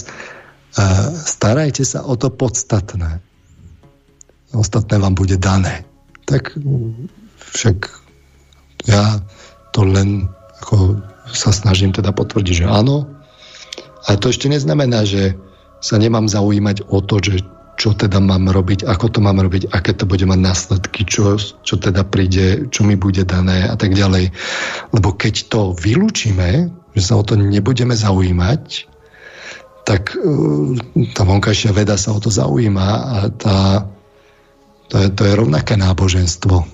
starajte 1.26 1.86
sa 1.88 2.04
o 2.04 2.20
to 2.20 2.34
podstatné. 2.34 3.24
Ostatné 4.56 4.96
vám 5.00 5.16
bude 5.16 5.40
dané. 5.40 5.88
Tak 6.26 6.58
však 7.54 7.78
ja 8.90 9.22
to 9.72 9.86
len 9.86 10.28
ako 10.66 10.98
sa 11.30 11.54
snažím 11.54 11.94
teda 11.94 12.10
potvrdiť, 12.16 12.64
že 12.64 12.66
áno. 12.66 13.06
A 14.06 14.18
to 14.18 14.30
ešte 14.30 14.50
neznamená, 14.50 15.06
že 15.06 15.38
sa 15.82 16.02
nemám 16.02 16.26
zaujímať 16.26 16.90
o 16.90 17.02
to, 17.02 17.22
že 17.22 17.46
čo 17.76 17.92
teda 17.92 18.24
mám 18.24 18.48
robiť, 18.48 18.88
ako 18.88 19.06
to 19.12 19.20
mám 19.20 19.36
robiť, 19.44 19.68
aké 19.76 19.92
to 19.92 20.08
bude 20.08 20.24
mať 20.24 20.40
následky, 20.40 21.04
čo, 21.04 21.36
čo 21.38 21.76
teda 21.76 22.08
príde, 22.08 22.72
čo 22.72 22.88
mi 22.88 22.96
bude 22.96 23.28
dané 23.28 23.68
a 23.68 23.76
tak 23.76 23.92
ďalej. 23.92 24.32
Lebo 24.96 25.12
keď 25.12 25.52
to 25.52 25.76
vylúčime, 25.76 26.72
že 26.96 27.02
sa 27.04 27.20
o 27.20 27.24
to 27.28 27.36
nebudeme 27.36 27.94
zaujímať, 27.94 28.64
tak 29.86 30.18
e, 30.18 31.06
tá 31.14 31.22
vonkajšia 31.28 31.76
veda 31.76 32.00
sa 32.00 32.16
o 32.16 32.20
to 32.20 32.34
zaujíma 32.34 32.88
a 32.90 33.18
tá, 33.36 33.86
to, 34.90 34.96
je, 34.98 35.08
to 35.14 35.22
je 35.28 35.34
rovnaké 35.38 35.78
náboženstvo. 35.78 36.66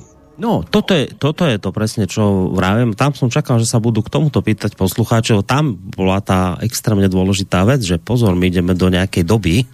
No, 0.41 0.65
toto 0.65 0.97
je, 0.97 1.11
toto 1.13 1.45
je 1.45 1.61
to 1.61 1.69
presne, 1.69 2.09
čo 2.09 2.49
vravím. 2.49 2.97
Tam 2.97 3.13
som 3.13 3.29
čakal, 3.29 3.61
že 3.61 3.69
sa 3.69 3.77
budú 3.77 4.01
k 4.01 4.09
tomuto 4.09 4.41
pýtať 4.41 4.73
poslucháčov. 4.73 5.45
Tam 5.45 5.77
bola 5.77 6.17
tá 6.17 6.57
extrémne 6.65 7.05
dôležitá 7.05 7.61
vec, 7.61 7.85
že 7.85 8.01
pozor, 8.01 8.33
my 8.33 8.49
ideme 8.49 8.73
do 8.73 8.89
nejakej 8.89 9.21
doby, 9.21 9.69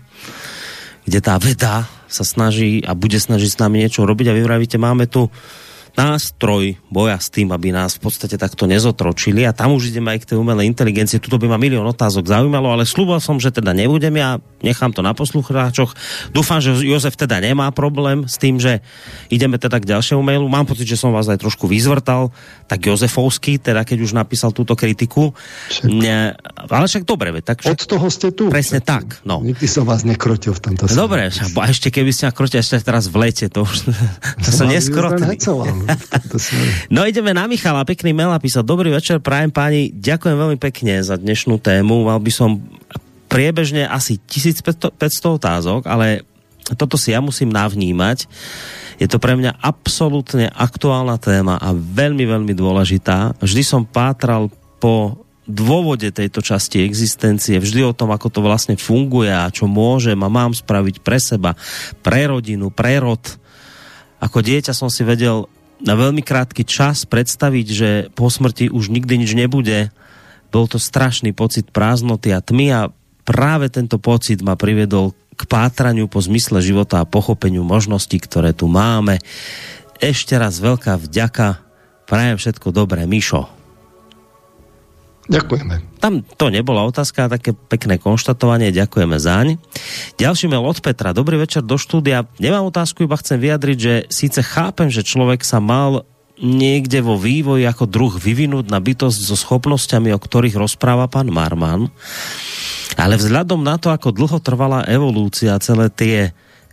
kde 1.07 1.19
tá 1.23 1.39
veda 1.39 1.87
sa 2.11 2.27
snaží 2.27 2.83
a 2.83 2.91
bude 2.97 3.15
snažiť 3.15 3.49
s 3.55 3.61
nami 3.63 3.79
niečo 3.79 4.03
robiť 4.03 4.27
a 4.27 4.35
vy 4.35 4.41
vravíte, 4.43 4.75
máme 4.75 5.07
tu 5.07 5.31
nástroj 5.97 6.77
boja 6.93 7.17
s 7.17 7.33
tým, 7.33 7.49
aby 7.49 7.73
nás 7.73 7.97
v 7.97 8.05
podstate 8.05 8.37
takto 8.37 8.69
nezotročili 8.69 9.41
a 9.49 9.51
tam 9.51 9.73
už 9.73 9.89
ideme 9.89 10.13
aj 10.13 10.23
k 10.23 10.27
tej 10.33 10.37
umelej 10.37 10.69
inteligencii. 10.69 11.17
Tuto 11.17 11.41
by 11.41 11.49
ma 11.49 11.57
milión 11.57 11.89
otázok 11.89 12.29
zaujímalo, 12.29 12.69
ale 12.69 12.85
slúbil 12.85 13.17
som, 13.17 13.41
že 13.41 13.49
teda 13.49 13.73
nebudem 13.73 14.13
ja, 14.13 14.37
nechám 14.61 14.93
to 14.93 15.01
na 15.01 15.17
poslucháčoch. 15.17 15.97
Dúfam, 16.29 16.61
že 16.61 16.77
Jozef 16.85 17.17
teda 17.17 17.41
nemá 17.41 17.73
problém 17.73 18.29
s 18.29 18.37
tým, 18.37 18.61
že 18.61 18.85
ideme 19.33 19.57
teda 19.57 19.81
k 19.81 19.89
ďalšiemu 19.97 20.21
mailu. 20.21 20.45
Mám 20.45 20.69
pocit, 20.69 20.85
že 20.85 21.01
som 21.01 21.09
vás 21.09 21.25
aj 21.33 21.41
trošku 21.41 21.65
vyzvrtal, 21.65 22.29
tak 22.69 22.85
Jozefovský, 22.85 23.57
teda 23.57 23.81
keď 23.81 24.05
už 24.05 24.13
napísal 24.13 24.53
túto 24.53 24.77
kritiku. 24.77 25.33
Však. 25.73 25.89
Ne, 25.89 26.37
ale 26.69 26.85
však 26.85 27.09
dobre, 27.09 27.33
tak 27.41 27.65
však, 27.65 27.73
Od 27.73 27.81
toho 27.89 28.07
ste 28.13 28.29
tu. 28.29 28.53
Presne 28.53 28.85
tak. 28.85 29.25
No. 29.25 29.41
Nikdy 29.41 29.65
som 29.65 29.89
vás 29.89 30.05
nekrotil 30.05 30.53
v 30.53 30.61
tomto 30.61 30.85
Dobre, 30.93 31.33
a 31.33 31.65
ešte 31.65 31.89
keby 31.89 32.13
ste 32.13 32.29
ma 32.29 32.33
krotil 32.37 32.61
ešte 32.61 32.85
teraz 32.85 33.09
v 33.09 33.17
lete, 33.27 33.49
to 33.49 33.65
už 33.65 33.89
to 34.45 34.49
sa 34.53 34.69
neskoro 34.69 35.17
no 36.93 37.07
ideme 37.07 37.31
na 37.31 37.47
Michala, 37.47 37.87
pekný 37.87 38.11
mail 38.11 38.31
napísal. 38.31 38.63
Dobrý 38.67 38.91
večer, 38.91 39.23
prajem 39.23 39.51
páni, 39.51 39.89
ďakujem 39.91 40.37
veľmi 40.37 40.57
pekne 40.59 40.99
za 41.01 41.15
dnešnú 41.15 41.57
tému. 41.59 42.07
Mal 42.07 42.19
by 42.19 42.31
som 42.31 42.61
priebežne 43.27 43.87
asi 43.87 44.19
1500 44.29 44.95
otázok, 45.37 45.81
ale 45.87 46.23
toto 46.75 46.99
si 46.99 47.15
ja 47.15 47.23
musím 47.23 47.51
navnímať. 47.51 48.27
Je 48.97 49.05
to 49.05 49.21
pre 49.21 49.37
mňa 49.37 49.61
absolútne 49.61 50.49
aktuálna 50.49 51.21
téma 51.21 51.61
a 51.61 51.71
veľmi, 51.71 52.25
veľmi 52.25 52.53
dôležitá. 52.57 53.37
Vždy 53.37 53.63
som 53.63 53.85
pátral 53.85 54.49
po 54.81 55.21
dôvode 55.47 56.11
tejto 56.11 56.43
časti 56.43 56.83
existencie, 56.83 57.55
vždy 57.55 57.87
o 57.87 57.95
tom, 57.95 58.11
ako 58.11 58.27
to 58.27 58.39
vlastne 58.43 58.75
funguje 58.75 59.31
a 59.31 59.47
čo 59.47 59.63
môžem 59.63 60.19
a 60.19 60.27
mám 60.27 60.51
spraviť 60.51 60.99
pre 60.99 61.21
seba, 61.23 61.55
pre 62.03 62.27
rodinu, 62.27 62.67
pre 62.67 62.99
rod. 62.99 63.23
Ako 64.19 64.43
dieťa 64.43 64.75
som 64.75 64.91
si 64.91 65.07
vedel 65.07 65.47
na 65.81 65.93
veľmi 65.93 66.25
krátky 66.25 66.65
čas 66.65 67.05
predstaviť, 67.05 67.67
že 67.69 67.89
po 68.13 68.29
smrti 68.29 68.73
už 68.73 68.89
nikdy 68.89 69.21
nič 69.21 69.31
nebude. 69.37 69.93
Bol 70.49 70.65
to 70.65 70.81
strašný 70.81 71.35
pocit 71.35 71.69
prázdnoty 71.69 72.33
a 72.33 72.41
tmy 72.41 72.67
a 72.73 72.81
práve 73.27 73.67
tento 73.67 73.99
pocit 73.99 74.39
ma 74.41 74.55
priviedol 74.55 75.13
k 75.37 75.43
pátraniu 75.45 76.09
po 76.09 76.17
zmysle 76.17 76.63
života 76.65 77.03
a 77.03 77.09
pochopeniu 77.09 77.61
možností, 77.61 78.17
ktoré 78.17 78.57
tu 78.57 78.65
máme. 78.65 79.21
Ešte 80.01 80.33
raz 80.33 80.57
veľká 80.57 80.97
vďaka. 80.97 81.61
Prajem 82.09 82.37
všetko 82.41 82.73
dobré, 82.73 83.05
Mišo. 83.05 83.56
Ďakujeme. 85.27 85.99
Tam 85.99 86.23
to 86.23 86.47
nebola 86.47 86.87
otázka, 86.87 87.27
také 87.27 87.51
pekné 87.51 87.99
konštatovanie, 87.99 88.71
ďakujeme 88.71 89.19
zaň. 89.19 89.59
Ďalší 90.15 90.47
mail 90.47 90.63
od 90.63 90.79
Petra. 90.79 91.11
Dobrý 91.11 91.35
večer 91.35 91.67
do 91.67 91.75
štúdia. 91.75 92.23
Nemám 92.39 92.71
otázku, 92.71 93.03
iba 93.03 93.19
chcem 93.19 93.35
vyjadriť, 93.35 93.77
že 93.77 93.93
síce 94.07 94.39
chápem, 94.39 94.87
že 94.87 95.03
človek 95.03 95.43
sa 95.43 95.59
mal 95.59 96.07
niekde 96.39 97.01
vo 97.01 97.17
vývoji 97.17 97.65
ako 97.65 97.89
druh 97.89 98.13
vyvinúť 98.13 98.69
na 98.69 98.77
bytosť 98.77 99.19
so 99.19 99.35
schopnosťami, 99.35 100.13
o 100.13 100.19
ktorých 100.21 100.55
rozpráva 100.55 101.09
pán 101.09 101.33
Marman, 101.33 101.89
ale 102.95 103.17
vzhľadom 103.17 103.61
na 103.61 103.81
to, 103.81 103.89
ako 103.89 104.13
dlho 104.13 104.37
trvala 104.39 104.85
evolúcia, 104.85 105.57
celé 105.59 105.89
tie 105.89 106.17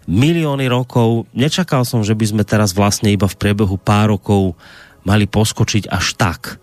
milióny 0.05 0.69
rokov, 0.69 1.25
nečakal 1.33 1.89
som, 1.89 2.05
že 2.05 2.13
by 2.13 2.25
sme 2.29 2.45
teraz 2.45 2.77
vlastne 2.77 3.09
iba 3.09 3.25
v 3.25 3.41
priebehu 3.41 3.81
pár 3.81 4.13
rokov 4.13 4.53
mali 5.05 5.25
poskočiť 5.25 5.89
až 5.89 6.17
tak. 6.17 6.61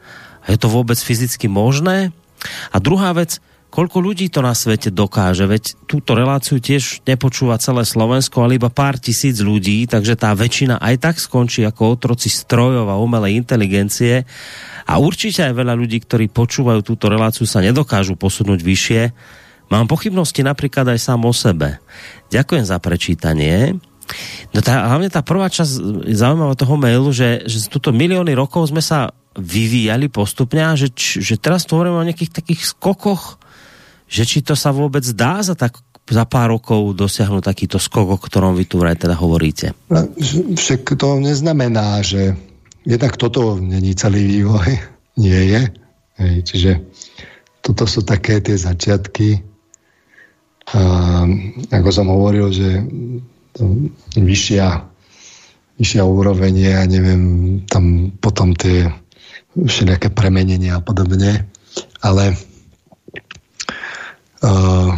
Je 0.50 0.58
to 0.58 0.68
vôbec 0.72 0.98
fyzicky 0.98 1.46
možné? 1.46 2.10
A 2.74 2.78
druhá 2.82 3.14
vec, 3.14 3.38
koľko 3.72 4.02
ľudí 4.02 4.28
to 4.28 4.42
na 4.42 4.52
svete 4.58 4.90
dokáže, 4.90 5.46
veď 5.46 5.78
túto 5.86 6.18
reláciu 6.18 6.58
tiež 6.58 7.06
nepočúva 7.06 7.62
celé 7.62 7.86
Slovensko, 7.86 8.44
ale 8.44 8.58
iba 8.58 8.74
pár 8.74 8.98
tisíc 8.98 9.40
ľudí, 9.40 9.86
takže 9.86 10.18
tá 10.18 10.34
väčšina 10.34 10.82
aj 10.82 10.96
tak 11.00 11.16
skončí 11.22 11.64
ako 11.64 11.96
otroci 11.96 12.28
strojov 12.28 12.90
a 12.90 13.00
umelej 13.00 13.38
inteligencie 13.40 14.28
a 14.90 14.94
určite 14.98 15.46
aj 15.46 15.54
veľa 15.54 15.78
ľudí, 15.78 16.02
ktorí 16.04 16.28
počúvajú 16.34 16.82
túto 16.84 17.08
reláciu 17.08 17.46
sa 17.46 17.64
nedokážu 17.64 18.18
posunúť 18.18 18.60
vyššie. 18.60 19.02
Mám 19.72 19.88
pochybnosti 19.88 20.44
napríklad 20.44 20.92
aj 20.92 21.00
sám 21.00 21.24
o 21.24 21.32
sebe. 21.32 21.80
Ďakujem 22.28 22.66
za 22.68 22.76
prečítanie. 22.84 23.80
No 24.52 24.60
tá, 24.60 24.84
hlavne 24.92 25.08
tá 25.08 25.24
prvá 25.24 25.48
časť 25.48 26.04
zaujímavá 26.12 26.60
toho 26.60 26.76
mailu, 26.76 27.16
že, 27.16 27.48
že 27.48 27.72
túto 27.72 27.96
milióny 27.96 28.36
rokov 28.36 28.68
sme 28.68 28.84
sa 28.84 29.16
vyvíjali 29.38 30.12
postupne 30.12 30.64
a 30.64 30.76
že, 30.76 30.92
že 30.98 31.40
teraz 31.40 31.64
tu 31.64 31.80
hovoríme 31.80 32.00
o 32.00 32.08
nejakých 32.08 32.36
takých 32.44 32.68
skokoch 32.68 33.42
že 34.12 34.28
či 34.28 34.44
to 34.44 34.60
sa 34.60 34.76
vôbec 34.76 35.08
dá 35.16 35.40
za, 35.40 35.56
tak, 35.56 35.80
za 36.04 36.28
pár 36.28 36.52
rokov 36.52 36.92
dosiahnuť 37.00 37.48
takýto 37.48 37.80
skok, 37.80 38.08
o 38.12 38.18
ktorom 38.20 38.60
vy 38.60 38.68
tu 38.68 38.84
vraj 38.84 39.00
teda 39.00 39.16
hovoríte? 39.16 39.72
No, 39.88 40.04
však 40.60 41.00
to 41.00 41.24
neznamená, 41.24 42.04
že 42.04 42.36
jednak 42.84 43.16
toto 43.16 43.56
není 43.56 43.96
celý 43.96 44.28
vývoj, 44.28 44.70
nie 45.24 45.56
je. 45.56 45.62
Hej, 46.20 46.36
čiže 46.44 46.72
toto 47.64 47.88
sú 47.88 48.04
také 48.04 48.44
tie 48.44 48.60
začiatky. 48.60 49.48
A, 50.76 50.82
ako 51.72 51.90
som 51.90 52.12
hovoril, 52.12 52.52
že 52.52 52.84
vyššia, 54.20 54.68
vyššia 55.80 56.04
úroveň 56.04 56.54
je, 56.68 56.72
ja 56.76 56.84
neviem, 56.84 57.24
tam 57.64 58.12
potom 58.20 58.52
tie 58.60 58.92
všelijaké 59.56 60.12
premenenia 60.12 60.80
a 60.80 60.86
podobne. 60.86 61.48
Ale 62.02 62.36
Uh, 64.42 64.98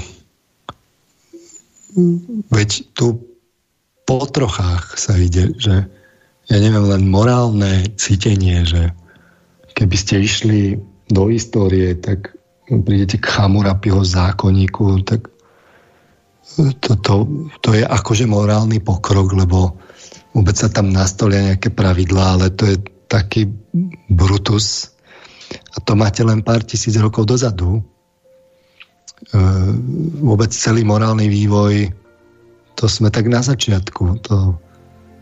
veď 2.48 2.96
tu 2.96 3.28
po 4.08 4.24
trochách 4.24 4.96
sa 4.96 5.20
ide, 5.20 5.52
že 5.60 5.84
ja 6.48 6.58
neviem, 6.64 6.88
len 6.88 7.12
morálne 7.12 7.92
cítenie, 8.00 8.64
že 8.64 8.96
keby 9.76 9.96
ste 10.00 10.24
išli 10.24 10.80
do 11.12 11.28
histórie, 11.28 11.92
tak 12.00 12.36
prídete 12.68 13.20
k 13.20 13.28
Chamurapiho 13.28 14.00
zákonníku, 14.00 15.04
tak 15.04 15.28
to, 16.80 16.96
to, 17.04 17.14
to 17.60 17.70
je 17.76 17.84
akože 17.84 18.24
morálny 18.24 18.80
pokrok, 18.80 19.36
lebo 19.36 19.76
vôbec 20.32 20.56
sa 20.56 20.72
tam 20.72 20.88
nastolia 20.88 21.52
nejaké 21.52 21.68
pravidlá, 21.68 22.40
ale 22.40 22.48
to 22.56 22.64
je 22.64 22.80
taký 23.14 23.46
brutus 24.10 24.98
a 25.54 25.78
to 25.78 25.94
máte 25.94 26.26
len 26.26 26.42
pár 26.42 26.66
tisíc 26.66 26.98
rokov 26.98 27.30
dozadu 27.30 27.86
E, 29.32 29.40
vôbec 30.20 30.52
celý 30.52 30.84
morálny 30.84 31.32
vývoj, 31.32 31.96
to 32.76 32.86
sme 32.92 33.08
tak 33.08 33.32
na 33.32 33.40
začiatku. 33.40 34.20
To, 34.28 34.60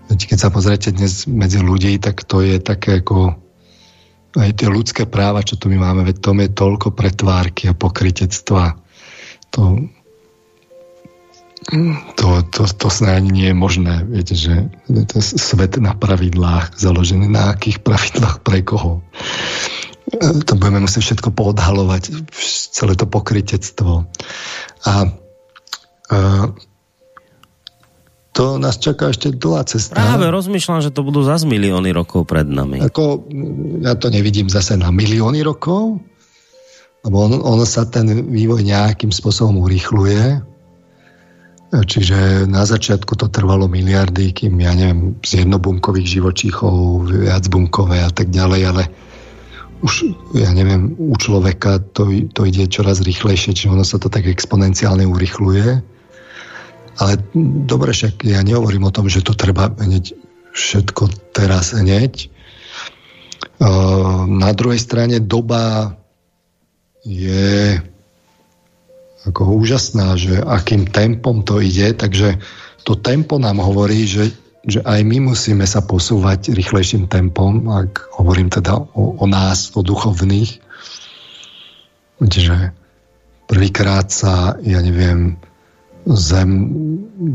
keď 0.09 0.39
sa 0.41 0.49
pozriete 0.49 0.89
dnes 0.89 1.29
medzi 1.29 1.61
ľudí, 1.61 2.01
tak 2.01 2.25
to 2.25 2.41
je 2.41 2.57
také 2.57 3.05
ako 3.05 3.37
aj 4.41 4.49
tie 4.57 4.67
ľudské 4.71 5.03
práva, 5.05 5.45
čo 5.45 5.59
tu 5.59 5.67
my 5.67 5.77
máme, 5.77 6.07
veď 6.07 6.17
tom 6.23 6.39
je 6.39 6.49
toľko 6.49 6.95
pretvárky 6.95 7.67
a 7.69 7.77
pokrytectva. 7.77 8.79
To, 9.53 9.91
to, 12.17 12.27
to, 12.49 12.61
to 12.65 12.87
snáď 12.89 13.21
nie 13.29 13.47
je 13.53 13.55
možné. 13.55 14.01
Viete, 14.09 14.33
že 14.33 14.73
to 14.89 15.13
je 15.21 15.23
svet 15.37 15.77
na 15.77 15.93
pravidlách, 15.93 16.73
založený 16.73 17.29
na 17.29 17.53
akých 17.53 17.85
pravidlách 17.85 18.41
pre 18.41 18.65
koho 18.65 19.05
to 20.19 20.53
budeme 20.59 20.83
musieť 20.83 21.11
všetko 21.11 21.29
poodhalovať, 21.31 22.27
celé 22.71 22.93
to 22.99 23.07
pokrytectvo. 23.07 24.03
A, 24.83 24.93
a 26.11 26.17
to 28.31 28.59
nás 28.59 28.79
čaká 28.79 29.11
ešte 29.11 29.31
dlhá 29.31 29.67
cesta. 29.67 29.95
Práve 29.95 30.27
rozmýšľam, 30.31 30.83
že 30.83 30.91
to 30.91 31.03
budú 31.03 31.23
zase 31.23 31.47
milióny 31.47 31.91
rokov 31.95 32.27
pred 32.27 32.47
nami. 32.47 32.79
Ako, 32.83 33.27
ja 33.83 33.95
to 33.95 34.11
nevidím 34.11 34.47
zase 34.47 34.75
na 34.75 34.91
milióny 34.91 35.43
rokov, 35.43 35.99
lebo 37.03 37.15
on, 37.27 37.39
on 37.39 37.59
sa 37.67 37.87
ten 37.87 38.07
vývoj 38.07 38.63
nejakým 38.63 39.11
spôsobom 39.11 39.63
urýchluje. 39.63 40.43
Čiže 41.71 42.51
na 42.51 42.67
začiatku 42.67 43.15
to 43.15 43.31
trvalo 43.31 43.71
miliardy, 43.71 44.35
kým, 44.35 44.59
ja 44.59 44.75
neviem, 44.75 45.15
z 45.23 45.47
jednobunkových 45.47 46.19
živočíchov, 46.19 47.07
viacbunkové 47.07 48.03
a 48.03 48.11
tak 48.11 48.27
ďalej, 48.27 48.61
ale 48.67 48.83
už, 49.79 50.11
ja 50.35 50.51
neviem, 50.51 50.93
u 50.99 51.15
človeka 51.15 51.79
to, 51.79 52.11
to 52.35 52.43
ide 52.43 52.67
čoraz 52.67 52.99
rýchlejšie, 52.99 53.55
čiže 53.55 53.71
ono 53.71 53.87
sa 53.87 54.03
to 54.03 54.11
tak 54.11 54.27
exponenciálne 54.27 55.07
urychluje. 55.07 55.79
Ale 56.99 57.13
dobre, 57.65 57.95
však 57.95 58.27
ja 58.27 58.43
nehovorím 58.43 58.91
o 58.91 58.93
tom, 58.93 59.07
že 59.07 59.23
to 59.23 59.31
treba 59.31 59.71
hneď 59.71 60.11
všetko 60.51 61.31
teraz 61.31 61.71
hneď. 61.71 62.27
Na 64.27 64.51
druhej 64.51 64.77
strane 64.77 65.23
doba 65.23 65.95
je 67.01 67.79
ako 69.27 69.57
úžasná, 69.61 70.17
že 70.17 70.41
akým 70.41 70.89
tempom 70.89 71.45
to 71.45 71.61
ide, 71.61 71.93
takže 71.93 72.41
to 72.81 72.97
tempo 72.97 73.37
nám 73.37 73.61
hovorí, 73.61 74.09
že 74.09 74.33
že 74.61 74.77
aj 74.85 75.01
my 75.01 75.33
musíme 75.33 75.65
sa 75.65 75.81
posúvať 75.81 76.53
rýchlejším 76.53 77.09
tempom, 77.09 77.65
ak 77.65 78.13
hovorím 78.13 78.53
teda 78.53 78.77
o, 78.77 79.17
o 79.17 79.25
nás, 79.25 79.73
o 79.73 79.81
duchovných. 79.81 80.61
Čiže 82.21 82.69
prvýkrát 83.49 84.13
sa, 84.13 84.53
ja 84.61 84.77
neviem, 84.85 85.41
Zem 86.01 86.65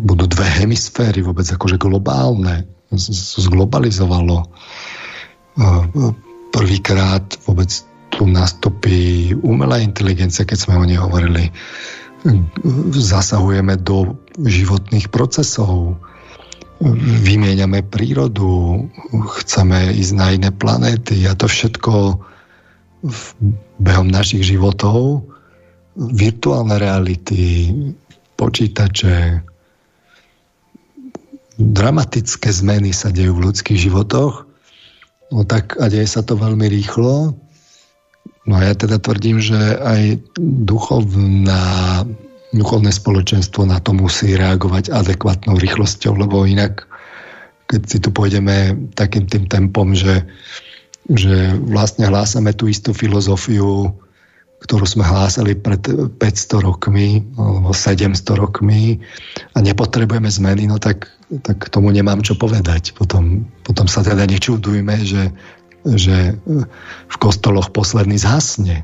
budú 0.03 0.27
dve 0.27 0.43
hemisféry 0.43 1.23
vôbec 1.23 1.47
akože 1.47 1.79
globálne, 1.79 2.67
zglobalizovalo. 2.91 4.43
Prvýkrát 6.51 7.23
vôbec 7.47 7.71
tu 8.16 8.24
nastupí 8.24 9.30
umelá 9.44 9.78
inteligencia, 9.78 10.48
keď 10.48 10.59
sme 10.59 10.74
o 10.80 10.84
nej 10.88 10.97
hovorili. 10.97 11.52
Zasahujeme 12.97 13.76
do 13.76 14.16
životných 14.40 15.12
procesov, 15.12 16.01
vymieňame 17.22 17.84
prírodu, 17.86 18.84
chceme 19.40 19.93
ísť 19.94 20.12
na 20.16 20.26
iné 20.32 20.51
planéty 20.51 21.28
a 21.28 21.36
to 21.36 21.47
všetko 21.48 22.20
v 23.05 23.20
behom 23.78 24.09
našich 24.09 24.44
životov, 24.48 25.24
virtuálne 25.97 26.76
reality, 26.76 27.72
počítače, 28.36 29.40
dramatické 31.56 32.48
zmeny 32.52 32.93
sa 32.93 33.09
dejú 33.09 33.40
v 33.40 33.44
ľudských 33.48 33.88
životoch, 33.88 34.44
no 35.32 35.40
tak 35.48 35.80
a 35.80 35.88
deje 35.88 36.09
sa 36.09 36.20
to 36.20 36.36
veľmi 36.36 36.68
rýchlo. 36.68 37.32
No 38.47 38.59
a 38.59 38.62
ja 38.62 38.74
teda 38.78 39.02
tvrdím, 39.02 39.43
že 39.43 39.59
aj 39.82 40.23
duchovná 40.39 42.06
duchovné 42.55 42.94
spoločenstvo 42.94 43.68
na 43.68 43.82
to 43.82 43.93
musí 43.93 44.39
reagovať 44.39 44.89
adekvátnou 44.89 45.60
rýchlosťou, 45.60 46.16
lebo 46.16 46.48
inak, 46.48 46.89
keď 47.68 47.81
si 47.85 47.98
tu 48.01 48.09
pôjdeme 48.14 48.89
takým 48.97 49.28
tým 49.28 49.44
tempom, 49.51 49.93
že, 49.93 50.24
že 51.10 51.59
vlastne 51.66 52.09
hlásame 52.09 52.56
tú 52.56 52.70
istú 52.70 52.97
filozofiu, 52.97 53.93
ktorú 54.64 54.89
sme 54.89 55.05
hlásali 55.05 55.52
pred 55.52 55.85
500 56.16 56.64
rokmi 56.64 57.20
alebo 57.36 57.77
700 57.77 58.16
rokmi 58.40 59.05
a 59.52 59.59
nepotrebujeme 59.60 60.32
zmeny, 60.32 60.64
no 60.64 60.81
tak, 60.81 61.12
tak 61.44 61.68
tomu 61.68 61.93
nemám 61.93 62.24
čo 62.24 62.39
povedať. 62.40 62.97
Potom, 62.97 63.44
potom 63.68 63.85
sa 63.85 64.01
teda 64.01 64.24
nečudujme, 64.24 64.97
že, 65.05 65.28
že 65.95 66.35
v 67.07 67.17
kostoloch 67.23 67.71
posledný 67.71 68.19
zhasne. 68.19 68.83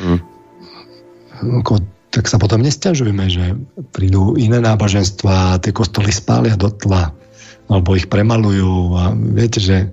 Hmm 0.00 0.24
tak 2.14 2.30
sa 2.30 2.38
potom 2.38 2.62
nestiažujeme, 2.62 3.26
že 3.26 3.58
prídu 3.90 4.38
iné 4.38 4.62
náboženstva 4.62 5.34
a 5.34 5.58
tie 5.58 5.74
kostoly 5.74 6.14
spália 6.14 6.54
do 6.54 6.70
tla 6.70 7.10
alebo 7.66 7.98
ich 7.98 8.06
premalujú 8.06 8.94
a 8.94 9.10
viete, 9.16 9.58
že 9.58 9.90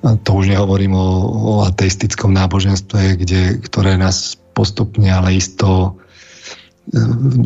a 0.00 0.16
to 0.16 0.32
už 0.32 0.52
nehovorím 0.52 0.96
o, 0.96 1.08
o 1.28 1.52
ateistickom 1.64 2.32
náboženstve, 2.32 3.20
kde, 3.20 3.60
ktoré 3.60 4.00
nás 4.00 4.36
postupne, 4.56 5.04
ale 5.12 5.36
isto 5.36 5.68
e, 5.68 5.90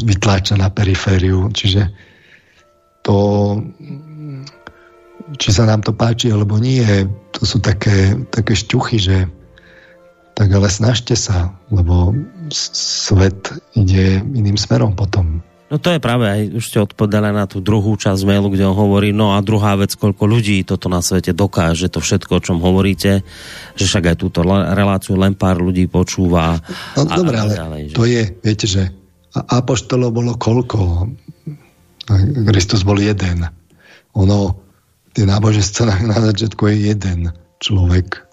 vytláča 0.07 0.55
na 0.55 0.71
perifériu. 0.71 1.51
Čiže 1.51 1.91
to, 3.03 3.19
či 5.35 5.51
sa 5.51 5.67
nám 5.67 5.83
to 5.83 5.99
páči 5.99 6.31
alebo 6.31 6.63
nie, 6.63 7.11
to 7.45 7.53
sú 7.53 7.61
také, 7.61 8.17
také 8.33 8.57
šťuchy, 8.57 8.97
že 8.97 9.29
tak 10.33 10.49
ale 10.49 10.73
snažte 10.73 11.13
sa, 11.13 11.53
lebo 11.69 12.17
svet 12.49 13.53
ide 13.77 14.25
iným 14.33 14.57
smerom 14.57 14.97
potom. 14.97 15.45
No 15.69 15.77
to 15.77 15.93
je 15.93 16.01
práve, 16.01 16.25
aj 16.25 16.41
už 16.57 16.65
ste 16.65 16.81
odpovedali 16.81 17.37
na 17.37 17.45
tú 17.45 17.61
druhú 17.61 18.01
časť 18.01 18.25
mailu, 18.25 18.49
kde 18.49 18.65
on 18.65 18.73
hovorí, 18.73 19.13
no 19.13 19.37
a 19.37 19.45
druhá 19.45 19.77
vec, 19.77 19.93
koľko 19.93 20.25
ľudí 20.25 20.65
toto 20.65 20.89
na 20.89 21.05
svete 21.05 21.37
dokáže, 21.37 21.93
to 21.93 22.01
všetko, 22.01 22.41
o 22.41 22.45
čom 22.45 22.59
hovoríte, 22.65 23.21
že 23.77 23.85
však 23.85 24.17
aj 24.17 24.17
túto 24.17 24.41
reláciu 24.49 25.21
len 25.21 25.37
pár 25.37 25.61
ľudí 25.61 25.85
počúva. 25.85 26.65
No 26.97 27.05
a, 27.05 27.13
dobre, 27.13 27.37
ale 27.37 27.53
ďalej, 27.53 27.83
že... 27.93 27.97
to 28.01 28.05
je, 28.09 28.23
viete, 28.41 28.65
že 28.65 28.83
apoštolov 29.37 30.17
bolo 30.17 30.33
koľko? 30.41 31.13
Kristus 32.49 32.89
bol 32.89 32.97
jeden. 32.97 33.45
Ono, 34.17 34.64
tie 35.15 35.25
náboženstvo 35.25 35.87
na, 35.87 35.97
na 36.11 36.19
začiatku 36.19 36.67
je 36.69 36.77
jeden 36.91 37.31
človek. 37.63 38.27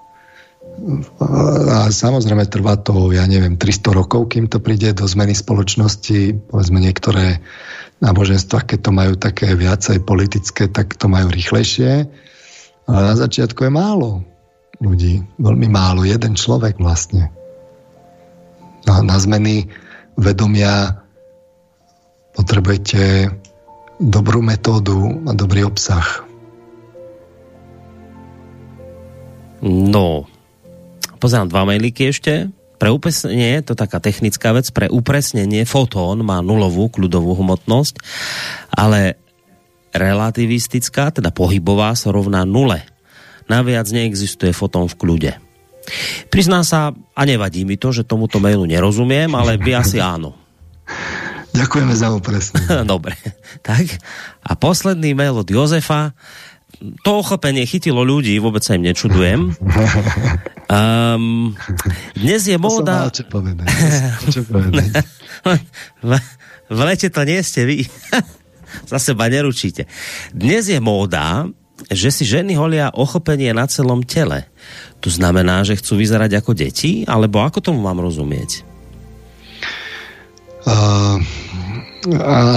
A 1.22 1.94
samozrejme 1.94 2.50
trvá 2.50 2.80
to, 2.82 3.14
ja 3.14 3.26
neviem, 3.30 3.54
300 3.54 3.94
rokov, 3.94 4.34
kým 4.34 4.50
to 4.50 4.58
príde 4.58 4.98
do 4.98 5.06
zmeny 5.06 5.38
spoločnosti. 5.38 6.50
Povedzme 6.50 6.82
niektoré 6.82 7.38
náboženstva, 8.02 8.66
keď 8.66 8.80
to 8.82 8.92
majú 8.92 9.14
také 9.14 9.54
viacej 9.54 10.02
politické, 10.02 10.66
tak 10.66 10.98
to 10.98 11.06
majú 11.06 11.30
rýchlejšie. 11.30 12.10
Ale 12.90 13.02
na 13.14 13.16
začiatku 13.16 13.62
je 13.62 13.72
málo 13.72 14.26
ľudí. 14.82 15.22
Veľmi 15.38 15.70
málo. 15.70 16.02
Jeden 16.02 16.34
človek 16.34 16.82
vlastne. 16.82 17.30
Na, 18.90 19.06
na 19.06 19.18
zmeny 19.22 19.70
vedomia 20.18 20.98
potrebujete 22.34 23.30
dobrú 24.02 24.42
metódu 24.42 25.22
a 25.30 25.38
dobrý 25.38 25.62
obsah. 25.70 26.31
No, 29.62 30.26
pozerám 31.22 31.50
dva 31.50 31.70
mailiky 31.70 32.10
ešte. 32.10 32.50
Pre 32.82 32.90
upresnenie, 32.90 33.62
to 33.62 33.78
taká 33.78 34.02
technická 34.02 34.58
vec, 34.58 34.74
pre 34.74 34.90
upresnenie 34.90 35.70
fotón 35.70 36.26
má 36.26 36.42
nulovú 36.42 36.90
kľudovú 36.90 37.38
hmotnosť, 37.38 38.02
ale 38.74 39.22
relativistická, 39.94 41.14
teda 41.14 41.30
pohybová, 41.30 41.94
sa 41.94 42.10
rovná 42.10 42.42
nule. 42.42 42.82
Naviac 43.46 43.86
neexistuje 43.94 44.50
fotón 44.50 44.90
v 44.90 44.98
kľude. 44.98 45.32
Priznám 46.34 46.66
sa, 46.66 46.90
a 46.94 47.22
nevadí 47.22 47.70
mi 47.70 47.78
to, 47.78 47.94
že 47.94 48.08
tomuto 48.08 48.42
mailu 48.42 48.66
nerozumiem, 48.66 49.30
ale 49.38 49.62
vy 49.62 49.78
asi 49.78 50.02
áno. 50.18 50.34
Ďakujeme 51.52 51.94
za 51.94 52.10
upresnenie. 52.16 52.88
Dobre, 52.98 53.14
tak. 53.62 53.86
A 54.42 54.56
posledný 54.56 55.14
mail 55.14 55.36
od 55.36 55.46
Jozefa 55.46 56.16
to 56.82 57.12
ochopenie 57.22 57.64
chytilo 57.70 58.02
ľudí, 58.02 58.34
vôbec 58.42 58.66
sa 58.66 58.74
im 58.74 58.90
nečudujem. 58.90 59.54
Um, 60.66 61.54
dnes 62.22 62.42
je 62.50 62.58
móda... 62.58 63.14
povedať. 63.30 63.70
Čo 64.34 64.42
povedať. 64.50 64.90
v, 66.06 66.12
v 66.72 66.80
lete 66.82 67.08
to 67.14 67.22
nie 67.22 67.40
ste 67.46 67.70
vy. 67.70 67.86
Za 68.92 68.98
seba 68.98 69.30
neručíte. 69.30 69.86
Dnes 70.34 70.72
je 70.72 70.80
móda, 70.82 71.46
že 71.92 72.10
si 72.10 72.24
ženy 72.26 72.58
holia 72.58 72.90
ochopenie 72.94 73.54
na 73.54 73.70
celom 73.70 74.02
tele. 74.02 74.50
To 75.06 75.10
znamená, 75.12 75.62
že 75.62 75.78
chcú 75.78 76.02
vyzerať 76.02 76.42
ako 76.42 76.52
deti? 76.58 77.06
Alebo 77.06 77.46
ako 77.46 77.62
tomu 77.62 77.84
mám 77.84 78.02
rozumieť? 78.02 78.64
Uh, 80.62 81.18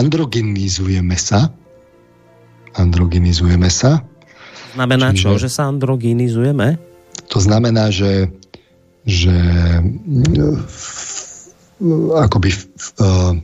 androgenizujeme 0.00 1.16
sa. 1.16 1.52
Androgenizujeme 2.76 3.68
sa 3.72 4.13
znamená 4.74 5.14
Čiže, 5.14 5.22
čo? 5.22 5.30
Že 5.38 5.50
sa 5.50 5.62
androginizujeme? 5.70 6.68
To 7.30 7.38
znamená, 7.38 7.94
že, 7.94 8.28
že 9.06 9.34
akoby 12.18 12.50
uh, 12.50 13.38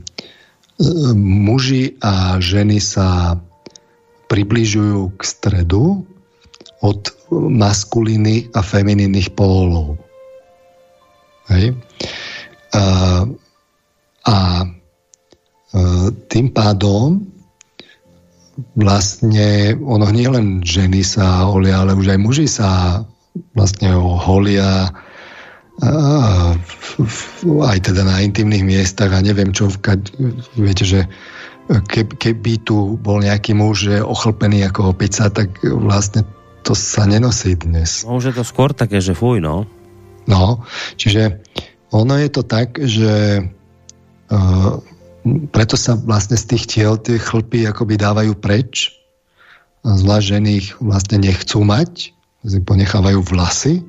muži 1.17 1.95
a 2.03 2.43
ženy 2.43 2.83
sa 2.83 3.39
približujú 4.31 5.15
k 5.19 5.23
stredu 5.23 6.07
od 6.81 7.01
maskuliny 7.31 8.51
a 8.55 8.63
feminínnych 8.63 9.35
pólov. 9.35 9.99
Hej? 11.51 11.75
Uh, 12.71 13.27
a 14.27 14.37
uh, 14.65 16.07
tým 16.31 16.47
pádom 16.55 17.30
vlastne 18.77 19.77
ono 19.81 20.09
nie 20.13 20.29
len 20.29 20.61
ženy 20.65 21.05
sa 21.05 21.49
holia, 21.49 21.83
ale 21.83 21.97
už 21.97 22.17
aj 22.17 22.21
muži 22.21 22.47
sa 22.47 23.03
vlastne 23.55 23.95
holia 23.97 24.91
aj 27.41 27.79
teda 27.81 28.03
na 28.05 28.21
intimných 28.21 28.65
miestach 28.65 29.17
a 29.17 29.25
neviem 29.25 29.49
čo, 29.57 29.73
viete, 30.61 30.85
že 30.85 31.09
keby 32.21 32.61
tu 32.67 33.01
bol 33.01 33.23
nejaký 33.25 33.57
muž 33.57 33.89
že 33.89 34.05
ochlpený 34.05 34.67
ako 34.69 34.93
opica, 34.93 35.33
tak 35.33 35.49
vlastne 35.65 36.27
to 36.61 36.77
sa 36.77 37.09
nenosí 37.09 37.57
dnes. 37.57 38.05
No 38.05 38.21
už 38.21 38.33
je 38.33 38.35
to 38.37 38.45
skôr 38.45 38.77
také, 38.77 39.01
že 39.01 39.17
fuj, 39.17 39.41
no. 39.41 39.65
No, 40.29 40.61
čiže 41.01 41.41
ono 41.91 42.21
je 42.21 42.29
to 42.29 42.43
tak, 42.45 42.77
že 42.77 43.41
uh, 44.29 44.73
preto 45.53 45.77
sa 45.77 45.97
vlastne 45.97 46.37
z 46.37 46.45
tých 46.57 46.65
tiel 46.67 46.95
tie 46.97 47.21
chlpy 47.21 47.69
akoby 47.69 48.01
dávajú 48.01 48.33
preč. 48.39 48.97
Zvlášť 49.85 50.27
ženy 50.37 50.51
ich 50.61 50.69
vlastne 50.81 51.21
nechcú 51.25 51.65
mať, 51.65 52.13
ponechávajú 52.45 53.21
vlasy. 53.25 53.85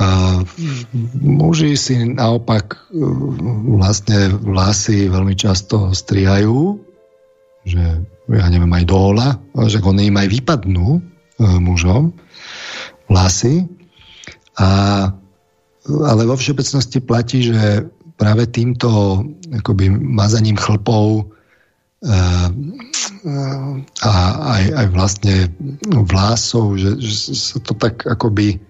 A 0.00 0.40
muži 1.20 1.76
si 1.76 2.00
naopak 2.00 2.72
e, 2.72 3.04
vlastne 3.76 4.32
vlasy 4.32 5.12
veľmi 5.12 5.36
často 5.36 5.92
strihajú, 5.92 6.80
že 7.68 8.00
ja 8.32 8.46
neviem, 8.48 8.72
aj 8.72 8.84
do 8.88 8.96
hola, 8.96 9.36
že 9.68 9.84
oni 9.84 10.08
im 10.08 10.16
aj 10.16 10.28
vypadnú 10.40 10.88
e, 10.96 11.00
mužom 11.60 12.16
vlasy. 13.12 13.68
A, 14.56 14.68
ale 15.84 16.22
vo 16.24 16.32
všeobecnosti 16.32 17.04
platí, 17.04 17.44
že 17.44 17.84
práve 18.20 18.44
týmto 18.52 19.24
akoby 19.48 19.88
mazaním 19.88 20.60
chlpov 20.60 21.24
eh, 22.04 22.48
a 24.04 24.12
aj, 24.60 24.64
aj 24.76 24.86
vlastne 24.92 25.36
vlásov, 25.88 26.76
že, 26.76 27.00
že 27.00 27.32
sa 27.32 27.58
to 27.64 27.72
tak 27.72 28.04
akoby 28.04 28.56
eh, 28.56 28.60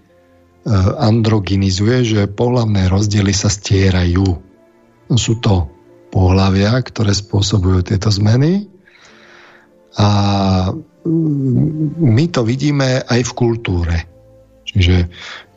androginizuje, 1.03 2.07
že 2.07 2.31
pohlavné 2.31 2.87
rozdiely 2.87 3.35
sa 3.35 3.51
stierajú. 3.51 4.39
Sú 5.19 5.35
to 5.43 5.67
pohlavia, 6.15 6.79
ktoré 6.79 7.11
spôsobujú 7.11 7.83
tieto 7.91 8.07
zmeny 8.07 8.71
a 9.99 10.07
mm, 11.03 11.99
my 11.99 12.25
to 12.31 12.47
vidíme 12.47 13.03
aj 13.03 13.19
v 13.27 13.35
kultúre. 13.35 13.97
Čiže 14.71 15.11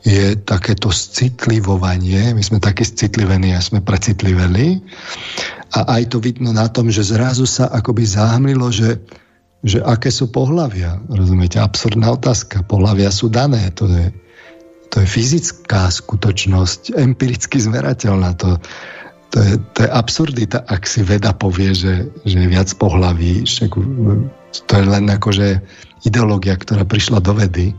je 0.05 0.37
takéto 0.37 0.93
citlivovanie, 0.93 2.37
my 2.37 2.43
sme 2.45 2.61
takí 2.61 2.85
citlivení 2.85 3.57
a 3.57 3.65
sme 3.65 3.81
precitliveli 3.81 4.85
a 5.73 5.99
aj 5.99 6.13
to 6.13 6.21
vidno 6.21 6.53
na 6.53 6.69
tom, 6.69 6.93
že 6.93 7.09
zrazu 7.09 7.49
sa 7.49 7.73
akoby 7.73 8.05
záhmlilo, 8.05 8.69
že, 8.69 9.01
že 9.65 9.81
aké 9.81 10.13
sú 10.13 10.29
pohlavia. 10.29 11.01
Rozumiete? 11.09 11.57
Absurdná 11.59 12.13
otázka. 12.15 12.63
Pohlavia 12.69 13.09
sú 13.09 13.33
dané. 13.33 13.73
To 13.81 13.89
je, 13.89 14.13
to 14.93 15.03
je 15.03 15.07
fyzická 15.09 15.89
skutočnosť, 15.89 16.95
empiricky 16.95 17.57
zmerateľná. 17.59 18.37
To, 18.45 18.61
to, 19.35 19.39
je, 19.41 19.53
to 19.73 19.79
je 19.83 19.91
absurdita, 19.91 20.63
ak 20.69 20.87
si 20.87 21.03
veda 21.03 21.35
povie, 21.35 21.75
že, 21.75 22.13
že 22.23 22.45
je 22.45 22.49
viac 22.53 22.71
pohlaví. 22.77 23.43
To 24.69 24.73
je 24.79 24.85
len 24.85 25.05
akože 25.11 25.59
ideológia, 26.05 26.55
ktorá 26.55 26.85
prišla 26.85 27.19
do 27.25 27.33
vedy. 27.33 27.73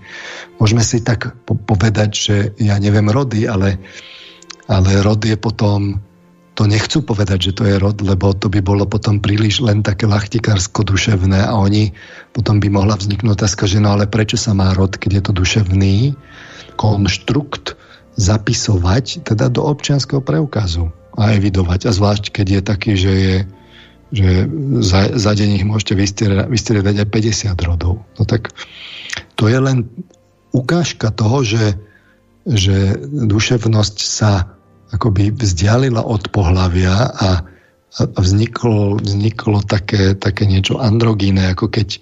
Môžeme 0.58 0.82
si 0.82 1.02
tak 1.02 1.38
po- 1.46 1.58
povedať, 1.58 2.10
že 2.12 2.36
ja 2.58 2.76
neviem 2.82 3.08
rody, 3.08 3.46
ale, 3.46 3.78
ale 4.66 5.02
rod 5.06 5.22
je 5.22 5.38
potom 5.38 6.02
to 6.56 6.64
nechcú 6.66 7.04
povedať, 7.04 7.52
že 7.52 7.56
to 7.60 7.64
je 7.68 7.76
rod, 7.76 8.00
lebo 8.00 8.32
to 8.32 8.48
by 8.48 8.64
bolo 8.64 8.88
potom 8.88 9.20
príliš 9.20 9.60
len 9.60 9.84
také 9.84 10.08
lachtikársko-duševné 10.08 11.44
a 11.44 11.52
oni 11.52 11.92
potom 12.32 12.64
by 12.64 12.72
mohla 12.72 12.96
vzniknúť 12.96 13.44
otázka, 13.44 13.68
že 13.68 13.84
no 13.84 13.92
ale 13.92 14.08
prečo 14.08 14.40
sa 14.40 14.56
má 14.56 14.72
rod, 14.72 14.96
keď 14.96 15.20
je 15.20 15.24
to 15.28 15.32
duševný 15.36 15.96
konštrukt 16.80 17.76
zapisovať 18.16 19.28
teda 19.28 19.52
do 19.52 19.68
občianského 19.68 20.24
preukazu 20.24 20.96
a 21.20 21.36
evidovať. 21.36 21.88
A 21.88 21.92
zvlášť, 21.92 22.32
keď 22.32 22.48
je 22.48 22.62
taký, 22.64 22.92
že 22.96 23.12
je 23.12 23.36
že 24.16 24.48
za, 24.80 25.12
za 25.12 25.32
deň 25.36 25.50
ich 25.60 25.66
môžete 25.68 25.94
vystriedať 26.48 26.96
aj 27.04 27.08
50 27.12 27.68
rodov. 27.68 28.08
No 28.16 28.24
tak 28.24 28.56
to 29.36 29.52
je 29.52 29.60
len 29.60 29.92
ukážka 30.56 31.12
toho, 31.12 31.44
že, 31.44 31.76
že 32.48 32.96
duševnosť 33.04 33.98
sa 34.00 34.56
akoby 34.96 35.36
vzdialila 35.36 36.00
od 36.00 36.32
pohlavia 36.32 37.12
a, 37.12 37.44
a 38.00 38.02
vzniklo, 38.16 39.04
vzniklo 39.04 39.68
také, 39.68 40.16
také 40.16 40.48
niečo 40.48 40.80
androgíne, 40.80 41.52
ako 41.52 41.68
keď, 41.68 42.00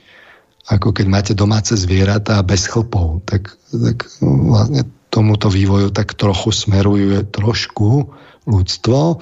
ako 0.70 0.94
keď 0.94 1.06
máte 1.10 1.34
domáce 1.34 1.74
zvieratá 1.74 2.46
bez 2.46 2.70
chlpov. 2.70 3.26
Tak, 3.26 3.58
tak 3.74 4.06
vlastne 4.22 4.86
tomuto 5.10 5.50
vývoju 5.50 5.90
tak 5.90 6.14
trochu 6.14 6.54
smeruje 6.54 7.26
trošku 7.30 8.14
ľudstvo 8.46 9.22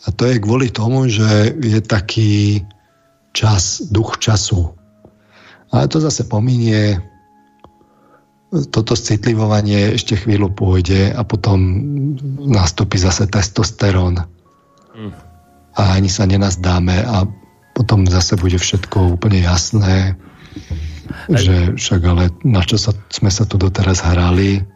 A 0.00 0.08
to 0.16 0.24
je 0.24 0.40
kvôli 0.40 0.72
tomu, 0.72 1.08
že 1.12 1.52
je 1.60 1.80
taký 1.84 2.64
čas, 3.36 3.84
duch 3.92 4.16
času. 4.16 4.72
Ale 5.70 5.86
to 5.86 6.00
zase 6.00 6.24
pominie, 6.26 6.98
toto 8.74 8.98
citlivovanie 8.98 9.94
ešte 9.94 10.18
chvíľu 10.18 10.50
pôjde 10.50 11.14
a 11.14 11.22
potom 11.22 11.60
nastúpi 12.42 12.98
zase 12.98 13.30
testosterón. 13.30 14.26
Mm. 14.96 15.12
A 15.78 15.82
ani 15.94 16.10
sa 16.10 16.26
nenazdáme 16.26 17.06
a 17.06 17.28
potom 17.76 18.08
zase 18.10 18.34
bude 18.34 18.58
všetko 18.58 19.20
úplne 19.20 19.46
jasné, 19.46 20.18
že 21.30 21.78
však 21.78 22.00
ale 22.02 22.34
na 22.42 22.66
čo 22.66 22.74
sa, 22.74 22.90
sme 23.12 23.30
sa 23.30 23.46
tu 23.46 23.54
doteraz 23.54 24.02
hrali, 24.02 24.66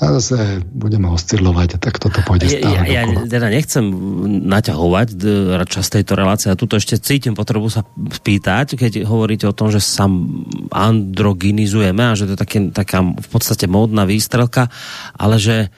a 0.00 0.16
zase 0.16 0.64
budeme 0.64 1.12
oscilovať 1.12 1.76
a 1.76 1.78
tak 1.78 2.00
toto 2.00 2.24
pôjde 2.24 2.56
stále 2.56 2.88
ja, 2.88 3.04
ja 3.04 3.28
teda 3.28 3.52
nechcem 3.52 3.84
naťahovať 4.48 5.08
čas 5.68 5.92
tejto 5.92 6.16
relácie 6.16 6.48
a 6.48 6.56
tuto 6.56 6.80
ešte 6.80 6.96
cítim 6.96 7.36
potrebu 7.36 7.68
sa 7.68 7.84
spýtať, 7.84 8.80
keď 8.80 9.04
hovoríte 9.04 9.44
o 9.44 9.52
tom, 9.52 9.68
že 9.68 9.84
sa 9.84 10.08
androginizujeme 10.72 12.00
a 12.00 12.16
že 12.16 12.32
to 12.32 12.32
je 12.32 12.40
také, 12.40 12.58
taká 12.72 13.04
v 13.04 13.28
podstate 13.28 13.68
módna 13.68 14.08
výstrelka, 14.08 14.72
ale 15.20 15.36
že 15.36 15.68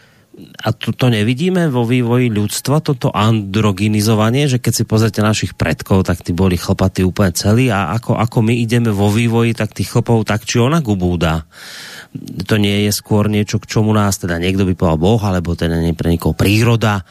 a 0.64 0.72
to, 0.72 0.96
to 0.96 1.12
nevidíme 1.12 1.68
vo 1.68 1.84
vývoji 1.84 2.32
ľudstva, 2.32 2.80
toto 2.80 3.12
androginizovanie, 3.12 4.48
že 4.48 4.64
keď 4.64 4.72
si 4.72 4.84
pozrite 4.88 5.20
našich 5.20 5.52
predkov, 5.52 6.08
tak 6.08 6.24
tí 6.24 6.32
boli 6.32 6.56
chlpatí 6.56 7.04
úplne 7.04 7.36
celí 7.36 7.68
a 7.68 7.92
ako, 7.92 8.16
ako 8.16 8.38
my 8.40 8.54
ideme 8.56 8.88
vo 8.88 9.12
vývoji, 9.12 9.52
tak 9.52 9.76
tých 9.76 9.92
chlpov 9.92 10.24
tak 10.24 10.48
či 10.48 10.56
onak 10.56 10.88
ubúda 10.88 11.44
to 12.44 12.60
nie 12.60 12.88
je 12.88 12.92
skôr 12.92 13.32
niečo, 13.32 13.56
k 13.56 13.68
čomu 13.68 13.96
nás 13.96 14.20
teda 14.20 14.36
niekto 14.36 14.68
by 14.68 14.76
povedal 14.76 15.00
Boh, 15.00 15.22
alebo 15.24 15.56
teda 15.56 15.80
nie 15.80 15.96
pre 15.96 16.12
niekoho 16.12 16.36
príroda, 16.36 17.04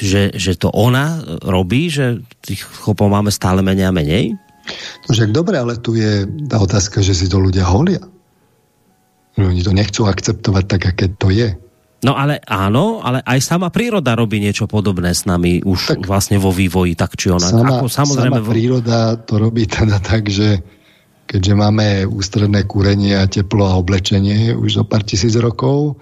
že, 0.00 0.32
že 0.34 0.56
to 0.56 0.72
ona 0.72 1.20
robí, 1.44 1.90
že 1.90 2.22
tých 2.40 2.64
chlopov 2.64 3.10
máme 3.10 3.28
stále 3.28 3.60
menej 3.60 3.90
a 3.90 3.96
menej? 3.96 4.24
No 5.04 5.10
však 5.12 5.30
dobre, 5.34 5.60
ale 5.60 5.76
tu 5.76 5.92
je 5.98 6.24
tá 6.48 6.56
otázka, 6.56 7.04
že 7.04 7.12
si 7.12 7.28
to 7.28 7.36
ľudia 7.36 7.68
holia. 7.68 8.00
Že 9.36 9.44
oni 9.50 9.62
to 9.66 9.72
nechcú 9.74 10.02
akceptovať 10.08 10.64
tak, 10.64 10.82
aké 10.94 11.06
to 11.12 11.28
je. 11.28 11.52
No 12.04 12.12
ale 12.12 12.36
áno, 12.44 13.00
ale 13.00 13.24
aj 13.24 13.40
sama 13.40 13.72
príroda 13.72 14.12
robí 14.12 14.36
niečo 14.36 14.68
podobné 14.68 15.16
s 15.16 15.24
nami 15.24 15.64
už 15.64 15.96
tak 15.96 16.00
vlastne 16.04 16.36
vo 16.36 16.52
vývoji, 16.52 16.92
tak 16.92 17.16
či 17.16 17.32
ona. 17.32 17.48
Sama, 17.48 17.80
Ako, 17.80 17.88
samozrejme, 17.88 18.44
sama 18.44 18.52
príroda 18.52 18.98
to 19.24 19.40
robí 19.40 19.64
teda 19.64 20.04
tak, 20.04 20.28
že 20.28 20.60
keďže 21.26 21.54
máme 21.56 22.06
ústredné 22.06 22.68
kúrenie 22.68 23.16
a 23.16 23.28
teplo 23.28 23.64
a 23.66 23.78
oblečenie 23.80 24.52
už 24.52 24.82
o 24.82 24.84
pár 24.84 25.02
tisíc 25.02 25.34
rokov, 25.36 25.96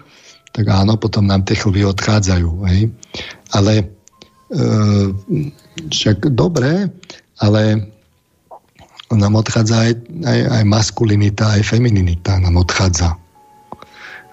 tak 0.52 0.68
áno, 0.68 1.00
potom 1.00 1.24
nám 1.24 1.48
tie 1.48 1.56
chlvy 1.56 1.86
odchádzajú. 1.88 2.50
Hej? 2.68 2.92
Ale 3.56 3.72
e, 3.80 3.84
však 5.88 6.28
dobre, 6.36 6.92
ale 7.40 7.62
nám 9.12 9.34
odchádza 9.40 9.88
aj, 9.88 9.92
aj, 10.24 10.40
aj 10.60 10.64
maskulinita, 10.68 11.44
aj 11.56 11.62
femininita 11.64 12.40
nám 12.40 12.60
odchádza. 12.60 13.16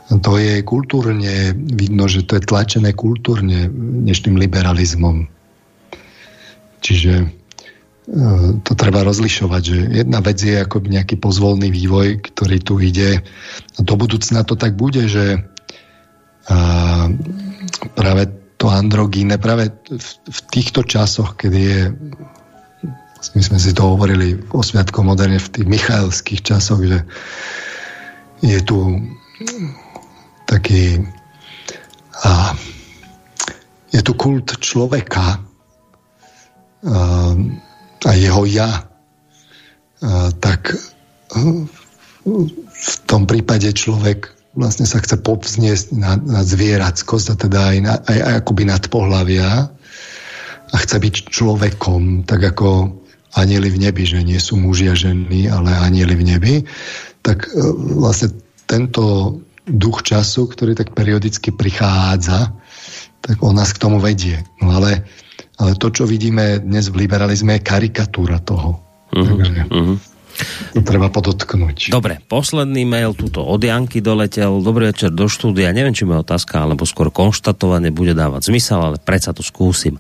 To 0.10 0.42
je 0.42 0.66
kultúrne, 0.66 1.54
vidno, 1.54 2.10
že 2.10 2.26
to 2.26 2.42
je 2.42 2.48
tlačené 2.50 2.98
kultúrne 2.98 3.70
dnešným 3.70 4.42
liberalizmom. 4.42 5.30
Čiže 6.82 7.39
to 8.66 8.74
treba 8.74 9.06
rozlišovať, 9.06 9.62
že 9.62 9.78
jedna 10.02 10.20
vec 10.26 10.42
je 10.42 10.58
ako 10.58 10.82
nejaký 10.82 11.22
pozvolný 11.22 11.70
vývoj, 11.70 12.26
ktorý 12.34 12.58
tu 12.58 12.82
ide. 12.82 13.22
Do 13.78 13.94
budúcna 13.94 14.42
to 14.42 14.58
tak 14.58 14.74
bude, 14.74 15.06
že 15.06 15.46
a, 16.50 16.58
práve 17.94 18.34
to 18.58 18.68
androgíne, 18.68 19.38
práve 19.38 19.70
v, 19.94 20.40
týchto 20.50 20.82
časoch, 20.84 21.38
kedy 21.38 21.60
je 21.62 21.82
my 23.20 23.44
sme 23.44 23.60
si 23.60 23.76
to 23.76 23.84
hovorili 23.84 24.40
o 24.56 24.64
Sviatko 24.64 25.04
moderne 25.04 25.44
v 25.44 25.52
tých 25.52 25.68
michaelských 25.68 26.40
časoch, 26.40 26.80
že 26.80 27.04
je 28.40 28.60
tu 28.64 29.06
taký 30.48 31.04
a, 32.26 32.56
je 33.92 34.02
tu 34.02 34.16
kult 34.16 34.56
človeka 34.64 35.36
a, 35.36 35.40
a 38.08 38.12
jeho 38.16 38.44
ja, 38.48 38.88
tak 40.40 40.76
v 42.80 42.96
tom 43.04 43.28
prípade 43.28 43.68
človek 43.76 44.32
vlastne 44.56 44.88
sa 44.88 45.00
chce 45.04 45.20
povzniesť 45.20 45.88
na, 45.96 46.16
na 46.18 46.42
zvierackosť 46.42 47.28
a 47.32 47.36
teda 47.36 47.60
aj, 47.76 47.78
na, 47.84 47.94
aj, 48.08 48.20
aj 48.20 48.34
akoby 48.44 48.64
nad 48.66 48.84
pohľavia 48.88 49.70
a 50.70 50.76
chce 50.76 50.98
byť 51.02 51.16
človekom, 51.30 52.26
tak 52.26 52.44
ako 52.56 52.98
anieli 53.38 53.70
v 53.70 53.90
nebi, 53.90 54.04
že 54.06 54.26
nie 54.26 54.42
sú 54.42 54.58
muži 54.58 54.90
a 54.90 54.96
ženy, 54.98 55.50
ale 55.50 55.70
anieli 55.70 56.18
v 56.18 56.24
nebi, 56.34 56.56
tak 57.22 57.46
e, 57.46 57.62
vlastne 57.98 58.34
tento 58.66 59.38
duch 59.70 60.02
času, 60.02 60.50
ktorý 60.50 60.74
tak 60.74 60.98
periodicky 60.98 61.54
prichádza, 61.54 62.54
tak 63.22 63.38
on 63.46 63.54
nás 63.54 63.70
k 63.70 63.82
tomu 63.82 64.02
vedie. 64.02 64.42
No 64.62 64.74
ale 64.82 65.06
ale 65.60 65.76
to, 65.76 65.92
čo 65.92 66.08
vidíme 66.08 66.64
dnes 66.64 66.88
v 66.88 67.06
liberalizme, 67.06 67.60
je 67.60 67.68
karikatúra 67.68 68.40
toho. 68.42 68.80
Uh-huh, 69.12 69.38
Takže 69.38 69.68
uh-huh. 69.68 69.98
To 70.74 70.82
treba 70.86 71.12
podotknúť. 71.12 71.92
Dobre, 71.92 72.24
posledný 72.26 72.88
mail 72.88 73.12
tuto 73.18 73.44
od 73.44 73.60
Janky 73.60 74.00
doletel. 74.00 74.62
Dobrý 74.64 74.92
večer 74.92 75.12
do 75.12 75.28
štúdia. 75.28 75.76
Neviem, 75.76 75.96
či 75.96 76.08
moja 76.08 76.24
otázka, 76.24 76.64
alebo 76.64 76.88
skôr 76.88 77.12
konštatovanie 77.12 77.92
bude 77.92 78.16
dávať 78.16 78.52
zmysel, 78.54 78.80
ale 78.80 78.98
predsa 79.02 79.36
to 79.36 79.44
skúsim. 79.44 80.00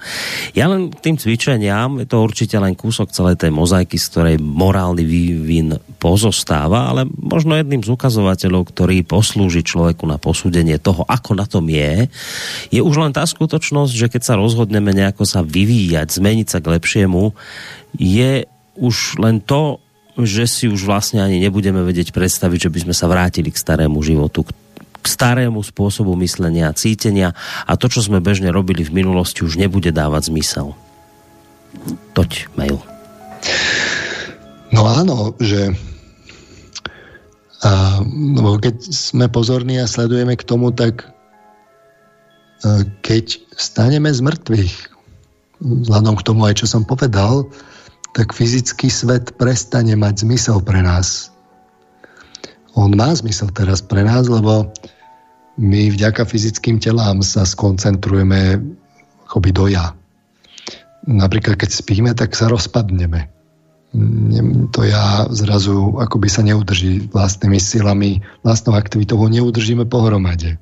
Ja 0.56 0.72
len 0.72 0.94
tým 0.94 1.20
cvičeniam, 1.20 2.00
je 2.00 2.08
to 2.08 2.24
určite 2.24 2.56
len 2.56 2.78
kúsok 2.78 3.12
celej 3.12 3.42
tej 3.42 3.52
mozaiky, 3.52 4.00
z 4.00 4.06
ktorej 4.12 4.36
morálny 4.40 5.04
vývin 5.04 5.76
pozostáva, 6.00 6.90
ale 6.92 7.04
možno 7.10 7.60
jedným 7.60 7.84
z 7.84 7.92
ukazovateľov, 7.92 8.72
ktorý 8.72 9.04
poslúži 9.04 9.66
človeku 9.66 10.08
na 10.08 10.16
posúdenie 10.16 10.80
toho, 10.80 11.04
ako 11.04 11.36
na 11.36 11.46
tom 11.46 11.68
je, 11.68 12.08
je 12.72 12.80
už 12.80 12.96
len 13.02 13.12
tá 13.12 13.26
skutočnosť, 13.28 13.92
že 13.92 14.08
keď 14.08 14.22
sa 14.24 14.40
rozhodneme 14.40 14.96
nejako 14.96 15.28
sa 15.28 15.44
vyvíjať, 15.44 16.08
zmeniť 16.16 16.48
sa 16.48 16.60
k 16.64 16.80
lepšiemu, 16.80 17.36
je 17.98 18.46
už 18.80 19.20
len 19.20 19.44
to, 19.44 19.84
že 20.24 20.48
si 20.48 20.66
už 20.68 20.88
vlastne 20.88 21.24
ani 21.24 21.40
nebudeme 21.40 21.84
vedieť 21.84 22.16
predstaviť, 22.16 22.68
že 22.68 22.74
by 22.74 22.80
sme 22.88 22.96
sa 22.96 23.06
vrátili 23.08 23.52
k 23.52 23.62
starému 23.62 24.00
životu, 24.02 24.48
k 25.00 25.06
starému 25.06 25.64
spôsobu 25.64 26.16
myslenia 26.20 26.72
a 26.72 26.76
cítenia 26.76 27.36
a 27.68 27.76
to, 27.80 27.88
čo 27.88 28.04
sme 28.04 28.24
bežne 28.24 28.52
robili 28.52 28.84
v 28.84 29.04
minulosti, 29.04 29.44
už 29.44 29.60
nebude 29.60 29.92
dávať 29.92 30.32
zmysel. 30.34 30.76
Toť 32.18 32.52
mail. 32.60 32.82
No 34.70 34.86
áno, 34.86 35.34
že 35.40 35.74
a, 37.60 38.00
no, 38.08 38.56
keď 38.56 38.80
sme 38.88 39.28
pozorní 39.28 39.80
a 39.84 39.90
sledujeme 39.90 40.40
k 40.40 40.48
tomu, 40.48 40.72
tak 40.72 41.12
keď 43.04 43.40
staneme 43.56 44.12
z 44.12 44.20
mŕtvych, 44.20 44.76
vzhľadom 45.60 46.16
k 46.20 46.26
tomu 46.28 46.42
aj 46.48 46.64
čo 46.64 46.68
som 46.68 46.84
povedal, 46.84 47.48
tak 48.14 48.34
fyzický 48.34 48.90
svet 48.90 49.38
prestane 49.38 49.94
mať 49.94 50.26
zmysel 50.26 50.62
pre 50.62 50.82
nás. 50.82 51.30
On 52.78 52.90
má 52.94 53.12
zmysel 53.14 53.50
teraz 53.52 53.82
pre 53.82 54.06
nás, 54.06 54.30
lebo 54.30 54.70
my 55.60 55.92
vďaka 55.92 56.24
fyzickým 56.24 56.80
telám 56.80 57.20
sa 57.20 57.44
skoncentrujeme 57.44 58.62
akoby 59.28 59.50
do 59.52 59.68
ja. 59.68 59.92
Napríklad, 61.06 61.60
keď 61.60 61.70
spíme, 61.70 62.12
tak 62.16 62.34
sa 62.34 62.48
rozpadneme 62.48 63.40
to 64.70 64.86
ja 64.86 65.26
zrazu 65.34 65.98
akoby 65.98 66.30
sa 66.30 66.46
neudrží 66.46 67.10
vlastnými 67.10 67.58
silami, 67.58 68.22
vlastnou 68.46 68.78
aktivitou 68.78 69.18
ho 69.18 69.26
neudržíme 69.26 69.90
pohromade. 69.90 70.62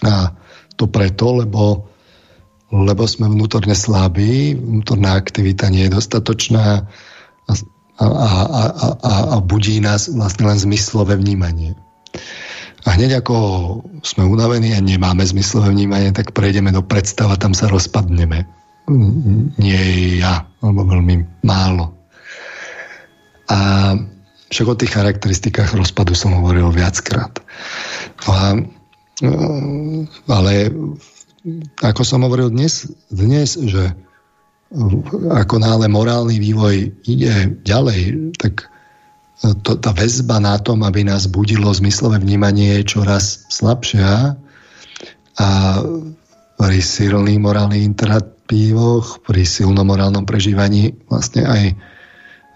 A 0.00 0.32
to 0.80 0.88
preto, 0.88 1.44
lebo, 1.44 1.84
lebo 2.72 3.04
sme 3.04 3.28
vnútorne 3.28 3.76
slabí, 3.76 4.56
vnútorná 4.56 5.18
aktivita 5.18 5.68
nie 5.68 5.88
je 5.88 5.94
dostatočná 5.94 6.84
a, 7.44 7.52
a, 8.00 8.04
a, 8.04 8.62
a, 9.04 9.12
a 9.34 9.36
budí 9.44 9.78
nás 9.82 10.08
vlastne 10.08 10.48
len 10.48 10.58
zmyslové 10.58 11.20
vnímanie. 11.20 11.76
A 12.84 13.00
hneď 13.00 13.24
ako 13.24 13.36
sme 14.04 14.28
unavení 14.28 14.76
a 14.76 14.84
nemáme 14.84 15.24
zmyslové 15.24 15.72
vnímanie, 15.72 16.12
tak 16.12 16.36
prejdeme 16.36 16.68
do 16.68 16.84
predstava, 16.84 17.40
tam 17.40 17.56
sa 17.56 17.68
rozpadneme. 17.72 18.44
Nie 19.56 19.80
ja, 20.20 20.44
alebo 20.60 20.84
veľmi 20.84 21.40
málo. 21.48 21.96
A 23.48 23.58
však 24.52 24.66
o 24.68 24.76
tých 24.76 24.92
charakteristikách 24.92 25.72
rozpadu 25.72 26.12
som 26.12 26.36
hovoril 26.36 26.68
viackrát. 26.68 27.40
No 28.28 28.30
a, 28.36 28.46
e, 29.24 29.30
ale 30.28 30.52
ako 31.84 32.02
som 32.02 32.24
hovoril 32.24 32.48
dnes, 32.48 32.88
dnes, 33.12 33.60
že 33.60 33.92
ako 35.30 35.60
náhle 35.60 35.86
morálny 35.86 36.40
vývoj 36.40 36.90
ide 37.04 37.52
ďalej, 37.62 38.32
tak 38.40 38.72
to, 39.62 39.76
tá 39.76 39.92
väzba 39.92 40.40
na 40.40 40.56
tom, 40.56 40.82
aby 40.82 41.04
nás 41.04 41.28
budilo 41.28 41.68
zmyslové 41.68 42.18
vnímanie 42.18 42.80
je 42.80 42.96
čoraz 42.96 43.44
slabšia 43.52 44.40
a 45.36 45.48
silný 46.80 47.36
morálny 47.36 47.84
vplyvoch, 48.44 49.24
pri 49.24 49.44
silnom 49.44 49.88
morálnom 49.88 50.24
prežívaní 50.24 50.96
vlastne 51.08 51.44
aj 51.44 51.62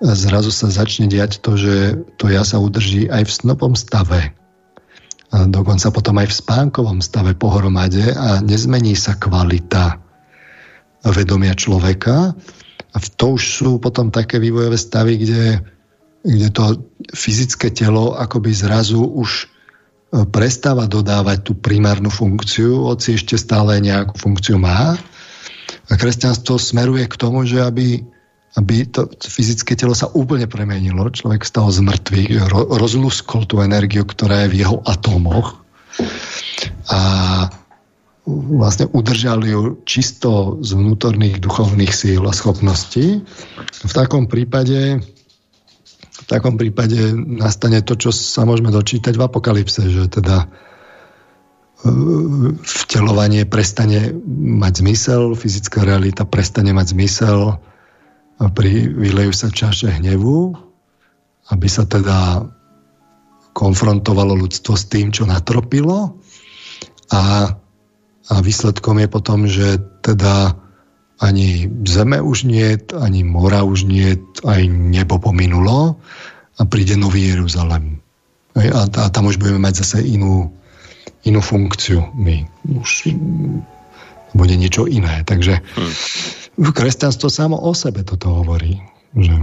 zrazu 0.00 0.52
sa 0.52 0.68
začne 0.72 1.08
diať 1.08 1.40
to, 1.40 1.56
že 1.56 1.76
to 2.20 2.28
ja 2.28 2.44
sa 2.44 2.60
udrží 2.60 3.08
aj 3.08 3.24
v 3.24 3.32
snopom 3.32 3.72
stave. 3.76 4.32
Dokonca 5.28 5.92
potom 5.92 6.16
aj 6.24 6.28
v 6.32 6.38
spánkovom 6.40 6.98
stave 7.04 7.36
pohromade 7.36 8.16
a 8.16 8.40
nezmení 8.40 8.96
sa 8.96 9.20
kvalita 9.20 10.00
vedomia 11.04 11.52
človeka. 11.52 12.32
A 12.92 12.96
to 12.96 13.36
už 13.36 13.42
sú 13.44 13.70
potom 13.76 14.08
také 14.08 14.40
vývojové 14.40 14.80
stavy, 14.80 15.20
kde, 15.20 15.60
kde 16.24 16.48
to 16.48 16.64
fyzické 17.12 17.68
telo 17.68 18.16
akoby 18.16 18.56
zrazu 18.56 19.04
už 19.04 19.44
e, 19.44 19.46
prestáva 20.32 20.88
dodávať 20.88 21.44
tú 21.44 21.52
primárnu 21.60 22.08
funkciu, 22.08 22.88
hoci 22.88 23.20
ešte 23.20 23.36
stále 23.36 23.76
nejakú 23.84 24.16
funkciu 24.16 24.56
má. 24.56 24.96
A 25.88 25.92
kresťanstvo 25.92 26.56
smeruje 26.56 27.04
k 27.04 27.20
tomu, 27.20 27.44
že 27.44 27.60
aby 27.60 28.00
aby 28.56 28.88
to 28.88 29.12
fyzické 29.20 29.76
telo 29.76 29.92
sa 29.92 30.08
úplne 30.08 30.48
premenilo. 30.48 31.04
Človek 31.12 31.44
z 31.44 31.78
mŕtvych, 31.84 32.30
ro, 32.48 32.60
rozluskol 32.80 33.44
tú 33.44 33.60
energiu, 33.60 34.08
ktorá 34.08 34.46
je 34.46 34.52
v 34.56 34.58
jeho 34.64 34.80
atómoch 34.88 35.60
a 36.88 37.00
vlastne 38.28 38.88
udržal 38.92 39.40
ju 39.44 39.60
čisto 39.88 40.60
z 40.60 40.76
vnútorných 40.76 41.40
duchovných 41.40 41.92
síl 41.92 42.22
a 42.28 42.32
schopností. 42.32 43.24
V 43.84 43.92
takom 43.92 44.28
prípade 44.28 45.00
v 46.18 46.24
takom 46.26 46.60
prípade 46.60 47.16
nastane 47.16 47.80
to, 47.80 47.96
čo 47.96 48.12
sa 48.12 48.44
môžeme 48.44 48.68
dočítať 48.68 49.16
v 49.16 49.24
apokalypse, 49.24 49.80
že 49.80 50.12
teda 50.12 50.44
e, 50.44 50.46
vtelovanie 52.60 53.48
prestane 53.48 54.12
mať 54.36 54.84
zmysel, 54.84 55.32
fyzická 55.32 55.88
realita 55.88 56.28
prestane 56.28 56.76
mať 56.76 56.92
zmysel, 56.92 57.56
pri, 58.46 58.86
vylejú 58.86 59.34
sa 59.34 59.50
čaše 59.50 59.98
hnevu, 59.98 60.54
aby 61.50 61.66
sa 61.66 61.82
teda 61.82 62.46
konfrontovalo 63.50 64.38
ľudstvo 64.38 64.78
s 64.78 64.86
tým, 64.86 65.10
čo 65.10 65.26
natropilo 65.26 66.14
a, 67.10 67.50
a 68.30 68.34
výsledkom 68.38 69.02
je 69.02 69.08
potom, 69.10 69.50
že 69.50 69.82
teda 70.06 70.54
ani 71.18 71.66
zeme 71.82 72.22
už 72.22 72.46
nie, 72.46 72.78
ani 72.94 73.26
mora 73.26 73.66
už 73.66 73.90
nie, 73.90 74.14
aj 74.46 74.62
nebo 74.70 75.18
pominulo 75.18 75.98
a 76.54 76.62
príde 76.62 76.94
nový 76.94 77.34
Jeruzalem. 77.34 77.98
A, 78.54 78.86
a 78.86 79.04
tam 79.10 79.26
už 79.26 79.42
budeme 79.42 79.58
mať 79.58 79.82
zase 79.82 80.06
inú, 80.06 80.54
inú 81.26 81.42
funkciu. 81.42 82.14
My 82.14 82.46
už 82.70 83.10
bude 84.34 84.54
niečo 84.56 84.84
iné. 84.88 85.24
Takže 85.24 85.60
hmm. 85.60 86.72
kresťanstvo 86.72 87.28
samo 87.30 87.56
o 87.56 87.72
sebe 87.72 88.04
toto 88.04 88.42
hovorí, 88.42 88.80
že, 89.16 89.36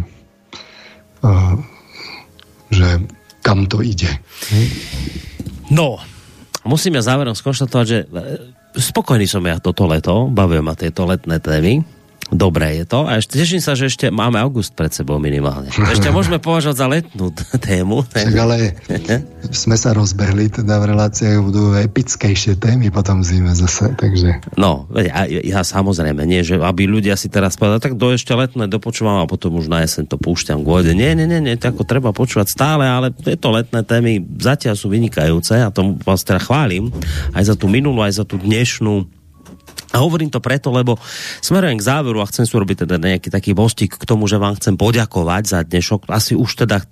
uh, 1.25 1.55
že 2.69 2.87
kam 3.45 3.69
to 3.69 3.85
ide. 3.85 4.09
No, 5.69 6.01
musím 6.65 6.97
ja 6.97 7.05
záverom 7.05 7.37
skonštatovať, 7.37 7.85
že 7.85 7.99
e, 8.05 8.07
spokojný 8.77 9.29
som 9.29 9.45
ja 9.45 9.61
toto 9.61 9.85
leto, 9.85 10.29
bavím 10.33 10.65
ma 10.65 10.73
tieto 10.73 11.05
letné 11.05 11.37
témy, 11.37 11.85
Dobré 12.33 12.81
je 12.81 12.85
to. 12.89 13.05
A 13.05 13.21
ešte 13.21 13.37
teším 13.37 13.61
sa, 13.61 13.77
že 13.77 13.85
ešte 13.85 14.09
máme 14.09 14.41
august 14.41 14.73
pred 14.73 14.89
sebou 14.89 15.21
minimálne. 15.21 15.69
Ešte 15.93 16.09
môžeme 16.09 16.41
považovať 16.41 16.77
za 16.77 16.87
letnú 16.89 17.29
tému. 17.61 18.01
Však 18.01 18.37
ale 18.41 18.73
sme 19.65 19.77
sa 19.77 19.93
rozbehli, 19.93 20.49
teda 20.49 20.81
v 20.81 20.89
reláciách 20.89 21.37
budú 21.45 21.77
epickejšie 21.77 22.57
témy 22.57 22.89
potom 22.89 23.21
zime 23.21 23.53
zase, 23.53 23.93
takže... 23.93 24.41
No, 24.57 24.89
ja, 24.97 25.29
ja 25.29 25.61
samozrejme, 25.61 26.25
nie, 26.25 26.41
že 26.41 26.57
aby 26.57 26.89
ľudia 26.89 27.13
si 27.13 27.29
teraz 27.29 27.61
povedali, 27.61 27.93
tak 27.93 27.93
do 28.01 28.09
ešte 28.09 28.33
letné 28.33 28.65
dopočúvam 28.65 29.21
a 29.21 29.29
potom 29.29 29.61
už 29.61 29.69
na 29.69 29.85
jeseň 29.85 30.09
to 30.09 30.17
púšťam 30.17 30.65
k 30.65 30.67
vode. 30.67 30.91
Nie, 30.97 31.13
nie, 31.13 31.29
nie, 31.29 31.37
nie, 31.45 31.61
to 31.61 31.69
ako 31.69 31.85
treba 31.85 32.09
počúvať 32.09 32.49
stále, 32.49 32.89
ale 32.89 33.13
tieto 33.13 33.53
letné 33.53 33.85
témy 33.85 34.25
zatiaľ 34.41 34.73
sú 34.73 34.89
vynikajúce 34.89 35.61
a 35.61 35.69
tomu 35.69 36.01
vás 36.01 36.25
teda 36.25 36.41
chválim 36.41 36.89
aj 37.37 37.53
za 37.53 37.55
tú 37.55 37.69
minulú, 37.69 38.01
aj 38.01 38.17
za 38.17 38.25
tú 38.25 38.41
dnešnú 38.41 39.14
a 39.95 40.03
hovorím 40.03 40.27
to 40.27 40.43
preto, 40.43 40.75
lebo 40.75 40.99
smerujem 41.39 41.79
k 41.79 41.87
záveru 41.87 42.19
a 42.19 42.29
chcem 42.29 42.43
si 42.43 42.51
urobiť 42.51 42.83
teda 42.83 42.95
nejaký 42.99 43.29
taký 43.31 43.51
mostík 43.55 43.95
k 43.95 44.03
tomu, 44.03 44.27
že 44.27 44.41
vám 44.41 44.59
chcem 44.59 44.75
poďakovať 44.75 45.43
za 45.47 45.59
dnešok. 45.63 46.11
Asi 46.11 46.35
už 46.35 46.67
teda 46.67 46.83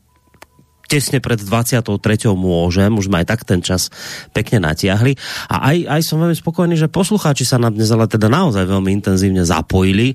tesne 0.88 1.18
pred 1.18 1.42
23. 1.42 1.90
môžem, 2.38 2.94
už 2.94 3.10
sme 3.10 3.24
aj 3.24 3.28
tak 3.28 3.42
ten 3.50 3.66
čas 3.66 3.90
pekne 4.30 4.62
natiahli. 4.62 5.18
A 5.50 5.74
aj, 5.74 5.78
aj 5.90 6.02
som 6.06 6.22
veľmi 6.22 6.38
spokojný, 6.38 6.78
že 6.78 6.92
poslucháči 6.92 7.50
sa 7.50 7.58
na 7.58 7.74
dnes 7.74 7.90
ale 7.90 8.06
teda 8.06 8.30
naozaj 8.30 8.68
veľmi 8.68 8.94
intenzívne 9.02 9.42
zapojili 9.42 10.14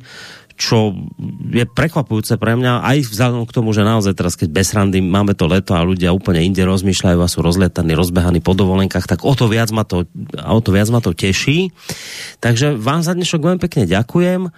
čo 0.58 0.90
je 1.54 1.62
prekvapujúce 1.62 2.34
pre 2.34 2.58
mňa, 2.58 2.82
aj 2.82 3.14
vzhľadom 3.14 3.46
k 3.46 3.54
tomu, 3.54 3.70
že 3.70 3.86
naozaj 3.86 4.18
teraz, 4.18 4.34
keď 4.34 4.48
bez 4.50 4.74
randy 4.74 4.98
máme 4.98 5.38
to 5.38 5.46
leto 5.46 5.78
a 5.78 5.86
ľudia 5.86 6.10
úplne 6.10 6.42
inde 6.42 6.66
rozmýšľajú 6.66 7.18
a 7.22 7.30
sú 7.30 7.46
rozletaní, 7.46 7.94
rozbehaní 7.94 8.42
po 8.42 8.58
dovolenkách, 8.58 9.06
tak 9.06 9.22
o 9.22 9.32
to 9.38 9.46
viac 9.46 9.70
ma 9.70 9.86
to, 9.86 10.10
o 10.34 10.58
to, 10.58 10.74
viac 10.74 10.90
ma 10.90 10.98
to 10.98 11.14
teší. 11.14 11.70
Takže 12.42 12.74
vám 12.74 13.06
za 13.06 13.14
dnešok 13.14 13.38
veľmi 13.38 13.60
pekne 13.62 13.86
ďakujem 13.86 14.50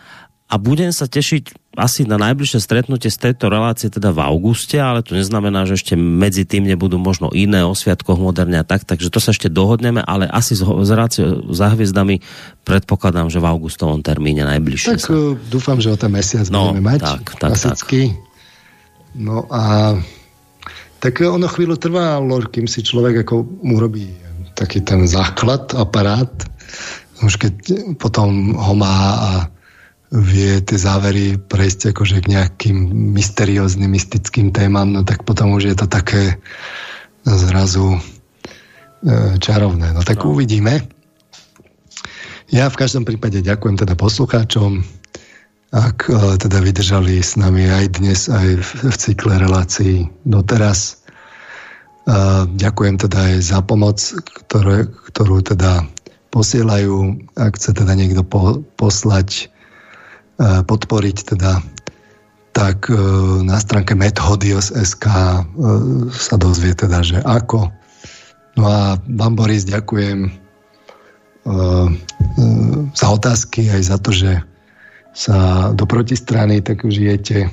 a 0.51 0.59
budem 0.59 0.91
sa 0.91 1.07
tešiť 1.07 1.71
asi 1.79 2.03
na 2.03 2.19
najbližšie 2.19 2.59
stretnutie 2.59 3.07
z 3.07 3.31
tejto 3.31 3.47
relácie 3.47 3.87
teda 3.87 4.11
v 4.11 4.27
auguste, 4.27 4.75
ale 4.83 5.07
to 5.07 5.15
neznamená, 5.15 5.63
že 5.71 5.79
ešte 5.79 5.95
medzi 5.95 6.43
tým 6.43 6.67
nebudú 6.67 6.99
možno 6.99 7.31
iné 7.31 7.63
o 7.63 7.71
sviatkoch 7.71 8.19
moderne 8.19 8.59
a 8.59 8.67
tak, 8.67 8.83
takže 8.83 9.15
to 9.15 9.23
sa 9.23 9.31
ešte 9.31 9.47
dohodneme, 9.47 10.03
ale 10.03 10.27
asi 10.27 10.59
z, 10.59 10.67
z 10.67 10.91
relácie 10.91 11.25
za 11.55 11.71
hviezdami 11.71 12.19
predpokladám, 12.67 13.31
že 13.31 13.39
v 13.39 13.47
augustovom 13.47 14.03
termíne 14.03 14.43
najbližšie. 14.43 14.99
Tak 14.99 15.01
sa. 15.01 15.15
E, 15.15 15.39
dúfam, 15.47 15.79
že 15.79 15.95
o 15.95 15.97
ten 15.97 16.11
mesiac 16.11 16.51
no, 16.51 16.75
budeme 16.75 16.83
mať. 16.83 17.01
Tak, 17.07 17.23
tak, 17.39 17.51
klasicky. 17.55 18.01
tak. 18.11 18.19
No 19.15 19.47
a 19.47 19.95
tak 20.99 21.23
ono 21.23 21.47
chvíľu 21.47 21.79
trvá, 21.79 22.19
kým 22.51 22.67
si 22.67 22.83
človek 22.83 23.23
ako 23.23 23.47
urobí 23.63 24.11
taký 24.59 24.83
ten 24.83 25.07
základ, 25.07 25.71
aparát, 25.79 26.29
už 27.23 27.39
keď 27.39 27.55
potom 27.97 28.59
ho 28.59 28.75
má 28.75 28.99
a 29.17 29.31
vie 30.11 30.59
tie 30.59 30.79
závery 30.79 31.39
prejsť 31.39 31.95
akože 31.95 32.27
k 32.27 32.31
nejakým 32.35 32.79
mysterióznym, 33.15 33.95
mystickým 33.95 34.51
témam, 34.51 34.91
no 34.91 35.07
tak 35.07 35.23
potom 35.23 35.55
už 35.55 35.71
je 35.71 35.77
to 35.79 35.87
také 35.87 36.35
zrazu 37.23 37.95
e, 37.95 38.01
čarovné. 39.39 39.95
No 39.95 40.03
tak 40.03 40.27
no. 40.27 40.35
uvidíme. 40.35 40.83
Ja 42.51 42.67
v 42.67 42.81
každom 42.83 43.07
prípade 43.07 43.39
ďakujem 43.39 43.79
teda 43.79 43.95
poslucháčom, 43.95 44.83
ak 45.71 46.11
e, 46.11 46.43
teda 46.43 46.59
vydržali 46.59 47.23
s 47.23 47.39
nami 47.39 47.71
aj 47.71 48.03
dnes, 48.03 48.27
aj 48.27 48.49
v, 48.59 48.71
v 48.91 48.97
cykle 48.99 49.39
relácií 49.39 50.11
doteraz. 50.27 51.07
E, 52.11 52.15
ďakujem 52.59 52.99
teda 52.99 53.19
aj 53.31 53.35
za 53.47 53.63
pomoc, 53.63 54.03
ktoré, 54.27 54.91
ktorú 55.15 55.47
teda 55.47 55.87
posielajú. 56.35 57.31
Ak 57.39 57.55
chce 57.55 57.79
teda 57.79 57.95
niekto 57.95 58.27
po, 58.27 58.67
poslať 58.75 59.50
podporiť 60.41 61.17
teda 61.37 61.61
tak 62.51 62.89
e, 62.91 62.97
na 63.45 63.61
stránke 63.61 63.93
methodios.sk 63.93 65.07
e, 65.07 65.41
sa 66.11 66.35
dozvie 66.41 66.73
teda, 66.75 67.05
že 67.05 67.21
ako. 67.21 67.69
No 68.59 68.65
a 68.67 68.99
vám 69.05 69.39
Boris 69.39 69.69
ďakujem 69.69 70.51
za 72.93 73.07
otázky 73.09 73.73
aj 73.73 73.83
za 73.89 73.97
to, 73.97 74.13
že 74.13 74.45
sa 75.17 75.71
do 75.73 75.89
protistrany 75.89 76.61
tak 76.61 76.85
žijete. 76.85 77.49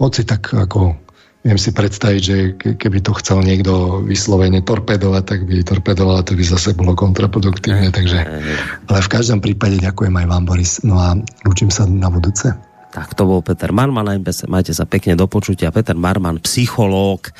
Hoci 0.00 0.24
tak 0.24 0.48
ako 0.56 0.96
viem 1.40 1.56
si 1.56 1.72
predstaviť, 1.72 2.20
že 2.20 2.36
keby 2.76 3.00
to 3.00 3.16
chcel 3.16 3.40
niekto 3.40 4.04
vyslovene 4.04 4.60
torpedovať, 4.60 5.22
tak 5.24 5.40
by 5.48 5.64
torpedoval, 5.64 6.20
to 6.20 6.36
by 6.36 6.44
zase 6.44 6.76
bolo 6.76 6.92
kontraproduktívne, 6.92 7.88
takže 7.88 8.18
ale 8.84 9.00
v 9.00 9.12
každom 9.12 9.40
prípade 9.40 9.80
ďakujem 9.80 10.12
aj 10.12 10.26
vám, 10.28 10.44
Boris. 10.44 10.72
No 10.84 11.00
a 11.00 11.16
učím 11.48 11.72
sa 11.72 11.88
na 11.88 12.12
budúce. 12.12 12.52
Tak 12.90 13.14
to 13.14 13.22
bol 13.22 13.38
Peter 13.38 13.70
Marman, 13.70 14.18
majte 14.50 14.74
sa 14.74 14.82
pekne 14.82 15.14
do 15.14 15.30
počutia. 15.30 15.70
Peter 15.70 15.94
Marman, 15.94 16.42
psychológ, 16.42 17.30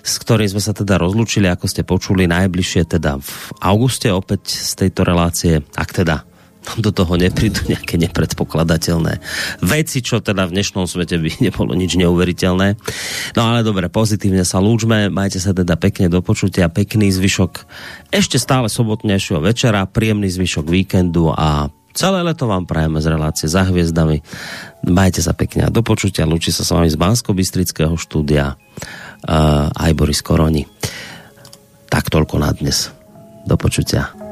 s 0.00 0.16
ktorým 0.16 0.48
sme 0.48 0.62
sa 0.64 0.72
teda 0.72 0.96
rozlúčili, 0.96 1.52
ako 1.52 1.68
ste 1.68 1.84
počuli, 1.84 2.24
najbližšie 2.24 2.96
teda 2.96 3.20
v 3.20 3.32
auguste 3.60 4.08
opäť 4.08 4.56
z 4.56 4.72
tejto 4.88 5.04
relácie, 5.04 5.60
ak 5.76 5.90
teda 5.92 6.24
do 6.78 6.90
toho 6.90 7.14
neprídu 7.14 7.62
nejaké 7.72 7.96
nepredpokladateľné 8.00 9.22
veci, 9.62 9.98
čo 10.02 10.18
teda 10.18 10.50
v 10.50 10.54
dnešnom 10.58 10.90
svete 10.90 11.16
by 11.22 11.30
nebolo 11.50 11.72
nič 11.78 11.94
neuveriteľné. 11.94 12.68
No 13.38 13.40
ale 13.46 13.62
dobre, 13.62 13.86
pozitívne 13.86 14.42
sa 14.42 14.58
lúčme, 14.58 15.08
majte 15.08 15.38
sa 15.38 15.54
teda 15.54 15.78
pekne 15.78 16.10
do 16.10 16.20
počutia, 16.20 16.66
pekný 16.72 17.14
zvyšok 17.14 17.52
ešte 18.10 18.40
stále 18.40 18.70
sobotnejšieho 18.70 19.42
večera, 19.42 19.86
príjemný 19.86 20.30
zvyšok 20.30 20.66
víkendu 20.66 21.30
a 21.30 21.68
celé 21.96 22.20
leto 22.22 22.48
vám 22.48 22.68
prajeme 22.68 23.00
z 23.00 23.06
relácie 23.12 23.46
za 23.48 23.66
hviezdami. 23.66 24.20
Majte 24.86 25.20
sa 25.24 25.32
pekne 25.32 25.66
a 25.66 25.72
do 25.72 25.80
počutia, 25.80 26.28
lúči 26.28 26.52
sa 26.52 26.62
s 26.62 26.72
vami 26.72 26.88
z 26.88 26.96
bansko 26.96 27.32
bystrického 27.32 27.96
štúdia 27.96 28.54
uh, 28.54 29.68
aj 29.72 29.90
Boris 29.96 30.20
Koroni. 30.20 30.64
Tak 31.86 32.12
toľko 32.12 32.36
na 32.42 32.50
dnes. 32.52 32.92
Do 33.46 33.54
počutia. 33.54 34.25